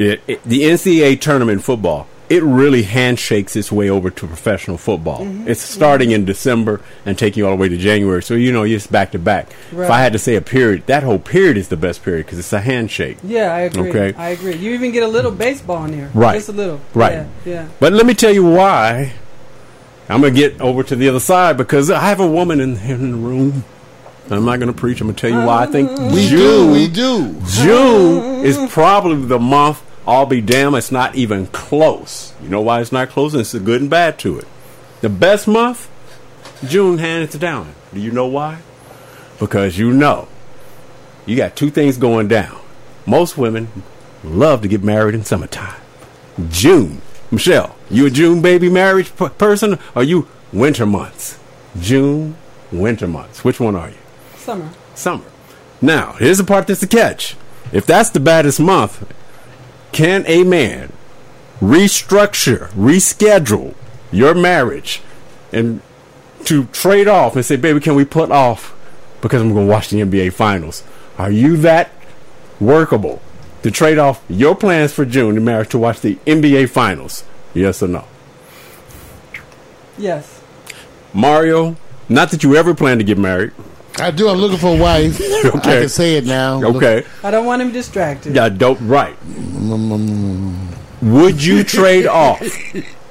It, 0.00 0.22
it, 0.26 0.42
the 0.44 0.62
NCAA 0.62 1.20
tournament 1.20 1.62
football, 1.62 2.06
it 2.30 2.44
really 2.44 2.84
handshakes 2.84 3.56
its 3.56 3.72
way 3.72 3.90
over 3.90 4.08
to 4.08 4.26
professional 4.26 4.78
football. 4.78 5.22
Mm-hmm. 5.22 5.48
It's 5.48 5.60
starting 5.60 6.12
in 6.12 6.24
December 6.24 6.80
and 7.04 7.18
taking 7.18 7.40
you 7.40 7.48
all 7.48 7.56
the 7.56 7.60
way 7.60 7.68
to 7.68 7.76
January. 7.76 8.22
So 8.22 8.34
you 8.34 8.52
know, 8.52 8.62
it's 8.62 8.86
back 8.86 9.10
to 9.12 9.18
back. 9.18 9.48
If 9.72 9.90
I 9.90 10.00
had 10.00 10.12
to 10.12 10.18
say 10.18 10.36
a 10.36 10.40
period, 10.40 10.86
that 10.86 11.02
whole 11.02 11.18
period 11.18 11.56
is 11.56 11.68
the 11.68 11.76
best 11.76 12.04
period 12.04 12.26
because 12.26 12.38
it's 12.38 12.52
a 12.52 12.60
handshake. 12.60 13.18
Yeah, 13.24 13.52
I 13.52 13.60
agree. 13.62 13.90
Okay. 13.90 14.16
I 14.16 14.28
agree. 14.28 14.54
You 14.54 14.72
even 14.74 14.92
get 14.92 15.02
a 15.02 15.08
little 15.08 15.32
baseball 15.32 15.84
in 15.86 15.90
there. 15.90 16.10
Right. 16.14 16.36
Just 16.36 16.48
a 16.48 16.52
little. 16.52 16.80
Right. 16.94 17.14
Yeah. 17.14 17.26
yeah. 17.44 17.68
But 17.80 17.92
let 17.92 18.06
me 18.06 18.14
tell 18.14 18.32
you 18.32 18.44
why. 18.44 19.14
I'm 20.08 20.20
gonna 20.20 20.34
get 20.34 20.60
over 20.60 20.82
to 20.84 20.96
the 20.96 21.08
other 21.08 21.20
side 21.20 21.56
because 21.56 21.90
I 21.90 22.00
have 22.00 22.20
a 22.20 22.26
woman 22.26 22.60
in, 22.60 22.76
in 22.78 23.12
the 23.12 23.16
room. 23.16 23.64
I'm 24.28 24.44
not 24.44 24.60
gonna 24.60 24.72
preach. 24.72 25.00
I'm 25.00 25.08
gonna 25.08 25.18
tell 25.18 25.30
you 25.30 25.36
why 25.36 25.64
I 25.64 25.66
think 25.66 25.90
We 25.98 26.28
June, 26.28 26.66
do, 26.66 26.72
we 26.72 26.88
do. 26.88 27.40
June 27.46 28.44
is 28.44 28.56
probably 28.70 29.26
the 29.26 29.38
month. 29.38 29.82
I'll 30.06 30.26
be 30.26 30.40
damned. 30.40 30.76
It's 30.76 30.92
not 30.92 31.14
even 31.14 31.46
close. 31.48 32.32
You 32.42 32.48
know 32.48 32.60
why 32.60 32.80
it's 32.80 32.92
not 32.92 33.10
close? 33.10 33.34
It's 33.34 33.52
the 33.52 33.60
good 33.60 33.80
and 33.80 33.90
bad 33.90 34.18
to 34.20 34.38
it. 34.38 34.48
The 35.00 35.08
best 35.08 35.46
month, 35.46 35.90
June 36.66 36.98
hands 36.98 37.34
it 37.34 37.38
down. 37.38 37.74
Do 37.94 38.00
you 38.00 38.10
know 38.10 38.26
why? 38.26 38.60
Because 39.38 39.78
you 39.78 39.92
know, 39.92 40.28
you 41.26 41.36
got 41.36 41.56
two 41.56 41.70
things 41.70 41.96
going 41.96 42.28
down. 42.28 42.58
Most 43.06 43.38
women 43.38 43.68
love 44.22 44.62
to 44.62 44.68
get 44.68 44.82
married 44.82 45.14
in 45.14 45.24
summertime. 45.24 45.80
June. 46.50 47.02
Michelle, 47.30 47.76
you 47.88 48.06
a 48.06 48.10
June 48.10 48.42
baby 48.42 48.68
marriage 48.68 49.14
p- 49.16 49.28
person? 49.28 49.78
Or 49.94 50.02
you 50.02 50.26
winter 50.52 50.84
months? 50.84 51.38
June, 51.80 52.36
winter 52.72 53.06
months. 53.06 53.44
Which 53.44 53.60
one 53.60 53.76
are 53.76 53.88
you? 53.88 53.96
Summer. 54.36 54.68
Summer. 54.94 55.24
Now, 55.80 56.12
here's 56.14 56.38
the 56.38 56.44
part 56.44 56.66
that's 56.66 56.80
the 56.80 56.86
catch. 56.88 57.36
If 57.72 57.86
that's 57.86 58.10
the 58.10 58.20
baddest 58.20 58.58
month, 58.58 59.10
can 59.92 60.24
a 60.26 60.44
man 60.44 60.92
restructure, 61.60 62.70
reschedule 62.70 63.74
your 64.10 64.34
marriage 64.34 65.02
and 65.52 65.82
to 66.44 66.64
trade 66.66 67.06
off 67.06 67.36
and 67.36 67.44
say, 67.44 67.56
baby, 67.56 67.80
can 67.80 67.94
we 67.94 68.04
put 68.04 68.30
off 68.30 68.74
because 69.20 69.42
I'm 69.42 69.52
going 69.52 69.66
to 69.66 69.70
watch 69.70 69.90
the 69.90 70.00
NBA 70.00 70.32
finals? 70.32 70.82
Are 71.18 71.30
you 71.30 71.56
that 71.58 71.90
workable 72.58 73.20
to 73.62 73.70
trade 73.70 73.98
off 73.98 74.22
your 74.28 74.54
plans 74.54 74.92
for 74.92 75.04
June 75.04 75.34
to 75.34 75.40
marriage 75.40 75.68
to 75.70 75.78
watch 75.78 76.00
the 76.00 76.16
NBA 76.26 76.70
finals? 76.70 77.24
Yes 77.52 77.82
or 77.82 77.88
no? 77.88 78.04
Yes. 79.98 80.40
Mario, 81.12 81.76
not 82.08 82.30
that 82.30 82.42
you 82.42 82.56
ever 82.56 82.74
plan 82.74 82.98
to 82.98 83.04
get 83.04 83.18
married. 83.18 83.52
I 84.00 84.10
do. 84.10 84.28
I'm 84.28 84.38
looking 84.38 84.58
for 84.58 84.74
a 84.74 84.78
wife. 84.80 85.20
I 85.44 85.60
can 85.60 85.88
say 85.88 86.16
it 86.16 86.24
now. 86.24 86.62
Okay. 86.62 87.04
I 87.22 87.30
don't 87.30 87.46
want 87.46 87.62
him 87.62 87.72
distracted. 87.72 88.34
Yeah, 88.34 88.48
dope. 88.48 88.78
Right. 88.80 89.16
Would 91.02 91.42
you 91.44 91.64
trade 91.64 92.06
off 92.08 92.42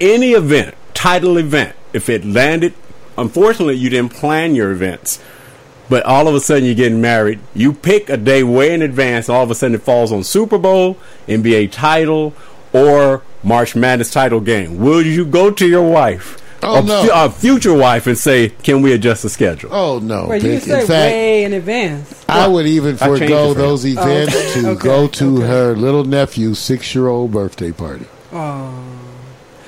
any 0.01 0.31
event, 0.31 0.75
title 0.93 1.37
event, 1.37 1.75
if 1.93 2.09
it 2.09 2.25
landed? 2.25 2.73
Unfortunately, 3.17 3.75
you 3.75 3.89
didn't 3.89 4.13
plan 4.13 4.55
your 4.55 4.71
events, 4.71 5.21
but 5.89 6.03
all 6.05 6.27
of 6.27 6.35
a 6.35 6.39
sudden 6.39 6.65
you're 6.65 6.75
getting 6.75 7.01
married. 7.01 7.39
You 7.53 7.73
pick 7.73 8.09
a 8.09 8.17
day 8.17 8.43
way 8.43 8.73
in 8.73 8.81
advance. 8.81 9.29
All 9.29 9.43
of 9.43 9.51
a 9.51 9.55
sudden 9.55 9.75
it 9.75 9.81
falls 9.81 10.11
on 10.11 10.23
Super 10.23 10.57
Bowl, 10.57 10.97
NBA 11.27 11.71
title, 11.71 12.33
or 12.73 13.23
March 13.43 13.75
Madness 13.75 14.11
title 14.11 14.39
game. 14.39 14.77
Will 14.77 15.01
you 15.01 15.25
go 15.25 15.51
to 15.51 15.67
your 15.67 15.89
wife 15.89 16.37
Oh, 16.61 16.79
a, 16.79 16.83
no. 16.83 17.03
fu- 17.03 17.11
a 17.13 17.29
future 17.29 17.73
wife 17.73 18.05
and 18.07 18.17
say, 18.17 18.49
"Can 18.49 18.81
we 18.81 18.91
adjust 18.93 19.23
the 19.23 19.29
schedule?" 19.29 19.69
Oh 19.73 19.99
no! 19.99 20.27
Well, 20.27 20.41
you 20.43 20.51
In 20.53 20.61
say 20.61 20.79
fact, 20.81 20.89
way 20.89 21.43
in 21.45 21.53
advance. 21.53 22.25
I 22.27 22.47
would 22.47 22.65
even 22.67 22.97
forego 22.97 23.51
it 23.51 23.53
for 23.53 23.59
him. 23.59 23.67
those 23.67 23.85
oh, 23.85 23.89
events 23.89 24.35
okay, 24.35 24.53
to 24.61 24.69
okay, 24.71 24.83
go 24.83 25.07
to 25.07 25.37
okay. 25.37 25.47
her 25.47 25.75
little 25.75 26.03
nephew's 26.03 26.59
six-year-old 26.59 27.31
birthday 27.31 27.71
party. 27.71 28.05
Oh, 28.33 28.73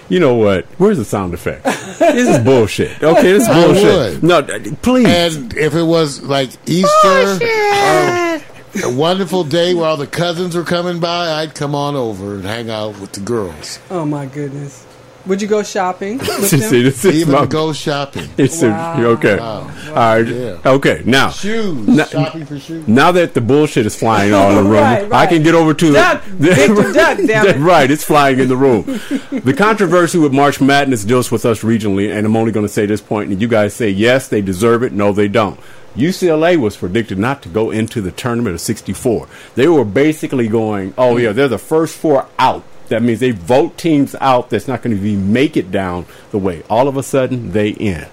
You 0.09 0.19
know 0.19 0.35
what? 0.35 0.65
Where's 0.77 0.97
the 0.97 1.05
sound 1.05 1.34
effect? 1.34 1.63
this 1.99 2.27
is 2.27 2.43
bullshit. 2.43 3.01
Okay, 3.01 3.31
this 3.31 3.43
is 3.43 3.49
I 3.49 3.65
bullshit. 3.65 4.22
would. 4.22 4.23
No, 4.23 4.41
please. 4.81 5.07
And 5.07 5.53
if 5.57 5.73
it 5.73 5.84
was 5.84 6.22
like 6.22 6.49
Easter, 6.69 7.38
or 7.41 8.41
a 8.84 8.93
wonderful 8.93 9.43
day 9.43 9.73
where 9.73 9.85
all 9.85 9.97
the 9.97 10.07
cousins 10.07 10.55
were 10.55 10.63
coming 10.63 10.99
by, 10.99 11.31
I'd 11.41 11.55
come 11.55 11.73
on 11.76 11.95
over 11.95 12.35
and 12.35 12.43
hang 12.43 12.69
out 12.69 12.99
with 12.99 13.13
the 13.13 13.19
girls, 13.22 13.80
oh 13.89 14.05
my 14.05 14.26
goodness. 14.26 14.85
Would 15.27 15.41
you 15.41 15.48
go 15.48 15.61
shopping 15.64 16.18
with 16.19 16.48
See, 16.49 16.57
them? 16.57 16.84
this 16.84 17.06
is 17.06 17.15
even 17.22 17.34
my- 17.34 17.45
go 17.45 17.73
shopping. 17.73 18.23
it's- 18.38 18.61
Wow. 18.61 19.02
Okay. 19.02 19.38
Wow. 19.38 19.60
All 19.89 19.93
right. 19.95 20.27
Yeah. 20.27 20.57
Okay. 20.65 21.02
Now, 21.06 21.30
Shoes, 21.30 21.88
No- 21.88 22.06
shopping 22.06 22.45
for 22.45 22.57
shoes. 22.60 22.88
now 22.88 23.11
that 23.11 23.34
the 23.34 23.41
bullshit 23.41 23.85
is 23.85 23.95
flying 23.95 24.34
all 24.34 24.49
in 24.49 24.56
the 24.56 24.64
room, 24.69 24.73
Right, 24.81 25.11
I 25.14 25.27
can 25.27 25.43
get 25.43 25.53
over 25.53 25.73
to 25.73 25.93
Duck, 25.93 26.23
Victor 26.23 26.91
Duck, 26.93 27.18
damn 27.26 27.48
it. 27.48 27.57
right, 27.57 27.89
it's 27.91 28.03
flying 28.03 28.39
in 28.39 28.48
the 28.48 28.56
room. 28.57 28.84
the 29.31 29.53
controversy 29.56 30.18
with 30.18 30.34
March 30.34 30.60
Madness 30.61 31.03
deals 31.03 31.30
with 31.31 31.45
us 31.45 31.61
regionally, 31.61 32.11
and 32.11 32.26
I'm 32.26 32.35
only 32.35 32.52
going 32.52 32.65
to 32.65 32.72
say 32.72 32.85
this 32.85 33.02
point, 33.02 33.30
and 33.30 33.41
you 33.41 33.48
guys 33.48 33.73
say 33.73 33.89
yes, 33.89 34.27
they 34.27 34.41
deserve 34.41 34.81
it. 34.84 34.91
No, 34.93 35.11
they 35.11 35.27
don't. 35.27 35.60
UCLA 35.95 36.57
was 36.57 36.77
predicted 36.77 37.19
not 37.19 37.41
to 37.43 37.49
go 37.49 37.69
into 37.69 37.99
the 38.02 38.11
tournament 38.11 38.53
of 38.53 38.61
64. 38.61 39.27
They 39.56 39.68
were 39.68 39.84
basically 39.84 40.48
going, 40.48 40.93
oh 40.98 41.18
yeah, 41.18 41.34
they're 41.34 41.49
the 41.49 41.57
first 41.57 41.98
four 41.98 42.27
out. 42.39 42.64
That 42.91 43.01
means 43.01 43.22
they 43.22 43.31
vote 43.31 43.77
teams 43.77 44.15
out 44.19 44.49
that's 44.49 44.68
not 44.68 44.81
going 44.81 44.93
to 44.93 45.01
be 45.01 45.15
make 45.15 45.55
it 45.55 45.72
down 45.72 46.05
the 46.31 46.38
way. 46.38 46.61
All 46.69 46.89
of 46.89 46.97
a 46.97 47.03
sudden, 47.03 47.51
they 47.53 47.69
in. 47.69 48.05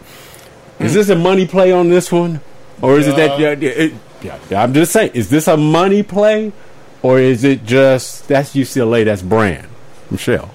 Is 0.79 0.95
this 0.95 1.09
a 1.09 1.17
money 1.17 1.49
play 1.49 1.73
on 1.73 1.89
this 1.89 2.13
one, 2.13 2.41
or 2.81 2.97
is 2.97 3.09
it 3.09 3.17
that? 3.17 3.41
Yeah, 3.41 3.57
it, 3.59 3.93
yeah, 4.23 4.63
I'm 4.63 4.73
just 4.73 4.93
saying. 4.93 5.11
Is 5.15 5.31
this 5.31 5.49
a 5.49 5.57
money 5.57 6.05
play, 6.05 6.53
or 7.03 7.19
is 7.19 7.43
it 7.43 7.65
just 7.65 8.29
that's 8.29 8.55
UCLA? 8.55 9.05
That's 9.05 9.21
brand, 9.21 9.67
Michelle. 10.13 10.51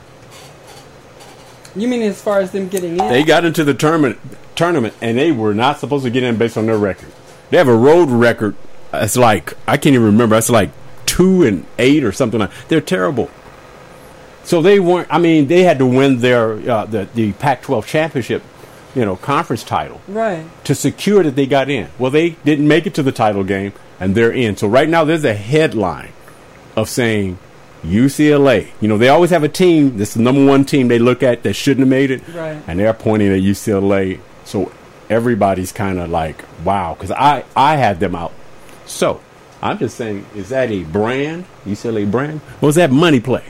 You 1.76 1.90
mean 1.90 2.02
as 2.04 2.22
far 2.22 2.40
as 2.40 2.52
them 2.52 2.70
getting 2.70 2.92
in? 2.92 3.10
They 3.10 3.26
got 3.26 3.44
into 3.44 3.66
the 3.66 3.74
tournament, 3.74 4.20
tournament, 4.56 4.94
and 5.02 5.18
they 5.18 5.34
were 5.34 5.54
not 5.54 5.80
supposed 5.80 6.06
to 6.06 6.10
get 6.10 6.24
in 6.24 6.38
based 6.38 6.58
on 6.58 6.68
their 6.68 6.78
record. 6.78 7.12
They 7.50 7.58
have 7.58 7.68
a 7.68 7.76
road 7.76 8.10
record. 8.10 8.56
It's 8.94 9.18
like 9.18 9.58
I 9.68 9.76
can't 9.76 9.96
even 9.96 10.06
remember. 10.06 10.38
It's 10.38 10.50
like 10.50 10.72
two 11.06 11.44
and 11.44 11.66
eight 11.78 12.06
or 12.06 12.14
something 12.14 12.40
like. 12.40 12.52
They're 12.70 12.80
terrible. 12.80 13.30
So 14.44 14.62
they 14.62 14.80
weren't. 14.80 15.08
I 15.10 15.20
mean, 15.20 15.48
they 15.48 15.64
had 15.64 15.80
to 15.80 15.86
win 15.86 16.20
their 16.20 16.54
uh, 16.70 16.86
the 16.86 17.08
the 17.14 17.32
Pac-12 17.34 17.86
championship, 17.86 18.44
you 18.96 19.06
know, 19.06 19.16
conference 19.16 19.64
title 19.64 20.02
right. 20.08 20.46
to 20.66 20.76
secure 20.76 21.24
that 21.24 21.36
they 21.36 21.46
got 21.46 21.70
in. 21.70 21.90
Well, 21.98 22.12
they 22.12 22.32
didn't 22.44 22.68
make 22.68 22.86
it 22.86 22.94
to 22.96 23.04
the 23.04 23.12
title 23.12 23.44
game, 23.44 23.74
and 24.00 24.16
they're 24.16 24.32
in. 24.34 24.58
So 24.58 24.68
right 24.68 24.90
now, 24.90 25.06
there's 25.06 25.24
a 25.24 25.34
headline 25.34 26.12
of 26.76 26.90
saying 26.90 27.38
UCLA. 27.84 28.70
You 28.82 28.88
know, 28.88 28.98
they 28.98 29.10
always 29.10 29.30
have 29.30 29.44
a 29.44 29.50
team. 29.50 29.98
This 29.98 30.10
is 30.10 30.16
the 30.16 30.22
number 30.22 30.46
one 30.46 30.66
team 30.66 30.88
they 30.88 31.00
look 31.00 31.24
at 31.24 31.44
that 31.44 31.54
shouldn't 31.54 31.82
have 31.82 31.90
made 31.90 32.12
it, 32.12 32.28
Right. 32.34 32.62
and 32.68 32.80
they're 32.80 32.94
pointing 32.94 33.32
at 33.32 33.40
UCLA. 33.42 34.20
So 34.46 34.72
everybody's 35.10 35.72
kind 35.72 36.00
of 36.00 36.10
like, 36.10 36.44
wow, 36.66 36.94
because 36.96 37.12
I 37.12 37.46
I 37.56 37.78
had 37.78 38.00
them 38.00 38.16
out. 38.16 38.34
So 38.86 39.22
I'm 39.62 39.78
just 39.78 39.96
saying, 39.96 40.26
is 40.36 40.50
that 40.50 40.70
a 40.72 40.84
brand 40.84 41.46
UCLA 41.66 42.10
brand, 42.10 42.42
or 42.62 42.70
is 42.70 42.76
that 42.76 42.92
money 42.92 43.20
play? 43.22 43.44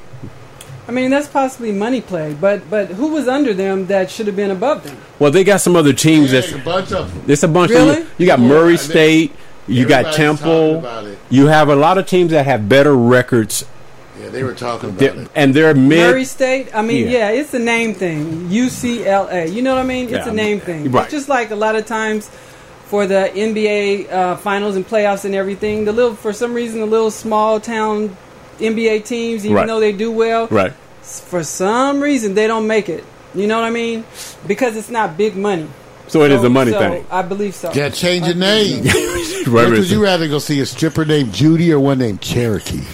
I 0.88 0.92
mean, 0.92 1.10
that's 1.12 1.28
possibly 1.28 1.72
money 1.72 2.02
play, 2.02 2.34
but 2.40 2.70
but 2.70 2.90
who 2.90 3.08
was 3.08 3.28
under 3.28 3.54
them 3.54 3.88
that 3.88 4.12
should 4.12 4.28
have 4.28 4.36
been 4.36 4.52
above 4.52 4.84
them? 4.84 4.98
Well, 5.20 5.32
they 5.32 5.44
got 5.44 5.62
some 5.62 5.76
other 5.76 5.94
teams 5.94 6.32
There's 6.32 6.52
that's 6.52 6.62
a 6.62 6.66
bunch 6.66 6.92
of 6.92 7.14
them. 7.14 7.24
It's 7.32 7.44
a 7.44 7.48
bunch 7.48 7.72
Really? 7.72 8.02
of 8.02 8.12
you 8.18 8.26
got 8.28 8.40
Yeah, 8.40 8.48
Murray 8.48 8.78
State, 8.78 9.32
you 9.68 9.86
got 9.88 10.14
Temple, 10.14 10.46
talking 10.74 10.76
about 10.80 11.06
it. 11.06 11.18
you 11.30 11.48
have 11.48 11.70
a 11.70 11.76
lot 11.76 11.98
of 11.98 12.06
teams 12.06 12.32
that 12.32 12.46
have 12.46 12.68
better 12.68 12.94
records, 12.96 13.66
Yeah, 14.22 14.30
they 14.30 14.44
were 14.44 14.54
talking 14.54 14.90
about 14.90 15.00
They're- 15.00 15.14
it. 15.24 15.28
and 15.36 15.54
they're 15.54 15.74
mid. 15.74 16.00
Murray 16.12 16.26
State. 16.26 16.68
I 16.76 16.82
mean, 16.82 17.08
Yeah. 17.08 17.32
yeah. 17.32 17.40
it's 17.42 17.54
a 17.54 17.60
name 17.60 17.94
thing. 17.94 18.48
UCLA. 18.50 19.48
You 19.52 19.62
know 19.62 19.74
what 19.76 19.82
I 19.82 19.88
mean? 19.88 20.06
It's 20.06 20.12
Yeah, 20.14 20.20
I 20.20 20.24
a 20.24 20.28
mean, 20.28 20.36
name 20.36 20.60
thing. 20.60 20.92
right. 20.92 21.04
It's 21.06 21.14
just 21.14 21.30
like 21.30 21.52
a 21.52 21.56
lot 21.56 21.76
of 21.76 21.86
times 21.86 22.30
for 22.88 23.08
the 23.08 23.32
NBA 23.36 24.12
uh, 24.12 24.36
finals 24.38 24.76
and 24.76 24.88
playoffs 24.88 25.24
and 25.26 25.34
everything. 25.34 25.86
The 25.86 25.92
little, 25.94 26.14
for 26.16 26.32
some 26.34 26.54
reason, 26.54 26.80
the 26.82 26.86
little 26.86 27.10
small 27.12 27.60
town 27.60 28.16
NBA 28.60 29.06
teams, 29.06 29.46
even 29.46 29.56
Right. 29.58 29.68
though 29.68 29.80
they 29.80 29.92
do 29.92 30.12
well, 30.12 30.48
right. 30.48 30.74
for 31.02 31.44
some 31.44 32.02
reason 32.02 32.34
they 32.36 32.48
don't 32.48 32.68
make 32.68 32.90
it. 32.90 33.04
You 33.36 33.48
know 33.48 33.56
what 33.60 33.66
I 33.66 33.72
mean? 33.72 34.04
Because 34.48 34.76
it's 34.78 34.90
not 34.90 35.18
big 35.18 35.36
money. 35.36 35.68
So 36.08 36.24
it 36.24 36.32
is 36.32 36.44
a 36.44 36.50
money 36.50 36.72
so 36.72 36.80
thing. 36.80 37.06
I 37.10 37.22
believe 37.24 37.56
so. 37.56 37.72
Yeah, 37.74 37.90
change 37.90 38.28
your 38.28 38.36
name. 38.36 38.84
believe 38.84 39.48
Right, 39.48 39.64
Which 39.64 39.70
right. 39.70 39.80
would 39.80 39.90
you 39.90 40.04
rather 40.04 40.28
go 40.28 40.38
see 40.40 40.60
a 40.60 40.66
stripper 40.66 41.04
named 41.06 41.34
Judy 41.34 41.72
or 41.74 41.80
one 41.80 41.98
named 42.00 42.22
Cherokee? 42.22 42.82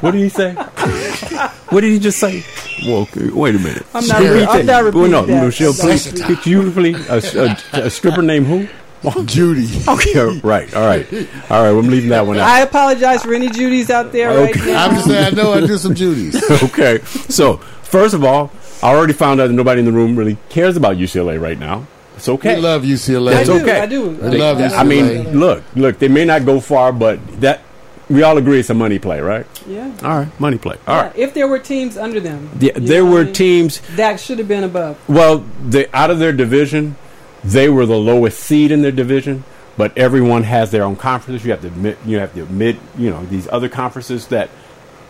What 0.00 0.12
did 0.12 0.22
he 0.22 0.28
say? 0.30 0.54
what 0.54 1.82
did 1.82 1.92
he 1.92 1.98
just 1.98 2.18
say? 2.18 2.42
Well, 2.86 3.02
okay, 3.02 3.28
wait 3.30 3.54
a 3.54 3.58
minute. 3.58 3.84
I'm 3.92 4.06
not 4.06 4.20
Repeat 4.22 4.32
re- 4.32 4.44
I'm 4.46 4.66
that. 4.66 4.72
not 4.72 4.84
repeating 4.84 5.12
well, 5.12 5.26
no, 5.26 5.26
that. 5.26 5.44
Michelle, 5.44 5.70
I'm 5.72 5.76
please. 5.76 6.18
not. 6.18 6.26
Could 6.26 6.46
you 6.46 6.62
please 6.62 6.94
a, 6.94 7.56
a, 7.74 7.82
a 7.86 7.90
stripper 7.90 8.22
named 8.22 8.46
who? 8.46 8.66
Judy. 9.24 9.68
Okay, 9.88 10.40
right. 10.40 10.74
All 10.74 10.84
right, 10.86 11.06
all 11.50 11.62
right. 11.62 11.68
I'm 11.70 11.88
leaving 11.88 12.10
that 12.10 12.26
one 12.26 12.38
out. 12.38 12.48
I 12.48 12.60
apologize 12.60 13.22
for 13.22 13.32
any 13.34 13.48
Judys 13.48 13.88
out 13.90 14.12
there 14.12 14.28
right 14.28 14.50
Okay. 14.54 14.72
now. 14.72 14.86
I'm 14.86 14.94
just 14.94 15.06
saying, 15.06 15.24
I 15.26 15.30
know 15.30 15.52
I 15.52 15.60
do 15.60 15.76
some 15.78 15.94
Judys. 15.94 16.62
okay. 16.70 16.98
So 17.32 17.56
first 17.82 18.14
of 18.14 18.24
all, 18.24 18.50
I 18.82 18.94
already 18.94 19.12
found 19.14 19.40
out 19.40 19.46
that 19.48 19.52
nobody 19.54 19.78
in 19.80 19.84
the 19.86 19.92
room 19.92 20.16
really 20.16 20.36
cares 20.48 20.76
about 20.76 20.96
UCLA 20.96 21.40
right 21.40 21.58
now. 21.58 21.86
It's 22.16 22.28
okay. 22.28 22.56
We 22.56 22.60
love 22.60 22.82
UCLA. 22.82 23.30
I 23.30 23.34
That's 23.36 23.48
do. 23.48 23.60
okay. 23.62 23.80
I 23.80 23.86
do. 23.86 24.10
I 24.22 24.28
love 24.28 24.58
UCLA. 24.58 24.76
I 24.76 24.84
mean, 24.84 25.38
look, 25.40 25.64
look. 25.74 25.98
They 25.98 26.08
may 26.08 26.26
not 26.26 26.44
go 26.44 26.60
far, 26.60 26.92
but 26.92 27.18
that 27.40 27.62
we 28.10 28.22
all 28.22 28.36
agree 28.36 28.60
it's 28.60 28.68
a 28.68 28.74
money 28.74 28.98
play, 28.98 29.20
right? 29.20 29.46
Yeah. 29.66 29.90
All 30.02 30.18
right, 30.18 30.40
money 30.40 30.58
play. 30.58 30.76
All 30.86 30.96
Yeah, 30.96 31.02
right. 31.04 31.16
If 31.16 31.32
there 31.32 31.48
were 31.48 31.58
teams 31.58 31.96
under 31.96 32.20
them, 32.20 32.50
Yeah, 32.60 32.72
there 32.74 33.06
were 33.06 33.20
I 33.20 33.24
mean? 33.24 33.32
teams. 33.32 33.80
that 33.96 34.20
should 34.20 34.38
have 34.38 34.48
been 34.48 34.64
above. 34.64 34.98
Well, 35.08 35.46
they 35.64 35.86
out 35.94 36.10
of 36.10 36.18
their 36.18 36.32
division, 36.32 36.96
they 37.44 37.68
were 37.68 37.86
the 37.86 37.96
lowest 37.98 38.38
seed 38.40 38.70
in 38.70 38.82
their 38.82 38.92
division. 38.92 39.44
But 39.76 39.96
everyone 39.96 40.42
has 40.42 40.70
their 40.72 40.82
own 40.82 40.96
conferences. 40.96 41.44
You 41.46 41.52
have 41.52 41.62
to 41.62 41.70
mid, 41.70 41.96
you 42.04 42.18
have 42.18 42.34
to 42.34 42.44
mid, 42.46 42.78
you 42.98 43.08
know, 43.08 43.24
these 43.26 43.48
other 43.48 43.68
conferences 43.68 44.26
that 44.26 44.50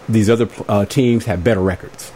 these 0.08 0.30
other 0.30 0.48
uh, 0.68 0.84
teams 0.84 1.24
have 1.24 1.42
better 1.42 1.60
records. 1.60 2.12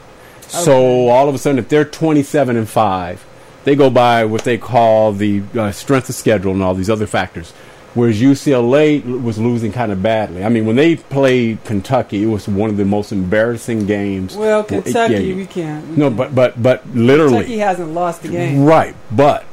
So 0.46 1.08
all 1.08 1.28
of 1.28 1.34
a 1.34 1.38
sudden, 1.38 1.58
if 1.58 1.68
they're 1.68 1.84
twenty-seven 1.84 2.56
and 2.56 2.68
five, 2.68 3.24
they 3.64 3.74
go 3.74 3.90
by 3.90 4.24
what 4.24 4.44
they 4.44 4.56
call 4.58 5.12
the 5.12 5.42
uh, 5.58 5.72
strength 5.72 6.08
of 6.08 6.14
schedule 6.14 6.52
and 6.52 6.62
all 6.62 6.74
these 6.74 6.90
other 6.90 7.08
factors. 7.08 7.50
Whereas 7.94 8.20
UCLA 8.20 9.22
was 9.22 9.38
losing 9.38 9.72
kind 9.72 9.90
of 9.90 10.02
badly. 10.02 10.44
I 10.44 10.48
mean, 10.48 10.66
when 10.66 10.76
they 10.76 10.96
played 10.96 11.62
Kentucky, 11.64 12.24
it 12.24 12.26
was 12.26 12.46
one 12.46 12.68
of 12.70 12.76
the 12.76 12.84
most 12.84 13.10
embarrassing 13.10 13.86
games. 13.86 14.36
Well, 14.36 14.60
it- 14.60 14.68
Kentucky, 14.68 15.14
yeah, 15.14 15.34
we 15.36 15.46
can't. 15.46 15.88
we 15.88 15.96
no, 15.96 16.06
can't. 16.08 16.16
but 16.16 16.34
but 16.34 16.62
but 16.62 16.86
literally, 16.94 17.38
Kentucky 17.38 17.58
hasn't 17.58 17.90
lost 17.94 18.22
the 18.22 18.28
game. 18.28 18.64
Right, 18.64 18.94
but 19.10 19.44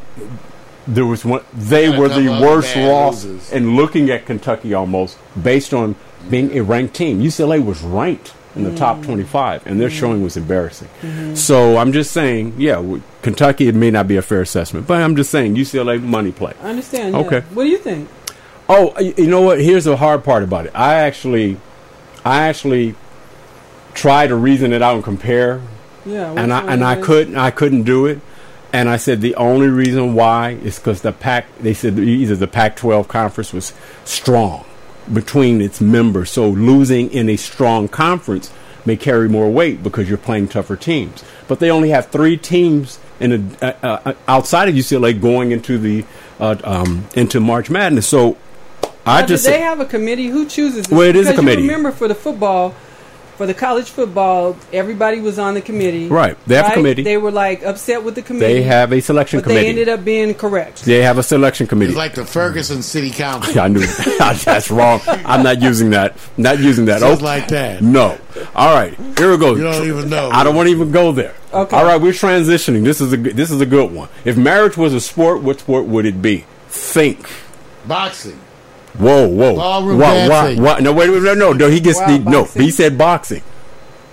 there 0.94 1.06
was 1.06 1.24
one. 1.26 1.42
They 1.54 1.86
And 1.86 1.98
were 2.00 2.10
the 2.10 2.28
worst 2.30 2.74
bad 2.74 2.88
loss, 2.92 3.24
losers. 3.26 3.52
and 3.52 3.76
looking 3.76 4.10
at 4.10 4.26
Kentucky 4.26 4.74
almost 4.74 5.18
based 5.42 5.74
on 5.74 5.96
being 6.30 6.56
a 6.58 6.62
ranked 6.62 6.94
team. 6.94 7.22
UCLA 7.22 7.60
was 7.64 7.82
ranked 7.82 8.34
in 8.56 8.64
the 8.64 8.70
Mm. 8.72 8.78
top 8.78 9.02
twenty-five, 9.04 9.62
and 9.66 9.80
their 9.80 9.90
showing 9.90 10.22
was 10.22 10.36
embarrassing. 10.38 10.90
Mm-hmm. 11.02 11.36
So 11.36 11.78
I'm 11.78 11.92
just 11.94 12.12
saying, 12.12 12.54
yeah, 12.58 12.76
w- 12.76 13.02
Kentucky 13.22 13.68
it 13.68 13.76
may 13.76 13.90
not 13.92 14.08
be 14.08 14.18
a 14.18 14.22
fair 14.22 14.42
assessment, 14.42 14.88
but 14.88 15.02
I'm 15.02 15.16
just 15.16 15.32
saying 15.32 15.56
UCLA 15.56 15.98
money 16.02 16.32
play. 16.32 16.54
I 16.62 16.70
understand. 16.70 17.14
Yeah. 17.14 17.22
Okay. 17.22 17.42
What 17.54 17.64
do 17.64 17.70
you 17.70 17.78
think? 17.78 18.10
Oh, 18.68 18.98
you 19.00 19.28
know 19.28 19.42
what? 19.42 19.62
Here's 19.62 19.86
the 19.86 19.98
hard 19.98 20.24
part 20.24 20.44
about 20.44 20.66
it. 20.66 20.72
I 20.76 20.96
actually, 20.96 21.58
I 22.26 22.44
actually 22.48 22.96
try 23.94 24.28
to 24.28 24.36
reason 24.36 24.72
it 24.74 24.82
out 24.82 24.96
and 24.96 25.04
compare 25.04 25.62
Yeah. 26.06 26.32
and 26.36 26.54
I 26.54 26.62
and 26.74 26.84
I 26.84 26.96
couldn't 26.96 27.36
I 27.38 27.52
couldn't 27.52 27.84
do 27.84 28.06
it. 28.06 28.20
And 28.74 28.88
I 28.88 28.98
said 28.98 29.22
the 29.22 29.36
only 29.36 29.68
reason 29.68 30.14
why 30.14 30.52
is 30.52 30.80
because 30.80 31.02
the 31.02 31.12
pack. 31.12 31.46
They 31.60 31.74
said 31.74 32.00
either 32.00 32.36
the 32.36 32.48
Pac-12 32.48 33.08
conference 33.08 33.52
was 33.52 33.74
strong 34.06 34.66
between 35.12 35.62
its 35.62 35.82
members, 35.82 36.32
so 36.32 36.50
losing 36.50 37.12
in 37.12 37.30
a 37.30 37.36
strong 37.36 37.88
conference 37.88 38.52
may 38.86 38.96
carry 38.96 39.28
more 39.28 39.52
weight 39.52 39.84
because 39.84 40.08
you're 40.08 40.18
playing 40.18 40.48
tougher 40.48 40.76
teams. 40.76 41.24
But 41.48 41.60
they 41.60 41.70
only 41.70 41.90
have 41.90 42.08
three 42.08 42.38
teams 42.38 43.00
in 43.20 43.56
a, 43.62 43.66
uh, 43.66 44.02
uh, 44.06 44.14
outside 44.28 44.70
of 44.70 44.76
UCLA 44.76 45.20
going 45.20 45.52
into 45.52 45.78
the 45.78 46.06
uh, 46.40 46.56
um, 46.64 47.08
into 47.16 47.40
March 47.40 47.70
Madness. 47.70 48.08
So 48.08 48.38
I 49.06 49.22
Now, 49.22 49.28
just 49.28 49.46
do 49.46 49.52
they 49.52 49.62
have 49.62 49.80
a 49.80 49.86
committee? 49.86 50.28
Who 50.28 50.48
chooses 50.48 50.88
this? 50.88 50.98
Well, 50.98 51.08
it 51.08 51.16
is 51.16 51.28
a 51.28 51.34
committee. 51.34 51.62
Remember 51.62 51.92
for 51.92 52.08
the 52.08 52.16
football, 52.16 52.74
for 53.42 53.48
the 53.48 53.54
college 53.56 53.90
football, 53.90 54.56
everybody 54.72 55.20
was 55.20 55.40
on 55.40 55.56
the 55.56 55.62
committee. 55.62 56.08
Right. 56.08 56.38
They 56.46 56.58
have 56.58 56.74
a 56.74 56.76
committee. 56.76 57.02
They 57.02 57.18
were 57.18 57.32
like 57.32 57.64
upset 57.64 58.04
with 58.04 58.14
the 58.14 58.22
committee. 58.22 58.54
They 58.54 58.62
have 58.62 58.92
a 58.92 59.02
selection 59.02 59.40
but 59.40 59.46
committee. 59.46 59.62
they 59.64 59.70
ended 59.70 59.90
up 59.90 60.06
being 60.06 60.36
correct. 60.36 60.86
They 60.86 61.02
have 61.02 61.18
a 61.18 61.24
selection 61.24 61.66
committee. 61.66 61.90
It's 61.94 61.98
like 61.98 62.14
the 62.14 62.24
Ferguson 62.24 62.84
City 62.84 63.10
Council. 63.10 63.60
I 63.60 63.68
knew 63.68 63.80
that's 64.20 64.70
wrong. 64.70 65.02
I'm 65.08 65.42
not 65.42 65.60
using 65.60 65.90
that. 65.90 66.18
Not 66.38 66.60
using 66.60 66.86
that. 66.86 67.00
Just 67.00 67.22
Oh, 67.24 67.26
like 67.26 67.48
that. 67.48 67.82
No. 67.82 68.16
All 68.54 68.76
right. 68.76 68.94
Here 69.18 69.32
we 69.32 69.38
go. 69.40 69.56
You 69.56 69.64
don't 69.64 69.88
even 69.88 70.08
know. 70.08 70.30
I 70.30 70.44
don't 70.44 70.56
want 70.56 70.68
to 70.68 70.72
even 70.76 70.92
go 70.92 71.12
there. 71.12 71.34
Okay. 71.52 71.76
All 71.76 71.84
right. 71.84 72.00
We're 72.00 72.12
transitioning. 72.12 72.84
This 72.84 73.02
is 73.02 73.12
a 73.12 73.18
this 73.18 73.50
is 73.50 73.60
a 73.60 73.66
good 73.66 73.92
one. 73.92 74.08
If 74.24 74.38
marriage 74.38 74.78
was 74.78 74.94
a 74.94 75.02
sport, 75.02 75.42
what 75.42 75.62
sport 75.62 75.88
would 75.88 76.06
it 76.06 76.22
be? 76.22 76.46
Think. 76.68 77.28
Boxing. 77.88 78.40
Whoa, 78.98 79.28
whoa. 79.28 79.56
Ballroom 79.56 80.00
Why- 80.00 80.28
why- 80.28 80.44
dancing. 80.48 80.64
why- 80.64 80.80
No, 80.80 80.92
wait, 80.94 81.10
wait, 81.10 81.22
no, 81.24 81.34
no, 81.34 81.54
no. 81.54 81.70
He 81.70 81.80
gets 81.80 82.00
the 82.00 82.20
no. 82.20 82.46
He 82.46 82.72
said 82.72 82.98
boxing. 82.98 83.42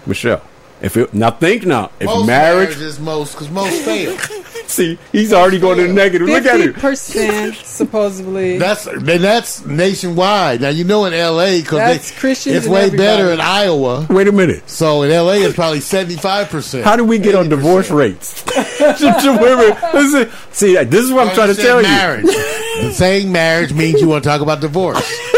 Michelle. 0.06 0.42
If 0.80 0.96
it, 0.96 1.12
now 1.12 1.30
think 1.32 1.66
now. 1.66 1.90
If 1.98 2.06
Most 2.06 2.26
marriage, 2.26 2.68
marriages, 2.70 3.00
most 3.00 3.32
because 3.32 3.50
most 3.50 3.82
fail. 3.82 4.16
see, 4.68 4.98
he's 5.10 5.32
already 5.32 5.58
going 5.58 5.78
to 5.78 5.86
the 5.88 5.92
negative. 5.92 6.28
Look 6.28 6.44
at 6.46 6.56
Fifty 6.56 6.68
it. 6.70 6.76
percent 6.76 7.54
supposedly. 7.56 8.58
That's 8.58 8.86
and 8.86 9.06
that's 9.06 9.64
nationwide. 9.66 10.60
Now 10.60 10.68
you 10.68 10.84
know 10.84 11.04
in 11.06 11.12
L.A. 11.14 11.60
because 11.60 11.78
That's 11.78 12.18
Christians 12.18 12.56
it's 12.56 12.66
way 12.68 12.82
everybody. 12.82 12.96
better 12.98 13.32
in 13.32 13.40
Iowa. 13.40 14.06
Wait 14.10 14.28
a 14.28 14.32
minute. 14.32 14.68
So 14.68 15.02
in 15.02 15.10
L.A. 15.10 15.38
it's 15.42 15.54
probably 15.56 15.80
seventy 15.80 16.16
five 16.16 16.48
percent. 16.48 16.84
How 16.84 16.94
do 16.96 17.04
we 17.04 17.18
get 17.18 17.34
on 17.34 17.48
divorce 17.48 17.90
rates? 17.90 18.44
Wait. 18.80 19.76
Listen, 19.94 20.30
see, 20.52 20.74
this 20.84 21.04
is 21.04 21.12
what 21.12 21.28
I'm 21.28 21.34
trying 21.34 21.54
to 21.54 21.60
tell 21.60 21.78
you. 21.82 21.88
marriage. 21.88 22.24
the 22.26 22.92
saying 22.92 23.32
marriage 23.32 23.72
means 23.72 24.00
you 24.00 24.08
want 24.08 24.22
to 24.24 24.28
talk 24.28 24.40
about 24.40 24.60
divorce, 24.60 24.98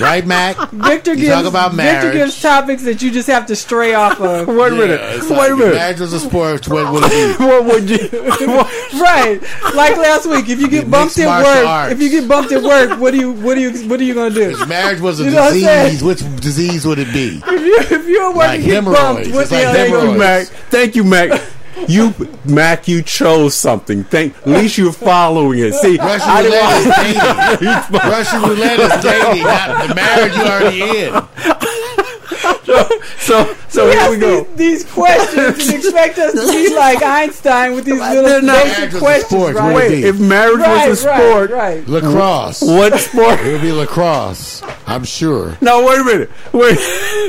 right, 0.00 0.26
Mac? 0.26 0.56
Victor 0.70 1.12
You 1.14 1.16
gives 1.26 1.34
talk 1.34 1.44
about 1.46 1.72
Victor 1.72 2.12
gives 2.12 2.40
topics 2.40 2.82
that 2.84 3.02
you 3.02 3.10
just 3.10 3.26
have 3.28 3.46
to 3.46 3.56
stray 3.56 3.94
off 3.94 4.20
of. 4.20 4.46
Wait 4.48 4.72
a 4.72 4.76
minute. 4.76 5.00
Yeah, 5.00 5.14
it's 5.16 5.28
Wait 5.30 5.36
like 5.36 5.50
a 5.52 5.56
minute. 5.56 5.74
Marriage 5.74 6.00
was 6.00 6.12
a 6.12 6.20
sport. 6.20 6.68
What 6.68 6.92
would 6.92 7.02
it 7.06 7.38
be? 7.38 7.44
What 7.46 7.64
would 7.64 7.88
you? 7.90 7.98
what- 8.48 8.92
right, 9.00 9.40
like 9.74 9.96
last 9.96 10.26
week. 10.26 10.48
If 10.48 10.60
you 10.60 10.68
get 10.68 10.88
Mixed 10.88 10.90
bumped 10.90 11.18
at 11.18 11.42
work, 11.44 11.66
arts. 11.66 11.92
if 11.92 12.00
you 12.00 12.10
get 12.10 12.28
bumped 12.28 12.52
at 12.52 12.62
work, 12.62 12.98
what 13.00 13.10
do 13.12 13.18
you 13.18 13.32
what 13.32 13.54
do 13.54 13.60
you 13.60 13.88
what 13.88 14.00
are 14.00 14.04
you 14.04 14.14
gonna 14.14 14.34
do? 14.34 14.50
If 14.50 14.68
marriage 14.68 15.00
was 15.00 15.20
a 15.20 15.24
You 15.24 15.30
know 15.30 15.36
what 15.42 15.54
I'm 15.54 15.60
saying? 15.60 15.84
disease, 15.92 16.02
which 16.04 16.40
disease 16.40 16.86
would 16.86 16.98
it 16.98 17.12
be? 17.12 17.42
If 17.46 17.50
you 17.90 17.96
if 17.98 18.06
you're 18.08 18.22
at 18.24 18.28
work 18.28 18.36
Like 18.36 18.60
and 18.60 18.64
get 18.64 18.84
bumped, 18.84 18.98
hemorrhoids. 18.98 19.30
what 19.32 19.40
It's 19.42 19.50
the 19.50 19.56
like 19.56 19.64
hell 19.66 19.74
are 19.74 19.86
you 19.86 19.94
hemorrhoids. 20.12 20.18
Mac. 20.18 20.46
Thank 20.70 20.96
you, 20.96 21.04
Mac. 21.04 21.40
You, 21.88 22.14
Mac, 22.44 22.88
you 22.88 23.02
chose 23.02 23.54
something. 23.54 24.04
Thank. 24.04 24.36
At 24.38 24.46
least 24.48 24.78
you're 24.78 24.92
following 24.92 25.58
it. 25.58 25.74
See, 25.74 25.96
Russian 25.98 26.28
I 26.28 26.42
roulette 26.42 26.86
is 26.86 27.60
dating. 27.60 28.10
Russian 28.10 28.42
roulette 28.42 28.80
is 28.80 29.02
dating, 29.04 29.42
not 29.44 29.88
the 29.88 29.94
marriage 29.94 30.34
you 30.34 30.42
already 30.42 30.98
in. 31.06 31.55
So, 33.26 33.54
so 33.68 33.86
You 33.86 33.90
here 33.90 34.00
ask 34.00 34.10
we 34.10 34.18
go. 34.18 34.44
These, 34.54 34.82
these 34.84 34.92
questions 34.92 35.68
and 35.68 35.74
expect 35.84 36.18
us 36.18 36.32
to 36.32 36.46
be 36.52 36.74
like 36.76 37.02
Einstein 37.02 37.74
with 37.74 37.84
these 37.84 37.98
They're 37.98 38.22
little 38.22 38.42
not- 38.42 38.62
basic 38.64 38.78
Marriage 38.78 38.92
was 38.92 39.02
a 39.02 39.04
questions, 39.04 39.30
sport. 39.30 39.56
right? 39.56 39.74
Wait, 39.74 39.90
Wait, 39.90 40.04
if 40.04 40.20
marriage 40.20 40.58
right, 40.60 40.88
was 40.88 40.98
a 40.98 41.02
sport, 41.02 41.50
right, 41.50 41.76
right. 41.78 41.88
Lacrosse. 41.88 42.62
what 42.62 42.98
sport? 43.00 43.40
It 43.40 43.52
would 43.52 43.62
be 43.62 43.72
lacrosse. 43.72 44.62
I'm 44.86 45.02
sure. 45.04 45.56
No, 45.60 45.84
wait 45.84 45.98
a 46.00 46.04
minute. 46.04 46.30
Wait, 46.52 46.78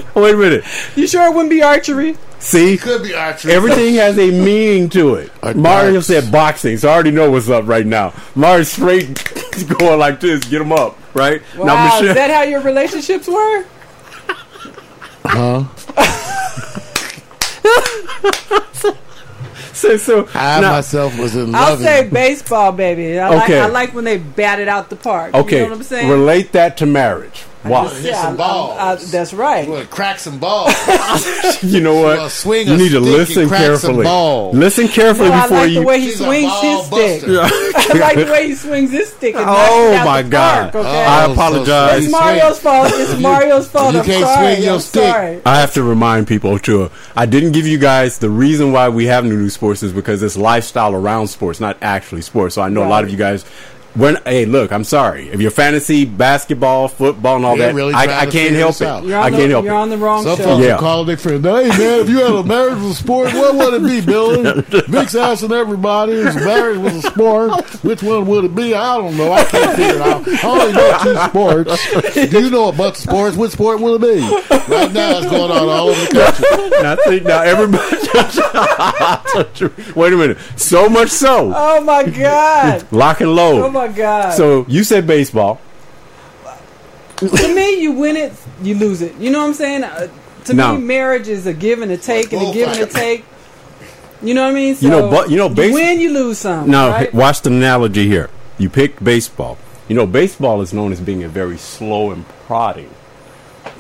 wait 0.16 0.34
a 0.36 0.38
minute. 0.38 0.64
You 0.96 1.08
sure 1.08 1.26
it 1.26 1.32
wouldn't 1.34 1.50
be 1.50 1.64
archery? 1.64 2.16
See, 2.40 2.78
Could 2.78 3.02
be 3.02 3.16
archery. 3.16 3.52
everything 3.52 3.96
has 3.96 4.20
a 4.20 4.30
meaning 4.30 4.90
to 4.90 5.16
it. 5.16 5.32
A 5.42 5.56
Mario 5.56 5.94
darts. 5.94 6.08
said 6.08 6.32
boxing, 6.32 6.78
so 6.78 6.90
I 6.90 6.94
already 6.94 7.10
know 7.10 7.32
what's 7.32 7.50
up 7.50 7.68
right 7.68 7.86
now. 7.86 8.14
Mario's 8.36 8.70
straight 8.72 9.08
going 9.80 9.98
like 10.00 10.20
this. 10.20 10.44
Get 10.44 10.62
him 10.62 10.72
up, 10.72 10.96
right? 11.16 11.42
Wow, 11.58 12.00
is 12.00 12.14
that 12.14 12.30
how 12.30 12.44
your 12.44 12.62
relationships 12.62 13.28
were? 13.28 13.66
Huh? 15.30 15.66
so, 19.74 19.98
so 19.98 20.28
I 20.34 20.62
now- 20.62 20.72
myself 20.72 21.18
was 21.20 21.36
in 21.36 21.54
I'll 21.54 21.78
say 21.78 22.08
baseball, 22.10 22.72
baby. 22.72 23.20
I, 23.20 23.28
Okay. 23.44 23.60
like, 23.60 23.70
I 23.70 23.72
like 23.72 23.94
when 23.94 24.06
they 24.06 24.18
bat 24.18 24.60
it 24.60 24.68
out 24.68 24.90
the 24.90 24.96
park. 24.96 25.34
okay, 25.34 25.58
You 25.58 25.64
know 25.64 25.70
what 25.70 25.76
I'm 25.78 25.84
saying? 25.84 26.10
relate 26.10 26.52
that 26.54 26.78
to 26.78 26.86
marriage. 26.86 27.44
Why? 27.70 27.88
Hit 27.90 28.16
some 28.16 28.26
I- 28.26 28.30
uh, 28.34 28.36
balls. 28.38 28.78
I- 28.80 29.12
that's 29.12 29.34
right. 29.34 29.68
Want 29.68 29.82
to 29.84 29.88
crack 29.88 30.20
some 30.20 30.40
balls? 30.40 30.74
you 31.64 31.80
know 31.82 32.02
Well, 32.02 32.24
what? 32.24 32.32
swing 32.32 32.68
you 32.68 32.78
need 32.78 32.90
to 32.92 32.98
stick 33.02 33.04
and 33.04 33.06
listen 33.06 33.50
carefully. 33.50 34.04
ball. 34.04 34.52
Listen 34.52 34.88
carefully 34.88 35.30
No, 35.30 35.36
I 35.36 35.42
before 35.44 35.58
like 35.60 35.70
you. 35.72 35.80
the 35.82 35.86
way 35.86 36.00
he 36.00 36.08
She's 36.10 36.18
swings 36.18 36.52
ball 36.52 36.62
his 36.62 36.86
stick. 36.88 37.22
buster. 37.28 37.40
I 37.94 37.98
like 38.00 38.16
the 38.26 38.32
way 38.32 38.48
he 38.48 38.56
swings 38.56 38.92
his 38.92 39.10
stick. 39.10 39.36
And 39.36 39.46
Oh, 39.48 40.02
my 40.06 40.22
God. 40.24 40.72
Park, 40.72 40.76
okay? 40.86 40.90
Oh, 40.90 40.92
I 41.10 41.24
Oh, 41.24 41.28
so 41.28 41.34
apologize. 41.34 42.04
it's 42.04 42.12
Mario's 42.12 42.60
fault. 42.60 42.92
It's 42.94 43.20
Mario's 43.22 43.68
fault. 43.68 43.94
you 43.94 44.00
I'm 44.00 44.06
can't 44.06 44.26
sorry. 44.26 44.54
swing 44.56 44.64
your 44.66 44.74
I'm 44.76 44.80
stick. 44.80 45.04
sorry. 45.04 45.42
I 45.46 45.60
have 45.60 45.74
to 45.74 45.84
remind 45.84 46.28
people 46.28 46.58
too. 46.60 46.90
I 47.16 47.26
didn't 47.26 47.52
give 47.54 47.66
you 47.68 47.78
guys 47.78 48.18
the 48.20 48.30
reason 48.30 48.72
why 48.72 48.90
we 48.90 49.06
have 49.06 49.26
new 49.26 49.50
sports 49.50 49.84
is 49.84 49.92
because 49.94 50.22
it's 50.24 50.38
lifestyle 50.38 50.94
around 50.94 51.28
sports, 51.28 51.60
not 51.60 51.78
actually 51.82 52.22
sports. 52.22 52.56
So 52.56 52.62
I 52.62 52.70
know 52.70 52.86
a 52.86 52.90
lot 52.90 53.04
of 53.04 53.10
you 53.10 53.18
guys. 53.18 53.46
When 53.98 54.18
hey, 54.26 54.46
look, 54.46 54.72
I'm 54.72 54.84
sorry 54.84 55.30
if 55.30 55.42
you're 55.42 55.50
fantasy 55.52 56.06
basketball, 56.06 56.88
football, 56.88 57.38
and 57.38 57.46
all 57.46 57.58
They're 57.58 57.70
that. 57.70 57.76
really 57.76 57.94
I, 57.96 58.22
I 58.22 58.26
can't 58.28 58.54
help 58.56 58.76
it. 58.76 58.82
out. 58.84 59.04
You're 59.04 59.18
I 59.18 59.26
on, 59.26 59.32
the, 59.32 59.38
can't 59.40 59.50
help 59.52 59.66
you're 59.66 59.74
it. 59.74 59.78
on 59.78 59.90
the 59.90 59.98
wrong 59.98 60.24
Some 60.24 60.38
show. 60.38 60.44
folks 60.44 60.66
Yeah. 60.66 60.76
are 60.78 61.06
their 61.06 61.18
friends. 61.18 61.44
Hey 61.46 61.68
man, 61.70 62.00
if 62.02 62.10
you 62.10 62.18
had 62.20 62.32
a 62.32 62.44
marriage 62.44 62.76
was 62.80 62.92
a 62.92 62.96
sport, 62.96 63.34
what 63.34 63.56
would 63.56 63.74
it 63.74 63.88
be, 63.88 64.06
Billy? 64.06 64.62
Vic's 64.88 65.16
asking 65.16 65.52
everybody 65.52 66.14
if 66.14 66.36
marriage 66.36 66.78
was 66.78 67.04
a 67.04 67.10
sport, 67.10 67.70
which 67.84 68.04
one 68.04 68.28
would 68.28 68.46
it 68.46 68.54
be? 68.56 68.76
I 68.76 68.98
don't 68.98 69.18
know. 69.18 69.32
I 69.34 69.44
can't 69.46 69.76
figure 69.76 69.96
it 69.96 70.02
out. 70.02 70.28
I 70.28 70.48
only 70.48 70.74
know 70.74 71.00
two 71.04 71.16
sports. 71.30 72.30
Do 72.32 72.40
you 72.44 72.50
know 72.52 72.70
a 72.70 72.74
bunch 72.74 72.96
of 72.98 73.02
sports? 73.02 73.36
Which 73.36 73.52
sport 73.54 73.80
will 73.82 73.96
it 73.96 74.02
be? 74.02 74.20
Right 74.72 74.92
now, 74.94 75.18
it's 75.18 75.28
going 75.30 75.50
on 75.52 75.70
all 75.70 75.90
over 75.90 76.00
the 76.06 76.12
country. 76.12 76.46
Now, 76.78 76.96
think, 77.06 77.24
now 77.24 77.42
everybody. 77.42 77.98
Wait 79.96 80.14
a 80.14 80.18
minute. 80.18 80.38
So 80.56 80.88
much 80.90 81.10
so, 81.10 81.52
Oh 81.56 81.82
my 81.82 82.04
God. 82.04 82.86
lock 82.92 83.22
and 83.22 83.34
load. 83.36 83.64
Oh 83.64 83.70
my 83.72 83.87
God. 83.96 84.34
So 84.34 84.66
you 84.68 84.84
said 84.84 85.06
baseball. 85.08 85.60
to 87.18 87.56
me, 87.56 87.82
you 87.82 87.94
win 87.94 88.16
it, 88.16 88.34
you 88.62 88.76
lose 88.76 89.02
it. 89.02 89.16
You 89.18 89.32
know 89.32 89.40
what 89.40 89.48
I'm 89.48 89.54
saying? 89.54 89.84
Uh, 89.84 90.08
to 90.46 90.54
No. 90.54 90.76
me, 90.76 90.82
marriage 90.84 91.28
is 91.28 91.46
a 91.48 91.54
give 91.54 91.82
and 91.82 91.92
a 91.92 91.98
take, 91.98 92.32
and 92.32 92.48
a 92.50 92.54
give 92.54 92.70
and 92.70 92.80
a 92.80 92.86
take. 92.86 93.26
You 94.22 94.34
know 94.34 94.44
what 94.44 94.52
I 94.52 94.54
mean? 94.54 94.76
So 94.76 94.86
You 94.86 94.92
know, 94.92 95.10
but- 95.10 95.30
you 95.30 95.38
know, 95.38 95.50
base- 95.50 95.74
win, 95.74 96.00
you 96.00 96.12
lose 96.12 96.38
some. 96.40 96.70
Now, 96.70 96.90
right? 96.90 97.14
watch 97.14 97.42
the 97.42 97.50
analogy 97.50 98.08
here. 98.08 98.30
You 98.58 98.70
pick 98.70 99.04
baseball. 99.04 99.58
You 99.88 99.96
know, 99.96 100.06
baseball 100.06 100.62
is 100.62 100.74
known 100.74 100.92
as 100.92 101.00
being 101.00 101.24
a 101.24 101.28
very 101.30 101.58
slow 101.58 102.12
and 102.12 102.26
prodding 102.48 102.90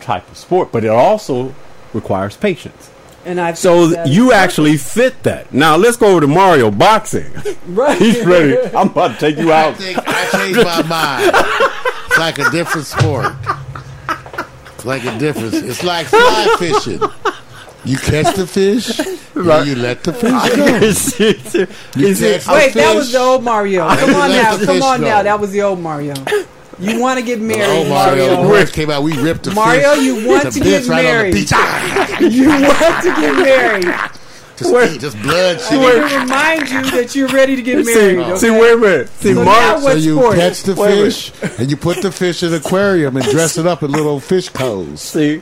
type 0.01 0.29
of 0.31 0.37
sport, 0.37 0.71
but 0.71 0.83
it 0.83 0.89
also 0.89 1.53
requires 1.93 2.35
patience. 2.37 2.89
And 3.27 3.39
I 3.39 3.53
So 3.53 4.03
you 4.05 4.31
actually 4.31 4.77
fit 4.77 5.21
that. 5.23 5.53
Now 5.53 5.75
let's 5.75 5.97
go 5.97 6.07
over 6.07 6.21
to 6.21 6.27
Mario 6.27 6.71
boxing. 6.71 7.31
right. 7.67 7.97
He's 7.97 8.25
ready. 8.25 8.57
I'm 8.75 8.89
about 8.89 9.13
to 9.13 9.17
take 9.19 9.37
you 9.37 9.51
I 9.51 9.63
out. 9.65 9.75
think 9.77 9.97
I 10.05 10.29
changed 10.31 10.63
my 10.63 10.81
mind. 10.83 11.31
It's 12.07 12.17
like 12.17 12.39
a 12.39 12.49
different 12.51 12.87
sport. 12.87 13.33
It's 14.75 14.85
like 14.85 15.03
a 15.05 15.17
difference. 15.19 15.53
It's 15.55 15.83
like 15.83 16.07
fly 16.07 16.55
fishing. 16.57 17.01
You 17.85 17.97
catch 17.97 18.35
the 18.35 18.45
fish, 18.47 18.99
Right. 19.33 19.65
you 19.65 19.75
let 19.75 20.03
the 20.03 20.11
fish 20.11 20.31
go. 20.55 20.65
Is 20.65 21.19
it- 21.21 21.55
is 21.95 22.21
it- 22.21 22.45
Wait, 22.47 22.73
the 22.73 22.79
that 22.79 22.95
was 22.95 23.11
the 23.11 23.19
old 23.19 23.43
Mario. 23.43 23.87
Come 23.87 24.15
on 24.15 24.29
now, 24.31 24.57
come 24.57 24.65
fish 24.65 24.81
on 24.83 24.99
go. 24.99 25.05
now. 25.05 25.23
That 25.23 25.39
was 25.39 25.51
the 25.51 25.61
old 25.61 25.79
Mario. 25.79 26.15
You 26.79 26.99
want 26.99 27.19
to 27.19 27.25
get 27.25 27.39
married, 27.41 27.63
Oh, 27.63 27.89
Mario, 27.89 28.27
Mario? 28.27 28.41
the 28.43 28.47
words 28.49 28.71
came 28.71 28.89
out. 28.89 29.01
We 29.03 29.17
ripped 29.19 29.43
the 29.43 29.51
Mario, 29.51 29.95
fish. 29.95 30.03
you 30.03 30.27
want 30.27 30.43
the 30.43 30.51
to 30.51 30.59
get 30.59 30.87
right 30.87 31.03
married. 31.03 31.25
On 31.25 31.31
the 31.31 32.17
beach. 32.19 32.31
You 32.33 32.47
want 32.49 33.03
to 33.03 33.21
get 33.21 33.35
married. 33.35 34.09
Just, 34.57 34.73
Wait. 34.73 34.99
just 34.99 35.21
blood 35.21 35.57
I 35.57 35.59
shit. 35.59 36.09
To 36.09 36.17
remind 36.19 36.69
you 36.69 36.91
that 36.91 37.15
you're 37.15 37.27
ready 37.27 37.55
to 37.55 37.61
get 37.61 37.85
see, 37.85 37.93
married. 37.93 38.17
Okay? 38.19 38.37
see, 38.37 38.49
wait 38.49 38.73
a 38.73 38.77
minute. 38.77 39.09
See, 39.09 39.33
So 39.35 39.43
Mario. 39.43 39.69
now 39.75 39.79
So 39.79 39.93
you 39.93 40.15
sport? 40.17 40.35
catch 40.35 40.63
the 40.63 40.73
Wait 40.75 40.89
fish 41.13 41.31
and 41.59 41.69
you 41.69 41.77
put 41.77 42.01
the 42.01 42.11
fish 42.11 42.41
in 42.41 42.49
the 42.49 42.57
aquarium 42.57 43.17
and 43.17 43.25
dress 43.27 43.57
it 43.59 43.67
up 43.67 43.83
in 43.83 43.91
little 43.91 44.19
fish 44.19 44.49
codes. 44.49 45.01
see, 45.03 45.41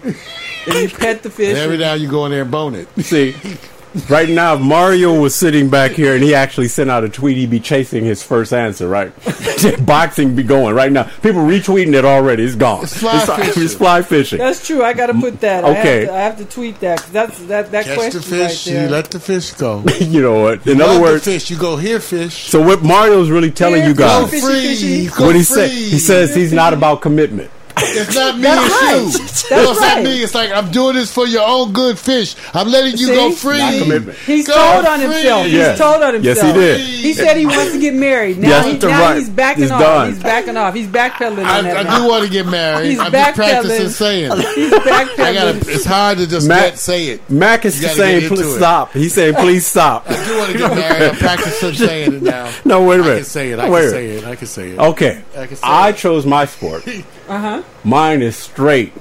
and 0.67 0.75
you 0.75 0.89
pet 0.89 1.23
the 1.23 1.29
fish. 1.29 1.49
And 1.49 1.57
every 1.57 1.77
now 1.77 1.93
you 1.93 2.09
go 2.09 2.25
in 2.25 2.31
there 2.31 2.41
and 2.41 2.51
bone 2.51 2.75
it. 2.75 2.87
see. 3.03 3.35
Right 4.09 4.27
now, 4.29 4.55
if 4.55 4.61
Mario 4.61 5.19
was 5.19 5.33
sitting 5.33 5.69
back 5.69 5.91
here 5.91 6.15
and 6.15 6.23
he 6.23 6.35
actually 6.35 6.67
sent 6.67 6.89
out 6.89 7.03
a 7.05 7.09
tweet, 7.09 7.37
he'd 7.37 7.49
be 7.49 7.59
chasing 7.61 8.03
his 8.03 8.21
first 8.21 8.51
answer, 8.53 8.87
right? 8.87 9.13
Boxing 9.85 10.35
be 10.35 10.43
going 10.43 10.75
right 10.75 10.91
now. 10.91 11.03
People 11.21 11.41
retweeting 11.41 11.93
it 11.93 12.03
already. 12.05 12.43
It's 12.43 12.55
gone. 12.55 12.83
It's 12.83 12.97
fly 12.97 13.19
fishing. 13.25 13.63
it's 13.63 13.73
fly 13.75 14.01
fishing. 14.01 14.39
That's 14.39 14.65
true. 14.65 14.83
I 14.83 14.93
got 14.93 15.07
to 15.07 15.13
put 15.13 15.39
that. 15.41 15.63
Okay. 15.63 15.73
I 15.73 15.73
have 16.01 16.07
to, 16.07 16.13
I 16.13 16.19
have 16.19 16.37
to 16.39 16.45
tweet 16.45 16.79
that 16.81 16.99
'cause 16.99 17.09
that's 17.11 17.39
that 17.45 17.71
that 17.71 17.85
Catch 17.85 17.97
question 17.97 18.21
the 18.21 18.27
fish, 18.27 18.67
right 18.67 18.75
you 18.83 18.89
let 18.89 19.11
the 19.11 19.19
fish 19.19 19.51
go. 19.53 19.83
you 19.99 20.21
know 20.21 20.41
what? 20.41 20.67
In 20.67 20.77
Love 20.79 20.89
other 20.89 20.97
the 20.97 21.01
words, 21.03 21.23
fish, 21.25 21.49
you 21.49 21.57
go 21.57 21.77
here, 21.77 21.99
fish. 21.99 22.49
so 22.49 22.61
what 22.61 22.83
Mario's 22.83 23.29
really 23.29 23.51
telling 23.51 23.81
Yeah, 23.81 23.87
you 23.89 23.93
Go 23.95 24.05
guys, 24.23 24.29
Fishy, 24.31 24.45
free. 24.45 24.61
fishy. 24.75 25.07
Go 25.17 25.25
what 25.27 25.35
he 25.35 25.43
free. 25.43 25.55
said, 25.55 25.71
he 25.71 25.99
says 25.99 26.35
he's 26.35 26.51
not 26.53 26.73
about 26.73 27.01
commitment. 27.01 27.49
It's 27.77 28.15
not 28.15 28.35
me 28.37 28.43
That's 28.43 28.61
and 28.63 28.71
right. 28.71 28.95
you. 29.05 29.11
That's 29.19 29.51
no, 29.51 29.71
it's 29.71 29.79
right. 29.81 29.95
not 29.95 30.03
me. 30.03 30.23
It's 30.23 30.33
like 30.33 30.51
I'm 30.51 30.71
doing 30.71 30.95
this 30.95 31.11
for 31.13 31.27
your 31.27 31.43
own 31.45 31.73
good 31.73 31.99
fish. 31.99 32.35
I'm 32.53 32.69
letting 32.69 32.91
you 32.97 33.07
See? 33.07 33.15
go 33.15 33.31
free. 33.31 33.57
Not 33.57 33.73
commitment. 33.83 34.17
He's 34.19 34.47
Go 34.47 34.53
told 34.53 34.85
on 34.85 34.99
free. 34.99 35.07
himself. 35.09 35.47
Yeah. 35.47 35.69
He's 35.71 35.77
told 35.79 36.01
on 36.03 36.23
Yes, 36.23 36.37
himself. 36.41 36.55
he 36.55 36.61
did. 36.61 36.79
He 36.79 37.13
said 37.13 37.37
he 37.37 37.45
wants 37.45 37.73
to 37.73 37.79
get 37.79 37.93
married. 37.93 38.37
Now, 38.39 38.47
Yes, 38.47 38.65
he, 38.65 38.71
that's 38.73 38.83
now 38.85 39.01
right. 39.01 39.17
he's 39.17 39.29
backing 39.29 39.63
He's 39.63 39.71
off. 39.71 39.79
done. 39.81 40.13
He's 40.13 40.23
backing 40.23 40.57
off. 40.57 40.73
He's 40.73 40.87
backpedaling 40.87 41.37
on 41.39 41.45
I, 41.45 41.61
that. 41.63 41.77
I 41.77 41.83
now. 41.83 41.99
do 42.03 42.07
want 42.09 42.23
to 42.25 42.29
get 42.31 42.45
married. 42.47 42.89
He's 42.91 42.99
I'm 42.99 43.11
just 43.11 43.35
practicing 43.35 43.85
backpedaling. 43.87 43.89
saying 43.89 44.31
it. 44.31 44.55
He's 44.55 44.73
I 44.73 44.77
got. 44.79 45.07
backpedaling. 45.09 45.67
It's 45.75 45.85
hard 45.85 46.17
to 46.19 46.27
just 46.27 46.47
Matt- 46.47 46.61
let 46.63 46.79
say 46.79 47.07
it. 47.09 47.29
Mac 47.29 47.65
is 47.65 47.75
saying, 47.75 47.97
get 48.21 48.23
into 48.31 48.35
please 48.35 48.53
it. 48.53 48.57
stop. 48.57 48.91
He's 48.93 49.13
saying, 49.13 49.35
please 49.35 49.65
stop. 49.67 50.05
I 50.09 50.25
do 50.25 50.37
want 50.37 50.51
to 50.53 50.57
get 50.57 50.75
married. 50.75 51.09
I'm 51.09 51.15
practicing 51.17 51.73
saying 51.87 52.13
it 52.13 52.21
now. 52.23 52.53
No, 52.63 52.83
wait 52.85 53.01
a 53.01 53.03
I 53.03 53.05
minute. 53.05 53.15
I 53.15 53.17
can 53.17 53.25
say 53.25 53.49
it. 53.51 53.59
I 53.59 53.67
can 53.67 53.89
say 53.89 54.07
it. 54.11 54.23
I 54.25 54.35
can 54.37 54.47
say 54.47 54.69
it. 54.71 54.79
Okay. 54.79 55.23
I 55.37 55.47
can 55.47 55.55
say 55.57 55.61
I 55.67 55.89
it. 55.89 55.97
chose 55.97 56.25
my 56.25 56.45
sport. 56.45 56.87
Uh 57.27 57.39
huh. 57.39 57.63
Mine 57.83 58.21
is 58.21 58.35
straight 58.35 58.93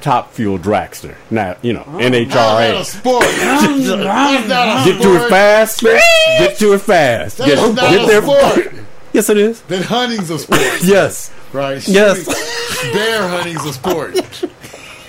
top 0.00 0.32
fuel 0.32 0.58
dragster. 0.58 1.14
Now, 1.30 1.56
you 1.62 1.72
know, 1.72 1.84
That's 1.98 2.34
not 2.34 2.60
a 2.60 2.74
NHRA. 2.74 2.84
sport. 2.84 3.24
Not 3.40 4.84
a 4.86 4.90
Get 4.90 5.02
to 5.02 5.16
it 5.24 5.28
fast. 5.30 5.80
Get 5.80 6.58
to 6.58 6.72
it 6.74 6.80
fast. 6.80 7.38
That's 7.38 7.50
Get, 7.54 7.74
not 7.74 7.90
get 7.90 8.02
a 8.02 8.06
there. 8.06 8.22
sport. 8.22 8.74
Yes, 9.14 9.30
it 9.30 9.36
is. 9.36 9.60
Then 9.62 9.84
hunting's 9.84 10.28
a 10.28 10.40
sport, 10.40 10.60
Yes. 10.82 11.30
right? 11.52 11.86
Yes. 11.86 12.26
Bear 12.92 13.28
hunting's 13.28 13.64
a 13.64 13.72
sport. 13.72 14.14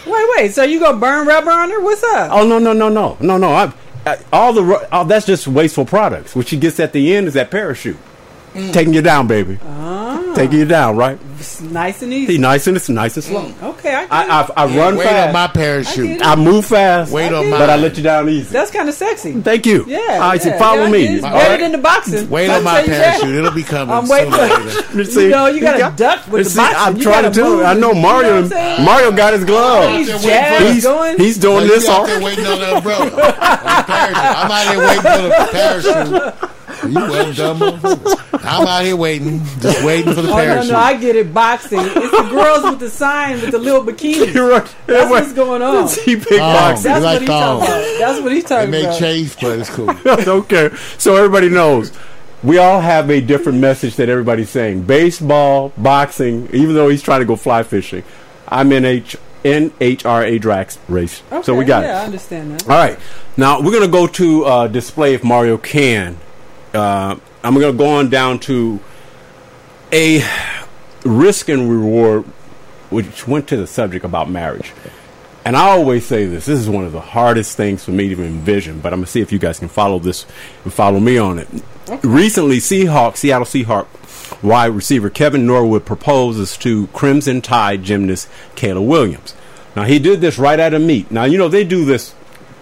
Wait, 0.06 0.26
wait. 0.38 0.54
So 0.54 0.62
you 0.64 0.80
gonna 0.80 0.98
burn 1.00 1.28
rubber 1.28 1.50
on 1.50 1.72
her? 1.72 1.82
What's 1.82 2.04
up? 2.04 2.30
Oh 2.32 2.48
no 2.48 2.60
no 2.60 2.72
no 2.72 2.88
no 2.88 3.18
no 3.20 3.38
no! 3.40 3.50
I, 3.50 3.74
I, 4.06 4.20
all 4.32 4.54
the 4.54 4.62
ru- 4.64 4.78
oh, 4.92 5.06
that's 5.06 5.26
just 5.26 5.48
wasteful 5.48 5.86
products. 5.86 6.36
What 6.36 6.48
she 6.50 6.58
gets 6.58 6.80
at 6.80 6.94
the 6.94 7.16
end 7.16 7.26
is 7.28 7.34
that 7.34 7.50
parachute, 7.50 7.98
Mm. 8.56 8.74
taking 8.74 8.94
you 8.94 9.02
down, 9.02 9.28
baby. 9.28 9.60
Ah. 9.68 10.22
Taking 10.36 10.60
you 10.60 10.66
down, 10.66 10.98
right? 10.98 11.18
It's 11.40 11.62
nice 11.62 12.02
and 12.02 12.12
He 12.12 12.24
easy. 12.24 12.38
nice 12.38 12.68
and 12.68 12.76
it's 12.76 12.90
nice 12.90 13.16
and 13.16 13.24
slow. 13.24 13.44
Mm. 13.46 13.64
Okay, 13.76 13.94
I, 13.94 14.02
get 14.02 14.12
I. 14.12 14.42
I, 14.58 14.64
I 14.66 14.78
run 14.78 14.98
Wait 14.98 15.08
on 15.08 15.32
my 15.34 15.48
parachute. 15.48 16.22
I 16.22 16.34
I 16.34 16.36
move 16.36 16.66
fast. 16.66 17.12
Wait 17.14 17.32
I 17.32 17.38
on 17.38 17.50
my. 17.50 17.58
but 17.60 17.70
I 17.70 17.76
let 17.78 17.96
you 17.98 18.04
down 18.04 18.28
easy. 18.30 18.52
That's 18.52 18.72
kind 18.72 18.90
of 18.90 18.96
sexy. 18.96 19.40
Thank 19.42 19.66
you. 19.66 19.86
Yeah. 19.88 20.00
All 20.14 20.20
right, 20.32 20.42
so 20.42 20.52
follow 20.58 20.84
yeah, 20.86 20.92
me. 20.92 21.04
It's 21.06 21.22
better 21.22 21.50
right. 21.52 21.60
than 21.60 21.72
the 21.72 21.78
boxing. 21.78 22.30
Wait 22.30 22.50
on 22.50 22.64
my 22.64 22.72
tell 22.82 22.84
you 22.86 22.90
that. 22.92 23.20
parachute. 23.22 23.36
It'll 23.36 23.52
be 23.52 23.64
coming. 23.64 23.94
I'm 23.96 24.08
waiting 24.10 24.34
sooner 24.34 24.48
for 24.48 24.94
later. 24.94 25.04
You 25.04 25.22
You 25.26 25.30
know, 25.30 25.48
you 25.48 25.62
gotta 25.62 25.80
got- 25.80 25.98
duck 25.98 26.28
with 26.28 26.52
the 26.54 26.58
boxing. 26.58 26.78
I'm 26.80 26.98
You 26.98 27.04
trying 27.04 27.24
to 27.24 27.30
gotta 27.30 27.36
tell 27.36 27.50
you. 27.52 27.56
move. 27.58 27.66
I 27.66 27.74
know 27.76 27.88
You 27.90 27.94
know 27.96 28.02
Mario. 28.02 28.34
what 28.36 28.44
I'm 28.44 28.50
saying? 28.50 28.86
Mario 28.86 29.12
got 29.12 29.34
his 29.34 29.44
glove. 29.46 29.90
He's 29.92 30.08
He's- 30.08 30.24
jazzed 30.24 30.74
He's 30.74 30.84
going. 30.84 31.18
he's 31.18 31.38
doing 31.38 31.68
this 31.68 31.88
out 31.88 32.10
all. 32.10 32.22
waiting 32.24 32.46
on 32.46 32.60
the 32.60 32.76
umbrella. 32.78 33.06
On 33.06 33.10
the 33.12 33.22
parachute. 33.88 34.18
I'm 34.18 34.52
out 34.52 34.68
here 34.68 34.80
waiting 34.80 35.02
for 35.02 35.22
the 35.22 35.50
parachute. 35.52 36.50
You 36.88 36.94
well 36.96 37.34
dumb 37.34 37.60
motherfucker. 37.60 38.40
I'm 38.44 38.68
out 38.68 38.84
here 38.86 38.96
waiting, 38.96 39.40
just 39.60 39.84
waiting 39.84 40.14
for 40.14 40.22
the 40.22 40.30
Oh 40.30 40.36
no, 40.36 40.44
parachute. 40.44 40.72
no, 40.72 40.78
I 40.78 40.98
get 40.98 41.16
it. 41.16 41.34
Boxing. 41.34 41.80
It's 41.82 41.94
the 41.94 42.28
girls 42.30 42.64
with 42.64 42.80
the 42.80 42.90
sign 42.90 43.42
with 43.42 43.52
the 43.52 43.58
little 43.60 43.84
bikini. 43.84 44.34
You're 44.34 44.50
right. 44.50 44.76
That's 44.86 45.10
what's 45.10 45.34
going 45.34 45.62
on. 45.62 45.88
He 46.06 46.16
big 46.16 46.28
Oh. 46.34 46.38
boxing. 46.40 46.92
That's 46.92 47.04
like 47.04 47.14
what 47.14 47.22
he's 47.22 47.30
talking 47.30 47.60
thongs. 47.60 47.64
about. 47.70 48.00
That's 48.00 48.22
what 48.22 48.32
he's 48.32 48.44
it 48.44 48.48
talking 48.48 48.72
may 48.72 48.84
about. 48.86 49.00
chafe, 49.00 49.38
but 49.42 49.60
it's 49.60 49.70
cool. 49.70 49.90
okay. 50.40 50.70
So 50.98 51.16
everybody 51.16 51.50
knows. 51.50 51.92
We 52.44 52.60
all 52.60 52.80
have 52.82 53.10
a 53.10 53.22
different 53.22 53.58
message 53.60 53.96
that 53.96 54.08
everybody's 54.10 54.52
saying. 54.52 54.84
Baseball, 54.84 55.74
boxing, 55.78 56.48
even 56.54 56.76
though 56.76 56.90
he's 56.90 57.02
trying 57.02 57.22
to 57.22 57.26
go 57.26 57.36
fly 57.36 57.64
fishing. 57.64 58.04
I'm 58.48 58.72
in 58.72 58.86
H 58.86 59.18
NHRA 59.44 60.40
drag 60.42 60.72
race. 60.90 61.22
Okay, 61.32 61.44
so 61.44 61.56
we 61.56 61.66
got 61.66 61.84
it. 61.84 61.88
yeah, 61.88 62.02
I 62.02 62.06
understand 62.06 62.52
that. 62.60 62.64
All 62.70 62.76
right. 62.78 63.00
Now 63.38 63.62
we're 63.62 63.72
gonna 63.72 63.88
go 63.88 64.06
to 64.08 64.46
uh, 64.46 64.68
display 64.68 65.14
if 65.16 65.24
Mario 65.24 65.58
can. 65.58 66.18
Uh, 66.76 67.18
I'm 67.44 67.54
gonna 67.54 67.74
go 67.74 67.88
on 67.98 68.10
down 68.10 68.40
to 68.40 68.80
a 69.92 70.24
risk 71.04 71.50
and 71.50 71.70
reward, 71.70 72.24
which 72.90 73.28
went 73.28 73.48
to 73.50 73.58
the 73.58 73.68
subject 73.68 74.06
about 74.06 74.30
marriage. 74.30 74.74
And 75.46 75.56
I 75.56 75.70
always 75.70 76.06
say 76.06 76.26
this: 76.26 76.46
this 76.46 76.60
is 76.60 76.70
one 76.70 76.86
of 76.86 76.92
the 76.92 77.02
hardest 77.02 77.56
things 77.56 77.84
for 77.84 77.92
me 77.92 78.14
to 78.14 78.24
envision. 78.24 78.80
But 78.80 78.94
I'm 78.94 79.00
gonna 79.00 79.08
see 79.08 79.22
if 79.22 79.32
you 79.32 79.40
guys 79.40 79.60
can 79.60 79.70
follow 79.70 80.00
this 80.00 80.26
and 80.64 80.74
follow 80.74 81.00
me 81.00 81.18
on 81.18 81.40
it. 81.40 81.48
Recently, 82.04 82.58
Seahawks, 82.58 83.18
Seattle 83.18 83.46
Seahawk 83.46 83.88
wide 84.42 84.72
receiver 84.72 85.10
Kevin 85.10 85.46
Norwood 85.46 85.86
proposes 85.86 86.58
to 86.58 86.88
Crimson 86.88 87.42
Tide 87.42 87.84
gymnast 87.84 88.28
Kayla 88.56 88.86
Williams. 88.86 89.36
Now 89.76 89.84
he 89.84 90.00
did 90.00 90.22
this 90.22 90.38
right 90.38 90.60
at 90.60 90.74
a 90.74 90.80
meet. 90.80 91.12
Now 91.12 91.26
you 91.26 91.38
know 91.38 91.48
they 91.48 91.64
do 91.64 91.86
this 91.86 92.16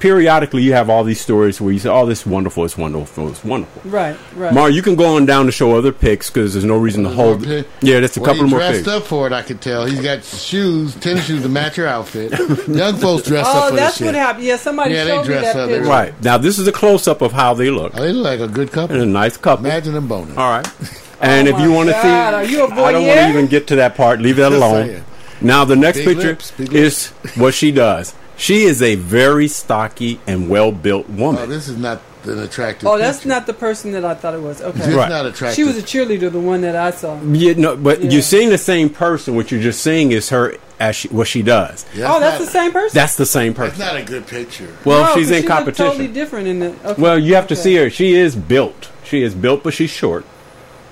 periodically. 0.03 0.61
You 0.61 0.73
have 0.73 0.89
all 0.89 1.05
these 1.05 1.21
stories 1.21 1.61
where 1.61 1.71
you 1.71 1.79
say, 1.79 1.87
"Oh, 1.87 2.05
this 2.05 2.19
is 2.21 2.25
wonderful, 2.27 2.65
it's 2.65 2.77
wonderful, 2.77 3.29
it's 3.29 3.41
wonderful." 3.41 3.89
Right, 3.89 4.17
right. 4.35 4.53
Mar, 4.53 4.69
you 4.69 4.81
can 4.81 4.95
go 4.95 5.15
on 5.15 5.25
down 5.25 5.45
to 5.45 5.51
show 5.53 5.77
other 5.77 5.93
picks 5.93 6.29
because 6.29 6.53
there's 6.53 6.65
no 6.65 6.75
reason 6.75 7.03
to 7.03 7.09
hold. 7.09 7.47
More 7.47 7.63
pick. 7.63 7.67
Yeah, 7.81 8.01
that's 8.01 8.17
a 8.17 8.19
well, 8.19 8.31
couple 8.31 8.43
he 8.43 8.49
more 8.51 8.59
dressed 8.59 8.79
picks. 8.83 8.87
up 8.89 9.03
for 9.03 9.27
it, 9.27 9.31
I 9.33 9.41
can 9.43 9.59
tell. 9.59 9.85
He's 9.85 10.01
got 10.01 10.25
shoes, 10.25 10.93
tennis 10.95 11.25
shoes 11.25 11.41
to 11.43 11.49
match 11.49 11.77
your 11.77 11.87
outfit. 11.87 12.31
Young 12.67 12.97
folks 12.97 13.23
dress 13.27 13.47
up 13.47 13.71
oh, 13.71 13.75
that's 13.75 13.97
this 13.97 14.05
what 14.05 14.15
happened. 14.15 14.43
Yeah, 14.43 14.57
somebody 14.57 14.93
Yeah, 14.93 15.05
they 15.05 15.11
showed 15.11 15.27
me 15.27 15.33
that 15.35 15.55
up. 15.55 15.69
They 15.69 15.75
picture. 15.77 15.89
Right 15.89 16.21
now, 16.21 16.37
this 16.37 16.59
is 16.59 16.67
a 16.67 16.73
close 16.73 17.07
up 17.07 17.21
of 17.21 17.31
how 17.31 17.53
they 17.53 17.69
look. 17.69 17.93
Oh, 17.95 18.01
they 18.01 18.11
look 18.11 18.25
like 18.25 18.41
a 18.41 18.51
good 18.51 18.67
And 18.67 18.71
couple. 18.71 19.01
a 19.01 19.05
nice 19.05 19.37
couple. 19.37 19.65
Imagine 19.65 19.93
them 19.93 20.07
boning. 20.09 20.37
All 20.37 20.49
right. 20.49 20.67
And 21.21 21.47
Oh 21.47 21.55
if 21.55 21.61
you 21.61 21.71
want 21.71 21.87
to 21.87 21.95
see, 21.95 22.01
God, 22.01 22.33
are 22.33 22.43
you 22.43 22.65
a 22.65 22.73
I 22.83 22.91
don't 22.91 23.07
want 23.07 23.17
to 23.17 23.29
even 23.29 23.47
get 23.47 23.67
to 23.67 23.77
that 23.77 23.95
part. 23.95 24.19
Leave 24.19 24.35
that 24.35 24.51
alone. 24.51 25.05
Now 25.39 25.63
the 25.63 25.77
next 25.77 25.99
Big 25.99 26.07
picture 26.07 26.27
lips, 26.29 26.51
big 26.51 26.73
is 26.73 27.11
what 27.37 27.53
she 27.53 27.71
does. 27.71 28.13
She 28.43 28.63
is 28.63 28.81
a 28.81 28.95
very 28.95 29.47
stocky 29.47 30.19
and 30.27 30.49
well 30.49 30.73
built 30.73 31.07
woman. 31.07 31.21
Oh, 31.21 31.31
woman. 31.43 31.49
this 31.49 31.69
is 31.69 31.77
not 31.77 32.01
an 32.25 32.39
attractive. 32.39 32.89
Oh, 32.89 32.97
that's 32.97 33.19
picture. 33.19 33.29
not 33.29 33.45
the 33.47 33.53
person 33.53 33.93
that 33.93 34.03
I 34.03 34.15
thought 34.15 34.33
it 34.33 34.41
was. 34.41 34.61
Okay. 34.61 34.79
It's 34.79 34.87
Right. 34.89 35.07
not 35.07 35.25
attractive. 35.25 35.55
She 35.55 35.63
was 35.63 35.77
a 35.77 35.81
cheerleader, 35.81 36.29
the 36.29 36.41
one 36.41 36.59
that 36.61 36.75
I 36.75 36.91
saw. 36.91 37.17
Yeah, 37.21 37.53
no, 37.55 37.77
but 37.77 38.03
Yeah. 38.03 38.09
you're 38.11 38.21
seeing 38.21 38.49
the 38.49 38.57
same 38.57 38.89
person. 38.89 39.35
What 39.37 39.49
you're 39.49 39.61
just 39.61 39.81
seeing 39.81 40.11
is 40.11 40.27
her 40.29 40.55
as 40.77 40.97
she, 40.97 41.07
what 41.07 41.29
she 41.29 41.41
does. 41.41 41.85
Yeah, 41.95 42.13
oh, 42.13 42.19
that's 42.19 42.39
not, 42.39 42.45
the 42.45 42.51
same 42.51 42.71
person. 42.73 42.91
That's 42.93 43.15
the 43.15 43.25
same 43.25 43.53
person. 43.53 43.79
That's 43.79 43.93
not 43.93 44.01
a 44.01 44.03
good 44.03 44.27
picture. 44.27 44.67
Well, 44.83 45.03
No, 45.03 45.13
she's 45.15 45.27
'cause 45.29 45.37
in 45.37 45.41
she 45.43 45.47
competition. 45.47 45.85
Totally 45.85 46.07
different 46.09 46.47
in 46.49 46.59
the. 46.59 46.73
Okay. 46.83 47.01
Well, 47.01 47.17
you 47.17 47.35
have 47.35 47.47
to 47.47 47.55
see 47.55 47.75
her. 47.77 47.89
She 47.89 48.13
is 48.13 48.35
built. 48.35 48.89
She 49.05 49.21
is 49.23 49.33
built, 49.35 49.63
but 49.63 49.73
she's 49.73 49.89
short. 49.89 50.25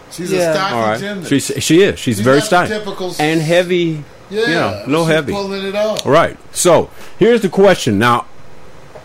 She's 0.09 0.31
Yeah. 0.31 0.51
a 0.51 0.53
stocky 0.53 0.73
All 0.73 0.81
right. 0.83 0.99
gymnast. 1.01 1.29
She's 1.29 1.51
she 1.63 1.81
is. 1.81 1.99
She's, 1.99 2.15
She's 2.15 2.19
very 2.21 2.37
not 2.37 2.45
stocky 2.45 2.69
typical 2.69 3.13
and 3.19 3.41
heavy. 3.41 4.05
Yeah, 4.31 4.81
you 4.85 4.91
know, 4.91 5.03
a 5.03 5.05
heavy. 5.05 5.33
pulling 5.33 5.63
it 5.65 5.75
off. 5.75 6.05
Right. 6.05 6.37
So 6.55 6.89
here's 7.19 7.41
the 7.41 7.49
question. 7.49 7.99
Now, 7.99 8.25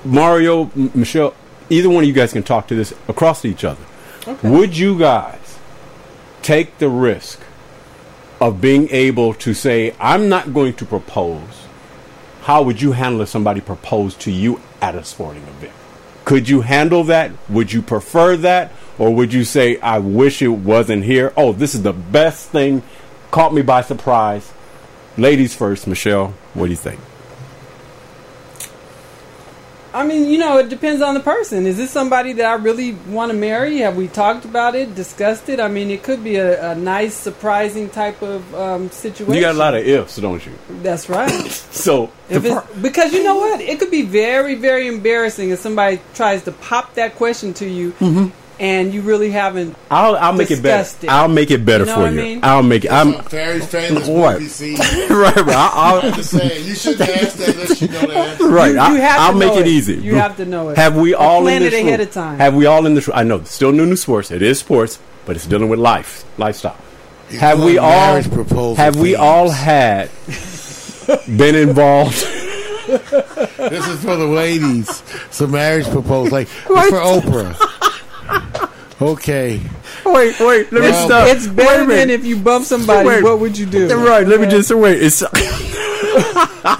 Mario, 0.04 0.70
M- 0.76 0.90
Michelle, 0.94 1.34
either 1.70 1.88
one 1.90 2.04
of 2.04 2.08
you 2.08 2.14
guys 2.14 2.32
can 2.32 2.42
talk 2.42 2.68
to 2.68 2.74
this 2.74 2.92
across 3.08 3.42
to 3.42 3.48
each 3.48 3.64
other. 3.64 3.82
Okay. 4.26 4.48
Would 4.48 4.76
you 4.76 4.98
guys 4.98 5.58
take 6.42 6.78
the 6.78 6.88
risk 6.88 7.40
of 8.40 8.60
being 8.60 8.88
able 8.90 9.34
to 9.34 9.54
say, 9.54 9.94
"I'm 10.00 10.28
not 10.28 10.52
going 10.54 10.74
to 10.74 10.84
propose"? 10.84 11.66
How 12.42 12.62
would 12.62 12.80
you 12.80 12.92
handle 12.92 13.22
if 13.22 13.28
somebody 13.28 13.60
proposed 13.60 14.20
to 14.20 14.30
you 14.30 14.60
at 14.80 14.94
a 14.94 15.04
sporting 15.04 15.42
event? 15.42 15.72
Could 16.24 16.48
you 16.48 16.60
handle 16.60 17.02
that? 17.04 17.32
Would 17.48 17.72
you 17.72 17.82
prefer 17.82 18.36
that? 18.38 18.72
Or 18.98 19.14
would 19.14 19.32
you 19.32 19.44
say, 19.44 19.78
I 19.80 19.98
wish 19.98 20.40
it 20.42 20.48
wasn't 20.48 21.04
here? 21.04 21.32
Oh, 21.36 21.52
this 21.52 21.74
is 21.74 21.82
the 21.82 21.92
best 21.92 22.48
thing. 22.50 22.82
Caught 23.30 23.52
me 23.54 23.62
by 23.62 23.82
surprise. 23.82 24.52
Ladies 25.18 25.54
first, 25.54 25.86
Michelle. 25.86 26.34
What 26.54 26.66
do 26.66 26.70
you 26.70 26.76
think? 26.76 27.00
I 29.94 30.04
mean, 30.04 30.28
you 30.28 30.36
know, 30.36 30.58
it 30.58 30.68
depends 30.68 31.00
on 31.00 31.14
the 31.14 31.20
person. 31.20 31.66
Is 31.66 31.78
this 31.78 31.90
somebody 31.90 32.34
that 32.34 32.44
I 32.44 32.52
really 32.62 32.92
want 33.08 33.32
to 33.32 33.36
marry? 33.38 33.78
Have 33.78 33.96
we 33.96 34.08
talked 34.08 34.44
about 34.44 34.74
it, 34.74 34.94
discussed 34.94 35.48
it? 35.48 35.58
I 35.58 35.68
mean, 35.68 35.90
it 35.90 36.02
could 36.02 36.22
be 36.22 36.36
a, 36.36 36.72
a 36.72 36.74
nice, 36.74 37.14
surprising 37.14 37.88
type 37.88 38.20
of 38.20 38.54
um, 38.54 38.90
situation. 38.90 39.32
You 39.32 39.40
got 39.40 39.54
a 39.54 39.58
lot 39.58 39.74
of 39.74 39.86
ifs, 39.86 40.16
don't 40.16 40.44
you? 40.44 40.52
That's 40.82 41.08
right. 41.08 41.30
So, 41.76 42.10
If 42.28 42.42
the 42.42 42.64
because 42.82 43.12
you 43.12 43.22
know 43.22 43.36
what, 43.36 43.60
it 43.60 43.78
could 43.78 43.90
be 43.90 44.02
very, 44.02 44.54
very 44.54 44.86
embarrassing 44.88 45.50
if 45.50 45.60
somebody 45.60 46.00
tries 46.14 46.42
to 46.44 46.52
pop 46.52 46.94
that 46.94 47.16
question 47.16 47.54
to 47.54 47.68
you, 47.68 47.92
Mm-hmm. 47.92 48.28
And 48.58 48.94
you 48.94 49.02
really 49.02 49.30
haven't. 49.30 49.76
I'll, 49.90 50.16
I'll 50.16 50.32
make 50.32 50.50
it 50.50 50.62
better. 50.62 50.88
It. 51.02 51.08
I'll 51.10 51.28
make 51.28 51.50
it 51.50 51.64
better 51.64 51.84
You 51.84 51.90
know 51.90 51.94
for 51.96 52.00
what 52.02 52.08
I 52.08 52.12
you. 52.12 52.20
mean? 52.22 52.40
I'll 52.42 52.62
make 52.62 52.84
it. 52.84 52.90
I'm 52.92 53.12
Some 53.14 53.24
very 53.26 53.60
famous 53.60 54.08
What? 54.08 54.40
movie 54.40 54.74
right. 55.10 55.36
right, 55.36 55.48
I'll, 55.48 56.00
I'm 56.06 56.12
just 56.14 56.30
saying, 56.30 56.66
you 56.66 56.74
shouldn't 56.74 57.08
ask 57.10 57.36
that 57.38 57.48
unless 57.54 57.82
you 57.82 57.88
know 57.88 58.06
the 58.06 58.14
answer. 58.16 58.48
right. 58.48 58.68
You, 58.68 58.72
you 58.74 58.80
I'll, 58.80 58.94
have 58.96 59.20
I'll 59.20 59.32
to 59.32 59.38
make 59.38 59.52
know 59.54 59.58
it 59.60 59.66
easy. 59.66 59.94
You 59.96 60.14
have 60.16 60.36
to 60.38 60.44
know 60.46 60.70
it. 60.70 60.76
Have 60.76 60.96
we 60.96 61.14
Or 61.14 61.20
all 61.22 61.42
plan 61.42 61.56
in 61.58 61.62
this 61.64 61.74
it 61.74 61.80
ahead 61.86 61.98
room- 62.00 62.08
of 62.08 62.14
time? 62.14 62.38
Have 62.38 62.54
we 62.54 62.66
all 62.66 62.86
in 62.86 62.94
this? 62.94 63.06
room? 63.08 63.16
I 63.18 63.22
know, 63.24 63.42
still 63.44 63.72
new 63.72 63.88
to 63.88 63.96
sports. 63.96 64.30
It 64.30 64.42
is 64.42 64.58
sports, 64.58 64.98
but 65.26 65.36
it's 65.36 65.46
dealing 65.46 65.68
with 65.68 65.78
life, 65.78 66.24
lifestyle. 66.38 66.76
He's 67.28 67.40
have 67.40 67.62
we 67.62 67.76
all? 67.78 67.90
marriage 67.90 68.30
proposal 68.30 68.76
Have 68.76 68.96
we 68.96 69.16
all 69.16 69.50
had 69.50 70.10
been 71.36 71.54
involved? 71.56 72.14
This 72.86 73.86
is 73.88 74.00
for 74.00 74.14
the 74.16 74.26
ladies. 74.26 75.02
Some 75.30 75.50
marriage 75.50 75.86
proposal, 75.86 76.30
like 76.32 76.46
it's 76.46 76.88
for 76.88 77.00
Oprah. 77.00 77.54
Okay, 79.00 79.60
wait, 80.06 80.40
wait. 80.40 80.72
Let 80.72 80.72
me 80.72 80.80
Well, 80.80 81.06
stop. 81.06 81.28
it's 81.28 81.46
Wait 81.46 81.56
better 81.56 81.84
than 81.84 82.08
if 82.08 82.24
you 82.24 82.36
bump 82.38 82.64
somebody. 82.64 83.06
Wait. 83.06 83.22
What 83.22 83.40
would 83.40 83.58
you 83.58 83.66
do? 83.66 83.94
Right. 83.94 84.26
Let 84.26 84.40
me 84.40 84.46
just 84.46 84.70
wait. 84.74 85.02
It's 85.02 85.20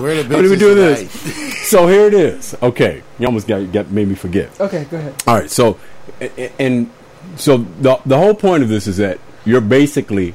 where 0.00 0.22
the 0.22 0.22
bitches 0.24 0.30
What 0.34 0.42
do 0.42 0.50
we 0.50 0.56
do 0.56 0.74
tonight? 0.74 0.94
this? 1.10 1.68
so 1.68 1.86
here 1.88 2.06
it 2.06 2.14
is. 2.14 2.56
Okay, 2.62 3.02
you 3.18 3.26
almost 3.26 3.46
got, 3.46 3.70
got 3.70 3.90
made 3.90 4.08
me 4.08 4.14
forget. 4.14 4.58
Okay, 4.58 4.84
go 4.90 4.96
ahead. 4.96 5.14
All 5.26 5.34
right, 5.34 5.50
so 5.50 5.78
a- 6.20 6.40
a- 6.40 6.52
and 6.58 6.90
so 7.36 7.58
the 7.58 8.00
the 8.06 8.16
whole 8.16 8.34
point 8.34 8.62
of 8.62 8.70
this 8.70 8.86
is 8.86 8.96
that 8.96 9.18
you're 9.44 9.60
basically 9.60 10.34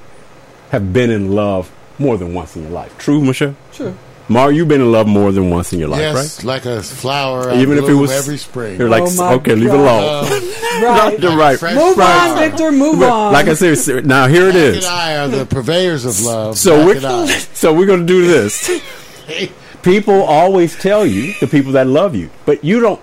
have 0.70 0.94
been 0.94 1.10
in 1.10 1.32
love 1.32 1.72
more 1.98 2.16
than 2.18 2.36
once 2.36 2.56
in 2.56 2.62
your 2.62 2.72
life. 2.72 2.96
True, 3.00 3.22
Michelle? 3.24 3.56
True. 3.74 3.98
Mar, 4.30 4.52
you've 4.52 4.68
been 4.68 4.82
in 4.82 4.92
love 4.92 5.08
more 5.08 5.32
than 5.32 5.50
once 5.50 5.74
in 5.74 5.80
your 5.80 5.90
life, 5.90 6.00
right? 6.00 6.14
yes, 6.22 6.44
like 6.44 6.66
a 6.66 6.82
flower. 6.82 7.50
I 7.52 7.56
Even 7.58 7.78
if 7.78 7.90
it 7.90 7.94
was 7.94 8.12
every 8.12 8.38
spring. 8.38 8.80
You're 8.80 8.90
like, 8.90 9.04
Oh 9.06 9.14
my 9.16 9.34
okay, 9.34 9.56
leave 9.56 9.70
it 9.70 9.80
alone. 9.80 10.26
Uh, 10.26 10.42
Right. 10.82 11.20
You're 11.20 11.38
right. 11.38 11.62
Move 11.62 11.94
flower. 11.96 12.30
on, 12.32 12.38
Victor. 12.40 12.72
Move 12.72 13.00
But 13.00 13.12
on. 13.12 13.34
like 13.34 13.48
I 13.48 13.54
said, 13.54 14.06
now 14.06 14.28
here 14.28 14.48
it 14.48 14.56
is. 14.56 14.76
Mac 14.76 14.80
is. 14.80 14.86
and 14.86 14.94
I 14.96 15.18
are 15.18 15.28
the 15.28 15.46
purveyors 15.46 16.06
of 16.06 16.20
love. 16.22 16.58
So 16.58 16.78
Mac 16.78 16.86
we're 16.88 16.96
and 16.98 17.06
I. 17.06 17.26
so 17.54 17.74
we're 17.74 17.86
going 17.86 18.00
to 18.00 18.06
do 18.06 18.26
this. 18.26 18.82
People 19.84 20.22
always 20.24 20.76
tell 20.80 21.06
you 21.06 21.34
the 21.40 21.48
people 21.48 21.72
that 21.74 21.88
love 21.88 22.16
you, 22.16 22.30
but 22.46 22.64
you 22.64 22.80
don't 22.80 23.02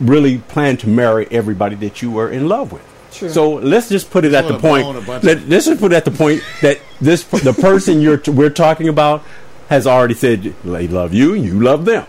really 0.00 0.38
plan 0.38 0.76
to 0.78 0.88
marry 0.88 1.26
everybody 1.30 1.76
that 1.76 2.00
you 2.02 2.10
were 2.10 2.30
in 2.30 2.48
love 2.48 2.72
with. 2.72 2.82
True. 3.12 3.28
So 3.30 3.52
let's 3.54 3.88
just 3.88 4.10
put 4.10 4.24
it 4.24 4.32
at 4.34 4.46
the 4.46 4.52
wanna 4.54 4.62
bone 4.84 4.96
a 4.96 5.00
point. 5.00 5.06
bunch 5.06 5.24
Let, 5.24 5.48
let's 5.48 5.66
just 5.66 5.80
put 5.80 5.92
it 5.92 5.96
at 5.96 6.04
the 6.04 6.10
point 6.10 6.42
that 6.62 6.78
this 7.00 7.24
the 7.24 7.52
person 7.52 8.00
you're 8.00 8.20
we're 8.28 8.50
talking 8.50 8.88
about 8.88 9.22
has 9.70 9.86
already 9.86 10.14
said 10.14 10.42
they 10.64 10.86
love 10.88 11.14
you, 11.14 11.32
you 11.34 11.58
love 11.60 11.84
them. 11.86 12.06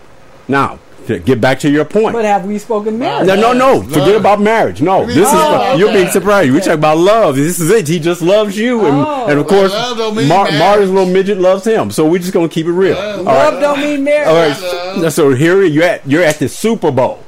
Now, 0.48 0.78
to 1.06 1.18
get 1.18 1.40
back 1.40 1.58
to 1.60 1.68
your 1.70 1.84
point. 1.84 2.12
but 2.12 2.24
have 2.24 2.44
we 2.44 2.58
spoken 2.58 2.96
marriage? 2.98 3.26
No, 3.26 3.34
no, 3.34 3.52
no. 3.52 3.72
Love. 3.78 3.88
Forget 3.92 4.14
about 4.14 4.40
marriage. 4.40 4.80
No, 4.80 5.04
this 5.04 5.16
is 5.16 5.24
Oh, 5.32 5.76
you're 5.76 5.92
being 5.92 6.08
surprised. 6.10 6.52
We 6.52 6.60
talk 6.60 6.74
about 6.74 6.98
love. 6.98 7.34
This 7.34 7.58
is 7.58 7.70
it. 7.70 7.88
He 7.88 7.98
just 7.98 8.22
loves 8.22 8.56
you, 8.56 8.86
and, 8.86 8.96
Oh. 8.98 9.26
and 9.26 9.38
of 9.40 9.46
course, 9.48 9.72
love 9.72 9.98
Mar- 10.14 10.14
marriage. 10.28 10.58
Mario's 10.58 10.90
little 10.90 11.12
midget 11.12 11.38
loves 11.38 11.64
him. 11.64 11.90
So 11.90 12.06
we're 12.06 12.18
just 12.20 12.32
gonna 12.32 12.48
keep 12.48 12.66
it 12.66 12.72
real. 12.72 12.96
All 12.96 13.24
Love 13.24 13.54
right. 13.54 13.60
don't 13.60 13.80
mean 13.80 14.04
marriage. 14.04 14.28
All 14.28 15.02
right. 15.02 15.12
So 15.12 15.34
here 15.34 15.62
you're 15.64 15.82
at. 15.84 16.06
You're 16.06 16.22
at 16.22 16.38
the 16.38 16.48
Super 16.48 16.92
Bowl, 16.92 17.24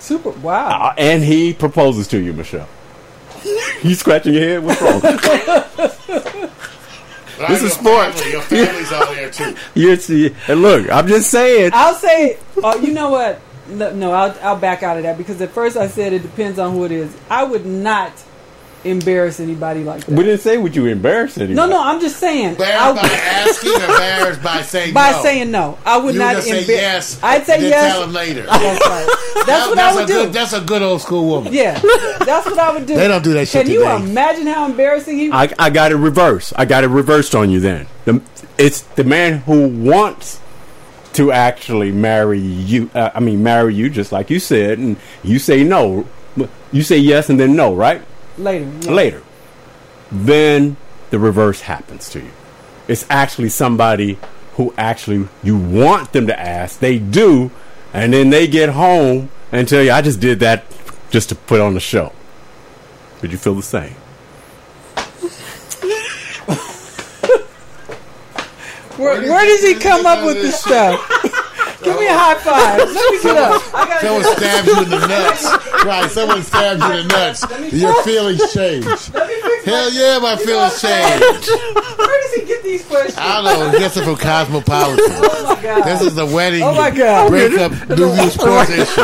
Super. 0.00 0.30
Wow. 0.30 0.68
uh, 0.90 0.94
and 0.98 1.22
he 1.22 1.52
proposes 1.52 2.08
to 2.08 2.18
you, 2.18 2.32
Michelle. 2.32 2.68
you 3.84 3.94
scratching 3.94 4.34
your 4.34 4.42
head? 4.42 4.64
What's 4.64 4.82
wrong? 4.82 5.00
This 7.48 7.62
is 7.62 7.72
sports. 7.72 8.16
Family, 8.20 8.32
your 8.32 8.40
family's 8.42 8.92
all 8.92 9.06
there 9.14 9.30
too. 9.30 9.56
You're, 9.74 9.96
see- 9.96 10.34
and 10.48 10.62
look, 10.62 10.90
I'm 10.90 11.06
just 11.06 11.30
saying. 11.30 11.70
I'll 11.74 11.94
say, 11.94 12.38
oh, 12.62 12.78
you 12.80 12.92
know 12.92 13.10
what? 13.10 13.40
No, 13.68 13.92
no, 13.94 14.12
I'll, 14.12 14.36
I'll 14.42 14.58
back 14.58 14.82
out 14.82 14.96
of 14.98 15.04
that 15.04 15.16
because 15.16 15.40
at 15.40 15.50
first 15.50 15.76
I 15.76 15.86
said 15.88 16.12
it 16.12 16.20
depends 16.22 16.58
on 16.58 16.72
who 16.72 16.84
it 16.84 16.92
is. 16.92 17.16
I 17.30 17.44
would 17.44 17.64
not 17.64 18.12
embarrass 18.84 19.40
anybody 19.40 19.82
like 19.84 20.04
that. 20.04 20.14
We 20.16 20.24
didn't 20.24 20.40
say 20.40 20.58
would 20.58 20.76
you 20.76 20.86
embarrass 20.86 21.38
anybody. 21.38 21.54
No, 21.54 21.66
no, 21.66 21.82
I'm 21.82 22.00
just 22.00 22.18
saying. 22.18 22.50
Embarrassed 22.50 23.02
by 23.02 23.08
asking 23.08 23.72
embarrassed 23.74 24.42
by 24.42 24.62
saying 24.62 24.94
by 24.94 25.10
no? 25.12 25.22
saying 25.22 25.50
no, 25.50 25.78
I 25.84 25.96
would 25.98 26.14
you 26.14 26.20
not 26.20 26.34
just 26.36 26.48
say 26.48 26.60
embarrass. 26.60 26.68
yes. 27.14 27.20
I'd 27.22 27.44
say 27.46 27.60
then 27.60 27.70
yes. 27.70 27.92
Tell 27.92 28.00
them 28.02 28.12
later. 28.12 28.42
That's 28.42 28.86
right. 28.86 29.06
That's 29.34 29.46
That- 29.46 29.66
what 29.70 29.78
I 29.78 29.94
would 29.94 30.04
a 30.04 30.06
do. 30.06 30.12
Good, 30.24 30.32
that's 30.32 30.52
a 30.52 30.60
good 30.60 30.82
old 30.82 31.00
school 31.02 31.26
woman. 31.28 31.52
yeah, 31.52 31.78
that's 32.24 32.46
what 32.46 32.58
I 32.58 32.72
would 32.72 32.86
do. 32.86 32.94
They 32.94 33.08
don't 33.08 33.24
do 33.24 33.32
that 33.34 33.48
shit 33.48 33.66
Can 33.66 33.72
you 33.72 33.88
imagine 33.88 34.46
how 34.46 34.66
embarrassing 34.66 35.18
he? 35.18 35.30
I, 35.32 35.52
I 35.58 35.70
got 35.70 35.92
it 35.92 35.96
reversed. 35.96 36.52
I 36.56 36.64
got 36.64 36.84
it 36.84 36.88
reversed 36.88 37.34
on 37.34 37.50
you 37.50 37.60
then. 37.60 37.86
The, 38.04 38.20
it's 38.58 38.82
the 38.82 39.04
man 39.04 39.38
who 39.38 39.68
wants 39.68 40.40
to 41.14 41.32
actually 41.32 41.92
marry 41.92 42.38
you. 42.40 42.90
Uh, 42.94 43.10
I 43.14 43.20
mean, 43.20 43.42
marry 43.42 43.74
you, 43.74 43.88
just 43.88 44.12
like 44.12 44.30
you 44.30 44.38
said, 44.40 44.78
and 44.78 44.96
you 45.22 45.38
say 45.38 45.64
no. 45.64 46.06
You 46.72 46.82
say 46.82 46.98
yes 46.98 47.30
and 47.30 47.38
then 47.38 47.54
no, 47.54 47.74
right? 47.74 48.02
Later. 48.38 48.70
yeah. 48.80 48.90
Later. 48.90 49.22
Then 50.10 50.76
the 51.10 51.18
reverse 51.18 51.62
happens 51.62 52.08
to 52.10 52.20
you. 52.20 52.30
It's 52.88 53.06
actually 53.08 53.48
somebody 53.48 54.18
who 54.54 54.72
actually 54.76 55.28
you 55.42 55.56
want 55.56 56.12
them 56.12 56.26
to 56.26 56.38
ask. 56.38 56.78
They 56.80 56.98
do, 56.98 57.50
and 57.92 58.12
then 58.12 58.30
they 58.30 58.46
get 58.46 58.70
home 58.70 59.30
and 59.50 59.66
tell 59.68 59.82
you, 59.82 59.90
"I 59.92 60.02
just 60.02 60.20
did 60.20 60.40
that 60.40 60.64
just 61.10 61.28
to 61.30 61.34
put 61.34 61.60
on 61.60 61.74
the 61.74 61.80
show." 61.80 62.12
Did 63.20 63.32
you 63.32 63.38
feel 63.38 63.54
the 63.54 63.62
same? 63.62 63.94
Where, 68.96 69.20
where 69.22 69.44
does 69.44 69.62
he 69.62 69.74
come 69.74 70.06
up 70.06 70.24
with 70.24 70.36
this 70.36 70.60
stuff? 70.60 71.00
Give 71.84 71.98
me 72.00 72.06
a 72.06 72.12
high 72.16 72.34
five. 72.36 72.78
Let 72.78 73.12
me 73.12 73.22
get 73.22 73.36
up. 73.36 73.62
I 73.74 73.86
gotta 73.88 74.06
Someone 74.06 74.36
stabs 74.36 74.66
you 74.68 74.82
in 74.82 74.90
the 74.90 75.06
nuts. 75.06 75.84
Right, 75.84 76.10
someone 76.10 76.42
stabs 76.42 76.82
you 76.82 76.90
in 77.00 77.08
the 77.08 77.14
nuts. 77.14 77.72
Your 77.72 78.02
feelings 78.02 78.52
change. 78.52 78.84
Let 78.86 79.28
me 79.28 79.34
fix 79.42 79.66
my- 79.66 79.72
Hell 79.72 79.92
yeah, 79.92 80.18
my 80.18 80.30
You 80.32 80.36
know 80.38 80.44
feelings 80.44 80.82
what 80.82 80.92
I'm 80.92 81.20
change. 81.20 81.48
Where 81.98 82.22
does 82.22 82.32
he 82.34 82.44
get 82.46 82.62
these 82.62 82.84
questions? 82.86 83.18
I 83.18 83.42
don't 83.42 83.44
know. 83.44 83.70
He 83.70 83.78
gets 83.78 83.96
it 83.96 84.04
from 84.04 84.16
Cosmopolitan. 84.16 85.04
Oh 85.46 85.56
my 85.56 85.62
god. 85.62 85.84
This 85.84 86.00
is 86.02 86.14
the 86.14 86.26
wedding 86.26 86.62
Oh 86.62 86.74
my 86.74 86.90
God. 86.90 87.28
breakup 87.30 87.70
new 87.90 88.14
new 88.14 88.28
sports 88.30 88.70
issue. 88.70 89.02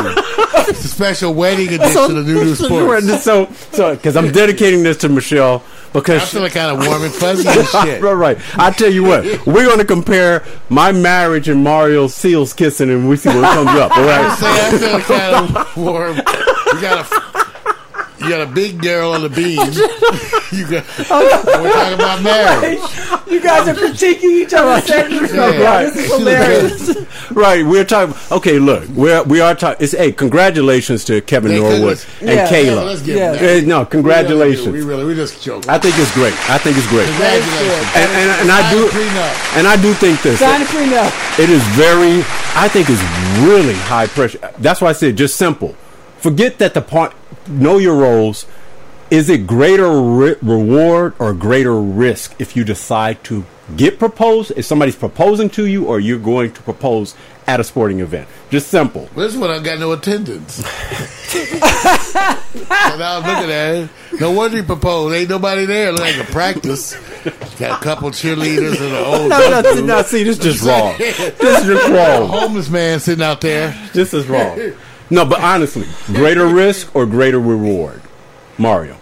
It's 0.69 0.83
a 0.85 0.87
special 0.87 1.33
wedding 1.33 1.67
edition 1.73 2.17
of 2.17 2.25
new 2.25 2.33
new 2.43 2.55
sports. 2.55 3.23
So, 3.23 3.47
so, 3.71 3.95
because 3.95 4.15
I'm 4.15 4.31
dedicating 4.31 4.83
this 4.83 4.97
to 4.97 5.09
Michelle 5.09 5.63
because 5.93 6.21
I'm 6.21 6.27
feeling 6.27 6.51
kind 6.51 6.71
of 6.79 6.87
warm 6.87 7.03
and 7.03 7.13
fuzzy 7.13 7.47
and 7.59 7.67
shit. 7.67 8.01
right, 8.01 8.13
right. 8.13 8.37
I 8.59 8.71
tell 8.71 8.91
you 8.91 9.03
what, 9.03 9.23
we're 9.45 9.65
going 9.65 9.79
to 9.79 9.85
compare 9.85 10.43
my 10.69 10.91
marriage 10.91 11.49
and 11.49 11.63
Mario 11.63 12.07
Seals 12.07 12.53
kissing, 12.53 12.89
and 12.89 13.07
we 13.09 13.17
see 13.17 13.29
what 13.29 13.43
comes 13.53 13.69
up. 13.79 13.95
All 13.97 14.03
I 14.03 14.21
right. 14.27 14.37
say 14.39 14.67
I 14.67 14.77
feel 14.79 14.99
kind 15.01 15.57
of 15.57 15.77
warm. 15.77 16.17
You 16.17 16.81
got 16.81 16.99
a 16.99 17.30
you 18.21 18.29
got 18.29 18.41
a 18.41 18.51
big 18.51 18.81
girl 18.81 19.11
on 19.13 19.21
the 19.21 19.29
beam. 19.29 19.59
You 20.51 20.67
got 20.69 20.83
oh, 21.09 21.61
we're 21.63 21.71
talking 21.71 21.93
about 21.93 22.21
marriage. 22.21 22.79
You 23.31 23.39
guys 23.39 23.65
are 23.69 23.73
critiquing 23.73 24.43
each 24.43 24.53
other's 24.53 24.83
segments. 24.87 25.33
Yeah. 25.33 25.61
Right. 25.63 25.83
This 25.85 25.95
is 25.95 26.17
hilarious. 26.17 27.31
Right, 27.31 27.65
we're 27.65 27.85
talking. 27.85 28.13
Okay, 28.29 28.59
look, 28.59 28.85
we're 28.89 29.23
we 29.23 29.39
are 29.39 29.55
talking. 29.55 29.81
It's 29.81 29.93
hey, 29.93 30.11
congratulations 30.11 31.05
to 31.05 31.21
Kevin 31.21 31.51
They 31.53 31.59
Norwood 31.61 31.99
couldn't- 31.99 32.19
and 32.19 32.29
Yeah. 32.29 32.35
Yeah, 32.35 32.51
Kayla. 32.51 32.85
let's 32.85 33.01
give 33.01 33.15
Yeah. 33.15 33.31
them. 33.31 33.67
No, 33.69 33.85
congratulations. 33.85 34.67
We 34.67 34.81
really, 34.81 35.05
we 35.05 35.15
just 35.15 35.41
joke. 35.41 35.69
I 35.69 35.77
think 35.79 35.95
it's 35.97 36.13
great. 36.13 36.33
I 36.49 36.57
think 36.57 36.75
it's 36.77 36.87
great, 36.87 37.07
Congratulations. 37.07 37.87
and, 37.95 38.11
and, 38.11 38.41
and 38.41 38.51
I 38.51 38.69
do, 38.73 38.87
prenup. 38.89 39.57
and 39.57 39.65
I 39.67 39.81
do 39.81 39.93
think 39.93 40.21
this. 40.21 40.39
Sign 40.39 40.61
a 40.61 40.65
prenup. 40.65 41.39
It 41.39 41.49
is 41.49 41.63
very. 41.79 42.19
I 42.59 42.67
think 42.67 42.89
it's 42.89 43.01
really 43.47 43.75
high 43.75 44.07
pressure. 44.07 44.39
That's 44.59 44.81
why 44.81 44.89
I 44.89 44.93
said 44.93 45.15
just 45.15 45.37
simple. 45.37 45.77
Forget 46.21 46.57
that 46.59 46.73
the 46.73 46.81
part. 46.81 47.13
Know 47.47 47.77
your 47.77 47.95
roles. 47.95 48.45
Is 49.09 49.29
it 49.29 49.45
greater 49.45 50.01
re- 50.01 50.35
reward 50.41 51.15
or 51.19 51.33
greater 51.33 51.75
risk 51.81 52.33
if 52.39 52.55
you 52.55 52.63
decide 52.63 53.23
to 53.25 53.45
get 53.75 53.99
proposed? 53.99 54.53
If 54.55 54.65
somebody's 54.65 54.95
proposing 54.95 55.49
to 55.51 55.65
you, 55.65 55.85
or 55.85 55.99
you're 55.99 56.19
going 56.19 56.53
to 56.53 56.61
propose 56.61 57.13
at 57.45 57.59
a 57.59 57.63
sporting 57.63 57.99
event? 57.99 58.29
Just 58.51 58.67
simple. 58.69 59.09
This 59.15 59.35
one 59.35 59.49
I 59.49 59.59
got 59.59 59.79
no 59.79 59.91
attendance. 59.91 60.63
so 61.31 61.39
now 62.97 63.17
I'm 63.19 63.25
looking 63.27 63.51
at 63.51 63.75
it. 63.75 63.89
No 64.21 64.31
wonder 64.31 64.57
he 64.57 64.63
proposed. 64.63 65.15
Ain't 65.15 65.29
nobody 65.29 65.65
there. 65.65 65.91
Look 65.91 66.01
like 66.01 66.17
a 66.17 66.31
practice. 66.31 66.95
Got 67.59 67.81
a 67.81 67.83
couple 67.83 68.11
cheerleaders 68.11 68.79
and 68.79 68.93
an 68.93 69.05
old 69.05 69.29
No, 69.29 69.61
no, 69.61 69.85
no. 69.85 70.01
See, 70.03 70.23
this 70.23 70.37
is 70.37 70.43
just 70.43 70.63
wrong. 70.67 70.95
This 70.97 71.19
is 71.19 71.65
just 71.65 71.89
wrong. 71.91 72.29
homeless 72.29 72.69
man 72.69 72.99
sitting 72.99 73.23
out 73.23 73.41
there. 73.41 73.75
This 73.93 74.13
is 74.13 74.27
wrong. 74.27 74.73
No, 75.11 75.25
but 75.25 75.41
honestly, 75.41 75.85
greater 76.07 76.47
risk 76.47 76.95
or 76.95 77.05
greater 77.05 77.39
reward, 77.39 78.01
Mario. 78.57 78.97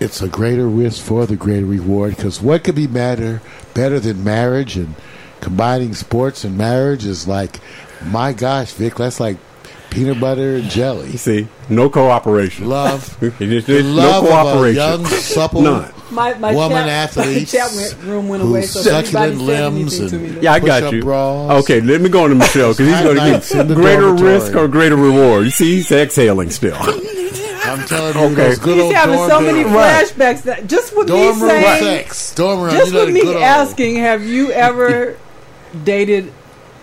It's 0.00 0.22
a 0.22 0.28
greater 0.28 0.68
risk 0.68 1.04
for 1.04 1.26
the 1.26 1.34
greater 1.36 1.66
reward 1.66 2.16
because 2.16 2.40
what 2.40 2.62
could 2.62 2.76
be 2.76 2.86
matter 2.86 3.42
better 3.74 3.98
than 3.98 4.22
marriage 4.22 4.76
and 4.76 4.94
combining 5.40 5.94
sports 5.94 6.44
and 6.44 6.56
marriage 6.56 7.04
is 7.04 7.26
like, 7.26 7.58
my 8.06 8.32
gosh, 8.32 8.72
Vic, 8.72 8.94
that's 8.94 9.18
like 9.18 9.36
peanut 9.90 10.20
butter 10.20 10.56
and 10.56 10.70
jelly. 10.70 11.16
See, 11.16 11.48
no 11.68 11.90
cooperation. 11.90 12.68
Love, 12.68 13.20
It 13.22 13.50
is- 13.52 13.66
the 13.66 13.78
it's 13.78 13.88
no 13.88 13.94
love 13.94 14.24
of 14.24 14.30
a 14.30 14.32
cooperation. 14.32 14.76
young, 14.76 15.06
supple 15.06 15.62
None. 15.62 15.92
My, 16.10 16.34
my 16.34 16.54
woman 16.54 16.78
chat, 16.78 16.88
athletes 17.16 17.52
chat 17.52 17.70
went, 17.76 18.02
room 18.04 18.28
went 18.28 18.42
away, 18.42 18.62
so 18.62 18.80
if 18.80 18.86
anybody 18.86 19.06
succulent 19.10 19.38
said 19.38 19.72
limbs 19.72 20.00
anything 20.00 20.08
to 20.20 20.26
and- 20.26 20.36
me, 20.36 20.42
Yeah, 20.42 20.52
I 20.54 20.60
got 20.60 20.92
you. 20.92 21.02
bras. 21.02 21.62
Okay, 21.64 21.80
let 21.82 22.00
me 22.00 22.08
go 22.08 22.24
on 22.24 22.30
to 22.30 22.36
Michelle 22.36 22.72
because 22.72 22.86
he's 22.88 23.00
going 23.02 23.16
to 23.16 23.20
Highlights 23.20 23.54
in 23.54 23.66
give 23.68 23.76
greater 23.76 24.00
dormitory. 24.02 24.32
risk 24.32 24.54
or 24.56 24.68
greater 24.68 24.96
reward. 24.96 25.44
You 25.44 25.50
see, 25.50 25.74
he's 25.76 25.92
exhaling 25.92 26.50
still. 26.50 26.76
I'm 27.60 27.86
telling 27.86 28.14
you, 28.16 28.20
Okay. 28.20 28.34
those 28.34 28.58
good 28.58 28.74
he's 28.76 28.84
old 28.84 28.94
having 28.94 29.16
dorm 29.16 29.30
so 29.30 29.40
many 29.42 29.64
days. 29.64 29.72
flashbacks 29.72 30.42
that 30.44 30.66
just 30.66 30.96
with 30.96 31.08
Dorm 31.08 31.20
me 31.20 31.26
room 31.42 31.50
saying, 31.50 31.82
sex. 32.06 32.34
Dorm 32.34 32.60
room. 32.62 32.70
just 32.70 32.86
you 32.86 32.92
know, 32.98 33.04
with 33.04 33.14
me 33.14 33.20
good 33.20 33.34
old- 33.36 33.42
asking, 33.44 33.96
have 33.96 34.24
you 34.24 34.50
ever 34.52 35.16
dated 35.84 36.32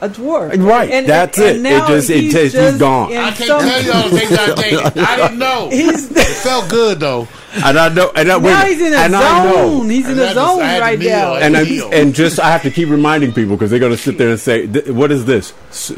a 0.02 0.10
dwarf? 0.10 0.62
Right, 0.64 0.90
And, 0.92 1.08
that's 1.08 1.38
it. 1.40 1.56
It 1.58 1.62
now 1.62 1.88
just- 1.88 2.10
it 2.10 2.30
just- 2.32 2.56
he's 2.56 2.78
gone. 2.78 3.12
in 3.12 3.18
I 3.18 3.32
can't 3.32 3.48
some- 3.48 3.62
tell 3.62 3.82
you 3.84 3.92
all 3.94 4.10
the 4.10 4.20
things 4.20 4.32
I 4.40 4.56
dated. 4.56 4.98
I 4.98 5.16
didn't 5.18 5.40
know. 5.40 5.70
He's 5.70 6.12
It 6.12 6.28
felt 6.44 6.70
good 6.70 7.00
though. 7.00 7.28
And 7.64 7.80
I 7.80 7.88
know, 7.88 8.12
and 8.14 8.30
I, 8.30 8.36
wait, 8.36 8.44
now 8.52 8.66
he's 8.66 8.82
in 8.82 8.94
a 8.94 8.98
and 8.98 9.14
zone. 9.14 9.90
He's 9.90 10.06
in 10.06 10.12
And 10.12 10.20
a 10.20 10.24
I 10.24 10.34
just- 10.34 10.36
zone 10.36 10.62
I 10.62 10.66
had 10.66 10.76
to 10.80 10.82
right 10.82 11.00
now. 11.00 11.36
and 11.36 11.56
I, 11.56 11.62
and 11.94 12.14
just 12.14 12.38
I 12.40 12.52
have 12.52 12.64
to 12.64 12.72
keep 12.72 12.90
reminding 12.90 13.32
people 13.32 13.56
because 13.56 13.70
they're 13.72 13.80
going 13.80 13.94
to 13.94 13.98
sit 13.98 14.18
there 14.18 14.30
and 14.32 14.40
say, 14.40 14.66
"What 14.68 15.10
is 15.14 15.24
this? 15.24 15.54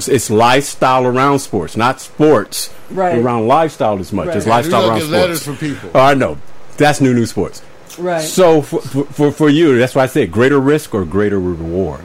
It's 0.08 0.30
lifestyle 0.30 1.06
around 1.08 1.40
sports, 1.40 1.76
not 1.76 2.00
sports 2.00 2.70
Right. 2.92 3.18
around 3.18 3.48
lifestyle 3.48 3.98
as 4.00 4.14
much 4.14 4.28
Right. 4.28 4.38
as 4.38 4.46
lifestyle 4.46 4.82
don't 4.82 4.90
around 4.92 5.00
get 5.00 5.06
sports." 5.08 5.22
letters 5.24 5.44
from 5.44 5.58
people. 5.58 5.90
Oh, 5.96 6.00
I 6.00 6.14
know. 6.14 6.38
That's 6.78 7.02
new 7.02 7.16
new 7.16 7.26
sports. 7.26 7.64
right. 7.98 8.22
So 8.22 8.62
for, 8.62 8.80
for, 8.82 9.04
for, 9.06 9.32
for 9.32 9.50
you, 9.50 9.80
that's 9.80 9.96
why 9.96 10.04
I 10.04 10.08
said 10.08 10.32
greater 10.32 10.60
risk 10.60 10.94
or 10.94 11.06
greater 11.06 11.40
reward. 11.40 12.02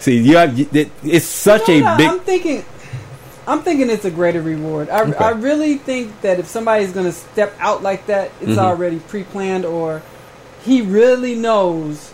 See, 0.00 0.18
you 0.18 0.36
have, 0.36 0.58
it, 0.74 0.90
it's 1.04 1.26
such 1.26 1.62
a 1.68 1.80
big. 1.96 2.08
I'm 2.08 2.20
thinking. 2.20 2.64
I'm 3.46 3.62
thinking 3.62 3.90
it's 3.90 4.04
a 4.04 4.10
greater 4.10 4.42
reward. 4.42 4.88
I, 4.90 5.02
Okay. 5.02 5.16
I 5.16 5.30
really 5.30 5.76
think 5.76 6.20
that 6.22 6.38
if 6.38 6.46
somebody's 6.46 6.92
going 6.92 7.06
to 7.06 7.12
step 7.12 7.54
out 7.58 7.82
like 7.82 8.06
that, 8.06 8.30
it's 8.40 8.52
Mhm. 8.52 8.58
already 8.58 8.98
pre-planned, 9.00 9.64
or 9.64 10.02
he 10.62 10.82
really 10.82 11.34
knows 11.34 12.09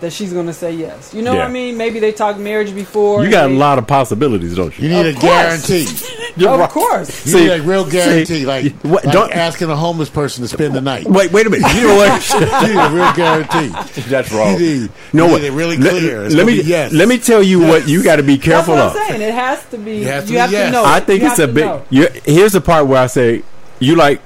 that 0.00 0.12
she's 0.12 0.32
going 0.32 0.46
to 0.46 0.52
say 0.54 0.72
yes. 0.72 1.12
You 1.14 1.22
know 1.22 1.32
Yeah. 1.32 1.38
what 1.40 1.48
I 1.48 1.52
mean? 1.52 1.76
Maybe 1.76 2.00
they 2.00 2.12
talked 2.12 2.38
marriage 2.38 2.74
before. 2.74 3.18
You 3.20 3.24
and 3.24 3.32
got 3.32 3.44
a 3.46 3.48
they- 3.48 3.54
lot 3.58 3.78
of 3.78 3.86
possibilities, 3.86 4.56
don't 4.56 4.76
You 4.78 4.88
you? 4.88 4.94
need 4.94 5.06
Of 5.08 5.16
a 5.16 5.20
course. 5.20 5.32
guarantee. 5.68 5.86
You're 6.36 6.50
Of 6.50 6.60
right. 6.60 6.70
course. 6.70 7.26
You 7.26 7.32
See- 7.32 7.40
need 7.40 7.50
a 7.50 7.62
real 7.62 7.84
guarantee, 7.90 8.24
see, 8.24 8.46
like, 8.46 8.72
what- 8.82 9.04
like 9.04 9.12
don't- 9.12 9.32
asking 9.32 9.68
a 9.70 9.76
homeless 9.76 10.08
person 10.08 10.42
to 10.42 10.48
spend 10.48 10.74
the 10.74 10.80
night. 10.80 11.06
Wait, 11.08 11.32
wait 11.32 11.46
a 11.46 11.50
minute. 11.50 11.70
You 11.74 11.88
know 11.88 11.96
what? 11.96 12.30
You 12.62 12.68
need 12.74 12.76
a 12.80 12.90
real 12.90 13.12
guarantee. 13.12 14.00
That's 14.08 14.32
wrong. 14.32 14.54
You 14.54 14.58
need, 14.80 14.90
No, 15.12 15.26
you 15.26 15.32
what? 15.32 15.42
need 15.42 15.48
it 15.48 15.52
really 15.52 15.76
Let- 15.76 15.90
clear. 15.90 16.24
It's 16.24 16.34
Let, 16.34 16.42
gonna 16.46 16.56
me 16.56 16.62
be 16.62 16.68
yes. 16.68 16.92
let 16.92 17.08
me 17.08 17.18
tell 17.18 17.42
you 17.42 17.60
what 17.60 17.88
you 17.88 18.02
got 18.02 18.16
to 18.16 18.22
be 18.22 18.36
That's 18.36 18.44
careful 18.46 18.74
what 18.76 18.84
of. 18.84 18.96
I'm 18.96 19.08
saying. 19.08 19.22
It 19.22 19.34
has 19.34 19.64
to 19.70 19.78
be. 19.78 20.02
It 20.02 20.06
has 20.06 20.24
to 20.24 20.30
you 20.30 20.34
be 20.36 20.38
have 20.40 20.52
yes. 20.52 20.66
to 20.66 20.72
know. 20.72 20.84
I 20.84 21.00
think 21.00 21.20
You 21.22 21.28
it's 21.28 21.36
have 21.38 21.44
a 21.50 21.52
to 21.52 21.54
big. 21.54 21.64
know. 21.64 21.82
You, 21.90 22.08
here's 22.24 22.52
the 22.52 22.60
part 22.60 22.86
where 22.86 23.02
I 23.02 23.06
say 23.06 23.42
you 23.80 23.96
like 23.96 24.20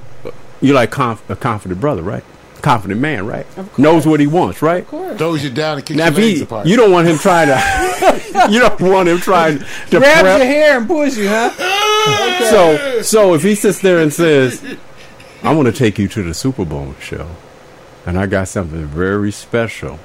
you 0.60 0.72
like 0.72 0.90
conf, 0.90 1.22
a 1.28 1.36
confident 1.36 1.80
brother, 1.80 2.02
right? 2.02 2.24
Confident 2.64 3.00
man, 3.00 3.26
right? 3.26 3.46
Of 3.58 3.66
course. 3.66 3.78
Knows 3.78 4.06
what 4.06 4.20
he 4.20 4.26
wants, 4.26 4.62
right? 4.62 4.82
Of 4.82 4.88
course. 4.88 5.18
throws 5.18 5.44
you 5.44 5.50
down 5.50 5.76
and 5.76 5.86
kicks 5.86 5.98
Now, 5.98 6.04
your 6.06 6.12
if 6.12 6.18
legs 6.18 6.38
he, 6.38 6.42
apart. 6.44 6.66
you 6.66 6.76
don't 6.76 6.90
want 6.90 7.06
him 7.06 7.18
trying 7.18 7.48
to, 7.48 8.48
you 8.50 8.58
don't 8.60 8.80
want 8.80 9.08
him 9.08 9.18
trying 9.18 9.58
to 9.58 9.98
Grabs 9.98 10.20
prep. 10.22 10.38
your 10.38 10.46
hair 10.46 10.78
and 10.78 10.86
pulls 10.86 11.16
you, 11.18 11.28
huh? 11.28 11.50
Okay. 11.52 12.48
So, 12.50 13.02
so 13.02 13.34
if 13.34 13.42
he 13.42 13.54
sits 13.54 13.80
there 13.80 13.98
and 13.98 14.12
says, 14.12 14.62
"I 15.42 15.54
want 15.54 15.66
to 15.66 15.72
take 15.72 15.98
you 15.98 16.08
to 16.08 16.22
the 16.22 16.32
Super 16.34 16.64
Bowl 16.64 16.94
show, 17.00 17.28
and 18.06 18.18
I 18.18 18.26
got 18.26 18.48
something 18.48 18.86
very 18.86 19.30
special 19.30 19.98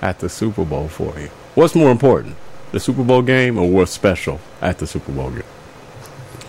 at 0.00 0.18
the 0.20 0.28
Super 0.30 0.64
Bowl 0.64 0.88
for 0.88 1.18
you," 1.20 1.28
what's 1.56 1.74
more 1.74 1.90
important, 1.90 2.36
the 2.72 2.80
Super 2.80 3.04
Bowl 3.04 3.20
game 3.22 3.58
or 3.58 3.68
what's 3.70 3.92
special 3.92 4.40
at 4.62 4.78
the 4.78 4.86
Super 4.86 5.12
Bowl 5.12 5.30
game? 5.30 5.42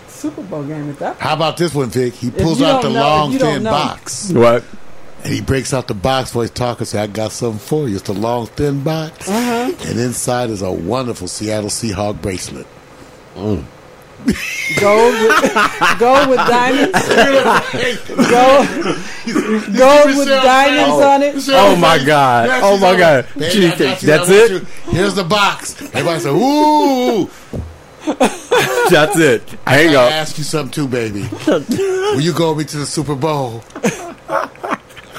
Super 0.08 0.42
Bowl 0.42 0.62
game 0.64 0.88
at 0.90 0.98
that 0.98 1.12
point. 1.14 1.20
How 1.22 1.34
about 1.34 1.56
this 1.56 1.74
one, 1.74 1.88
Vic? 1.90 2.14
He 2.14 2.30
pulls 2.30 2.60
out 2.62 2.82
the 2.82 2.90
know- 2.90 3.00
long, 3.00 3.32
if 3.34 3.40
thin 3.40 3.62
know- 3.62 3.70
box. 3.70 4.30
What? 4.30 4.64
And 5.22 5.32
he 5.34 5.40
breaks 5.40 5.74
out 5.74 5.86
the 5.88 5.94
box 5.94 6.34
while 6.34 6.42
he's 6.42 6.50
talking. 6.50 6.86
Say, 6.86 6.98
I 7.00 7.06
got 7.06 7.32
something 7.32 7.58
for 7.60 7.88
you. 7.88 7.96
It's 7.96 8.08
a 8.08 8.12
long, 8.14 8.46
thin 8.46 8.82
box. 8.82 9.28
Uh-huh. 9.28 9.72
And 9.88 9.98
inside 10.00 10.50
is 10.50 10.62
a 10.62 10.72
wonderful 10.72 11.28
Seattle 11.28 11.68
Seahawk 11.70 12.20
bracelet. 12.22 12.66
Gold 13.34 15.14
with, 15.14 15.98
gold 15.98 16.28
with 16.28 16.38
diamonds. 16.38 17.08
gold, 18.28 18.66
gold 19.76 20.16
with 20.18 20.28
diamonds 20.28 21.02
on 21.04 21.22
it. 21.22 21.34
Oh 21.48 21.74
my 21.76 21.96
God! 22.04 22.46
Yes, 22.48 22.60
Oh 22.62 22.76
my. 22.78 22.96
God! 22.98 23.26
Baby, 23.34 23.50
Gee, 23.50 23.66
I 23.68 23.70
got 23.78 24.02
you. 24.02 24.06
that's 24.06 24.28
it. 24.28 24.50
you. 24.50 24.58
Here's 24.92 25.14
the 25.14 25.24
box. 25.24 25.80
Everybody 25.94 26.20
say, 26.20 26.30
ooh. 26.30 27.30
That's 28.90 29.18
it. 29.18 29.48
Hang 29.66 29.90
I 29.90 29.94
up. 29.94 30.12
ask 30.12 30.36
you 30.38 30.44
something 30.44 30.72
too, 30.72 30.88
baby. 30.88 31.26
Will 31.46 32.20
you 32.20 32.32
go 32.34 32.52
with 32.52 32.58
me 32.66 32.70
to 32.72 32.78
the 32.78 32.86
Super 32.86 33.14
Bowl? 33.14 33.62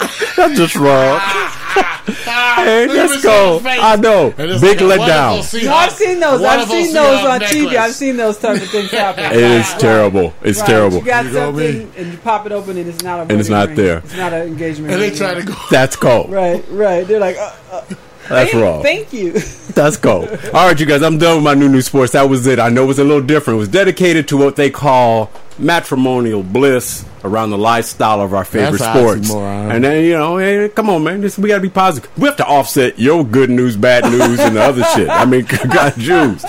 That's 0.35 0.57
just 0.57 0.75
wrong. 0.75 1.19
hey, 1.71 2.87
Look 2.87 2.97
let's 2.97 3.23
go. 3.23 3.61
I 3.63 3.95
know. 3.95 4.31
Big 4.35 4.81
like 4.81 4.99
letdown. 5.01 5.63
No, 5.63 5.73
I've 5.73 5.91
seen 5.91 6.19
those. 6.19 6.41
I've 6.41 6.67
seen 6.67 6.93
those 6.93 7.19
Seahawk 7.19 7.29
on 7.31 7.41
TV. 7.41 7.75
I've 7.75 7.93
seen 7.93 8.17
those 8.17 8.37
type 8.37 8.61
of 8.61 8.69
things 8.69 8.91
happen. 8.91 9.25
It 9.25 9.37
is 9.37 9.73
terrible. 9.75 10.33
It's 10.41 10.59
Right, 10.59 10.67
terrible. 10.67 10.97
You 10.99 11.05
got 11.05 11.25
You 11.25 11.33
something 11.33 11.91
and 11.97 12.11
you 12.11 12.17
pop 12.19 12.45
it 12.45 12.51
open 12.51 12.77
and 12.77 12.87
it's 12.87 13.03
not 13.03 13.19
a 13.19 13.21
And 13.23 13.39
it's 13.39 13.49
not 13.49 13.67
ring. 13.69 13.77
there. 13.77 13.97
It's 13.99 14.15
not 14.17 14.33
an 14.33 14.47
engagement. 14.47 14.93
And 14.93 15.01
they 15.01 15.11
try 15.11 15.33
to 15.35 15.43
go. 15.43 15.53
That's 15.69 15.95
cold. 15.95 16.29
Right, 16.31 16.63
right. 16.69 17.07
They're 17.07 17.19
like, 17.19 17.37
uh, 17.37 17.53
uh, 17.71 17.81
That's 18.29 18.51
thank, 18.51 18.53
wrong. 18.63 18.83
Thank 18.83 19.13
you. 19.13 19.33
That's 19.33 19.97
cold. 19.97 20.27
All 20.53 20.67
right, 20.67 20.79
you 20.79 20.85
guys. 20.85 21.01
I'm 21.03 21.17
done 21.17 21.35
with 21.37 21.43
my 21.45 21.53
new 21.53 21.69
new 21.69 21.81
sports. 21.81 22.13
That 22.13 22.29
was 22.29 22.45
it. 22.47 22.59
I 22.59 22.69
know 22.69 22.83
it 22.83 22.87
was 22.87 22.99
a 22.99 23.03
little 23.03 23.21
different. 23.25 23.57
It 23.57 23.59
was 23.59 23.69
dedicated 23.69 24.27
to 24.29 24.37
what 24.37 24.55
they 24.55 24.69
call 24.69 25.31
matrimonial 25.61 26.43
bliss 26.43 27.05
around 27.23 27.51
the 27.51 27.57
lifestyle 27.57 28.19
of 28.19 28.33
our 28.33 28.43
favorite 28.43 28.79
That's 28.79 28.99
sports. 28.99 29.29
oxymoron. 29.29 29.75
And 29.75 29.83
then 29.83 30.03
you 30.03 30.13
know, 30.13 30.37
hey, 30.37 30.69
come 30.69 30.89
on, 30.89 31.03
man. 31.03 31.21
This, 31.21 31.37
we 31.37 31.47
got 31.49 31.55
to 31.55 31.61
be 31.61 31.69
positive. 31.69 32.09
We 32.17 32.27
have 32.27 32.37
to 32.37 32.45
offset 32.45 32.97
your 32.99 33.23
good 33.23 33.49
news, 33.49 33.77
bad 33.77 34.05
news, 34.05 34.39
and 34.39 34.55
the 34.55 34.61
other 34.61 34.83
shit. 34.95 35.07
I 35.09 35.25
mean, 35.25 35.45
God, 35.69 35.93
Jews, 35.97 36.43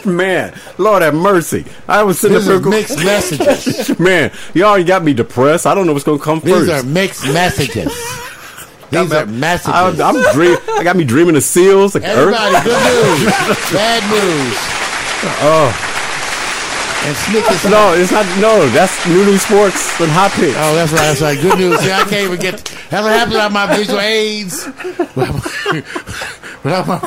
man, 0.06 0.54
Lord 0.78 1.02
have 1.02 1.14
mercy. 1.14 1.64
I 1.88 2.02
was 2.04 2.20
sitting 2.20 2.36
These 2.38 2.46
there 2.46 2.60
mixed 2.60 2.98
messages. 2.98 3.98
man, 4.00 4.30
y'all 4.54 4.82
got 4.84 5.02
me 5.02 5.14
depressed. 5.14 5.66
I 5.66 5.74
don't 5.74 5.86
know 5.86 5.92
what's 5.92 6.04
going 6.04 6.18
to 6.18 6.24
come 6.24 6.40
These 6.40 6.54
first. 6.68 6.70
are 6.70 6.88
mixed 6.88 7.24
messages. 7.26 7.92
These 8.90 9.12
are 9.12 9.26
messages. 9.26 10.00
I, 10.00 10.08
I'm 10.08 10.32
dream. 10.34 10.56
I 10.70 10.82
got 10.84 10.96
me 10.96 11.04
dreaming 11.04 11.36
of 11.36 11.42
seals, 11.42 11.94
like 11.94 12.04
Everybody, 12.04 12.54
earth. 12.56 12.64
good 12.64 13.18
news, 13.18 13.72
bad 13.72 14.02
news. 14.10 14.56
Oh. 15.42 15.87
And 17.04 17.16
Snickers. 17.16 17.64
No, 17.70 17.94
it's 17.94 18.10
not. 18.12 18.26
No, 18.40 18.66
that's 18.70 19.06
new 19.06 19.24
new 19.24 19.38
sports 19.38 19.98
and 20.00 20.10
hot 20.10 20.30
picks. 20.32 20.54
Oh, 20.58 20.74
that's 20.74 20.92
right. 20.92 21.00
That's 21.00 21.20
right. 21.22 21.40
Good 21.40 21.58
news. 21.58 21.78
See, 21.80 21.90
I 21.92 22.02
can't 22.04 22.26
even 22.26 22.38
get. 22.40 22.56
That's 22.90 23.02
what 23.04 23.12
happens 23.12 23.34
without 23.34 23.52
my 23.52 23.76
visual 23.76 24.00
aids. 24.00 24.66
without 26.64 26.86
my, 26.86 27.00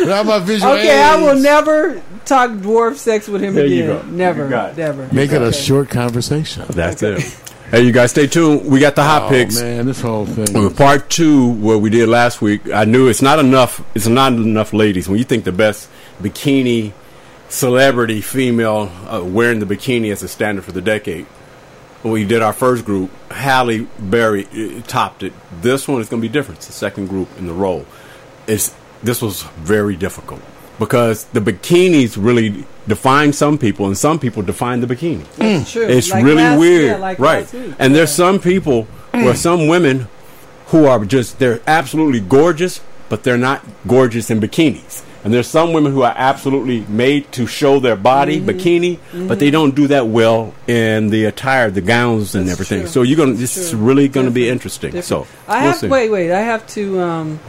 without 0.00 0.26
my 0.26 0.38
visual 0.40 0.74
aids. 0.74 0.84
Okay, 0.88 1.02
I 1.02 1.16
will 1.22 1.40
never 1.40 2.02
talk 2.24 2.50
dwarf 2.50 2.96
sex 2.96 3.28
with 3.28 3.42
him 3.42 3.54
There 3.54 3.66
you 3.66 3.84
again. 3.92 4.02
go. 4.10 4.10
Never, 4.16 4.44
You 4.44 4.50
got 4.50 4.70
it. 4.72 4.76
never. 4.78 5.08
Make 5.12 5.32
it 5.32 5.42
a 5.42 5.52
short 5.52 5.88
conversation. 5.90 6.64
That's 6.70 7.02
it. 7.02 7.20
Hey, 7.70 7.82
you 7.82 7.90
guys, 7.92 8.12
stay 8.12 8.26
tuned. 8.28 8.66
We 8.70 8.78
got 8.78 8.94
the 8.94 9.02
hot 9.02 9.22
Oh, 9.24 9.28
picks. 9.28 9.60
man, 9.60 9.86
this 9.86 10.00
whole 10.00 10.24
thing. 10.26 10.54
Uh, 10.56 10.70
part 10.70 11.10
two, 11.10 11.46
what 11.48 11.80
we 11.80 11.90
did 11.90 12.08
last 12.08 12.40
week, 12.40 12.68
I 12.72 12.84
knew 12.84 13.08
it's 13.08 13.22
not 13.22 13.38
enough. 13.40 13.80
It's 13.96 14.06
not 14.06 14.32
enough 14.34 14.72
ladies. 14.72 15.08
When 15.08 15.18
you 15.18 15.24
think 15.24 15.44
the 15.44 15.52
best 15.52 15.88
bikini 16.22 16.92
celebrity 17.48 18.20
female 18.20 18.90
uh, 19.08 19.22
wearing 19.24 19.60
the 19.60 19.66
bikini 19.66 20.12
as 20.12 20.22
a 20.22 20.28
standard 20.28 20.64
for 20.64 20.72
the 20.72 20.80
decade, 20.80 21.24
when 22.02 22.12
we 22.12 22.24
did 22.24 22.42
our 22.42 22.52
first 22.52 22.84
group, 22.84 23.10
Halle 23.30 23.86
Berry 23.98 24.46
uh, 24.46 24.82
topped 24.82 25.22
it. 25.22 25.32
This 25.62 25.88
one 25.88 26.00
is 26.00 26.08
going 26.08 26.22
to 26.22 26.28
be 26.28 26.32
different. 26.32 26.58
It's 26.58 26.66
the 26.68 26.72
second 26.72 27.08
group 27.08 27.28
in 27.38 27.46
the 27.46 27.52
role. 27.52 27.84
It's 28.46 28.74
this 29.02 29.20
was 29.20 29.42
very 29.58 29.96
difficult 29.96 30.40
because 30.78 31.24
the 31.26 31.40
bikinis 31.40 32.16
really 32.18 32.64
define 32.86 33.32
some 33.32 33.58
people, 33.58 33.86
and 33.86 33.96
some 33.98 34.18
people 34.18 34.42
define 34.42 34.80
the 34.80 34.86
bikini. 34.86 35.24
That's 35.36 35.72
true. 35.72 35.82
It's 35.86 36.10
Like 36.10 36.24
really 36.24 36.42
last- 36.42 36.60
weird, 36.60 36.84
yeah, 36.84 36.96
like 36.96 37.18
right? 37.18 37.52
And 37.78 37.94
there's 37.94 38.12
some 38.12 38.38
people, 38.38 38.86
or 39.12 39.34
some 39.34 39.66
women, 39.68 40.06
who 40.68 40.86
are 40.86 41.04
just 41.04 41.38
they're 41.38 41.60
absolutely 41.66 42.20
gorgeous, 42.20 42.80
but 43.08 43.22
they're 43.24 43.38
not 43.38 43.64
gorgeous 43.86 44.30
in 44.30 44.40
bikinis. 44.40 45.02
And 45.26 45.34
there's 45.34 45.48
some 45.48 45.72
women 45.72 45.90
who 45.90 46.02
are 46.02 46.14
absolutely 46.16 46.82
made 46.88 47.32
to 47.32 47.48
show 47.48 47.80
their 47.80 47.96
body 47.96 48.40
Mm-hmm. 48.40 48.48
bikini, 48.48 49.26
but 49.26 49.40
they 49.40 49.50
don't 49.50 49.74
do 49.74 49.88
that 49.88 50.06
well 50.06 50.54
in 50.68 51.08
the 51.10 51.24
attire, 51.24 51.68
the 51.68 51.80
gowns, 51.80 52.36
and 52.36 52.46
That's 52.46 52.52
everything. 52.60 52.80
true. 52.82 52.88
So 52.88 53.02
you're 53.02 53.16
gonna. 53.16 53.32
That's 53.32 53.40
This 53.56 53.56
is 53.56 53.74
really 53.74 54.06
gonna 54.06 54.30
be 54.30 54.48
interesting. 54.48 54.92
Different. 54.92 55.26
So 55.26 55.26
I 55.48 55.62
we'll 55.62 55.72
have 55.72 55.76
see. 55.80 55.88
wait, 55.88 56.10
wait. 56.10 56.30
I 56.30 56.42
have 56.42 56.64
to 56.68 57.00
um, 57.00 57.40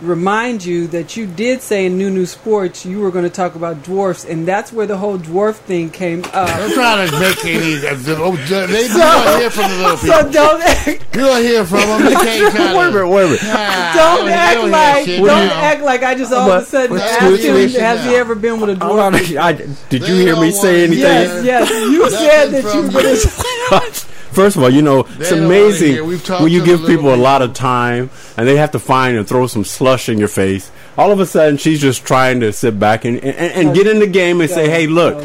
remind 0.00 0.64
you 0.64 0.86
that 0.88 1.16
you 1.16 1.26
did 1.26 1.60
say 1.62 1.86
in 1.86 1.98
New 1.98 2.10
New 2.10 2.26
Sports 2.26 2.86
you 2.86 3.00
were 3.00 3.10
going 3.10 3.24
to 3.24 3.30
talk 3.30 3.54
about 3.54 3.82
dwarfs, 3.82 4.24
and 4.24 4.46
that's 4.46 4.72
where 4.72 4.86
the 4.86 4.96
whole 4.96 5.18
dwarf 5.18 5.56
thing 5.56 5.90
came 5.90 6.24
up. 6.26 6.34
I'm 6.34 6.72
trying 6.72 7.08
to 7.10 7.18
make 7.20 7.44
any. 7.44 7.74
Oh, 8.16 8.36
they 8.48 8.82
you 8.82 8.88
don't 8.88 9.40
hear 9.40 9.50
from 9.50 9.70
the 9.70 9.76
little 9.78 9.96
people. 9.96 10.14
so 10.14 10.30
don't 10.32 10.62
act, 10.62 10.88
You 11.14 11.20
don't 11.20 11.42
hear 11.42 11.64
from 11.64 11.78
them. 11.80 12.04
They 12.04 12.14
can't 12.14 12.54
try 12.54 12.66
to. 12.72 12.78
Wait 12.78 12.86
a 12.86 12.90
minute, 12.92 13.08
wait 13.08 13.22
a 13.22 13.26
minute. 13.26 13.40
Ah, 13.44 13.92
don't 14.16 14.26
they 14.26 14.32
act 14.32 14.60
like 14.64 15.06
don't 15.06 15.26
now. 15.26 15.60
act 15.62 15.82
like 15.82 16.02
I 16.02 16.14
just 16.14 16.32
all 16.32 16.50
of 16.50 16.62
a 16.62 16.66
sudden 16.66 16.96
asked 16.98 17.14
excuse 17.22 17.44
him. 17.44 17.54
me. 17.54 17.72
Has 17.72 18.04
he 18.04 18.14
ever 18.16 18.34
been 18.34 18.60
with 18.60 18.70
a 18.70 18.74
dwarf? 18.74 19.36
I- 19.38 19.52
did 19.52 19.72
you 19.92 19.98
They 20.16 20.22
hear 20.22 20.36
me 20.40 20.50
say 20.50 20.84
anything? 20.84 20.98
Yes, 21.00 21.44
yes. 21.44 21.70
You 21.70 22.10
said 22.10 22.46
that 22.50 22.64
you 22.74 24.07
from 24.28 24.34
were 24.34 24.34
going 24.34 24.34
you. 24.34 24.34
to. 24.34 24.34
First 24.34 24.56
of 24.56 24.62
all, 24.62 24.70
you 24.70 24.82
know 24.82 25.00
it's 25.00 25.30
They 25.30 25.36
don't 25.36 25.44
amazing 25.46 25.92
hear. 25.92 26.04
We've 26.04 26.24
talked 26.24 26.42
when 26.42 26.52
you 26.52 26.64
give 26.64 26.82
the 26.82 26.86
people 26.86 27.14
a 27.14 27.16
lot 27.16 27.42
of 27.42 27.54
time 27.54 28.10
and 28.36 28.46
they 28.48 28.56
have 28.56 28.70
to 28.72 28.78
find 28.78 29.16
and 29.16 29.26
throw 29.28 29.46
some 29.46 29.64
slush 29.64 30.08
in 30.08 30.18
your 30.18 30.28
face. 30.28 30.70
All 30.96 31.12
of 31.12 31.20
a 31.20 31.26
sudden, 31.26 31.56
she's 31.58 31.80
just 31.80 32.04
trying 32.04 32.40
to 32.40 32.52
sit 32.52 32.78
back 32.78 33.04
and 33.04 33.18
and, 33.18 33.36
and 33.66 33.74
get 33.74 33.86
in 33.86 33.98
the 34.00 34.06
game 34.06 34.40
and 34.40 34.50
say, 34.50 34.68
"Hey, 34.68 34.86
look, 34.86 35.22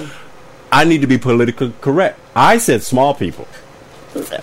I 0.71 0.83
need 0.83 1.01
to 1.01 1.07
be 1.07 1.17
politically 1.17 1.73
correct." 1.81 2.19
I 2.35 2.57
said 2.57 2.83
small 2.83 3.13
people. 3.13 3.45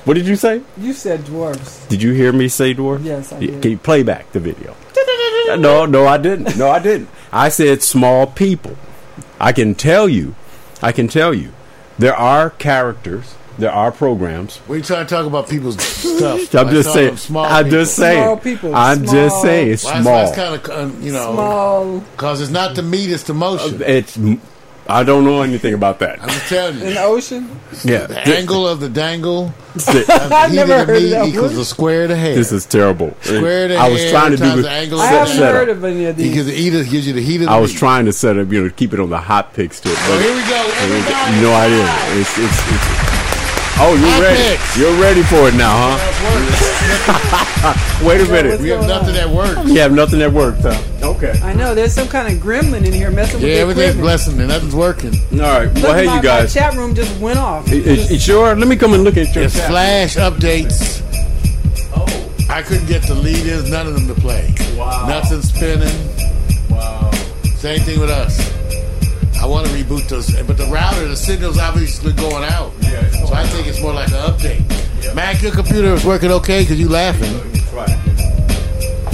What 0.05 0.15
did 0.15 0.27
you 0.27 0.35
say? 0.35 0.63
You 0.77 0.93
said 0.93 1.21
dwarves. 1.21 1.87
Did 1.89 2.03
you 2.03 2.13
hear 2.13 2.33
me 2.33 2.49
say 2.49 2.75
dwarf? 2.75 3.05
Yes, 3.05 3.33
I 3.33 3.39
Y- 3.39 3.47
did. 3.47 3.63
Can 3.63 3.71
you 3.73 3.79
play 3.79 4.03
back 4.03 4.33
the 4.33 4.41
video? 4.41 4.75
no, 5.57 5.87
no, 5.87 6.07
I 6.07 6.19
didn't. 6.19 6.57
No, 6.57 6.69
I 6.71 6.81
didn't. 6.81 7.09
I 7.33 7.49
said 7.51 7.83
small 7.83 8.27
people. 8.27 8.77
I 9.39 9.53
can 9.53 9.75
tell 9.77 10.09
you, 10.09 10.35
I 10.83 10.91
can 10.93 11.07
tell 11.09 11.33
you, 11.33 11.53
there 11.99 12.15
are 12.17 12.51
characters, 12.51 13.35
there 13.61 13.73
are 13.73 13.93
programs 13.93 14.61
We 14.69 14.83
trying 14.83 15.07
to 15.07 15.15
talk 15.15 15.27
about 15.27 15.49
people's 15.49 15.81
stuff. 15.83 16.55
I'm 16.55 16.67
Like 16.67 16.75
just 16.75 16.89
some 16.89 16.95
saying. 16.95 17.17
Small 17.17 17.45
I'm 17.45 17.65
people. 17.65 17.79
just 17.79 17.97
saying. 17.97 18.23
Small 18.25 18.37
people, 18.39 18.75
I'm 18.75 19.07
just 19.07 19.43
saying. 19.43 19.71
It's 19.73 19.85
Well, 19.85 19.93
that's, 19.95 20.03
small. 20.05 20.17
that's 20.25 20.37
kind 20.37 20.55
of, 20.89 20.95
uh, 20.95 21.05
you 21.05 21.13
know, 21.13 21.33
Small 21.35 22.01
because 22.01 22.41
it's 22.41 22.51
not 22.51 22.75
the 22.75 22.83
meat, 22.83 23.11
it's 23.11 23.23
the 23.25 23.35
motion. 23.35 23.81
It's. 23.87 24.19
I 24.89 25.05
don't 25.05 25.23
know 25.25 25.43
anything 25.43 25.73
about 25.73 26.01
that. 26.01 26.21
I'm 26.21 26.29
just 26.31 26.49
telling 26.49 26.81
in 26.81 26.89
you. 26.89 26.95
the 26.95 27.03
ocean. 27.03 27.49
Yeah. 27.85 28.07
The 28.09 28.37
angle 28.37 28.67
of 28.67 28.81
the 28.81 28.89
dangle, 28.89 29.55
This, 29.75 29.87
the 29.87 30.01
heat 30.51 30.57
never 30.57 30.85
heard 30.85 31.01
meat 31.01 31.11
that 31.11 31.29
equals 31.29 31.53
one. 31.53 31.61
a 31.61 31.65
square 31.65 32.03
of 32.05 32.09
the 32.09 32.17
hair. 32.17 32.35
this 32.35 32.51
is 32.51 32.67
terrible. 32.67 33.15
Square 33.21 33.69
the 33.69 33.77
I 33.77 33.89
was 33.89 34.01
hair 34.01 34.11
trying 34.11 34.31
to 34.33 34.37
do 34.39 34.43
times 34.43 34.57
the, 34.57 34.63
the 34.63 34.71
angle 34.71 35.01
I 35.01 35.05
set- 35.05 35.19
haven't 35.21 35.37
set 35.37 35.53
heard 35.55 35.69
up. 35.69 35.77
of 35.77 35.85
any 35.85 36.05
of 36.07 36.17
these. 36.17 36.35
gives 36.35 36.47
the 36.47 36.55
heat 36.55 36.71
gives 36.71 37.07
you 37.07 37.13
the 37.13 37.23
heat 37.23 37.37
of 37.37 37.47
the 37.47 37.53
I 37.53 37.59
was 37.61 37.71
meat. 37.73 37.79
trying 37.79 38.07
to 38.07 38.13
set 38.13 38.37
up, 38.37 38.51
you 38.51 38.65
know, 38.65 38.71
keep 38.71 38.93
it 38.93 38.99
on 38.99 39.11
the 39.11 39.19
hot 39.21 39.53
picks 39.55 39.79
to 39.81 39.91
it. 39.91 39.97
Oh, 39.97 40.17
But 40.17 40.23
here 40.25 40.35
we 40.35 40.43
go. 40.43 40.61
Everybody. 40.83 41.41
no 41.41 41.55
idea. 41.55 42.21
It's, 42.21 42.39
it's, 42.39 42.73
it's, 42.73 43.10
Oh, 43.83 43.95
you're 43.95 44.09
Hot 44.11 44.23
ready. 44.23 44.37
picks. 44.57 44.77
You're 44.77 45.01
ready 45.01 45.23
for 45.23 45.49
it 45.49 45.55
now, 45.55 45.73
huh? 45.97 45.97
Wait 48.07 48.21
a 48.21 48.25
minute. 48.31 48.61
We 48.61 48.69
have 48.71 48.87
nothing 48.87 49.15
that 49.15 49.29
works. 49.31 49.71
You 49.71 49.81
have 49.81 49.93
nothing 49.93 50.19
that 50.19 50.33
works, 50.33 50.61
huh? 50.63 50.77
Okay. 51.03 51.33
I 51.43 51.55
know 51.55 51.75
there's 51.75 51.95
some 51.95 52.09
kind 52.09 52.35
of 52.35 52.43
gremlin 52.43 52.85
in 52.85 52.93
here 52.93 53.11
messing 53.11 53.41
with 53.41 53.49
Yeah, 53.51 53.57
everything's 53.57 53.97
blessing 53.97 54.39
and 54.39 54.49
nothing's 54.49 54.75
working. 54.77 55.15
All 55.33 55.39
right. 55.41 55.73
Look, 55.73 55.83
Well, 55.85 55.95
hey, 55.95 56.07
my, 56.07 56.17
you 56.17 56.23
guys. 56.23 56.55
my 56.55 56.61
chat 56.61 56.75
room 56.77 56.95
just 56.95 57.19
went 57.21 57.39
off. 57.39 57.69
I- 57.71 57.77
I- 57.77 58.07
I- 58.11 58.19
sure. 58.19 58.55
Let 58.55 58.69
me 58.69 58.77
come 58.77 58.93
and 58.93 59.03
look 59.03 59.17
at 59.17 59.35
your 59.35 59.45
It's 59.45 59.57
chat. 59.57 59.71
flash 59.71 60.17
updates. 60.17 61.01
Oh. 61.97 62.07
I 62.51 62.61
couldn't 62.63 62.87
get 62.87 63.03
the 63.07 63.15
leaders, 63.15 63.71
none 63.71 63.87
of 63.87 63.95
them 63.95 64.07
to 64.09 64.15
play. 64.21 64.55
Wow. 64.77 65.07
Nothing 65.09 65.41
spinning. 65.41 66.09
Wow. 66.69 67.11
Same 67.57 67.81
thing 67.81 67.99
with 68.01 68.11
us. 68.11 68.53
I 69.41 69.47
want 69.47 69.67
to 69.67 69.73
reboot 69.73 70.07
those, 70.09 70.31
but 70.43 70.57
the 70.59 70.67
router, 70.67 71.09
the 71.09 71.17
signal's 71.17 71.59
obviously 71.59 72.13
going 72.13 72.45
out. 72.45 72.73
Yeah, 72.81 73.07
it's 73.07 73.19
so 73.19 73.35
I 73.35 73.47
think 73.47 73.67
it's 73.67 73.81
more 73.81 73.95
like 73.95 74.09
an 74.09 74.15
update. 74.15 75.15
Mac, 75.15 75.43
your 75.43 75.53
computer 75.53 75.95
is 75.95 76.05
working 76.05 76.31
okay 76.31 76.63
because 76.63 76.79
you're 76.79 76.91
laughing. 76.91 77.33
Right. 77.75 78.11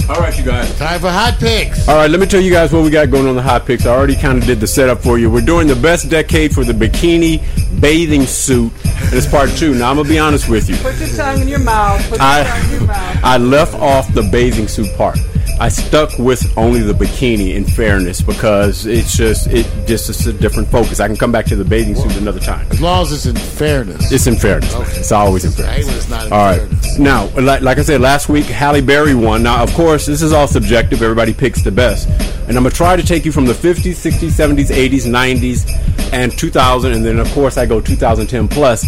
All 0.09 0.21
right, 0.21 0.37
you 0.37 0.43
guys. 0.43 0.77
Time 0.77 0.99
for 0.99 1.09
hot 1.09 1.37
picks. 1.39 1.87
All 1.87 1.95
right, 1.95 2.09
let 2.09 2.19
me 2.19 2.25
tell 2.25 2.39
you 2.39 2.51
guys 2.51 2.71
what 2.71 2.83
we 2.83 2.89
got 2.89 3.09
going 3.09 3.27
on 3.27 3.35
the 3.35 3.41
hot 3.41 3.65
picks. 3.65 3.85
I 3.85 3.89
already 3.95 4.15
kind 4.15 4.37
of 4.37 4.45
did 4.45 4.59
the 4.59 4.67
setup 4.67 4.99
for 4.99 5.17
you. 5.17 5.29
We're 5.29 5.41
doing 5.41 5.67
the 5.67 5.75
best 5.75 6.09
decade 6.09 6.53
for 6.53 6.63
the 6.63 6.73
bikini 6.73 7.41
bathing 7.81 8.25
suit, 8.25 8.71
and 8.85 9.13
it's 9.13 9.27
part 9.27 9.49
two. 9.51 9.75
Now 9.75 9.91
I'm 9.91 9.97
gonna 9.97 10.07
be 10.09 10.19
honest 10.19 10.49
with 10.49 10.69
you. 10.69 10.77
Put 10.77 10.97
your 10.99 11.09
tongue 11.09 11.41
in 11.41 11.47
your 11.47 11.59
mouth. 11.59 12.01
Put 12.09 12.19
your 12.19 12.27
tongue 12.27 12.65
in 12.65 12.71
your 12.71 12.81
I 12.83 12.85
mouth. 12.85 13.23
I 13.23 13.37
left 13.37 13.75
off 13.75 14.13
the 14.13 14.23
bathing 14.23 14.67
suit 14.67 14.93
part. 14.97 15.17
I 15.59 15.69
stuck 15.69 16.17
with 16.19 16.55
only 16.57 16.81
the 16.81 16.93
bikini 16.93 17.55
in 17.55 17.65
fairness 17.65 18.21
because 18.21 18.85
it's 18.85 19.17
just 19.17 19.47
it 19.47 19.65
just 19.87 20.07
is 20.09 20.27
a 20.27 20.33
different 20.33 20.69
focus. 20.69 20.99
I 20.99 21.07
can 21.07 21.17
come 21.17 21.31
back 21.31 21.45
to 21.47 21.55
the 21.55 21.65
bathing 21.65 21.95
suit 21.95 22.15
another 22.15 22.39
time. 22.39 22.67
As 22.71 22.79
long 22.79 23.01
as 23.01 23.11
it's 23.11 23.25
in 23.25 23.35
fairness. 23.35 24.11
It's 24.11 24.27
in 24.27 24.35
fairness. 24.35 24.71
man. 24.73 24.83
It's 24.95 25.11
always 25.11 25.45
in 25.45 25.51
fairness. 25.51 25.87
it's 25.87 26.09
not 26.09 26.27
in 26.27 26.33
All 26.33 26.39
right. 26.39 26.59
fairness. 26.59 26.99
Now, 26.99 27.27
like, 27.39 27.61
like 27.61 27.77
I 27.79 27.81
said 27.81 28.01
last 28.01 28.29
week, 28.29 28.45
Halle 28.45 28.81
Berry 28.81 29.15
won. 29.15 29.41
Now, 29.41 29.63
of 29.63 29.73
course, 29.73 30.05
this 30.05 30.21
is 30.21 30.31
all 30.31 30.47
subjective. 30.47 31.01
Everybody 31.01 31.33
picks 31.33 31.63
the 31.63 31.71
best. 31.71 32.07
And 32.47 32.55
I'm 32.55 32.63
going 32.63 32.69
to 32.69 32.75
try 32.75 32.95
to 32.95 33.03
take 33.03 33.25
you 33.25 33.31
from 33.31 33.45
the 33.45 33.53
50s, 33.53 33.95
60s, 33.95 34.29
70s, 34.29 34.67
80s, 34.69 35.05
90s, 35.07 36.13
and 36.13 36.31
2000. 36.37 36.91
And 36.93 37.03
then, 37.03 37.17
of 37.19 37.27
course, 37.31 37.57
I 37.57 37.65
go 37.65 37.81
2010 37.81 38.47
plus. 38.47 38.85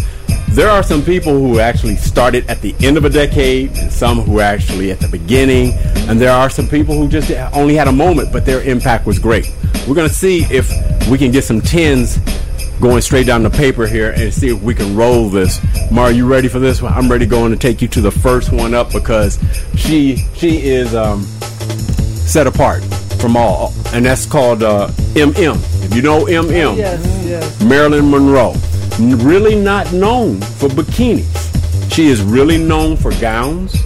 There 0.52 0.68
are 0.68 0.82
some 0.82 1.02
people 1.02 1.32
who 1.32 1.60
actually 1.60 1.96
started 1.96 2.48
at 2.50 2.60
the 2.60 2.74
end 2.80 2.96
of 2.96 3.04
a 3.04 3.08
decade, 3.10 3.70
and 3.78 3.90
some 3.90 4.20
who 4.22 4.40
are 4.40 4.42
actually 4.42 4.90
at 4.90 4.98
the 4.98 5.08
beginning. 5.08 5.72
And 6.08 6.20
there 6.20 6.32
are 6.32 6.50
some 6.50 6.66
people 6.68 6.94
who 6.96 7.08
just 7.08 7.30
only 7.54 7.76
had 7.76 7.86
a 7.88 7.92
moment, 7.92 8.32
but 8.32 8.44
their 8.44 8.60
impact 8.62 9.06
was 9.06 9.18
great. 9.18 9.50
We're 9.86 9.94
going 9.94 10.08
to 10.08 10.14
see 10.14 10.42
if 10.50 10.68
we 11.08 11.18
can 11.18 11.30
get 11.30 11.44
some 11.44 11.60
tens 11.60 12.18
going 12.80 13.00
straight 13.00 13.26
down 13.26 13.42
the 13.42 13.50
paper 13.50 13.86
here 13.86 14.10
and 14.10 14.32
see 14.32 14.48
if 14.48 14.60
we 14.60 14.74
can 14.74 14.96
roll 14.96 15.28
this. 15.28 15.60
Mar, 15.90 16.10
you 16.10 16.26
ready 16.26 16.48
for 16.48 16.58
this 16.58 16.82
one? 16.82 16.92
I'm 16.94 17.10
ready 17.10 17.26
going 17.26 17.52
to 17.52 17.58
take 17.58 17.80
you 17.80 17.88
to 17.88 18.00
the 18.00 18.10
first 18.10 18.52
one 18.52 18.74
up 18.74 18.90
because 18.92 19.38
she 19.76 20.16
she 20.34 20.66
is 20.66 20.94
um, 20.94 21.22
set 21.22 22.46
apart 22.46 22.82
from 23.20 23.36
all, 23.36 23.72
and 23.92 24.04
that's 24.04 24.26
called 24.26 24.62
uh, 24.62 24.88
MM. 25.14 25.56
If 25.84 25.94
you 25.94 26.02
know 26.02 26.24
MM, 26.24 26.76
Yes, 26.76 27.24
yes. 27.24 27.62
Marilyn 27.62 28.10
Monroe, 28.10 28.54
really 28.98 29.54
not 29.54 29.92
known 29.92 30.40
for 30.40 30.68
bikinis. 30.68 31.92
She 31.92 32.06
is 32.06 32.22
really 32.22 32.58
known 32.58 32.96
for 32.96 33.12
gowns. 33.20 33.76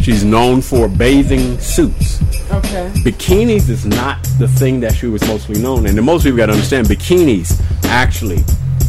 She's 0.00 0.22
known 0.22 0.60
for 0.60 0.86
bathing 0.86 1.58
suits 1.58 2.20
Okay. 2.50 2.90
bikinis 3.04 3.70
is 3.70 3.86
not 3.86 4.22
the 4.38 4.46
thing 4.46 4.80
that 4.80 4.94
she 4.94 5.06
was 5.06 5.26
mostly 5.26 5.60
known. 5.60 5.86
And 5.86 6.00
most 6.04 6.24
people 6.24 6.36
got 6.36 6.46
to 6.46 6.52
understand 6.52 6.86
bikinis 6.88 7.58
actually 7.86 8.44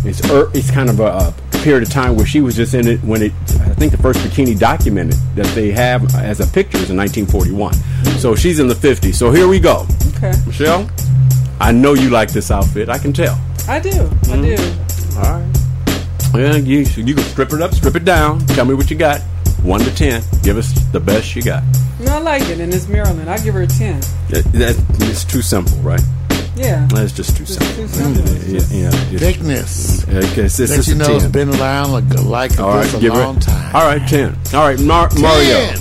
it's 0.06 0.30
er, 0.30 0.52
it's 0.54 0.70
kind 0.70 0.90
of 0.90 1.00
a, 1.00 1.06
a 1.06 1.34
period 1.64 1.82
of 1.84 1.90
time 1.90 2.16
where 2.16 2.26
she 2.26 2.42
was 2.42 2.56
just 2.56 2.74
in 2.74 2.88
it 2.88 3.04
when 3.04 3.24
it. 3.24 3.32
I 3.62 3.74
think 3.74 3.92
the 3.92 3.98
first 3.98 4.20
bikini 4.20 4.58
documented 4.58 5.18
that 5.36 5.48
they 5.56 5.72
have 5.72 6.14
as 6.16 6.40
a 6.40 6.48
picture 6.48 6.78
is 6.78 6.90
in 6.92 6.98
1941. 6.98 7.74
So 8.20 8.36
she's 8.36 8.60
in 8.60 8.68
the 8.68 8.76
50s. 8.76 9.16
So 9.16 9.32
here 9.32 9.48
we 9.48 9.60
go, 9.60 9.88
Okay. 10.16 10.34
Michelle. 10.46 10.90
I 11.60 11.72
know 11.72 11.94
you 11.94 12.10
like 12.10 12.32
this 12.32 12.52
outfit. 12.52 12.90
I 12.90 12.98
can 12.98 13.14
tell. 13.14 13.40
I 13.68 13.80
do. 13.80 14.10
I 14.30 14.42
do. 14.42 14.58
All 15.18 15.40
right. 15.40 15.65
Yeah, 16.38 16.56
you 16.56 16.80
you 16.96 17.16
can 17.16 17.24
strip 17.24 17.54
it 17.54 17.62
up, 17.62 17.74
strip 17.74 17.96
it 17.96 18.06
down. 18.06 18.40
Tell 18.48 18.66
me 18.66 18.74
what 18.74 18.90
you 18.90 18.98
got. 18.98 19.22
One 19.64 19.80
to 19.82 19.96
ten. 19.96 20.22
Give 20.44 20.58
us 20.58 20.72
the 20.92 21.00
best 21.00 21.36
you 21.36 21.42
got. 21.42 21.64
No, 22.00 22.16
I 22.16 22.20
like 22.20 22.42
it, 22.50 22.60
and 22.60 22.74
it's 22.74 22.88
Marilyn. 22.88 23.28
I 23.28 23.38
give 23.40 23.54
her 23.56 23.62
a 23.64 23.68
ten. 23.68 24.00
That, 24.30 24.44
that, 24.54 24.76
it's 25.10 25.24
too 25.24 25.42
simple, 25.42 25.78
right? 25.78 26.02
Yeah. 26.56 26.88
That's 26.92 27.12
just 27.12 27.36
too 27.36 27.44
It's 27.44 27.56
simple. 27.58 27.76
too 27.76 27.88
simple. 27.88 28.24
It's 28.36 28.46
Yeah, 28.48 28.60
just- 28.60 28.72
yeah, 28.72 28.88
it's- 28.88 29.20
Thickness. 29.20 30.04
Okay, 30.08 30.44
it's, 30.44 30.60
it's, 30.60 30.72
Let 30.78 30.88
you 30.88 30.94
a 30.94 30.98
know 30.98 31.16
it's 31.16 31.24
10. 31.24 31.32
been 31.32 31.50
around 31.50 31.92
like, 31.92 32.24
like 32.24 32.60
All 32.60 32.78
this 32.80 32.94
a 32.94 33.00
give 33.00 33.14
long 33.14 33.38
it. 33.38 33.42
time. 33.44 33.76
All 33.76 33.84
right, 33.86 34.08
ten. 34.08 34.38
All 34.54 34.62
right, 34.68 34.80
Mar- 34.80 35.10
Mario. 35.20 35.66
Ten. 35.68 35.80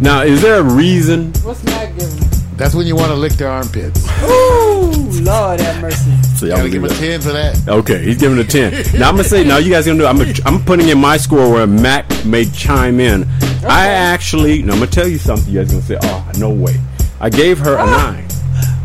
Now, 0.00 0.22
is 0.22 0.40
there 0.42 0.56
a 0.60 0.62
reason? 0.62 1.32
What's 1.42 1.62
Mac 1.64 1.96
giving? 1.98 2.27
Me? 2.58 2.64
That's 2.64 2.74
when 2.74 2.86
you 2.86 2.96
want 2.96 3.08
to 3.10 3.14
lick 3.16 3.32
their 3.34 3.48
armpits. 3.48 4.04
Ooh, 4.24 5.20
Lord 5.22 5.60
have 5.60 5.80
mercy. 5.80 6.10
So 6.36 6.46
y'all 6.46 6.56
Gotta 6.56 6.68
gonna 6.68 6.70
give 6.70 6.84
him 6.84 6.90
a 6.90 6.94
ten 6.94 7.20
for 7.20 7.32
that. 7.32 7.68
Okay, 7.68 8.02
he's 8.04 8.18
giving 8.18 8.38
a 8.38 8.44
ten. 8.44 8.72
now 8.98 9.08
I'm 9.08 9.16
gonna 9.16 9.24
say. 9.24 9.44
Now 9.44 9.58
you 9.58 9.70
guys 9.70 9.86
gonna 9.86 9.98
do. 9.98 10.06
I'm 10.06 10.18
gonna, 10.18 10.34
I'm 10.44 10.64
putting 10.64 10.88
in 10.88 10.98
my 10.98 11.16
score 11.16 11.50
where 11.50 11.66
Mac 11.66 12.06
may 12.24 12.44
chime 12.44 13.00
in. 13.00 13.26
I 13.68 13.88
actually. 13.88 14.62
Now 14.62 14.74
I'm 14.74 14.78
gonna 14.80 14.90
tell 14.90 15.08
you 15.08 15.18
something. 15.18 15.52
You 15.52 15.60
guys 15.60 15.70
gonna 15.70 15.82
say, 15.82 15.98
"Oh, 16.02 16.30
no 16.38 16.50
way." 16.50 16.76
I 17.20 17.30
gave 17.30 17.58
her 17.58 17.74
a 17.74 17.82
Ah. 17.82 18.10
nine. 18.12 18.24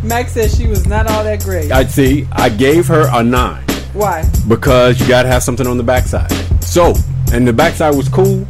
Mac 0.04 0.28
said 0.30 0.50
she 0.52 0.68
was 0.68 0.86
not 0.88 1.08
all 1.08 1.24
that 1.24 1.44
great. 1.44 1.72
I 1.72 1.86
see. 1.86 2.28
I 2.32 2.50
gave 2.50 2.88
her 2.88 3.08
a 3.14 3.24
nine 3.24 3.64
Why? 3.94 4.28
because 4.48 5.00
you 5.00 5.08
gotta 5.08 5.30
have 5.30 5.44
something 5.44 5.66
on 5.68 5.78
the 5.78 5.84
backside. 5.84 6.32
So, 6.64 6.94
and 7.32 7.48
the 7.48 7.54
backside 7.54 7.96
was 7.96 8.10
cool. 8.10 8.46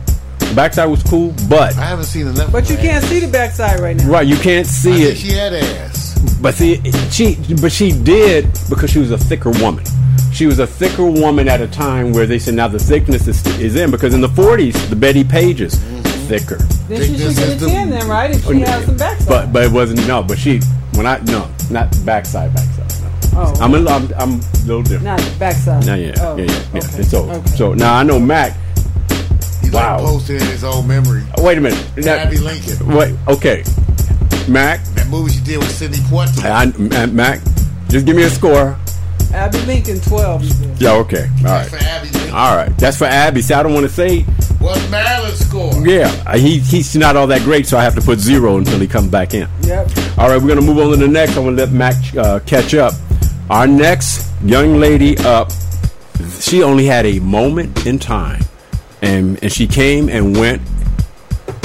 The 0.54 0.58
backside 0.58 0.88
was 0.88 1.02
cool, 1.02 1.34
but 1.50 1.76
I 1.78 1.86
haven't 1.86 2.06
seen 2.06 2.28
enough. 2.28 2.52
But 2.52 2.70
you 2.70 2.76
her 2.76 2.82
can't 2.84 3.04
ass. 3.04 3.10
see 3.10 3.20
the 3.20 3.28
backside 3.28 3.80
right 3.80 3.98
now. 3.98 4.08
right, 4.08 4.28
you 4.28 4.36
can't 4.36 4.68
see 4.68 4.98
think 4.98 5.12
it. 5.14 5.18
she 5.18 5.32
had 5.32 5.52
ass. 5.52 6.38
But 6.40 6.54
see, 6.54 6.80
she 7.10 7.40
but 7.60 7.72
she 7.72 7.92
did 7.92 8.46
because 8.70 8.92
she 8.92 9.00
was 9.00 9.10
a 9.10 9.18
thicker 9.18 9.50
woman. 9.50 9.84
She 10.32 10.46
was 10.46 10.60
a 10.60 10.68
thicker 10.68 11.06
woman 11.10 11.48
at 11.48 11.60
a 11.60 11.68
time 11.68 12.14
where 12.14 12.28
they 12.28 12.38
said 12.38 12.54
now 12.54 12.68
the 12.68 12.78
thickness 12.78 13.28
is, 13.28 13.44
is 13.60 13.76
in 13.76 13.90
because 13.90 14.14
in 14.14 14.22
the 14.22 14.28
40s 14.28 14.90
the 14.92 14.96
Bettie 14.96 15.24
Pages 15.24 15.74
mm-hmm. 15.74 16.28
thicker. 16.28 16.58
Then 16.88 17.02
she 17.02 17.18
should 17.18 17.36
get 17.36 17.48
is 17.48 17.64
a 17.64 17.66
the- 17.66 17.72
ten 17.72 17.90
then, 17.90 18.08
right? 18.08 18.30
If 18.30 18.46
she 18.46 18.60
has 18.60 18.86
some 18.86 18.96
backside. 18.96 19.28
But 19.28 19.54
but 19.54 19.64
it 19.64 19.72
wasn't 19.72 20.08
no. 20.08 20.22
But 20.22 20.38
she 20.38 20.60
when 20.94 21.08
I 21.08 21.18
no 21.22 21.50
not 21.72 21.90
backside 22.06 22.54
backside. 22.54 22.92
No. 23.34 23.42
Oh. 23.42 23.54
I'm 23.60 23.74
a, 23.74 23.90
I'm 23.90 24.14
I'm 24.20 24.34
a 24.40 24.58
little 24.68 24.84
different. 24.84 25.06
not 25.06 25.36
backside. 25.40 25.84
No, 25.88 25.96
yeah, 25.96 26.14
Oh, 26.20 26.38
yeah, 26.38 26.44
yeah, 26.44 26.52
yeah. 26.52 26.80
okay, 26.80 26.98
And 26.98 27.06
so 27.08 27.28
okay. 27.32 27.48
so 27.56 27.74
now 27.74 27.96
I 27.96 28.04
know 28.04 28.20
Mac. 28.20 28.56
He's 29.74 29.82
Wow. 29.82 29.98
like 29.98 30.06
posted 30.06 30.40
in 30.42 30.48
his 30.50 30.64
old 30.64 30.88
memory. 30.88 31.24
Wait 31.40 31.58
a 31.58 31.62
minute. 31.62 31.84
Now- 31.98 32.14
Abbey 32.14 32.38
Lincoln. 32.38 32.94
wait. 32.96 33.16
Okay. 33.28 33.64
Mac. 34.48 34.84
That 34.94 35.08
movie 35.10 35.34
you 35.34 35.42
did 35.42 35.58
with 35.58 35.72
Sidney 35.72 35.98
Poitier. 35.98 36.46
I, 36.46 37.02
I- 37.02 37.06
Mac. 37.08 37.40
Just 37.90 38.06
give 38.06 38.16
me 38.16 38.22
a 38.24 38.30
score. 38.30 38.78
Abbey 39.34 39.58
Lincoln, 39.62 40.00
twelve. 40.02 40.44
he. 40.44 40.52
Yeah. 40.78 40.92
Okay. 40.94 41.28
All 41.40 41.46
right. 41.46 41.68
For 41.68 41.78
Abbey 41.78 42.10
Lincoln. 42.12 42.34
All 42.36 42.56
right. 42.56 42.78
That's 42.78 42.98
for 42.98 43.06
Abby. 43.06 43.42
See, 43.42 43.54
I 43.56 43.64
don't 43.64 43.74
want 43.74 43.88
to 43.88 43.92
say 43.92 44.22
What's 44.60 44.88
Marilyn's 44.92 45.40
score? 45.46 45.74
Yeah, 45.88 46.08
uh, 46.28 46.38
he 46.38 46.60
he's 46.60 46.96
not 46.96 47.16
all 47.18 47.28
that 47.28 47.42
great, 47.42 47.66
so 47.66 47.78
I 47.78 47.84
have 47.84 47.96
to 47.96 48.02
put 48.02 48.20
zero 48.20 48.58
until 48.58 48.80
he 48.80 48.88
comes 48.88 49.08
back 49.08 49.34
in. 49.34 49.50
Yep. 49.64 49.90
All 50.20 50.30
right, 50.30 50.42
we're 50.42 50.48
gonna 50.50 50.62
move 50.62 50.78
on 50.78 50.92
to 50.92 50.98
the 50.98 51.08
next. 51.08 51.36
I'm 51.36 51.44
gonna 51.46 51.58
let 51.58 51.72
Mac 51.72 51.96
uh, 52.16 52.40
catch 52.46 52.74
up. 52.76 52.94
Our 53.50 53.66
next 53.68 54.32
young 54.44 54.80
lady 54.80 55.18
up, 55.20 55.52
she 56.40 56.64
only 56.64 56.86
had 56.86 57.06
a 57.06 57.20
moment 57.20 57.86
in 57.86 58.00
time, 58.00 58.42
and 59.04 59.38
and 59.44 59.52
she 59.52 59.68
came 59.68 60.10
and 60.10 60.36
went. 60.38 60.62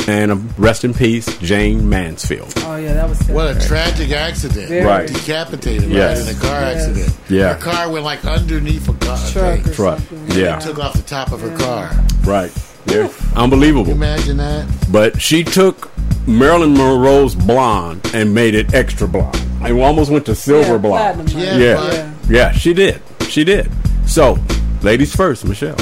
And 0.07 0.31
uh, 0.33 0.37
rest 0.57 0.85
in 0.85 0.95
peace, 0.95 1.27
Jayne 1.39 1.87
Mansfield. 1.87 2.51
Oh 2.59 2.77
yeah, 2.77 2.95
that 2.95 3.07
was. 3.11 3.21
What 3.29 3.55
a 3.55 3.67
tragic 3.69 4.11
accident. 4.11 4.69
Very. 4.71 4.85
Right. 4.87 5.07
Decapitated 5.07 5.91
Yes. 5.91 6.21
right 6.27 6.31
in 6.31 6.37
a 6.37 6.41
car 6.41 6.61
Yes. 6.63 6.89
accident. 6.89 7.19
Yeah. 7.29 7.53
Her 7.55 7.61
car 7.61 7.91
went 7.91 8.05
like 8.07 8.25
underneath 8.25 8.89
a 8.89 8.95
car. 8.95 9.19
truck 9.31 9.67
or 9.67 9.75
Truck. 9.75 10.01
Yeah. 10.29 10.59
Took 10.61 10.79
off 10.79 10.95
the 10.95 11.03
top 11.03 11.31
of 11.33 11.43
her 11.43 11.55
car. 11.59 11.91
Right, 12.25 12.51
yeah. 12.87 13.09
Can 13.09 13.37
unbelievable. 13.37 13.93
imagine 13.93 14.39
that? 14.39 14.67
But 14.91 15.21
she 15.21 15.45
took 15.45 15.91
Marilyn 16.27 16.73
Monroe's 16.75 17.35
blonde 17.35 18.01
and 18.15 18.33
made 18.33 18.55
it 18.55 18.73
extra 18.73 19.07
blonde. 19.07 19.39
I 19.61 19.73
almost 19.73 20.11
went 20.11 20.25
to 20.27 20.35
silver 20.35 20.73
Yeah, 20.73 20.79
blonde. 20.79 21.29
platinum, 21.29 21.39
Yeah, 21.43 21.51
right? 21.51 21.61
Yeah. 21.61 21.75
but- 21.77 21.95
Yeah. 21.95 22.37
Yeah, 22.47 22.53
she 22.53 22.73
did. 22.73 23.03
She 23.29 23.45
did. 23.45 23.71
So, 24.07 24.39
ladies 24.81 25.15
first, 25.15 25.45
Michelle. 25.45 25.77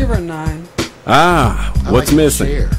Give 0.00 0.08
her 0.08 0.14
a 0.14 0.20
nine. 0.22 0.66
Ah, 1.06 1.74
I 1.84 1.92
what's 1.92 2.10
like 2.10 2.16
missing? 2.16 2.46
chair. 2.46 2.70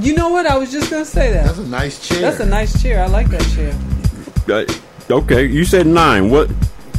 You 0.00 0.14
know 0.14 0.30
what? 0.30 0.46
I 0.46 0.56
was 0.56 0.72
just 0.72 0.90
gonna 0.90 1.04
say 1.04 1.30
that. 1.30 1.44
That's 1.44 1.58
a 1.58 1.66
nice 1.66 2.08
chair. 2.08 2.20
That's 2.22 2.40
a 2.40 2.46
nice 2.46 2.82
chair. 2.82 3.04
I 3.04 3.06
like 3.06 3.28
that 3.28 3.46
chair. 3.54 3.78
Uh, 4.48 5.14
okay, 5.14 5.44
you 5.44 5.66
said 5.66 5.86
nine. 5.86 6.30
What 6.30 6.48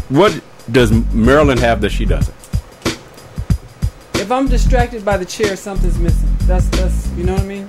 what 0.10 0.40
does 0.72 0.92
Marilyn 1.16 1.58
have 1.58 1.82
that 1.82 1.90
she 1.90 2.06
doesn't? 2.06 2.36
If 4.14 4.32
I'm 4.32 4.48
distracted 4.48 5.04
by 5.04 5.18
the 5.18 5.26
chair, 5.26 5.56
something's 5.56 5.98
missing. 5.98 6.30
That's 6.42 6.70
that's 6.70 7.10
you 7.14 7.24
know 7.24 7.34
what 7.34 7.42
I 7.42 7.46
mean. 7.46 7.68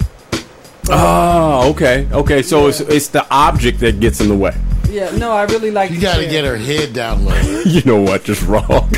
Oh, 0.90 1.70
okay. 1.70 2.06
Okay, 2.12 2.42
so 2.42 2.66
it's 2.66 2.80
it's 2.80 3.08
the 3.08 3.26
object 3.30 3.80
that 3.80 4.00
gets 4.00 4.20
in 4.20 4.28
the 4.28 4.36
way. 4.36 4.54
Yeah, 4.88 5.10
no, 5.16 5.32
I 5.32 5.44
really 5.44 5.70
like. 5.70 5.90
You 5.90 6.00
got 6.00 6.16
to 6.16 6.26
get 6.26 6.44
her 6.44 6.56
head 6.56 6.92
down 6.92 7.24
low. 7.24 7.34
You 7.64 7.82
know 7.84 8.00
what? 8.00 8.24
Just 8.24 8.42
wrong. 8.46 8.64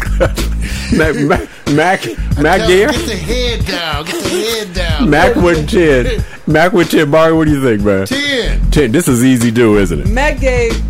Mac, 0.92 1.16
Mac, 1.16 1.48
Mac, 1.72 2.06
Mac 2.06 2.06
Tell 2.06 2.44
her, 2.60 2.66
dear? 2.66 2.88
Get 2.88 3.06
the 3.06 3.16
head 3.16 3.66
down. 3.66 4.04
Get 4.04 4.22
the 4.22 4.28
head 4.28 4.74
down. 4.74 5.10
Mac 5.10 5.34
with 5.36 5.68
10. 5.70 6.24
Mac 6.46 6.72
with 6.72 6.90
10. 6.90 7.10
Barry, 7.10 7.32
what 7.32 7.46
do 7.46 7.52
you 7.52 7.62
think, 7.62 7.82
man? 7.82 8.06
Ten. 8.06 8.70
10. 8.70 8.92
This 8.92 9.08
is 9.08 9.24
easy 9.24 9.50
do, 9.50 9.76
isn't 9.78 10.00
it? 10.00 10.08
Mac 10.08 10.38
gave 10.40 10.80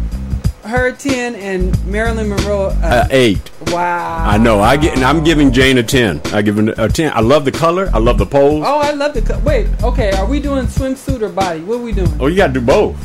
her 0.64 0.92
ten 0.92 1.34
and 1.36 1.74
Marilyn 1.86 2.28
Monroe. 2.28 2.66
Uh, 2.82 3.04
Uh, 3.04 3.08
8. 3.10 3.50
wow. 3.72 4.24
I 4.28 4.36
know. 4.38 4.60
I 4.60 4.76
get, 4.76 4.94
and 4.94 5.04
I'm 5.04 5.24
giving 5.24 5.52
Jane 5.52 5.78
a 5.78 5.82
10. 5.82 6.20
I 6.34 6.42
give 6.42 6.56
her 6.58 6.74
a 6.76 6.88
10. 6.88 7.12
I 7.14 7.20
love 7.20 7.44
the 7.44 7.52
color. 7.52 7.90
I 7.94 7.98
love 7.98 8.18
the 8.18 8.26
pose. 8.26 8.62
Oh, 8.66 8.78
I 8.78 8.92
love 8.92 9.14
the. 9.14 9.22
Co- 9.22 9.38
Wait, 9.40 9.66
okay. 9.82 10.10
Are 10.12 10.26
we 10.26 10.38
doing 10.40 10.66
swimsuit 10.66 11.22
or 11.22 11.28
body? 11.30 11.60
What 11.60 11.76
are 11.76 11.82
we 11.82 11.92
doing? 11.92 12.12
Oh, 12.20 12.26
you 12.26 12.36
got 12.36 12.48
to 12.48 12.52
do 12.52 12.60
both. 12.60 12.96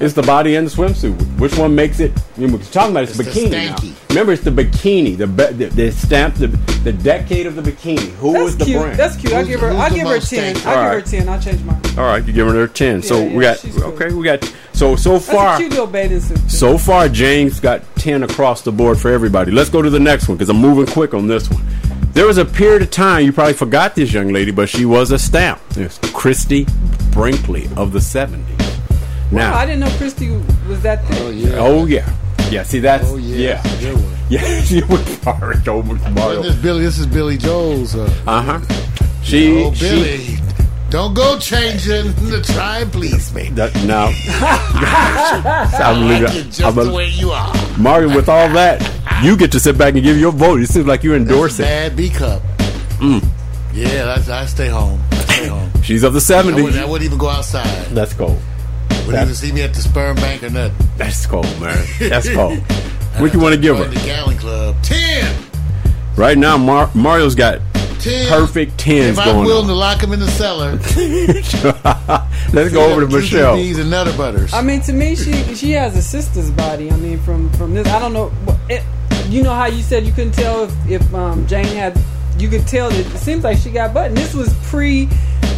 It's 0.00 0.12
the 0.14 0.22
body 0.22 0.56
and 0.56 0.66
the 0.66 0.70
swimsuit. 0.70 1.14
Which 1.38 1.56
one 1.56 1.74
makes 1.74 2.00
it? 2.00 2.12
You 2.36 2.48
know, 2.48 2.54
we're 2.56 2.62
talking 2.64 2.90
about 2.90 3.04
it's, 3.04 3.18
It's 3.18 3.32
the 3.34 3.40
bikini 3.46 3.50
now. 3.70 3.94
Remember, 4.10 4.32
it's 4.32 4.42
the 4.42 4.50
bikini. 4.50 5.16
The 5.16 5.26
be- 5.26 5.52
the, 5.52 5.66
the 5.66 5.92
stamp, 5.92 6.34
the, 6.34 6.48
the 6.82 6.92
decade 6.92 7.46
of 7.46 7.54
the 7.54 7.62
bikini. 7.62 8.10
Who 8.16 8.32
That's 8.32 8.44
was 8.44 8.56
the 8.58 8.64
cute. 8.64 8.80
brand? 8.80 8.98
That's 8.98 9.16
cute. 9.16 9.32
I'll 9.32 9.40
Who's 9.40 9.48
give 9.48 9.60
her. 9.60 9.70
I'll 9.70 9.90
give 9.94 10.08
her 10.08 10.18
ten. 10.20 10.56
I'll 10.66 10.94
give 10.94 11.04
her 11.04 11.10
ten. 11.10 11.28
I'll 11.28 11.40
change 11.40 11.62
mine. 11.62 11.80
All 11.96 12.04
right, 12.04 12.24
you're 12.24 12.34
giving 12.34 12.54
her 12.54 12.64
a 12.64 12.68
ten. 12.68 13.02
so 13.02 13.20
Yeah, 13.20 13.36
we 13.36 13.44
yeah, 13.44 13.50
got 13.52 13.60
she's 13.60 13.74
cool. 13.76 13.84
okay. 13.92 14.12
We 14.12 14.24
got 14.24 14.44
so 14.72 14.96
so 14.96 15.12
That's 15.12 15.30
far. 15.30 15.54
a 15.54 15.58
cute 15.58 15.70
little 15.70 15.86
bathing 15.86 16.20
suit. 16.20 16.36
too. 16.38 16.48
So 16.48 16.76
far, 16.76 17.08
James 17.08 17.60
got 17.60 17.82
10 17.96 18.24
across 18.24 18.62
the 18.62 18.72
board 18.72 18.98
for 18.98 19.10
everybody. 19.12 19.52
Let's 19.52 19.70
go 19.70 19.80
to 19.80 19.90
the 19.90 20.00
next 20.00 20.28
one 20.28 20.36
because 20.36 20.48
I'm 20.50 20.56
moving 20.60 20.86
quick 20.92 21.14
on 21.14 21.28
this 21.28 21.48
one. 21.48 21.64
There 22.12 22.26
was 22.26 22.38
a 22.38 22.44
period 22.44 22.82
of 22.82 22.90
time, 22.90 23.24
you 23.24 23.32
probably 23.32 23.54
forgot 23.54 23.94
this 23.96 24.12
young 24.12 24.32
lady, 24.32 24.50
but 24.52 24.68
she 24.68 24.84
was 24.84 25.10
a 25.10 25.18
stamp. 25.18 25.60
It's 25.76 25.98
Christie 26.12 26.66
Brinkley 27.12 27.68
of 27.76 27.92
the 27.92 27.98
70s. 27.98 28.63
Now, 29.34 29.52
Oh, 29.54 29.56
I 29.56 29.66
didn't 29.66 29.80
know 29.80 29.90
Christy 29.96 30.30
was 30.68 30.80
that 30.82 31.04
thick. 31.06 31.18
Oh 31.20 31.30
yeah. 31.30 31.54
oh, 31.58 31.86
yeah. 31.86 32.14
Yeah, 32.50 32.62
see, 32.62 32.78
that's. 32.78 33.04
Oh 33.10 33.16
yeah. 33.16 33.62
Yeah. 33.62 33.80
Good 33.80 33.94
one. 33.94 34.16
Yeah, 34.28 34.60
she 34.62 34.82
was 34.84 35.24
Mario. 35.24 35.80
And 35.80 36.14
Mario. 36.14 36.42
this 36.42 36.56
Billy. 36.56 36.82
This 36.84 36.98
is 36.98 37.06
Billy 37.06 37.36
Joel's. 37.36 37.94
Uh, 37.96 38.08
Uh 38.26 38.42
huh. 38.42 38.60
She. 39.22 39.64
oh 39.64 39.72
she- 39.74 39.80
Billy. 39.88 40.26
Don't 40.90 41.12
go 41.14 41.36
changing 41.40 42.12
the 42.30 42.40
try 42.54 42.78
and 42.78 42.92
please 42.92 43.34
me. 43.34 43.50
No, 43.50 43.68
now, 43.84 44.10
I 44.14 45.80
I'm 45.82 46.02
like 46.08 46.20
leaving- 46.22 46.36
you 46.36 46.42
just 46.44 46.62
I'm 46.62 46.78
a- 46.78 46.84
the 46.84 46.92
way 46.92 47.08
you 47.08 47.30
are. 47.32 47.52
Mario, 47.78 48.14
with 48.14 48.28
all 48.28 48.48
that, 48.50 48.80
you 49.24 49.36
get 49.36 49.50
to 49.52 49.60
sit 49.60 49.76
back 49.76 49.94
and 49.94 50.04
give 50.04 50.16
your 50.18 50.30
vote. 50.30 50.60
It 50.60 50.68
seems 50.68 50.86
like 50.86 51.02
you're 51.02 51.16
endorsing. 51.16 51.64
Bad 51.64 51.96
B 51.96 52.10
cup. 52.10 52.42
Mm. 52.98 53.24
Yeah, 53.72 54.04
that's, 54.04 54.28
I 54.28 54.46
stay 54.46 54.68
home. 54.68 55.00
I 55.10 55.16
stay 55.16 55.46
home. 55.48 55.70
She's 55.82 56.04
of 56.04 56.12
the 56.14 56.20
I 56.32 56.42
wouldn't, 56.44 56.76
I 56.76 56.84
wouldn't 56.84 57.04
even 57.06 57.18
go 57.18 57.28
outside. 57.28 57.86
That's 57.86 58.12
cold. 58.14 58.38
Wouldn't 59.06 59.22
even 59.22 59.34
see 59.34 59.52
me 59.52 59.62
at 59.62 59.74
the 59.74 59.80
sperm 59.80 60.16
bank 60.16 60.42
or 60.42 60.50
nothing. 60.50 60.86
That's 60.96 61.26
cold, 61.26 61.44
man. 61.60 61.84
That's 61.98 62.28
cold. 62.32 62.62
What 63.18 63.32
you 63.32 63.38
want 63.38 63.54
to 63.54 63.60
give 63.60 63.78
her? 63.78 63.84
The 63.84 63.94
Gallon 64.04 64.36
Club. 64.36 64.74
Ten. 64.82 65.32
Right 66.16 66.36
now, 66.36 66.56
Mar- 66.58 66.90
Mario's 66.96 67.36
got 67.36 67.60
Ten. 68.00 68.28
perfect 68.28 68.76
tens 68.76 69.16
If 69.16 69.18
I'm 69.20 69.34
going 69.36 69.46
willing 69.46 69.68
to 69.68 69.74
lock 69.74 70.02
him 70.02 70.12
in 70.12 70.18
the 70.18 70.26
cellar, 70.26 70.72
Let's 72.52 72.72
go 72.72 72.90
over 72.90 73.02
to 73.02 73.06
Michelle. 73.06 73.54
These 73.54 73.78
and 73.78 73.88
Nutter 73.88 74.16
Butters. 74.16 74.52
I 74.52 74.62
mean, 74.62 74.80
to 74.82 74.92
me, 74.92 75.14
she 75.14 75.32
she 75.54 75.70
has 75.72 75.96
a 75.96 76.02
sister's 76.02 76.50
body. 76.50 76.90
I 76.90 76.96
mean, 76.96 77.20
from 77.20 77.50
from 77.52 77.72
this, 77.72 77.86
I 77.86 78.00
don't 78.00 78.12
know. 78.12 78.32
It, 78.68 78.82
you 79.28 79.44
know 79.44 79.54
how 79.54 79.66
you 79.66 79.82
said 79.82 80.04
you 80.04 80.12
couldn't 80.12 80.34
tell 80.34 80.64
if, 80.64 80.90
if 80.90 81.14
um, 81.14 81.46
Jane 81.46 81.66
had. 81.66 81.96
You 82.36 82.48
could 82.48 82.66
tell 82.66 82.90
that 82.90 82.98
it 82.98 83.18
seems 83.18 83.44
like 83.44 83.58
she 83.58 83.70
got 83.70 83.94
butt. 83.94 84.08
And 84.08 84.16
this 84.16 84.34
was 84.34 84.52
pre 84.64 85.08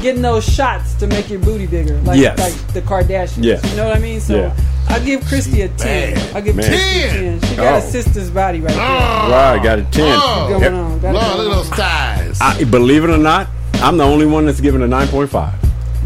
getting 0.02 0.22
those 0.22 0.44
shots 0.44 0.94
to 0.94 1.06
make 1.06 1.28
your 1.30 1.38
booty 1.40 1.66
bigger, 1.66 2.00
like 2.02 2.18
Yes. 2.20 2.38
like 2.38 2.72
the 2.74 2.82
Kardashians. 2.82 3.44
Yes. 3.44 3.64
You 3.70 3.76
know 3.76 3.84
what 3.88 3.96
I 3.96 4.00
mean? 4.00 4.20
So 4.20 4.36
Yeah. 4.36 4.56
I'll 4.88 5.04
give 5.04 5.24
Christy 5.26 5.62
a 5.62 5.68
ten. 5.68 6.14
bad. 6.14 6.36
I'll 6.36 6.42
give 6.42 6.56
Man. 6.56 6.66
Christy 6.66 7.02
a 7.02 7.10
ten. 7.10 7.40
She 7.42 7.56
got 7.56 7.74
Oh. 7.74 7.76
a 7.78 7.82
sister's 7.90 8.30
body 8.30 8.60
right 8.60 8.72
there. 8.74 8.80
Right, 8.86 9.60
got 9.62 9.78
a 9.80 9.82
10. 9.82 10.18
Oh, 10.20 10.46
Going 10.48 10.74
on. 10.74 10.98
Got 11.00 11.14
Lord, 11.14 11.36
look 11.38 11.50
at 11.50 11.54
those 11.56 11.68
thighs. 11.70 12.38
I, 12.40 12.64
believe 12.64 13.02
it 13.04 13.10
or 13.10 13.18
not, 13.18 13.48
I'm 13.74 13.96
the 13.96 14.04
only 14.04 14.26
one 14.26 14.46
that's 14.46 14.60
given 14.60 14.82
a 14.82 14.86
9.5. 14.88 15.52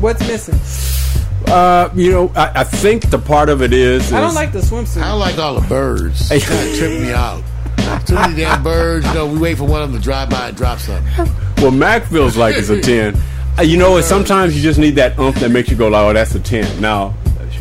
What's 0.00 0.26
missing? 0.26 0.58
Uh, 1.46 1.90
you 1.94 2.10
know, 2.12 2.32
I, 2.36 2.60
I 2.60 2.64
think 2.64 3.10
the 3.10 3.18
part 3.18 3.48
of 3.48 3.60
it 3.62 3.72
is. 3.72 4.12
I 4.12 4.20
don't 4.20 4.34
like 4.34 4.52
the 4.52 4.60
swimsuit. 4.60 5.02
I 5.02 5.08
don't 5.08 5.18
like 5.20 5.36
all 5.38 5.54
the 5.60 5.66
birds. 5.68 6.28
Hey. 6.28 6.38
That 6.38 6.76
tripped 6.78 7.00
me 7.02 7.12
out. 7.12 7.42
Too 8.06 8.14
many 8.14 8.36
damn 8.36 8.62
birds. 8.62 9.06
You 9.08 9.14
know, 9.14 9.26
we 9.26 9.38
wait 9.38 9.58
for 9.58 9.64
one 9.64 9.82
of 9.82 9.90
them 9.90 10.00
to 10.00 10.04
drive 10.04 10.30
by 10.30 10.48
and 10.48 10.56
drop 10.56 10.78
something. 10.78 11.28
Well, 11.58 11.70
Mac 11.72 12.04
feels 12.06 12.36
like 12.36 12.56
it's 12.56 12.68
a 12.70 12.80
10. 12.80 13.20
Uh, 13.58 13.62
You 13.62 13.76
know, 13.76 13.92
what? 13.92 14.04
sometimes 14.04 14.56
you 14.56 14.62
just 14.62 14.78
need 14.78 14.94
that 14.96 15.18
umph 15.18 15.38
that 15.40 15.50
makes 15.50 15.68
you 15.70 15.76
go, 15.76 15.88
like, 15.88 16.02
oh, 16.02 16.12
that's 16.12 16.34
a 16.34 16.40
10. 16.40 16.80
Now, 16.80 17.14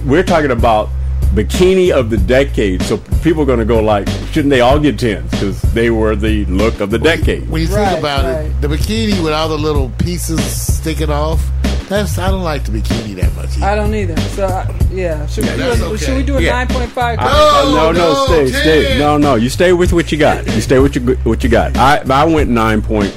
we're 0.06 0.24
talking 0.24 0.52
about 0.52 0.90
bikini 1.34 1.91
of 1.91 2.10
the 2.10 2.18
decade. 2.18 2.82
So 2.84 2.98
people 3.22 3.44
are 3.44 3.45
going 3.45 3.60
to 3.60 3.66
go, 3.66 3.82
like, 3.82 4.07
shouldn't 4.32 4.49
they 4.49 4.61
all 4.61 4.80
get 4.80 4.98
10s? 4.98 5.30
Because 5.32 5.61
they 5.74 5.90
were 5.90 6.16
the 6.16 6.45
look 6.45 6.80
of 6.80 6.90
the 6.90 6.99
decade. 6.99 7.49
When 7.49 7.61
you 7.61 7.68
Right, 7.68 7.88
think 7.90 7.99
about 7.99 8.24
right. 8.26 8.45
it, 8.45 8.61
the 8.61 8.68
bikini 8.68 9.22
with 9.24 9.34
all 9.34 9.49
the 9.49 9.57
little 9.57 9.90
pieces 9.99 10.41
sticking 10.44 11.10
off, 11.10 11.41
that's 11.90 12.18
I 12.20 12.30
don't 12.30 12.44
like 12.44 12.64
the 12.66 12.72
bikini 12.72 13.16
that 13.16 13.36
much. 13.36 13.57
either. 13.57 13.66
I 13.66 13.76
don't 13.76 13.94
either. 13.94 14.16
So 14.22 14.45
I, 14.45 14.72
yeah, 14.91 15.26
should 15.26 15.44
we, 15.45 15.56
do 15.56 15.64
a, 15.64 15.66
okay. 15.90 16.06
should 16.06 16.18
we 16.18 16.24
do 16.24 16.38
a 16.38 16.41
Yeah. 16.41 16.52
nine 16.52 16.68
point 16.68 16.91
five? 16.91 17.18
No, 17.20 17.72
no, 17.74 17.91
no, 17.91 18.26
stay, 18.28 18.52
10. 18.52 18.61
stay. 18.61 18.99
No, 18.99 19.18
no, 19.18 19.36
you 19.36 19.49
stay 19.49 19.74
with 19.74 19.91
what 19.91 20.11
you 20.11 20.18
got. 20.20 20.45
You 20.45 20.61
stay 20.61 20.78
with 20.80 20.95
your, 20.95 21.16
what 21.18 21.44
you 21.44 21.49
got. 21.49 21.76
I, 21.78 22.03
I 22.10 22.26
went 22.26 22.49
nine 22.52 22.82
point 22.84 23.11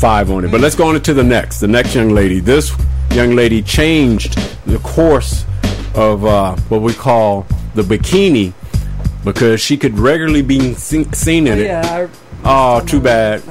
five 0.00 0.30
on 0.30 0.44
it, 0.44 0.50
but 0.50 0.60
let's 0.60 0.74
go 0.74 0.88
on 0.88 1.00
to 1.00 1.14
the 1.14 1.22
next. 1.22 1.60
The 1.60 1.68
next 1.68 1.94
young 1.94 2.10
lady. 2.10 2.40
This 2.40 2.72
young 3.12 3.36
lady 3.36 3.62
changed 3.62 4.38
the 4.66 4.78
course 4.78 5.44
of 5.94 6.24
uh, 6.24 6.56
what 6.68 6.80
we 6.80 6.94
call 6.94 7.46
the 7.74 7.82
bikini 7.82 8.54
because 9.24 9.60
she 9.60 9.76
could 9.76 9.98
regularly 9.98 10.42
be 10.42 10.74
seen, 10.74 11.12
seen 11.12 11.46
in 11.46 11.58
it. 11.58 11.66
Yeah. 11.66 12.08
Oh, 12.44 12.80
too 12.80 13.00
bad. 13.00 13.42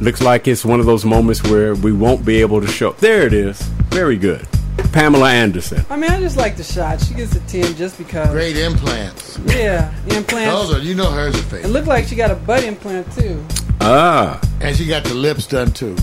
Looks 0.00 0.22
like 0.22 0.46
it's 0.46 0.64
one 0.64 0.80
of 0.80 0.86
those 0.86 1.04
moments 1.04 1.42
where 1.42 1.74
we 1.74 1.92
won't 1.92 2.24
be 2.24 2.40
able 2.40 2.60
to 2.60 2.68
show. 2.68 2.92
There 2.92 3.22
it 3.26 3.32
is. 3.32 3.60
Very 3.90 4.16
good. 4.16 4.46
Pamela 4.92 5.30
Anderson. 5.30 5.84
I, 5.90 5.94
I 5.94 5.96
mean, 5.96 6.10
I 6.10 6.18
just 6.20 6.36
like 6.36 6.56
the 6.56 6.62
shot. 6.64 7.00
She 7.00 7.14
gets 7.14 7.34
a 7.34 7.40
ten 7.40 7.74
just 7.76 7.98
because. 7.98 8.30
Great 8.30 8.56
implants. 8.56 9.38
Yeah, 9.46 9.92
implants. 10.08 10.52
Those 10.52 10.74
are 10.74 10.78
you 10.80 10.94
know 10.94 11.10
hers 11.10 11.34
are 11.34 11.42
fake, 11.44 11.64
It 11.64 11.68
looked 11.68 11.88
like 11.88 12.06
she 12.06 12.16
got 12.16 12.30
a 12.30 12.34
butt 12.34 12.64
implant 12.64 13.10
too. 13.12 13.44
Ah, 13.80 14.40
and 14.60 14.76
she 14.76 14.86
got 14.86 15.04
the 15.04 15.14
lips 15.14 15.46
done 15.46 15.70
too. 15.72 15.96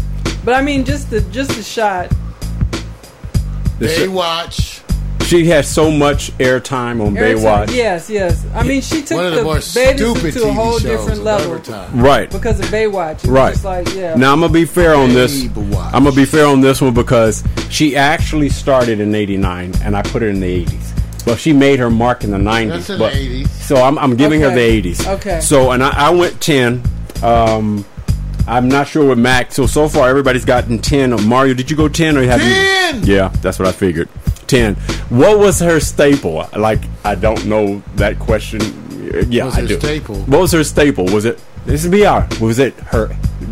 But 0.44 0.54
I 0.56 0.62
mean, 0.62 0.84
just 0.86 1.10
the 1.10 1.22
just 1.22 1.52
the 1.52 1.64
shot. 1.64 2.10
the 3.80 3.88
sh- 3.90 4.00
Baywatch. 4.00 4.82
She 5.28 5.46
had 5.46 5.66
so 5.66 5.92
much 5.92 6.32
airtime 6.38 7.06
on 7.06 7.18
Every 7.18 7.42
time- 7.42 7.68
Baywatch. 7.68 7.76
Yes, 7.76 8.10
yes. 8.10 8.46
I 8.54 8.64
mean, 8.64 8.82
she 8.82 9.02
took 9.02 9.18
One 9.18 9.26
of 9.26 9.32
the, 9.32 9.38
the 9.38 9.44
more 9.44 9.56
bathing 9.56 9.98
stupid 9.98 10.34
to 10.34 10.48
a 10.48 10.54
whole 10.54 10.80
TV 10.80 10.84
different 10.84 11.24
level. 11.24 11.56
Right. 11.94 12.30
because 12.30 12.60
of 12.60 12.66
Baywatch. 12.68 13.24
It 13.26 13.30
Right. 13.30 13.54
Just 13.54 13.66
like 13.66 13.94
yeah. 13.94 14.16
Now 14.16 14.34
I'm 14.34 14.40
gonna 14.40 14.54
be 14.54 14.66
fair 14.66 14.96
on 14.96 15.10
this. 15.10 15.44
Baywatch. 15.44 15.94
I'm 15.94 16.04
gonna 16.04 16.16
be 16.16 16.26
fair 16.26 16.46
on 16.48 16.62
this 16.62 16.82
one 16.82 16.94
because 16.94 17.44
she 17.70 17.96
actually 17.96 18.50
started 18.50 19.00
in 19.00 19.14
'89 19.14 19.74
and 19.84 19.96
I 19.96 20.02
put 20.02 20.22
her 20.22 20.30
in 20.30 20.40
the 20.40 20.66
'80s. 20.66 21.26
Well, 21.26 21.36
she 21.36 21.52
made 21.52 21.80
her 21.80 21.90
mark 21.90 22.24
in 22.24 22.32
the 22.32 22.38
'90s. 22.38 22.70
That's 22.70 22.90
in 22.90 23.00
but, 23.00 23.14
the 23.14 23.44
80s. 23.44 23.48
So 23.50 23.76
I'm, 23.76 24.00
I'm 24.00 24.16
giving 24.16 24.42
her 24.42 24.50
the 24.50 24.82
'80s. 24.82 25.06
Okay. 25.16 25.42
So 25.42 25.72
and 25.72 25.84
I, 25.84 26.08
I 26.08 26.10
went 26.12 26.40
10. 26.42 26.82
Um, 27.22 27.86
I'm 28.48 28.70
not 28.70 28.88
sure 28.88 29.10
with 29.10 29.20
Mac. 29.20 29.52
So 29.52 29.68
so 29.68 29.90
far 29.90 30.08
everybody's 30.08 30.46
gotten 30.46 30.80
10. 30.80 31.28
Mario, 31.28 31.54
did 31.54 31.70
you 31.70 31.76
go 31.76 31.90
10 31.90 32.18
or 32.18 32.24
have 32.24 32.40
10! 32.40 33.04
you? 33.04 33.16
Yeah, 33.16 33.28
that's 33.42 33.60
what 33.60 33.68
I 33.68 33.74
figured. 33.74 34.08
10. 34.48 34.76
What 35.10 35.40
was 35.40 35.60
her 35.60 35.80
staple? 35.80 36.48
Like 36.56 36.80
I 37.04 37.16
don't 37.16 37.46
know 37.46 37.82
that 37.96 38.20
question. 38.20 38.62
Yeah, 39.30 39.46
What's 39.46 39.58
I 39.58 39.62
her 39.62 39.68
do. 39.68 39.80
staple? 39.80 40.16
What 40.24 40.42
was 40.42 40.52
her 40.52 40.64
staple? 40.64 41.06
Was 41.06 41.26
it? 41.26 41.42
This 41.66 41.86
is 41.86 41.92
BR. 41.92 42.44
Was 42.44 42.60
it 42.60 42.74
her? 42.76 43.08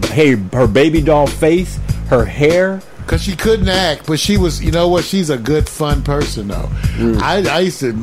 Hey, 0.07 0.35
her 0.53 0.67
baby 0.67 1.01
doll 1.01 1.27
face, 1.27 1.79
her 2.07 2.25
hair. 2.25 2.81
Because 2.97 3.21
she 3.21 3.35
couldn't 3.35 3.69
act, 3.69 4.07
but 4.07 4.19
she 4.19 4.35
was, 4.35 4.63
you 4.63 4.71
know 4.71 4.87
what? 4.87 5.03
She's 5.03 5.29
a 5.29 5.37
good, 5.37 5.69
fun 5.69 6.01
person, 6.01 6.47
though. 6.47 6.69
Mm. 6.97 7.21
I, 7.21 7.47
I 7.55 7.59
used 7.59 7.79
to, 7.81 7.93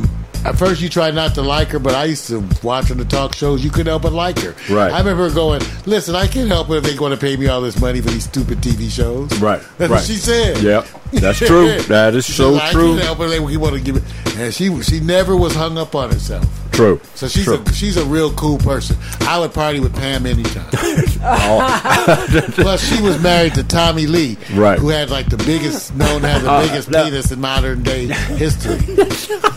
at 0.45 0.57
first 0.59 0.81
you 0.81 0.89
tried 0.89 1.15
not 1.15 1.35
to 1.37 1.43
like 1.43 1.69
her, 1.69 1.79
but 1.79 1.95
I 1.95 2.05
used 2.05 2.27
to 2.29 2.45
watch 2.63 2.89
her 2.89 2.95
the 2.95 3.05
talk 3.05 3.35
shows. 3.35 3.65
You 3.65 3.71
couldn't 3.71 3.87
help 3.87 4.03
but 4.03 4.13
like 4.13 4.39
her. 4.41 4.55
Right. 4.73 4.93
I 4.93 4.99
remember 4.99 5.29
her 5.29 5.35
going, 5.35 5.63
listen, 5.87 6.15
I 6.15 6.27
can't 6.27 6.49
help 6.49 6.69
it 6.71 6.75
if 6.77 6.85
they're 6.85 6.97
going 6.97 7.13
to 7.13 7.17
pay 7.19 7.37
me 7.37 7.47
all 7.49 7.61
this 7.61 7.81
money 7.81 8.01
for 8.01 8.11
these 8.11 8.25
stupid 8.25 8.59
TV 8.59 8.91
shows. 8.91 9.31
Right, 9.41 9.61
That's 9.79 9.91
right. 9.91 9.97
what 9.99 10.05
she 10.05 10.15
said. 10.17 10.59
Yep, 10.63 10.87
that's 11.13 11.39
true. 11.47 11.81
That 11.83 12.15
is 12.15 12.25
She 12.27 12.33
so 12.33 12.53
said, 12.59 12.63
I 12.63 12.73
true. 12.73 12.93
can't 12.95 13.03
help 13.05 13.21
it 13.21 13.25
if 13.25 13.31
they 13.49 13.57
want 13.57 13.75
to 13.77 13.81
give 13.81 13.97
it. 13.97 14.03
And 14.37 14.53
she, 14.55 14.83
she 14.83 15.01
never 15.01 15.37
was 15.37 15.55
hung 15.55 15.77
up 15.79 15.95
on 15.95 16.11
herself. 16.11 16.45
True. 16.73 17.01
So 17.15 17.29
she's 17.29 17.45
true. 17.45 17.63
a 17.67 17.73
she's 17.75 17.99
a 17.99 18.05
real 18.07 18.33
cool 18.33 18.57
person. 18.57 18.97
I 19.21 19.39
would 19.39 19.53
party 19.53 19.79
with 19.79 19.95
Pam 19.95 20.25
anytime. 20.25 20.65
Plus, 22.53 22.83
she 22.83 23.03
was 23.03 23.23
married 23.23 23.53
to 23.55 23.63
Tommy 23.65 24.07
Lee, 24.07 24.39
Right. 24.55 24.79
Who 24.79 24.89
had 24.89 25.11
like 25.11 25.29
the 25.29 25.37
biggest 25.37 25.95
known 25.95 26.23
have 26.23 26.43
the 26.43 26.51
Uh, 26.51 26.67
biggest 26.67 26.91
no. 26.91 27.05
penis 27.05 27.31
in 27.31 27.41
modern 27.43 27.83
day 27.83 28.07
history. 28.07 28.79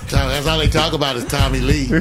So 0.07 0.17
that's 0.17 0.47
all 0.47 0.57
they 0.59 0.67
talk 0.67 0.93
about 0.93 1.15
is 1.15 1.25
Tommy 1.25 1.59
Lee. 1.59 1.83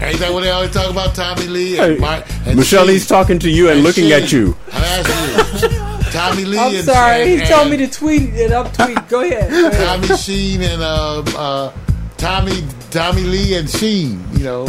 Ain't 0.00 0.18
that 0.18 0.30
what 0.32 0.42
they 0.42 0.50
always 0.50 0.70
talk 0.70 0.90
about? 0.90 1.14
Tommy 1.14 1.46
Lee 1.46 1.78
and, 1.78 1.94
Hey, 1.94 1.98
Mar- 1.98 2.24
and 2.46 2.56
Michelle, 2.56 2.86
she- 2.86 2.92
he's 2.94 3.06
talking 3.06 3.38
to 3.40 3.50
you 3.50 3.70
and 3.70 3.82
looking 3.82 4.04
she. 4.04 4.12
at 4.12 4.32
you. 4.32 4.56
I'm 4.72 4.82
asking 4.84 5.70
you, 5.70 6.10
Tommy 6.12 6.44
Lee. 6.44 6.58
I'm 6.58 6.74
and, 6.74 6.84
sorry. 6.84 7.26
He 7.28 7.36
and- 7.38 7.46
told 7.48 7.70
me 7.70 7.76
to 7.78 7.86
tweet 7.88 8.34
it 8.34 8.52
up. 8.52 8.72
Tweet. 8.74 9.08
Go 9.08 9.22
ahead. 9.22 9.50
Go 9.50 9.68
ahead. 9.68 10.00
Tommy 10.02 10.16
Sheen 10.18 10.62
and 10.62 10.82
uh, 10.82 11.22
uh, 11.36 11.72
Tommy 12.16 12.62
Tommy 12.90 13.22
Lee 13.22 13.56
and 13.56 13.68
Sheen. 13.68 14.22
You 14.32 14.44
know, 14.44 14.66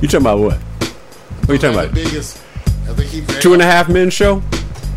You 0.00 0.08
talking 0.08 0.20
about 0.20 0.38
what? 0.40 0.58
What 0.58 1.50
are 1.50 1.52
you 1.54 1.58
talking 1.58 1.76
the 1.76 1.82
about? 1.84 1.94
biggest. 1.94 2.38
I 2.88 2.94
think 2.94 3.10
he 3.10 3.40
Two 3.40 3.52
and 3.52 3.62
a 3.62 3.66
half 3.66 3.88
men 3.88 4.10
show? 4.10 4.42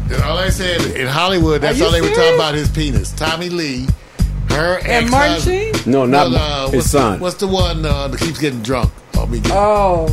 And 0.09 0.21
all 0.23 0.37
I 0.37 0.49
said 0.49 0.81
in 0.95 1.07
Hollywood, 1.07 1.61
that's 1.61 1.81
all 1.81 1.91
they 1.91 2.01
were 2.01 2.07
talking 2.09 2.35
about 2.35 2.53
his 2.55 2.69
penis. 2.69 3.11
Tommy 3.11 3.49
Lee, 3.49 3.87
her 4.49 4.79
And 4.85 5.09
Martin 5.09 5.33
ex-husband- 5.35 5.75
Sheen? 5.83 5.91
No, 5.91 6.05
not 6.05 6.27
uh, 6.33 6.65
his 6.67 6.75
what's, 6.75 6.91
son. 6.91 7.19
What's 7.19 7.35
the 7.37 7.47
one 7.47 7.85
uh, 7.85 8.07
that 8.07 8.19
keeps 8.19 8.39
getting 8.39 8.61
drunk? 8.61 8.91
Oh, 9.15 9.25
me 9.25 9.39
getting- 9.39 9.57
Oh, 9.57 10.07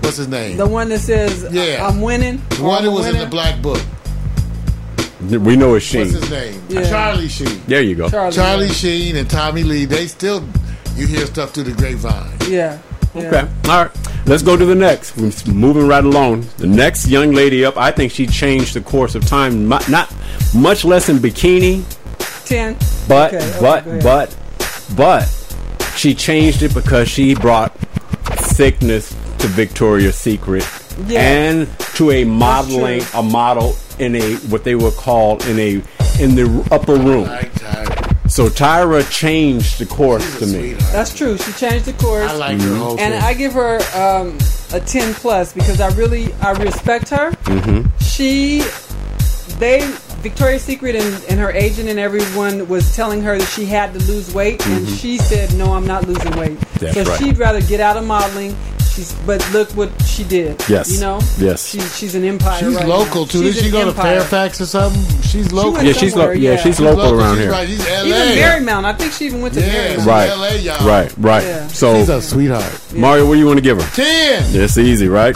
what's 0.00 0.16
his 0.16 0.28
name? 0.28 0.56
the 0.56 0.66
one 0.66 0.88
that 0.90 1.00
says 1.00 1.46
Yeah. 1.50 1.86
I'm 1.86 2.00
winning. 2.00 2.40
The 2.50 2.62
one 2.62 2.78
I'm 2.78 2.84
who 2.84 2.92
was 2.92 3.06
in 3.06 3.18
the 3.18 3.26
black 3.26 3.60
book. 3.62 3.80
we 5.28 5.56
know 5.56 5.74
it's 5.74 5.84
Sheen. 5.86 6.00
What's 6.00 6.12
his 6.12 6.30
name? 6.30 6.62
Yeah. 6.68 6.88
Charlie 6.88 7.28
Sheen. 7.28 7.62
There 7.66 7.82
you 7.82 7.94
go. 7.94 8.08
Charlie. 8.08 8.32
Charlie 8.34 8.66
yeah. 8.66 8.72
Sheen 8.72 9.16
and 9.16 9.28
Tommy 9.30 9.62
Lee. 9.62 9.84
They 9.84 10.06
still, 10.06 10.44
you 10.96 11.06
hear 11.06 11.26
stuff 11.26 11.52
through 11.52 11.64
the 11.64 11.72
grapevine. 11.72 12.30
Yeah. 12.48 12.78
yeah. 13.14 13.22
Okay. 13.28 13.48
All 13.70 13.84
right. 13.84 13.90
Let's 14.26 14.42
go 14.44 14.56
to 14.56 14.64
the 14.64 14.74
next. 14.74 15.16
We're 15.16 15.32
moving 15.52 15.88
right 15.88 16.04
along. 16.04 16.46
The 16.58 16.66
next 16.68 17.08
young 17.08 17.32
lady 17.32 17.64
up, 17.64 17.76
I 17.76 17.90
think 17.90 18.12
she 18.12 18.26
changed 18.26 18.74
the 18.74 18.80
course 18.80 19.14
of 19.16 19.26
time. 19.26 19.68
Not 19.68 20.12
much 20.54 20.84
less 20.84 21.08
in 21.08 21.16
bikini, 21.18 21.82
Ten. 22.52 22.76
but 23.08 23.32
Okay, 23.34 23.44
okay, 23.48 23.58
but 23.60 23.84
go 23.84 23.90
ahead. 23.90 24.02
but 24.02 24.38
but 24.96 25.22
she 25.96 26.14
changed 26.14 26.62
it 26.62 26.74
because 26.74 27.08
she 27.08 27.34
brought 27.34 27.72
sickness 28.40 29.10
to 29.38 29.46
Victoria's 29.48 30.16
Secret 30.16 30.66
Yeah. 31.06 31.20
and 31.20 31.68
to 31.96 32.10
a 32.10 32.24
modeling 32.24 33.02
a 33.14 33.22
model 33.22 33.74
in 33.98 34.14
a 34.16 34.34
what 34.50 34.64
they 34.64 34.74
would 34.74 34.94
call 34.94 35.42
in 35.44 35.58
a 35.58 35.82
in 36.20 36.34
the 36.34 36.68
upper 36.70 36.94
room. 36.96 37.24
Like 37.24 37.52
Tyra. 37.54 38.30
So 38.30 38.48
Tyra 38.48 39.08
changed 39.10 39.78
the 39.78 39.86
course 39.86 40.24
She's 40.24 40.38
to 40.40 40.46
me. 40.46 40.52
sweetheart. 40.74 40.92
That's 40.92 41.14
true. 41.14 41.36
She 41.38 41.52
changed 41.52 41.84
the 41.86 41.92
course. 41.94 42.30
I 42.30 42.34
like 42.34 42.60
her 42.60 42.74
whole 42.76 42.98
and. 43.00 43.14
I 43.14 43.34
give 43.34 43.52
her 43.54 43.76
um, 43.94 44.38
a 44.72 44.80
10 44.80 45.14
plus 45.14 45.52
because 45.52 45.80
I 45.80 45.88
really 45.94 46.32
I 46.40 46.52
respect 46.52 47.08
her. 47.10 47.30
Mm-hmm. 47.32 47.88
She 47.98 48.62
they 49.58 49.80
Victoria's 50.22 50.62
Secret 50.62 50.94
and, 50.94 51.24
and 51.24 51.40
her 51.40 51.50
agent 51.50 51.88
and 51.88 51.98
everyone 51.98 52.68
was 52.68 52.94
telling 52.94 53.22
her 53.22 53.36
that 53.36 53.46
she 53.48 53.64
had 53.64 53.92
to 53.92 53.98
lose 54.00 54.32
weight 54.32 54.64
and 54.68 54.88
she 54.88 55.18
said 55.18 55.52
no 55.54 55.72
I'm 55.72 55.86
not 55.86 56.06
losing 56.06 56.30
weight. 56.36 56.52
Mm-hmm. 56.52 56.78
That's 56.78 56.94
so 56.94 57.04
right. 57.04 57.18
she'd 57.20 57.38
rather 57.38 57.60
get 57.60 57.80
out 57.80 57.96
of 57.96 58.06
modeling. 58.06 58.54
She's 58.92 59.14
but 59.26 59.46
look 59.52 59.70
what 59.70 59.90
she 60.02 60.22
did. 60.22 60.62
Yes. 60.68 60.92
You 60.92 61.00
know? 61.00 61.20
Yes. 61.38 61.66
She, 61.70 61.80
she's 61.80 62.14
an 62.14 62.24
empire. 62.24 62.60
She's 62.60 62.74
right 62.74 62.86
local 62.86 63.22
now. 63.22 63.26
too. 63.26 63.42
Did 63.42 63.56
she 63.56 63.66
an 63.66 63.72
go 63.72 63.84
to. 63.86 63.92
Fairfax 63.92 64.60
or 64.60 64.66
something? 64.66 65.02
She's 65.22 65.50
local. 65.50 65.72
went 65.72 65.86
Yeah, 65.86 65.92
she's 65.94 66.14
lo- 66.14 66.30
yeah, 66.30 66.50
yeah. 66.50 66.56
she's 66.56 66.76
She's 66.76 66.80
local 66.80 67.18
around 67.18 67.36
She's 67.36 67.44
here. 67.44 67.50
Right. 67.52 67.68
She's 67.68 67.88
LA. 67.88 68.04
Even 68.04 68.66
Marymount. 68.66 68.84
I 68.84 68.92
think 68.92 69.12
she 69.12 69.24
even 69.26 69.40
went 69.40 69.54
to 69.54 69.60
Yeah, 69.60 69.96
Marymount. 69.96 70.06
Right. 70.06 70.28
LA, 70.28 70.48
y'all. 70.60 70.86
Right, 70.86 71.14
right. 71.16 71.42
Yeah. 71.42 71.66
So 71.68 71.98
She's 71.98 72.10
a 72.10 72.20
sweetheart. 72.20 72.92
Mario, 72.94 73.26
what 73.26 73.34
do 73.34 73.40
you 73.40 73.46
want 73.46 73.58
to 73.58 73.62
give 73.62 73.80
her? 73.80 73.96
Ten. 73.96 74.44
It's 74.54 74.76
easy, 74.76 75.08
right? 75.08 75.34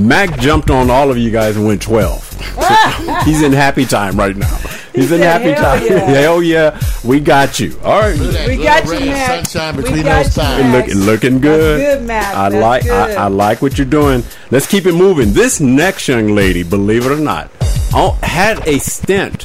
Mac 0.00 0.38
jumped 0.40 0.70
on 0.70 0.90
all 0.90 1.10
of 1.10 1.16
you 1.18 1.30
guys 1.30 1.56
and 1.56 1.66
went 1.66 1.80
12. 1.82 2.30
He's 3.24 3.42
in 3.42 3.52
happy 3.52 3.84
time 3.84 4.16
right 4.18 4.36
now. 4.36 4.56
He's 4.94 5.10
in 5.10 5.20
happy 5.20 5.52
"Hell 5.52 5.62
time. 5.78 5.86
yeah." 5.86 5.98
Hell 5.98 6.42
yeah, 6.42 6.80
we 7.04 7.18
got 7.20 7.58
you. 7.58 7.78
All 7.82 8.00
right. 8.00 8.16
Look 8.16 8.28
at 8.28 8.34
that 8.34 8.48
We 8.48 8.62
got 8.62 8.84
you, 8.84 8.90
ray 8.92 8.98
of 8.98 9.06
Mac. 9.06 9.46
Sunshine 9.46 9.76
We 9.76 9.82
between 9.82 10.04
got 10.04 10.24
those 10.24 10.36
you, 10.36 10.42
thighs. 10.42 10.62
Mac. 10.62 10.86
Look, 10.88 10.96
looking 10.96 11.40
good. 11.40 11.80
That's 11.80 11.98
good, 11.98 12.06
Mac. 12.06 12.34
I 12.36 12.48
That's 12.50 12.62
like 12.62 12.82
good. 12.84 13.16
I, 13.16 13.24
I 13.24 13.26
like 13.28 13.60
what 13.62 13.76
you're 13.78 13.86
doing. 13.86 14.22
Let's 14.52 14.66
keep 14.68 14.86
it 14.86 14.92
moving. 14.94 15.32
This 15.32 15.58
next 15.60 16.06
young 16.06 16.28
lady, 16.34 16.62
believe 16.62 17.06
it 17.06 17.10
or 17.12 17.16
not, 17.20 17.50
oh, 17.92 18.18
had 18.22 18.66
a 18.68 18.78
stint 18.78 19.42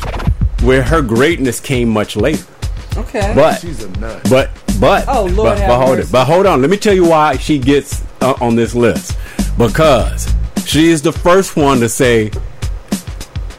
where 0.61 0.83
her 0.83 1.01
greatness 1.01 1.59
came 1.59 1.89
much 1.89 2.15
later. 2.15 2.45
Okay. 2.97 3.31
But 3.35 3.59
She's 3.61 3.83
a 3.83 3.89
nut. 3.99 4.27
But 4.29 4.49
but 4.79 5.05
Oh, 5.07 5.23
Lord 5.25 5.57
but, 5.57 5.67
but 5.67 5.77
hold 5.77 5.97
mercy. 5.97 6.09
it. 6.09 6.11
But 6.11 6.25
hold 6.25 6.45
on. 6.45 6.61
Let 6.61 6.69
me 6.69 6.77
tell 6.77 6.93
you 6.93 7.05
why 7.07 7.37
she 7.37 7.57
gets 7.57 8.03
uh, 8.21 8.35
on 8.41 8.55
this 8.55 8.75
list. 8.75 9.17
Because 9.57 10.31
she 10.65 10.89
is 10.89 11.01
the 11.01 11.11
first 11.11 11.55
one 11.55 11.79
to 11.79 11.89
say, 11.89 12.31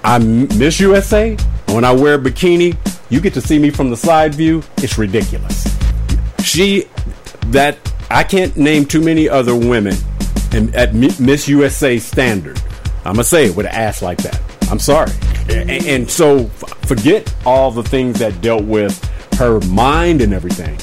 "I 0.05 0.19
miss 0.19 0.81
USA." 0.81 1.37
When 1.69 1.85
I 1.85 1.93
wear 1.93 2.15
a 2.15 2.19
bikini, 2.19 2.77
you 3.11 3.21
get 3.21 3.35
to 3.35 3.41
see 3.41 3.59
me 3.59 3.71
from 3.71 3.91
the 3.91 3.97
side 3.97 4.35
view. 4.35 4.63
It's 4.79 4.99
ridiculous. 4.99 5.67
She 6.43 6.87
that 7.49 7.79
I 8.11 8.25
can't 8.25 8.57
name 8.57 8.87
too 8.87 9.01
many 9.01 9.29
other 9.29 9.55
women 9.55 9.95
in, 10.53 10.75
at 10.75 10.95
Miss 10.95 11.49
USA 11.49 11.99
standard. 11.99 12.61
I'm 13.05 13.15
gonna 13.15 13.25
say 13.25 13.47
it 13.47 13.57
with 13.57 13.67
an 13.67 13.73
ass 13.73 14.03
like 14.03 14.19
that. 14.19 14.41
I'm 14.71 14.79
sorry. 14.79 15.13
And, 15.49 15.71
and 15.71 16.11
so 16.11 16.47
forget 16.87 17.33
all 17.45 17.71
the 17.71 17.83
things 17.83 18.19
that 18.19 18.41
dealt 18.41 18.65
with 18.65 19.03
her 19.35 19.61
mind 19.61 20.21
and 20.21 20.33
everything. 20.33 20.79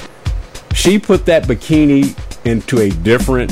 She 0.73 0.99
put 0.99 1.25
that 1.25 1.43
bikini 1.43 2.17
into 2.45 2.79
a 2.79 2.89
different 2.89 3.51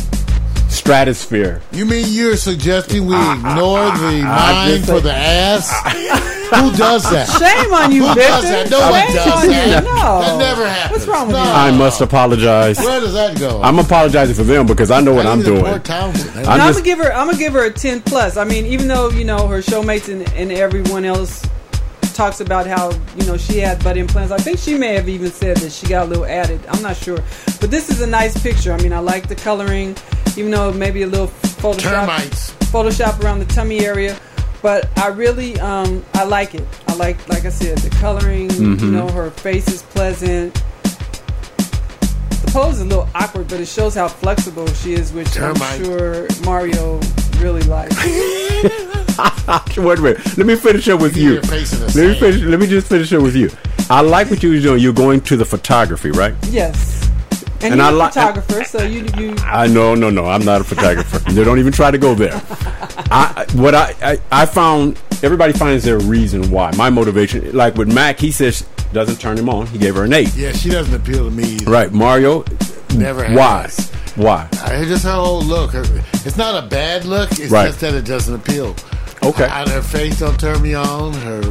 stratosphere. 0.75 1.61
You 1.71 1.85
mean 1.85 2.05
you're 2.09 2.37
suggesting 2.37 3.05
we 3.07 3.15
ah, 3.15 3.33
ignore 3.37 3.85
the 3.97 4.21
I 4.27 4.53
mind 4.53 4.85
just 4.85 4.89
for 4.89 4.99
the 4.99 5.13
ass? 5.13 5.71
Who 6.45 6.71
does 6.77 7.03
that? 7.11 7.27
Shame 7.27 7.73
on 7.73 7.91
you, 7.91 8.05
Who 8.07 8.13
does 8.15 8.43
that? 8.43 8.69
Nobody 8.69 9.07
Shame 9.07 9.15
does 9.15 9.43
on 9.43 9.49
that. 9.49 9.83
you. 9.83 9.89
No. 9.89 10.21
That 10.21 10.37
never 10.37 10.67
happens. 10.69 10.91
What's 10.91 11.07
wrong 11.07 11.27
with 11.27 11.35
No. 11.37 11.43
you? 11.43 11.49
I 11.49 11.71
must 11.71 12.01
apologize. 12.01 12.77
Where 12.79 12.99
does 13.01 13.13
that 13.13 13.39
go? 13.39 13.61
I'm 13.63 13.79
apologizing 13.79 14.35
for 14.35 14.43
them 14.43 14.67
because 14.67 14.91
I 14.91 15.01
know 15.01 15.13
what 15.13 15.25
I 15.25 15.31
I'm 15.31 15.41
doing. 15.41 15.63
Port 15.63 15.83
Townsend. 15.83 16.37
I'm 16.47 16.47
I'm 16.47 16.59
just- 16.59 16.79
gonna 16.79 16.85
give 16.85 16.99
her. 16.99 17.11
I'm 17.13 17.25
gonna 17.25 17.37
give 17.39 17.53
her 17.53 17.65
a 17.65 17.71
ten 17.71 18.01
plus. 18.01 18.37
I 18.37 18.43
mean, 18.43 18.65
even 18.67 18.87
though 18.87 19.09
you 19.09 19.25
know 19.25 19.47
her 19.47 19.61
showmates 19.61 20.07
and, 20.07 20.21
and 20.33 20.51
everyone 20.51 21.03
else 21.03 21.43
talks 22.15 22.39
about 22.39 22.65
how 22.65 22.91
you 23.17 23.25
know 23.25 23.37
she 23.37 23.59
had 23.59 23.83
butt 23.83 23.97
implants. 23.97 24.31
I 24.31 24.37
think 24.37 24.57
she 24.57 24.77
may 24.77 24.93
have 24.95 25.09
even 25.09 25.29
said 25.29 25.57
that 25.57 25.71
she 25.71 25.87
got 25.87 26.07
a 26.07 26.09
little 26.09 26.25
added. 26.25 26.65
I'm 26.67 26.81
not 26.81 26.95
sure, 26.95 27.19
but 27.59 27.69
this 27.69 27.89
is 27.89 28.01
a 28.01 28.07
nice 28.07 28.41
picture. 28.41 28.71
I 28.73 28.81
mean, 28.81 28.93
I 28.93 28.99
like 28.99 29.27
the 29.27 29.35
coloring, 29.35 29.95
even 30.37 30.51
though 30.51 30.71
maybe 30.71 31.03
a 31.03 31.07
little 31.07 31.27
Photoshop, 31.27 32.05
Termites. 32.05 32.51
Photoshop 32.71 33.21
around 33.23 33.39
the 33.39 33.45
tummy 33.45 33.81
area. 33.85 34.17
But 34.61 34.89
I 34.97 35.09
really, 35.09 35.59
um, 35.59 36.03
I 36.15 36.23
like 36.23 36.55
it. 36.55 36.65
I 36.87 36.95
like, 36.95 37.29
like 37.29 37.45
I 37.45 37.49
said, 37.49 37.77
the 37.77 37.91
coloring. 37.97 38.47
Mm-hmm. 38.49 38.83
You 38.83 38.91
know, 38.91 39.07
her 39.09 39.29
face 39.29 39.67
is 39.67 39.83
pleasant. 39.83 40.63
The 42.55 42.61
pose 42.61 42.75
is 42.75 42.81
a 42.83 42.85
little 42.85 43.09
awkward, 43.13 43.49
but 43.49 43.59
it 43.59 43.65
shows 43.67 43.95
how 43.95 44.07
flexible 44.07 44.65
she 44.75 44.93
is, 44.93 45.11
which 45.11 45.29
Termite. 45.33 45.61
I'm 45.61 45.83
sure 45.83 46.25
Mario 46.45 47.01
really 47.39 47.61
likes. 47.63 47.93
Wait 49.77 49.99
a 49.99 50.01
minute. 50.01 50.37
Let 50.37 50.47
me 50.47 50.55
finish 50.55 50.87
up 50.87 51.01
with 51.01 51.17
You 51.17 51.23
you. 51.23 51.33
your 51.33 51.43
face 51.43 51.73
in 51.73 51.81
the 51.81 51.85
Let 51.87 52.07
me 52.13 52.17
finish. 52.17 52.41
Let 52.43 52.59
me 52.61 52.67
just 52.67 52.87
finish 52.87 53.11
up 53.11 53.23
with 53.23 53.35
you. 53.35 53.49
I 53.89 53.99
like 53.99 54.29
what 54.29 54.41
you 54.41 54.51
was 54.51 54.63
doing. 54.63 54.79
You're 54.81 54.93
going 54.93 55.19
to 55.21 55.35
the 55.35 55.43
photography, 55.43 56.11
right? 56.11 56.33
yes. 56.45 57.09
And, 57.61 57.73
And 57.73 57.75
you're 57.75 57.83
I 57.87 57.89
a 57.89 57.93
li- 57.93 58.05
photographer, 58.07 58.63
so 58.63 58.83
you 58.83 59.05
you 59.17 59.35
I 59.39 59.67
no 59.67 59.93
no 59.93 60.09
no. 60.09 60.25
I'm 60.25 60.45
not 60.45 60.61
a 60.61 60.63
photographer. 60.63 61.19
they 61.33 61.43
don't 61.43 61.59
even 61.59 61.73
try 61.73 61.91
to 61.91 61.97
go 61.97 62.15
there. 62.15 62.41
I 63.11 63.45
what 63.55 63.75
I, 63.75 63.93
I 64.01 64.19
I 64.31 64.45
found 64.45 64.97
everybody 65.23 65.51
finds 65.51 65.83
their 65.83 65.99
reason 65.99 66.49
why. 66.51 66.71
My 66.77 66.89
motivation, 66.89 67.51
like 67.53 67.75
with 67.75 67.91
Mac, 67.93 68.17
he 68.19 68.31
says 68.31 68.65
doesn't 68.95 69.19
turn 69.19 69.37
him 69.37 69.49
on. 69.49 69.67
He 69.67 69.77
gave 69.77 69.93
her 69.95 70.05
an 70.05 70.13
eight. 70.13 70.33
Yeah, 70.35 70.51
she 70.53 70.69
doesn't 70.69 70.93
appeal 70.95 71.25
to 71.25 71.31
me. 71.31 71.43
either. 71.43 71.69
Right, 71.69 71.91
Mario. 71.91 72.43
Never 72.95 73.23
Why? 73.35 73.63
has. 73.63 73.91
Why? 74.15 74.47
I 74.63 74.85
just 74.85 75.03
her 75.03 75.11
whole 75.11 75.41
look. 75.43 75.71
It's 75.75 76.37
not 76.37 76.63
a 76.63 76.67
bad 76.67 77.05
look. 77.05 77.29
It's 77.33 77.51
Right. 77.51 77.67
just 77.67 77.81
that 77.81 77.93
it 77.93 78.05
doesn't 78.05 78.33
appeal. 78.33 78.73
Okay. 79.21 79.43
I, 79.43 79.69
her 79.69 79.81
face 79.81 80.19
don't 80.19 80.39
turn 80.39 80.61
me 80.61 80.73
on. 80.75 81.13
Her, 81.13 81.41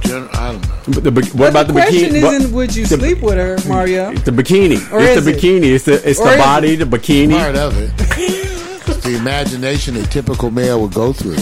gen- 0.00 0.28
I 0.32 0.52
don't 0.52 0.68
know. 0.68 1.00
But 1.00 1.04
the, 1.04 1.10
what 1.12 1.32
But 1.36 1.48
about 1.50 1.66
the 1.68 1.72
the, 1.74 1.80
question 1.80 2.10
bikini? 2.14 2.32
isn't 2.36 2.52
would 2.52 2.74
you 2.74 2.86
the- 2.86 2.96
sleep 2.98 3.22
with 3.22 3.34
her, 3.34 3.56
Mario? 3.68 4.12
The 4.14 4.32
bikini. 4.32 4.90
Or 4.92 4.98
it's 5.00 5.18
is 5.18 5.24
the 5.26 5.30
it? 5.32 5.36
bikini. 5.40 5.74
It's 5.74 5.84
the 5.84 6.10
it's 6.10 6.18
Or 6.18 6.26
the 6.26 6.32
is 6.32 6.38
body. 6.38 6.72
it? 6.74 6.76
The 6.78 6.84
bikini. 6.98 7.38
Part 7.38 7.54
of 7.56 7.78
it. 7.78 8.48
It's 8.88 9.04
the 9.04 9.16
imagination 9.16 9.96
a 9.96 10.02
typical 10.04 10.50
male 10.50 10.80
would 10.82 10.92
go 10.94 11.12
through. 11.12 11.36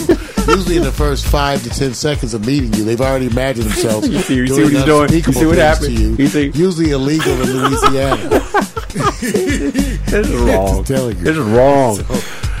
Usually, 0.53 0.77
in 0.77 0.83
the 0.83 0.91
first 0.91 1.25
five 1.27 1.61
to 1.63 1.69
ten 1.69 1.93
seconds 1.93 2.33
of 2.33 2.45
meeting 2.45 2.73
you, 2.73 2.83
they've 2.83 3.01
already 3.01 3.27
imagined 3.27 3.67
themselves 3.67 4.07
You 4.09 4.19
see- 4.19 4.35
you 4.35 4.47
see 4.47 4.63
what 4.63 4.71
he's 4.73 4.83
doing? 4.85 5.09
You 5.13 5.21
see 5.21 5.45
what 5.45 5.55
things 5.55 5.57
happened? 5.57 5.97
to 5.97 6.01
you. 6.03 6.15
You 6.17 6.27
see? 6.27 6.47
Usually 6.53 6.91
illegal 6.91 7.33
in 7.41 7.49
Louisiana. 7.51 8.41
This 8.97 10.27
is 10.29 10.33
wrong. 10.41 10.83
telling 10.83 11.17
you. 11.17 11.23
This 11.23 11.37
is 11.37 11.43
wrong. 11.45 11.99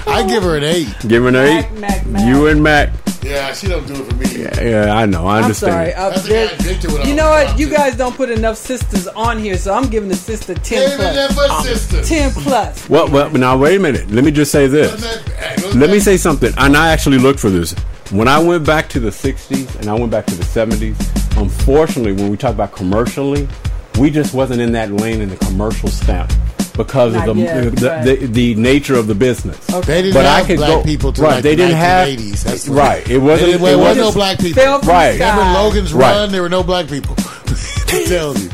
I 0.05 0.25
give 0.27 0.43
her 0.43 0.57
an 0.57 0.63
eight. 0.63 0.87
Give 1.07 1.23
her 1.23 1.29
an 1.29 1.35
eight. 1.35 1.71
Mac, 1.71 1.73
Mac, 1.73 2.05
Mac. 2.07 2.25
You 2.27 2.47
and 2.47 2.61
Mac. 2.61 2.89
Yeah, 3.27 3.53
she 3.53 3.67
don't 3.67 3.85
do 3.85 3.93
it 3.93 4.05
for 4.09 4.15
me. 4.15 4.43
Yeah, 4.71 4.93
I 4.95 5.05
know. 5.05 5.27
I 5.27 5.37
I'm 5.37 5.43
understand. 5.43 5.73
sorry. 5.73 5.93
Uh, 5.93 6.09
That's 6.09 6.21
the 6.23 6.29
there- 6.29 6.47
guy 6.49 6.55
Victor 6.63 6.87
would 6.87 6.93
you 6.93 6.99
always 7.01 7.15
know 7.15 7.29
what? 7.29 7.59
You 7.59 7.69
to. 7.69 7.75
guys 7.75 7.95
don't 7.97 8.15
put 8.15 8.29
enough 8.29 8.57
sisters 8.57 9.07
on 9.09 9.37
here, 9.39 9.57
so 9.57 9.73
I'm 9.73 9.89
giving 9.89 10.07
the 10.09 10.15
sister 10.15 10.53
ten 10.55 10.83
Even 10.83 10.97
plus. 10.97 11.15
that 11.15 11.31
for 11.33 11.67
sister. 11.67 12.03
Ten 12.03 12.31
plus. 12.31 12.89
Well, 12.89 13.09
well, 13.09 13.29
now 13.31 13.57
wait 13.57 13.75
a 13.75 13.79
minute. 13.79 14.09
Let 14.09 14.23
me 14.23 14.31
just 14.31 14.51
say 14.51 14.67
this. 14.67 14.91
That- 15.01 15.55
wasn't 15.63 15.79
Let 15.81 15.89
me 15.89 15.97
that- 15.97 16.03
say 16.03 16.17
something. 16.17 16.53
And 16.57 16.77
I 16.77 16.89
actually 16.91 17.17
looked 17.17 17.39
for 17.39 17.49
this. 17.49 17.73
When 18.11 18.29
I 18.29 18.39
went 18.39 18.65
back 18.65 18.87
to 18.89 18.99
the 19.01 19.09
60s 19.09 19.75
and 19.81 19.89
I 19.89 19.93
went 19.93 20.09
back 20.11 20.25
to 20.27 20.35
the 20.35 20.43
70s, 20.45 20.95
unfortunately, 21.37 22.13
when 22.13 22.29
we 22.31 22.37
talk 22.37 22.53
about 22.53 22.71
commercially, 22.71 23.49
we 23.99 24.09
just 24.09 24.33
wasn't 24.33 24.61
in 24.61 24.71
that 24.71 24.91
lane 24.93 25.19
in 25.19 25.27
the 25.29 25.35
commercial 25.37 25.89
stamp 25.89 26.31
because 26.77 27.13
Not 27.13 27.27
of 27.29 27.35
the, 27.35 27.41
yet, 27.43 27.75
the, 27.75 27.87
right. 27.89 28.03
the 28.05 28.15
the 28.27 28.55
nature 28.55 28.95
of 28.95 29.07
the 29.07 29.15
business. 29.15 29.57
They 29.67 30.01
didn't 30.03 30.13
But 30.13 30.25
I 30.25 30.37
have 30.39 30.47
could 30.47 30.57
black 30.57 30.69
go- 30.69 30.83
people 30.83 31.11
till 31.11 31.23
right, 31.25 31.33
like 31.35 31.43
they 31.43 31.55
the 31.55 31.63
didn't 31.63 31.75
have- 31.77 32.43
That's 32.43 32.67
right, 32.69 33.07
it 33.09 33.17
wasn't- 33.17 33.49
it 33.55 33.61
there 33.61 33.77
was 33.77 33.97
wasn't- 33.97 34.05
no 34.05 34.11
black 34.13 34.39
people. 34.39 34.63
Right. 34.83 35.13
Remember 35.19 35.43
Logan's 35.59 35.93
Right. 35.93 36.11
Run? 36.11 36.31
There 36.31 36.41
were 36.41 36.49
no 36.49 36.63
black 36.63 36.87
people. 36.87 37.15
I'm 37.89 38.05
telling 38.05 38.41
you. 38.41 38.49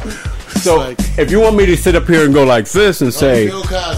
So 0.61 0.77
like 0.77 0.97
if 1.17 1.29
you 1.29 1.39
want 1.41 1.55
me 1.57 1.65
to 1.65 1.75
sit 1.75 1.95
up 1.95 2.05
here 2.07 2.23
and 2.25 2.33
go 2.33 2.45
like 2.45 2.69
this 2.71 3.01
and 3.01 3.09
oh, 3.09 3.11
say, 3.11 3.51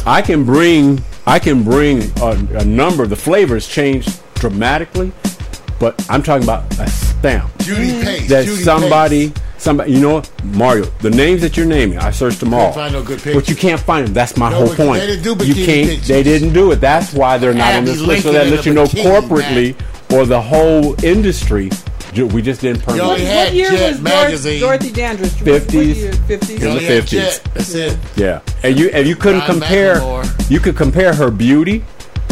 I 0.06 0.22
can 0.22 0.44
bring, 0.44 1.02
I 1.28 1.38
can 1.40 1.64
bring 1.64 2.02
a, 2.22 2.32
a 2.60 2.66
number. 2.66 3.06
The 3.06 3.16
flavors 3.16 3.68
change 3.68 4.08
dramatically, 4.36 5.12
but 5.80 6.04
I'm 6.10 6.24
talking 6.24 6.44
about 6.44 6.64
a 6.80 6.88
stamp 6.90 7.52
Judy 7.60 7.92
Pace. 8.04 8.30
that 8.30 8.46
Judy 8.46 8.64
somebody, 8.64 9.30
Pace. 9.30 9.44
Somebody, 9.66 9.92
you 9.92 10.00
know. 10.00 10.22
Mario. 10.44 10.86
The 11.02 11.10
names 11.10 11.42
that 11.42 11.58
you're 11.58 11.66
naming, 11.66 11.98
I 11.98 12.12
searched 12.12 12.40
them 12.40 12.54
all, 12.54 12.72
find 12.72 12.94
no 12.94 13.04
good 13.04 13.20
but 13.24 13.50
you 13.50 13.56
can't 13.56 13.82
find 13.82 14.06
them. 14.08 14.14
That's 14.14 14.38
my 14.38 14.50
No, 14.50 14.58
whole 14.66 14.76
point. 14.76 15.02
they 15.02 15.08
didn't 15.08 15.24
do 15.24 15.46
you 15.46 15.54
bikini 15.56 15.66
can't. 15.66 15.90
pictures. 15.90 16.08
They 16.08 16.24
didn't 16.24 16.54
do 16.54 16.72
it. 16.72 16.78
That's 16.78 17.12
why 17.14 17.38
they're 17.40 17.54
not 17.54 17.74
on 17.74 17.84
Abby 17.84 17.86
this 17.92 18.00
list. 18.02 18.24
So 18.24 18.32
that 18.32 18.48
lets 18.48 18.66
you 18.66 18.74
know 18.74 18.86
bikini, 18.86 19.04
corporately 19.04 20.16
or 20.16 20.26
the 20.26 20.42
whole 20.42 20.96
industry. 21.04 21.70
We 22.16 22.42
just 22.42 22.62
didn't 22.62 22.82
permit. 22.84 23.02
Yo, 23.02 23.08
What, 23.10 23.20
had 23.20 23.48
what 23.48 23.54
year 23.56 23.70
Jet 23.72 23.90
was 23.92 24.02
magazine. 24.02 24.62
Dorothy, 24.62 24.92
Dorothy 24.92 25.02
Dandridge? 25.02 25.34
What- 25.42 25.48
what 25.52 25.62
50s. 25.64 26.16
50s. 26.30 26.62
In 26.62 26.74
the 26.76 26.80
50s. 26.88 27.42
That's 27.54 27.76
it. 27.76 27.98
Yeah, 28.16 28.40
and 28.64 28.80
you 28.80 28.88
and 28.94 29.06
you 29.06 29.18
couldn't 29.18 29.40
Brian 29.40 29.52
compare. 29.60 29.96
McLemore. 29.98 30.50
You 30.50 30.60
could 30.62 30.78
compare 30.78 31.14
her 31.14 31.30
beauty, 31.30 31.84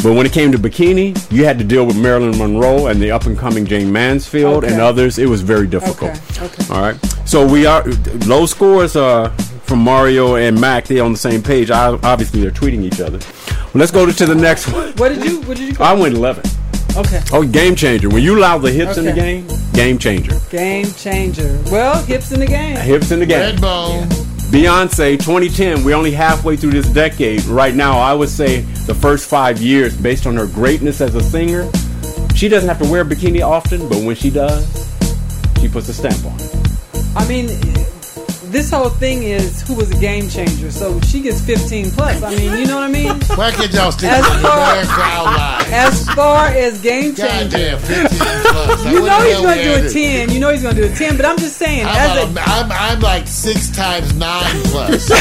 but 0.03 0.13
when 0.13 0.25
it 0.25 0.33
came 0.33 0.51
to 0.51 0.59
bikini, 0.59 1.31
you 1.31 1.45
had 1.45 1.57
to 1.59 1.63
deal 1.63 1.85
with 1.85 1.97
Marilyn 1.97 2.37
Monroe 2.37 2.87
and 2.87 3.01
the 3.01 3.09
up 3.09 3.25
and 3.25 3.37
coming 3.39 3.65
Jayne 3.65 3.89
Mansfield 3.89 4.65
and 4.65 4.81
others. 4.81 5.17
It 5.17 5.29
was 5.29 5.41
very 5.41 5.65
difficult. 5.65 6.11
Okay, 6.11 6.45
okay. 6.45 6.73
All 6.73 6.81
right. 6.81 6.95
So 7.25 7.47
we 7.47 7.65
are 7.65 7.85
low 8.25 8.45
scores 8.45 8.97
uh, 8.97 9.29
from 9.63 9.79
Mario 9.79 10.35
and 10.35 10.59
Mac. 10.59 10.85
They're 10.85 11.03
on 11.03 11.13
the 11.13 11.17
same 11.17 11.41
page. 11.41 11.71
I, 11.71 11.97
obviously, 12.03 12.41
they're 12.41 12.51
tweeting 12.51 12.83
each 12.83 12.99
other. 12.99 13.19
Well, 13.49 13.71
let's 13.75 13.91
go 13.91 14.05
to, 14.05 14.11
to 14.11 14.25
the 14.25 14.35
next 14.35 14.71
one. 14.71 14.91
What 14.93 15.09
did 15.09 15.23
you? 15.23 15.39
What 15.41 15.57
did 15.57 15.69
you? 15.69 15.75
Call? 15.75 15.87
I 15.87 15.93
went 15.93 16.15
11. 16.15 16.43
Okay. 16.95 17.21
Oh, 17.31 17.43
game 17.43 17.75
changer. 17.75 18.09
When 18.09 18.21
you 18.21 18.37
allow 18.37 18.57
the 18.57 18.71
hips 18.71 18.97
in 18.97 19.05
the 19.05 19.13
game, 19.13 19.47
game 19.73 19.97
changer. 19.97 20.37
Game 20.51 20.85
changer. 20.93 21.59
Well, 21.71 22.03
hips 22.03 22.31
in 22.31 22.39
the 22.39 22.45
game. 22.45 22.75
Hips 22.75 23.09
in 23.09 23.19
the 23.19 23.25
game. 23.25 23.55
Redbone. 23.55 24.22
Beyonce 24.53 25.17
2010, 25.17 25.83
we're 25.83 25.95
only 25.95 26.11
halfway 26.11 26.55
through 26.55 26.73
this 26.73 26.87
decade. 26.87 27.43
Right 27.45 27.73
now, 27.73 27.97
I 27.97 28.13
would 28.13 28.29
say 28.29 28.61
the 28.85 28.93
first 28.93 29.27
five 29.27 29.59
years, 29.59 29.97
based 29.97 30.27
on 30.27 30.35
her 30.35 30.45
greatness 30.45 31.01
as 31.01 31.15
a 31.15 31.23
singer, 31.23 31.67
she 32.35 32.49
doesn't 32.49 32.69
have 32.69 32.77
to 32.77 32.87
wear 32.87 33.01
a 33.01 33.03
bikini 33.03 33.41
often, 33.41 33.89
but 33.89 34.03
when 34.03 34.15
she 34.15 34.29
does, 34.29 34.63
she 35.59 35.67
puts 35.67 35.89
a 35.89 35.93
stamp 35.93 36.23
on 36.23 36.39
it. 36.39 36.55
I 37.15 37.27
mean, 37.27 37.47
this 38.53 38.69
whole 38.69 38.89
thing 38.89 39.23
is 39.23 39.61
who 39.63 39.73
was 39.73 39.89
a 39.91 39.99
game 39.99 40.29
changer. 40.29 40.71
So 40.71 41.01
she 41.01 41.19
gets 41.21 41.41
15 41.41 41.91
plus. 41.91 42.21
I 42.23 42.29
mean, 42.35 42.57
you 42.59 42.65
know 42.67 42.75
what 42.75 42.83
I 42.83 42.87
mean? 42.91 43.19
Why 43.35 43.51
can't 43.51 43.73
y'all 43.73 43.91
stick 43.91 44.09
As 44.11 44.23
with 44.23 44.41
the 44.41 44.47
far- 44.47 44.83
crowd 44.85 45.25
line? 45.25 45.73
As 45.73 46.07
far 46.11 46.45
as 46.47 46.79
game 46.81 47.15
changer, 47.15 47.49
Goddamn, 47.57 47.79
15 47.79 48.07
plus. 48.09 48.85
you 48.85 48.99
know 49.01 49.21
he's 49.21 49.41
gonna 49.41 49.63
do 49.63 49.87
a 49.87 49.89
10. 49.89 50.29
You 50.31 50.39
know 50.39 50.49
he's 50.51 50.61
going 50.61 50.75
to 50.75 50.87
do 50.87 50.93
a 50.93 50.95
10. 50.95 51.17
But 51.17 51.25
I'm 51.25 51.37
just 51.37 51.57
saying, 51.57 51.85
I'm, 51.85 51.95
as 51.95 52.17
a- 52.17 52.39
a, 52.39 52.43
I'm, 52.43 52.71
I'm 52.71 52.99
like 53.01 53.27
six 53.27 53.69
times 53.75 54.13
nine 54.15 54.61
plus. 54.65 55.09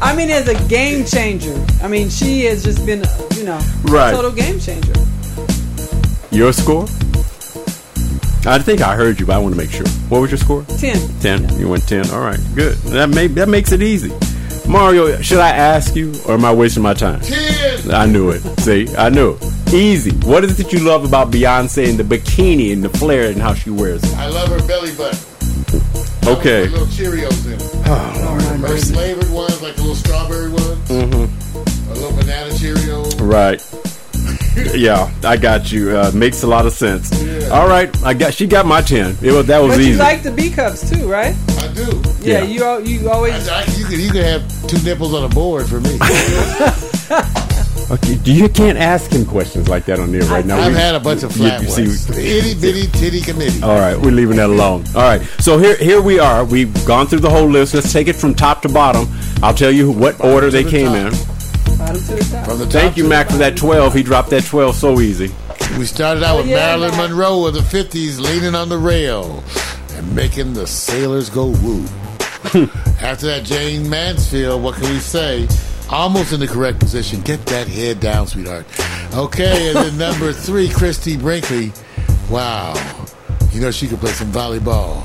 I 0.00 0.14
mean, 0.16 0.30
as 0.30 0.48
a 0.48 0.54
game 0.68 1.04
changer. 1.04 1.54
I 1.82 1.88
mean, 1.88 2.08
she 2.08 2.44
has 2.44 2.62
just 2.62 2.86
been, 2.86 3.02
you 3.36 3.44
know, 3.44 3.60
Right. 3.84 4.12
a 4.12 4.16
total 4.16 4.30
game 4.32 4.60
changer. 4.60 4.92
Your 6.30 6.52
score? 6.52 6.86
I 8.46 8.58
think 8.58 8.82
I 8.82 8.94
heard 8.94 9.18
you, 9.18 9.26
but 9.26 9.36
I 9.36 9.38
want 9.38 9.54
to 9.54 9.60
make 9.60 9.70
sure. 9.70 9.86
What 10.08 10.20
was 10.20 10.30
your 10.30 10.38
score? 10.38 10.64
10. 10.64 11.20
10. 11.20 11.58
You 11.58 11.68
went 11.68 11.88
10. 11.88 12.10
All 12.10 12.20
right, 12.20 12.38
good. 12.54 12.76
That, 12.92 13.08
may, 13.08 13.26
that 13.28 13.48
makes 13.48 13.72
it 13.72 13.82
easy. 13.82 14.12
Mario, 14.68 15.20
should 15.22 15.38
I 15.38 15.50
ask 15.50 15.94
you, 15.96 16.12
or 16.26 16.34
am 16.34 16.44
I 16.44 16.52
wasting 16.52 16.82
my 16.82 16.94
time? 16.94 17.20
10. 17.20 17.90
I 17.90 18.06
knew 18.06 18.30
it. 18.30 18.40
See, 18.60 18.94
I 18.96 19.08
knew 19.08 19.38
it. 19.40 19.72
Easy. 19.72 20.12
What 20.28 20.44
is 20.44 20.58
it 20.58 20.64
that 20.64 20.72
you 20.72 20.80
love 20.80 21.04
about 21.04 21.30
Beyonce 21.30 21.88
and 21.88 21.98
the 21.98 22.04
bikini 22.04 22.72
and 22.72 22.82
the 22.82 22.88
flare 22.90 23.30
and 23.30 23.40
how 23.40 23.54
she 23.54 23.70
wears 23.70 24.02
it? 24.04 24.16
I 24.16 24.28
love 24.28 24.48
her 24.48 24.66
belly 24.66 24.94
button. 24.94 25.18
Okay. 26.26 26.68
Little 26.68 26.86
Cheerios 26.86 27.46
in 27.46 27.52
it. 27.52 27.70
Oh, 27.86 28.58
my 28.58 28.68
Her 28.68 28.76
flavored 28.78 29.30
ones, 29.30 29.60
like 29.60 29.74
the 29.74 29.82
little 29.82 29.96
strawberry 29.96 30.48
ones. 30.48 30.88
Mm-hmm. 30.88 31.90
A 31.90 31.94
little 31.94 32.16
banana 32.16 32.50
Cheerios. 32.52 33.20
Right. 33.20 33.60
Yeah, 34.74 35.12
I 35.24 35.36
got 35.36 35.70
you. 35.72 35.96
Uh, 35.96 36.10
makes 36.14 36.42
a 36.42 36.46
lot 36.46 36.66
of 36.66 36.72
sense. 36.72 37.10
All 37.50 37.66
right, 37.68 37.90
I 38.04 38.14
got. 38.14 38.34
She 38.34 38.46
got 38.46 38.66
my 38.66 38.80
ten. 38.82 39.16
It 39.22 39.32
was 39.32 39.46
that 39.46 39.58
was 39.60 39.72
But 39.72 39.80
easy. 39.80 39.90
you 39.92 39.96
like 39.96 40.22
the 40.22 40.30
B 40.32 40.50
cups 40.50 40.88
too, 40.90 41.08
right? 41.10 41.34
I 41.58 41.68
do. 41.74 42.02
Yeah, 42.20 42.42
Yeah. 42.42 42.78
you 42.78 43.00
you 43.00 43.10
always. 43.10 43.48
I, 43.48 43.60
I, 43.62 43.64
you, 43.76 43.84
could, 43.84 43.98
you 43.98 44.10
could 44.10 44.24
have 44.24 44.66
two 44.68 44.82
nipples 44.82 45.12
on 45.14 45.24
a 45.24 45.28
board 45.28 45.66
for 45.68 45.80
me. 45.80 45.98
okay, 47.90 48.14
you 48.24 48.48
can't 48.48 48.78
ask 48.78 49.10
him 49.12 49.24
questions 49.26 49.68
like 49.68 49.84
that 49.86 50.00
on 50.00 50.10
there 50.12 50.22
right 50.22 50.46
now. 50.46 50.58
I've 50.58 50.72
We- 50.72 50.78
had 50.78 50.94
a 50.94 51.00
bunch 51.00 51.22
of 51.22 51.36
you- 51.36 51.42
flat 51.48 51.62
you 51.62 51.68
see- 51.68 51.82
ones. 51.86 52.10
Itty 52.18 52.54
bitty 52.60 52.86
titty 52.98 53.20
committee. 53.20 53.62
All 53.62 53.78
right, 53.78 53.98
we're 53.98 54.10
leaving 54.12 54.36
that 54.36 54.50
alone. 54.50 54.84
All 54.94 55.02
right, 55.02 55.20
so 55.40 55.58
here 55.58 55.76
here 55.76 56.00
we 56.00 56.18
are. 56.18 56.44
We've 56.44 56.72
gone 56.86 57.06
through 57.06 57.20
the 57.20 57.30
whole 57.30 57.48
list. 57.48 57.74
Let's 57.74 57.92
take 57.92 58.08
it 58.08 58.16
from 58.16 58.34
top 58.34 58.62
to 58.62 58.68
bottom. 58.68 59.06
I'll 59.42 59.54
tell 59.54 59.70
you 59.72 59.90
what 59.90 60.22
order 60.24 60.50
they 60.50 60.62
the 60.62 60.70
came 60.70 60.86
top. 60.92 61.12
in. 61.12 61.33
Bottom 61.94 62.16
to 62.18 62.24
the 62.24 62.30
top. 62.30 62.46
From 62.46 62.58
the 62.58 62.64
top 62.64 62.72
Thank 62.72 62.96
you, 62.96 63.08
Mac, 63.08 63.28
for 63.28 63.36
that 63.36 63.56
twelve. 63.56 63.94
He 63.94 64.02
dropped 64.02 64.30
that 64.30 64.44
twelve 64.44 64.74
so 64.74 65.00
easy. 65.00 65.32
We 65.78 65.86
started 65.86 66.22
out 66.22 66.38
with 66.38 66.46
yeah, 66.46 66.56
Marilyn 66.56 66.90
Mac. 66.92 67.10
Monroe 67.10 67.46
of 67.46 67.54
the 67.54 67.60
50s 67.60 68.20
leaning 68.20 68.54
on 68.54 68.68
the 68.68 68.78
rail 68.78 69.42
and 69.92 70.14
making 70.14 70.52
the 70.52 70.66
sailors 70.68 71.30
go 71.30 71.46
woo. 71.46 71.82
After 73.00 73.26
that, 73.26 73.42
Jayne 73.44 73.88
Mansfield, 73.88 74.62
what 74.62 74.76
can 74.76 74.84
we 74.92 75.00
say? 75.00 75.48
Almost 75.90 76.32
in 76.32 76.40
the 76.40 76.46
correct 76.46 76.78
position. 76.78 77.22
Get 77.22 77.44
that 77.46 77.66
head 77.66 77.98
down, 77.98 78.28
sweetheart. 78.28 78.66
Okay, 79.14 79.68
and 79.68 79.76
then 79.78 79.98
number 79.98 80.32
three, 80.46 80.68
Christie 80.68 81.16
Brinkley. 81.16 81.72
Wow. 82.30 82.74
You 83.52 83.60
know 83.60 83.70
she 83.70 83.88
could 83.88 83.98
play 83.98 84.12
some 84.12 84.30
volleyball. 84.30 85.04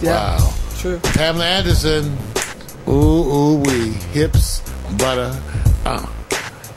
Yeah. 0.00 0.38
Wow. 0.38 0.54
True. 0.78 1.00
Pamela 1.00 1.44
Anderson. 1.44 2.16
Ooh, 2.86 2.92
ooh, 2.92 3.56
wee. 3.56 3.92
Hips, 4.12 4.60
butter. 4.96 5.38
Uh. 5.84 6.06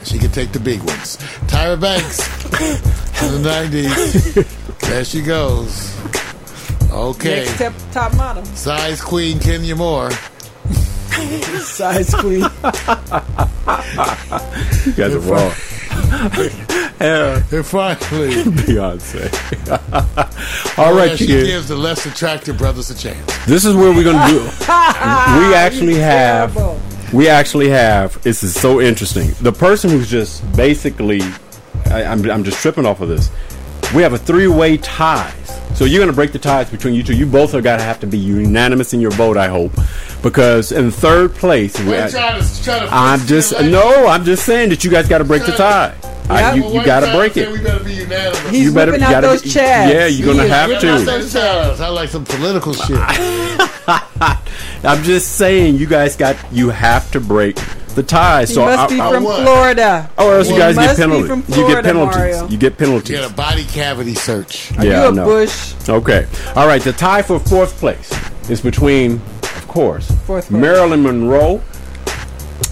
She 0.04 0.18
could 0.18 0.32
take 0.32 0.52
the 0.52 0.60
big 0.60 0.80
ones. 0.80 1.16
Tyra 1.46 1.80
Banks 1.80 2.20
in 3.22 3.42
the 3.42 3.48
90s. 3.48 4.78
There 4.88 5.04
she 5.04 5.22
goes. 5.22 5.90
Okay. 6.92 7.36
Next 7.36 7.54
step, 7.54 7.72
top 7.92 8.14
model. 8.16 8.44
Size 8.44 9.00
Queen 9.00 9.38
Kenya 9.38 9.76
Moore. 9.76 10.10
Size 11.60 12.14
queen. 12.14 12.40
You 12.40 12.48
guys 14.92 15.14
are 15.14 15.20
wrong. 15.20 15.52
yeah, 17.00 17.42
And 17.50 17.66
finally, 17.66 18.44
Beyonce. 18.44 19.28
All 20.78 20.94
right, 20.94 21.16
she 21.18 21.24
you 21.26 21.44
gives 21.44 21.68
the 21.68 21.76
less 21.76 22.06
attractive 22.06 22.56
brothers 22.58 22.90
a 22.90 22.94
chance. 22.94 23.26
This 23.46 23.64
is 23.64 23.74
where 23.74 23.92
we're 23.94 24.04
gonna 24.04 24.26
do. 24.28 24.40
we 25.38 25.54
actually 25.54 25.96
have. 25.96 26.54
Terrible. 27.12 27.18
We 27.18 27.28
actually 27.28 27.68
have. 27.70 28.20
This 28.22 28.42
is 28.42 28.54
so 28.58 28.80
interesting. 28.80 29.30
The 29.40 29.52
person 29.52 29.90
who's 29.90 30.10
just 30.10 30.42
basically, 30.56 31.20
I, 31.86 32.04
I'm, 32.04 32.28
I'm 32.30 32.42
just 32.44 32.58
tripping 32.60 32.86
off 32.86 33.00
of 33.00 33.08
this. 33.08 33.30
We 33.94 34.02
have 34.02 34.12
a 34.14 34.18
three-way 34.18 34.78
ties. 34.78 35.60
So 35.76 35.84
you're 35.86 36.00
gonna 36.00 36.12
break 36.12 36.32
the 36.32 36.38
ties 36.38 36.70
between 36.70 36.94
you 36.94 37.02
two. 37.02 37.14
You 37.14 37.26
both 37.26 37.54
are 37.54 37.60
gonna 37.62 37.82
have 37.82 37.98
to 38.00 38.06
be 38.06 38.18
unanimous 38.18 38.92
in 38.92 39.00
your 39.00 39.10
vote. 39.12 39.36
I 39.38 39.48
hope, 39.48 39.72
because 40.22 40.70
in 40.70 40.90
third 40.90 41.34
place, 41.34 41.78
we, 41.80 41.86
Why 41.88 42.08
trying 42.10 42.42
to, 42.42 42.62
trying 42.64 42.86
to 42.86 42.94
I'm 42.94 43.20
just 43.20 43.52
no. 43.60 44.06
I'm 44.06 44.24
just 44.24 44.44
saying 44.44 44.68
that 44.68 44.84
you 44.84 44.90
guys 44.90 45.08
got 45.08 45.18
to 45.18 45.24
break 45.24 45.44
the 45.46 45.52
tie. 45.52 45.94
I, 46.28 46.54
Yep. 46.54 46.56
you 46.56 46.78
you 46.78 46.84
got 46.84 47.00
to 47.00 47.12
break 47.16 47.32
say 47.32 47.42
it. 47.42 47.52
We 47.52 47.62
better 47.62 47.82
be 47.84 47.94
unanimous. 47.94 48.50
He's 48.50 48.64
You 48.66 48.72
better- 48.74 48.92
whipping 48.92 49.00
you 49.08 49.14
out 49.14 49.22
gotta 49.22 49.26
those 49.28 49.42
be- 49.42 49.48
chads. 49.50 49.92
yeah, 49.92 50.06
you're 50.06 50.26
gonna 50.26 50.44
is 50.44 50.50
have 50.50 50.68
to. 50.80 50.92
out 50.92 51.04
those 51.06 51.34
chads. 51.34 51.80
I 51.80 51.88
like 51.88 52.08
some 52.10 52.24
political 52.24 52.72
shit. 52.74 52.98
I'm 54.84 55.02
just 55.04 55.36
saying 55.36 55.76
you 55.76 55.86
guys 55.86 56.16
got. 56.16 56.36
You 56.52 56.70
have 56.70 57.10
to 57.12 57.20
break 57.20 57.56
the 57.94 58.02
tie. 58.02 58.40
He 58.40 58.46
so 58.54 58.64
must 58.64 58.78
I- 58.78 58.86
be 58.94 59.00
I- 59.00 59.10
from 59.12 59.24
what? 59.24 59.42
Florida. 59.42 60.10
Or 60.18 60.36
else 60.38 60.48
you 60.48 60.56
guys 60.58 60.76
get 60.76 60.86
must 60.86 60.96
be 60.98 61.02
penalties. 61.02 61.26
from 61.28 61.40
you 61.40 61.46
get 61.46 61.54
Florida, 61.56 61.82
penalties. 61.82 62.16
Mario. 62.16 62.48
You 62.48 62.56
get 62.56 62.78
penalties. 62.78 63.10
You 63.10 63.16
get 63.16 63.30
a 63.30 63.34
body 63.34 63.64
cavity 63.64 64.14
search. 64.14 64.70
yeah, 64.76 64.82
you 64.82 64.92
I 64.92 65.08
a 65.08 65.12
know. 65.12 65.24
Bush? 65.26 65.74
Okay. 65.88 66.26
All 66.56 66.66
right. 66.66 66.82
The 66.82 66.92
tie 66.92 67.22
for 67.22 67.38
fourth 67.38 67.76
place 67.78 68.10
is 68.48 68.60
between, 68.60 69.20
of 69.42 69.68
course, 69.68 70.10
Fourth 70.26 70.48
place. 70.48 70.60
Marilyn 70.60 71.02
Monroe 71.02 71.60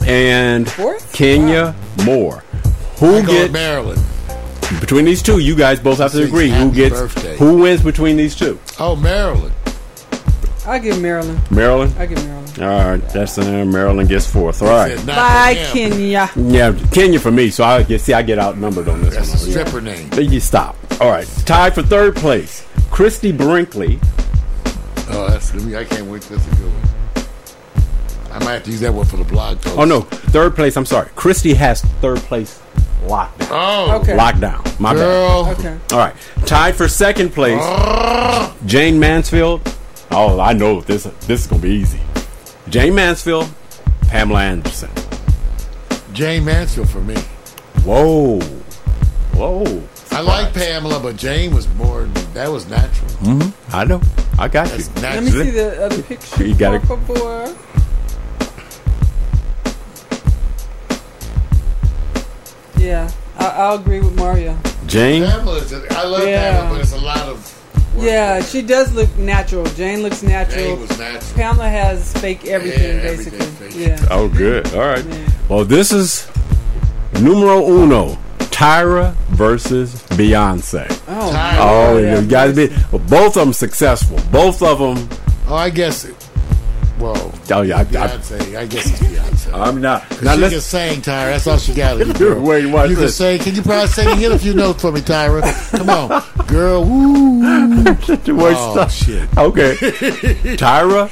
and 0.07 0.71
Fourth? 0.71 1.13
Kenya 1.13 1.75
Moore. 2.05 2.43
Who 2.99 3.17
I 3.17 3.21
go 3.23 3.27
gets 3.33 3.53
Marilyn. 3.53 3.99
between 4.81 5.05
these 5.05 5.23
two? 5.23 5.39
You 5.39 5.55
guys 5.55 5.81
both 5.81 5.99
have 5.99 6.11
to 6.13 6.19
Six, 6.19 6.29
agree. 6.29 6.49
Who 6.51 6.71
gets? 6.73 6.95
birthday. 6.99 7.37
Who 7.37 7.59
wins 7.59 7.83
between 7.83 8.17
these 8.17 8.35
two? 8.35 8.59
Oh, 8.79 8.97
Marilyn. 8.97 9.53
I 10.71 10.79
give 10.79 11.01
Marilyn. 11.03 11.41
Marilyn. 11.51 11.93
I 11.99 12.07
give 12.07 12.25
Marilyn. 12.25 12.63
All 12.63 12.91
right. 12.91 13.09
That's 13.11 13.39
uh, 13.39 13.65
Marilyn 13.65 14.07
gets 14.07 14.27
fourth. 14.31 14.63
All 14.63 14.69
right. 14.69 14.97
Said 14.97 15.07
not 15.07 15.17
Bye. 15.17 15.55
Kenya. 15.73 16.31
Yeah, 16.37 16.73
Kenya 16.93 17.19
for 17.19 17.31
me. 17.31 17.51
So 17.51 17.65
I 17.65 17.83
get 17.83 18.01
see 18.01 18.13
I 18.13 18.23
get 18.23 18.39
outnumbered 18.39 18.89
on 18.89 19.03
this 19.03 19.15
That's 19.15 19.29
a 19.35 19.37
one. 19.39 19.51
stripper 19.51 19.81
name. 19.81 20.09
Then 20.11 20.31
you 20.31 20.41
stop. 20.41 20.77
All 21.01 21.11
right. 21.11 21.27
Tied 21.45 21.75
for 21.75 21.83
third 21.83 22.15
place. 22.17 22.67
Christie 22.91 23.33
Brinkley. 23.33 23.99
Oh, 25.13 25.27
that's 25.29 25.51
gonna. 25.51 25.77
I 25.79 25.85
can't 25.85 26.07
wait. 26.07 26.23
That's 26.23 26.47
a 26.47 26.51
good 26.57 26.73
one. 26.73 28.33
I 28.33 28.39
might 28.45 28.53
have 28.53 28.63
to 28.65 28.71
use 28.71 28.81
that 28.81 28.95
one 28.95 29.07
for 29.07 29.17
the 29.17 29.25
blog 29.25 29.61
post. 29.61 29.77
Oh 29.79 29.85
no, 29.85 30.03
third 30.03 30.55
place. 30.55 30.77
I'm 30.77 30.87
sorry. 30.87 31.09
Christy 31.17 31.53
has 31.55 31.83
third 32.01 32.19
place 32.19 32.61
locked 33.07 33.39
down. 33.41 33.49
Oh, 33.51 33.99
Okay. 34.03 34.17
Lockdown. 34.17 34.79
My 34.79 34.95
girl. 34.95 35.49
Okay. 35.59 35.77
All 35.93 35.99
right. 35.99 36.15
Tied 36.47 36.77
for 36.77 36.87
second 36.87 37.31
place. 37.31 37.61
Jayne 38.67 39.01
Mansfield. 39.01 39.63
Oh, 40.11 40.41
I 40.41 40.53
know 40.53 40.81
this. 40.81 41.05
This 41.27 41.43
is 41.43 41.47
gonna 41.47 41.63
be 41.63 41.71
easy. 41.71 42.01
Jayne 42.69 42.95
Mansfield, 42.95 43.49
Pamela 44.09 44.41
Anderson. 44.43 44.91
Jayne 46.13 46.45
Mansfield 46.45 46.89
for 46.89 47.01
me. 47.01 47.15
Whoa, 47.85 48.41
whoa. 49.35 49.83
I 50.13 50.21
like 50.21 50.53
Pamela, 50.53 50.99
but 51.01 51.17
Jane 51.17 51.55
was 51.55 51.69
more. 51.75 52.05
That 52.35 52.51
was 52.51 52.69
natural. 52.69 53.11
Hmm. 53.23 53.75
I 53.75 53.85
know. 53.85 54.01
I 54.39 54.49
got 54.49 54.69
you. 54.77 54.83
That's 54.85 55.03
Let 55.03 55.23
me 55.23 55.31
see 55.31 55.51
the 55.51 55.85
other 55.85 56.03
picture. 56.03 56.45
You 56.47 56.55
gotta- 56.55 56.81
por 56.81 56.99
favor. 56.99 57.57
Yeah, 62.79 63.11
I, 63.39 63.47
I'll 63.47 63.75
agree 63.77 64.01
with 64.01 64.17
Mario. 64.17 64.57
Jane. 64.87 65.25
Pamela's. 65.25 65.73
I 65.73 66.05
love 66.05 66.27
Yeah. 66.27 66.53
Pamela, 66.53 66.71
but 66.75 66.81
it's 66.83 66.93
a 66.93 66.99
lot 66.99 67.29
of. 67.29 67.57
Work. 68.01 68.09
Yeah, 68.09 68.43
she 68.43 68.63
does 68.63 68.93
look 68.93 69.15
natural. 69.19 69.65
Jane 69.75 70.03
looks 70.03 70.23
natural. 70.23 70.59
Jane 70.77 70.81
was 70.81 70.99
natural. 70.99 71.35
Pamela 71.35 71.69
has 71.69 72.13
fake 72.15 72.47
everything, 72.47 72.97
Yeah, 72.97 73.03
basically. 73.03 73.39
everything 73.41 73.71
fake. 73.71 73.89
Yeah. 74.01 74.09
Oh, 74.11 74.29
good. 74.29 74.67
All 74.75 74.81
right. 74.81 75.05
Yeah. 75.05 75.29
Well, 75.49 75.65
this 75.65 75.93
is 75.93 76.29
numero 77.21 77.65
uno. 77.67 78.17
Tyra 78.51 79.15
versus 79.31 79.95
Beyonce. 80.11 80.87
Oh, 81.09 81.33
Tyra. 81.33 81.57
Oh, 81.61 81.99
yeah. 81.99 82.21
you 82.21 82.27
guys 82.27 82.55
be 82.55 82.69
well, 82.93 83.03
both 83.09 83.37
of 83.37 83.47
them 83.47 83.53
successful. 83.53 84.19
Both 84.31 84.63
of 84.63 84.79
them. 84.79 85.09
Oh, 85.49 85.55
I 85.55 85.71
guess. 85.71 86.05
It, 86.05 86.15
well, 86.99 87.33
Oh 87.53 87.63
yeah, 87.63 87.79
I, 87.79 87.81
I, 87.81 87.85
Beyonce. 87.85 88.57
I 88.57 88.67
guess 88.67 88.87
it's 88.91 89.01
Beyonce. 89.01 89.53
I'm 89.53 89.81
not. 89.81 90.05
Now 90.23 90.35
she 90.37 90.41
can 90.51 90.61
sing, 90.61 91.01
Tyra. 91.01 91.33
That's 91.33 91.47
all 91.47 91.59
she 91.59 91.75
got 91.75 91.95
to 91.99 92.13
do. 92.13 92.41
Wait, 92.41 92.67
watch 92.67 92.91
you 92.91 92.97
can 92.97 93.09
sing. 93.09 93.41
Can 93.41 93.55
you 93.55 93.63
probably 93.63 93.89
sing? 93.89 94.17
Hit 94.19 94.31
a 94.33 94.39
few 94.39 94.55
notes 94.55 94.83
for 94.83 94.93
me, 94.93 95.01
Tyra. 95.01 95.43
Come 95.77 95.91
on, 95.91 96.47
girl. 96.47 96.85
Woo. 96.85 97.41
Wait, 97.83 98.55
Oh 98.57 98.73
stop. 98.73 98.91
shit. 98.91 99.37
Okay, 99.37 99.75
Tyra, 100.57 101.09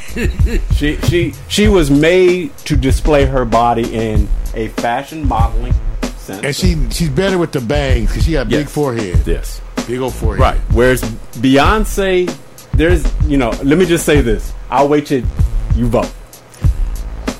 she 0.75 0.97
she 1.09 1.35
she 1.49 1.69
was 1.69 1.91
made 1.91 2.57
to 2.59 2.77
display 2.77 3.25
her 3.27 3.45
body 3.45 3.93
in 3.95 4.29
a 4.55 4.69
fashion 4.69 5.27
modeling 5.27 5.75
sense. 6.19 6.45
And 6.45 6.55
she 6.55 6.77
she's 6.91 7.09
better 7.11 7.39
with 7.39 7.53
the 7.53 7.61
bangs 7.61 8.09
because 8.11 8.25
she 8.25 8.33
got 8.33 8.47
a 8.47 8.51
big 8.51 8.69
forehead. 8.69 9.27
Yes, 9.27 9.61
Big 9.87 9.99
old 10.01 10.15
forehead. 10.15 10.41
right. 10.41 10.59
Whereas 10.73 11.03
Beyonce, 11.43 12.35
there's 12.73 13.05
you 13.27 13.37
know. 13.39 13.51
Let 13.63 13.79
me 13.79 13.87
just 13.87 14.05
say 14.07 14.21
this. 14.21 14.53
I'll 14.71 14.89
wait 14.89 15.07
till 15.07 15.25
you 15.75 15.89
vote. 15.89 16.13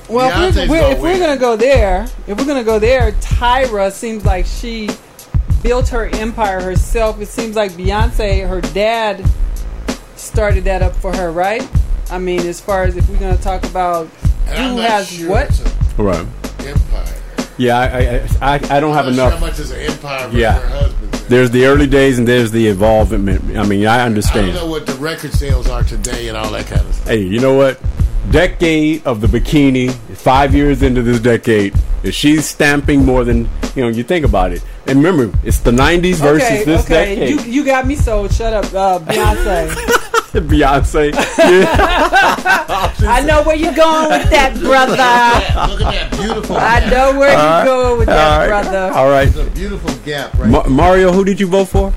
Well, 0.09 0.49
if 0.49 0.55
we're, 0.55 0.67
we're, 0.67 0.79
gonna 0.81 0.93
if 0.95 0.99
we're 1.01 1.19
gonna 1.19 1.37
go 1.39 1.55
there, 1.55 2.07
if 2.27 2.37
we're 2.37 2.45
gonna 2.45 2.63
go 2.63 2.79
there, 2.79 3.11
Tyra 3.13 3.91
seems 3.91 4.25
like 4.25 4.45
she 4.45 4.89
built 5.61 5.89
her 5.89 6.05
empire 6.07 6.61
herself. 6.61 7.21
It 7.21 7.27
seems 7.27 7.55
like 7.55 7.71
Beyonce, 7.73 8.47
her 8.47 8.61
dad, 8.61 9.23
started 10.15 10.63
that 10.65 10.81
up 10.81 10.95
for 10.95 11.15
her, 11.15 11.31
right? 11.31 11.67
I 12.11 12.17
mean, 12.17 12.39
as 12.41 12.59
far 12.59 12.83
as 12.83 12.97
if 12.97 13.07
we're 13.09 13.19
gonna 13.19 13.37
talk 13.37 13.63
about 13.65 14.09
And 14.47 14.57
I'm 14.57 14.71
who 14.71 14.77
not 14.77 14.89
has 14.89 15.09
sure 15.11 15.29
what, 15.29 15.47
it's 15.49 15.59
an 15.61 15.71
Right. 16.05 16.25
empire. 16.65 17.15
Yeah, 17.57 17.77
I 17.77 17.85
I, 17.85 18.55
I, 18.55 18.77
I 18.77 18.79
don't 18.79 18.93
have 18.93 19.05
I'm 19.07 19.13
sure 19.13 19.25
enough. 19.27 19.33
how 19.39 19.45
much 19.45 19.59
is 19.59 19.71
an 19.71 19.79
empire 19.81 20.25
versus 20.27 20.39
Yeah. 20.39 20.59
her 20.59 20.67
husband. 20.69 21.13
There's 21.29 21.51
the 21.51 21.65
early 21.65 21.85
days 21.85 22.17
and 22.17 22.27
there's 22.27 22.49
the 22.51 22.67
involvement. 22.69 23.55
I 23.55 23.63
mean, 23.63 23.85
I 23.85 23.95
I 23.95 23.97
don't 23.99 24.07
understand. 24.07 24.55
know 24.55 24.65
what 24.65 24.87
the 24.87 24.93
record 24.95 25.33
sales 25.33 25.67
are 25.69 25.83
today 25.83 26.27
and 26.29 26.35
all 26.37 26.49
that 26.51 26.65
kind 26.67 26.81
of 26.81 26.95
stuff. 26.95 27.07
Hey, 27.09 27.19
you 27.21 27.39
know 27.39 27.53
what? 27.53 27.79
Decade 28.31 29.05
of 29.07 29.21
the 29.21 29.27
bikini, 29.27 29.91
five 30.15 30.53
years 30.53 30.83
into 30.83 31.01
this 31.01 31.19
decade, 31.19 31.73
if 32.03 32.13
she's 32.13 32.45
stamping 32.47 33.03
more 33.03 33.23
than 33.23 33.49
you 33.75 33.81
know, 33.83 33.87
you 33.87 34.03
think 34.03 34.25
about 34.25 34.51
it. 34.51 34.63
And 34.87 35.03
remember, 35.03 35.35
it's 35.43 35.59
the 35.59 35.71
'90s 35.71 36.15
versus 36.15 36.43
okay, 36.43 36.63
this 36.63 36.85
okay, 36.85 37.15
decade. 37.15 37.45
you 37.45 37.51
you 37.51 37.65
got 37.65 37.87
me 37.87 37.95
sold. 37.95 38.31
Shut 38.33 38.53
up, 38.53 38.65
uh, 38.65 38.99
Beyonce. 38.99 39.69
Beyonce, 40.29 41.11
yeah. 41.39 42.93
I 42.99 43.23
know 43.25 43.41
where 43.43 43.55
you're 43.55 43.73
going 43.73 44.09
with 44.09 44.29
that, 44.29 44.53
brother. 44.59 45.73
Look 45.73 45.81
at 45.81 46.09
that 46.09 46.19
beautiful 46.19 46.55
I 46.55 46.79
gap. 46.81 46.91
know 46.91 47.19
where 47.19 47.31
you're 47.31 47.65
going 47.65 47.97
with 47.99 48.07
that, 48.09 48.31
all 48.31 48.47
right, 48.47 48.63
brother. 48.63 48.93
all 48.93 49.09
right. 49.09 49.27
It's 49.27 49.37
a 49.37 49.45
beautiful 49.49 49.91
gap 50.05 50.37
right 50.37 50.49
Ma- 50.49 50.67
Mario, 50.67 51.11
who 51.11 51.25
did 51.25 51.39
you 51.39 51.47
vote 51.47 51.65
for? 51.69 51.91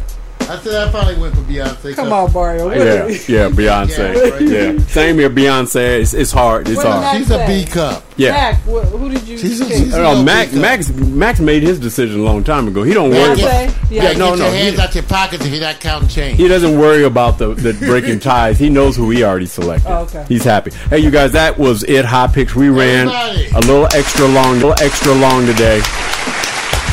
I 0.48 0.58
said 0.58 0.86
I 0.88 0.90
probably 0.90 1.16
went 1.18 1.34
for 1.34 1.40
Beyonce. 1.42 1.94
Come 1.94 2.12
on, 2.12 2.30
Mario. 2.32 2.70
Yeah, 2.70 3.06
yeah, 3.06 3.48
Beyonce. 3.48 4.14
Yeah, 4.14 4.30
right. 4.30 4.76
Yeah, 4.76 4.86
same 4.86 5.16
here. 5.18 5.30
Beyonce. 5.30 6.00
It's, 6.00 6.12
it's 6.14 6.30
hard. 6.30 6.68
It's 6.68 6.82
hard. 6.82 7.04
I 7.04 7.16
She's 7.18 7.30
a 7.30 7.34
say? 7.46 7.64
B 7.64 7.70
cup. 7.70 8.04
Yeah. 8.16 8.32
Mac, 8.32 8.56
wh- 8.64 8.86
who 8.90 9.08
did 9.08 9.26
you 9.26 9.38
She's 9.38 9.60
a- 9.62 9.68
she's 9.68 9.94
a- 9.94 9.98
Oh, 10.04 10.10
little 10.10 10.24
Max, 10.24 10.52
Max, 10.52 10.90
Max 10.90 11.40
made 11.40 11.62
his 11.62 11.80
decision 11.80 12.20
a 12.20 12.22
long 12.22 12.44
time 12.44 12.68
ago. 12.68 12.82
He 12.82 12.92
don't 12.92 13.10
worry. 13.10 13.36
Beyonce? 13.36 13.64
About, 13.68 13.90
Yeah. 13.90 14.02
Yeah, 14.02 14.12
no, 14.18 14.30
get 14.30 14.38
no, 14.40 14.44
your 14.46 14.54
hands 14.54 14.76
he- 14.76 14.82
out 14.82 14.94
your 14.94 15.04
pockets 15.04 15.44
if 15.46 15.52
you're 15.52 15.60
not 15.60 15.80
counting 15.80 16.08
change. 16.08 16.36
He 16.38 16.48
doesn't 16.48 16.78
worry 16.78 17.04
about 17.04 17.38
the, 17.38 17.54
the 17.54 17.72
breaking 17.74 18.20
ties. 18.20 18.58
He 18.58 18.68
knows 18.68 18.94
who 18.96 19.08
he 19.10 19.24
already 19.24 19.46
selected. 19.46 19.88
Oh, 19.90 20.00
okay. 20.02 20.24
He's 20.28 20.44
happy. 20.44 20.72
Hey, 20.90 20.98
you 20.98 21.10
guys, 21.10 21.32
that 21.32 21.56
was 21.58 21.82
it. 21.84 22.04
High 22.04 22.26
picks. 22.26 22.54
We 22.54 22.68
ran 22.68 23.08
Everybody. 23.08 23.48
a 23.54 23.60
little 23.60 23.86
extra 23.94 24.26
long, 24.26 24.50
a 24.60 24.66
little 24.66 24.82
extra 24.84 25.12
long 25.14 25.46
today. 25.46 25.80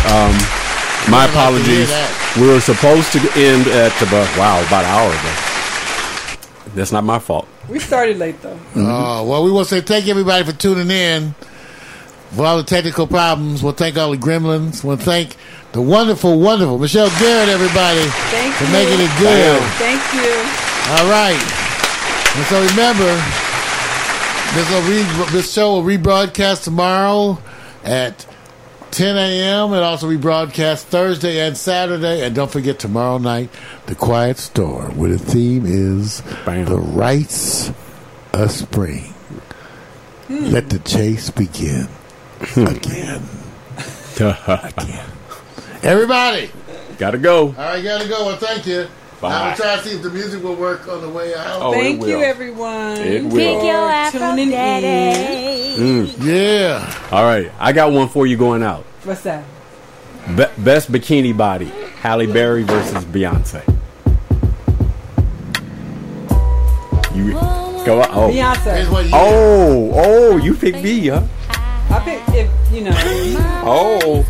Um, 0.08 0.34
my 1.12 1.26
like 1.26 1.32
to 1.32 1.38
hear 1.72 1.84
apologies. 1.84 2.38
We 2.38 2.48
were 2.48 2.60
supposed 2.62 3.12
to 3.14 3.20
end 3.36 3.68
at 3.68 3.94
about 4.02 4.28
wow, 4.38 4.62
about 4.68 4.86
an 4.86 4.92
hour 4.92 5.10
ago. 5.10 6.76
That's 6.76 6.92
not 6.92 7.04
my 7.04 7.20
fault. 7.20 7.48
We 7.68 7.80
started 7.80 8.18
late 8.18 8.42
though. 8.42 8.60
Uh, 8.76 9.24
well, 9.24 9.44
we 9.44 9.52
want 9.52 9.68
to 9.68 9.76
say 9.76 9.82
thank 9.82 10.06
you 10.06 10.12
everybody 10.12 10.44
for 10.44 10.54
tuning 10.58 10.90
in. 10.90 11.36
For 12.32 12.46
all 12.46 12.58
the 12.58 12.64
technical 12.64 13.08
problems, 13.08 13.64
we'll 13.64 13.74
thank 13.74 13.98
all 13.98 14.12
the 14.12 14.18
gremlins. 14.18 14.84
We'll 14.84 14.98
thank 14.98 15.36
the 15.72 15.82
wonderful, 15.82 16.40
wonderful 16.40 16.78
Michelle 16.78 17.10
Garrett, 17.20 17.50
everybody, 17.50 18.02
Thank 18.30 18.54
for 18.56 18.66
you. 18.66 18.72
making 18.72 19.00
it 19.02 19.12
good. 19.18 19.62
Thank 19.78 20.02
you. 20.14 20.30
All 20.94 21.10
right. 21.10 21.38
And 22.36 22.46
so 22.46 22.62
remember, 22.70 23.10
this, 24.54 24.70
will 24.72 24.82
re- 25.26 25.32
this 25.32 25.52
show 25.52 25.74
will 25.74 25.84
rebroadcast 25.84 26.64
tomorrow 26.64 27.40
at 27.84 28.26
10 28.92 29.18
a.m. 29.18 29.74
It 29.74 29.84
also 29.84 30.10
rebroadcast 30.10 30.84
Thursday 30.84 31.40
and 31.46 31.58
Saturday. 31.58 32.26
And 32.26 32.36
don't 32.36 32.52
forget 32.52 32.80
tomorrow 32.80 33.18
night, 33.18 33.50
The 33.86 33.96
Quiet 33.96 34.38
Store, 34.38 34.86
where 34.92 35.10
the 35.10 35.20
theme 35.20 35.66
is 35.66 36.22
Bam. 36.46 36.66
The 36.66 36.78
Rites 36.78 37.72
of 38.34 38.52
Spring. 38.52 39.14
Hmm. 40.28 40.46
Let 40.46 40.70
the 40.70 40.80
chase 40.80 41.30
begin 41.30 41.88
hmm. 42.40 42.68
again. 42.68 43.24
again. 44.20 45.06
Everybody, 45.82 46.52
Gotta 46.98 47.18
go. 47.18 47.48
all 47.48 47.54
right, 47.54 47.82
gotta 47.82 48.10
go. 48.10 48.26
Well, 48.26 48.38
thank 48.38 48.68
you. 48.68 48.86
Bye. 49.22 49.34
I'm 49.34 49.44
going 49.44 49.56
to 49.58 49.62
try 49.62 49.76
to 49.76 49.84
see 49.84 49.96
if 49.96 50.02
the 50.04 50.10
music 50.10 50.42
will 50.44 50.56
work 50.56 50.88
on 50.88 51.02
the 51.02 51.10
way 51.10 51.36
out. 51.36 51.62
Oh, 51.62 51.74
it 51.74 51.76
Thank 51.76 52.06
you, 52.06 52.22
everyone. 52.22 52.98
It 52.98 53.24
will. 53.24 53.32
Pick 53.32 53.64
your 53.64 53.74
for 53.76 53.90
Afro 53.92 54.20
tuning 54.20 54.46
in. 54.46 54.52
daddy. 54.52 55.76
Mm. 55.78 56.16
Yeah. 56.26 57.08
All 57.12 57.24
right, 57.24 57.52
I 57.60 57.74
got 57.74 57.92
one 57.92 58.08
for 58.08 58.26
you 58.26 58.38
going 58.38 58.64
out. 58.64 58.84
What's 59.04 59.22
that? 59.24 59.44
Be- 60.38 60.46
best 60.64 60.90
bikini 60.92 61.36
body: 61.36 61.66
Halle 62.02 62.28
Berry 62.28 62.64
versus 62.64 63.04
Beyonce. 63.06 63.62
You 67.16 67.34
go 67.86 68.02
out. 68.02 68.10
Oh. 68.12 68.30
Beyonce. 68.30 69.10
Oh, 69.14 69.92
oh, 69.96 70.38
you 70.38 70.54
picked 70.54 70.82
me, 70.82 71.08
huh? 71.08 71.24
I 71.92 72.00
picked 72.06 72.30
if 72.30 72.72
you 72.72 72.82
know 72.82 72.92
Oh, 73.66 74.22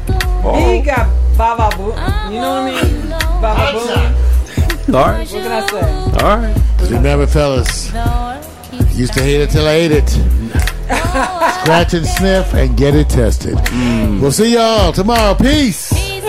he 0.57 0.79
oh. 0.79 0.81
got 0.83 1.37
Baba 1.37 1.75
Boo. 1.75 1.83
You 2.33 2.39
know 2.41 2.63
what 2.63 2.73
I 2.73 2.83
mean? 2.83 3.09
Baba 3.41 3.71
Boo. 3.73 4.28
Hotshot. 4.91 4.95
All 4.95 5.11
right, 5.11 5.19
What 5.19 5.43
can 5.43 5.51
I 5.51 5.67
say? 5.67 6.25
all 6.25 6.37
right. 6.37 6.91
Remember, 6.91 7.27
fellas, 7.27 7.85
used 8.97 9.13
to 9.13 9.21
hate 9.21 9.41
it 9.41 9.49
till 9.49 9.67
I 9.67 9.73
ate 9.73 9.91
it. 9.91 10.09
Scratch 11.61 11.93
and 11.93 12.05
sniff 12.05 12.53
and 12.53 12.75
get 12.75 12.95
it 12.95 13.09
tested. 13.09 13.55
Mm. 13.55 14.21
We'll 14.21 14.31
see 14.31 14.53
y'all 14.53 14.91
tomorrow. 14.91 15.35
Peace. 15.35 15.89
These 15.91 16.23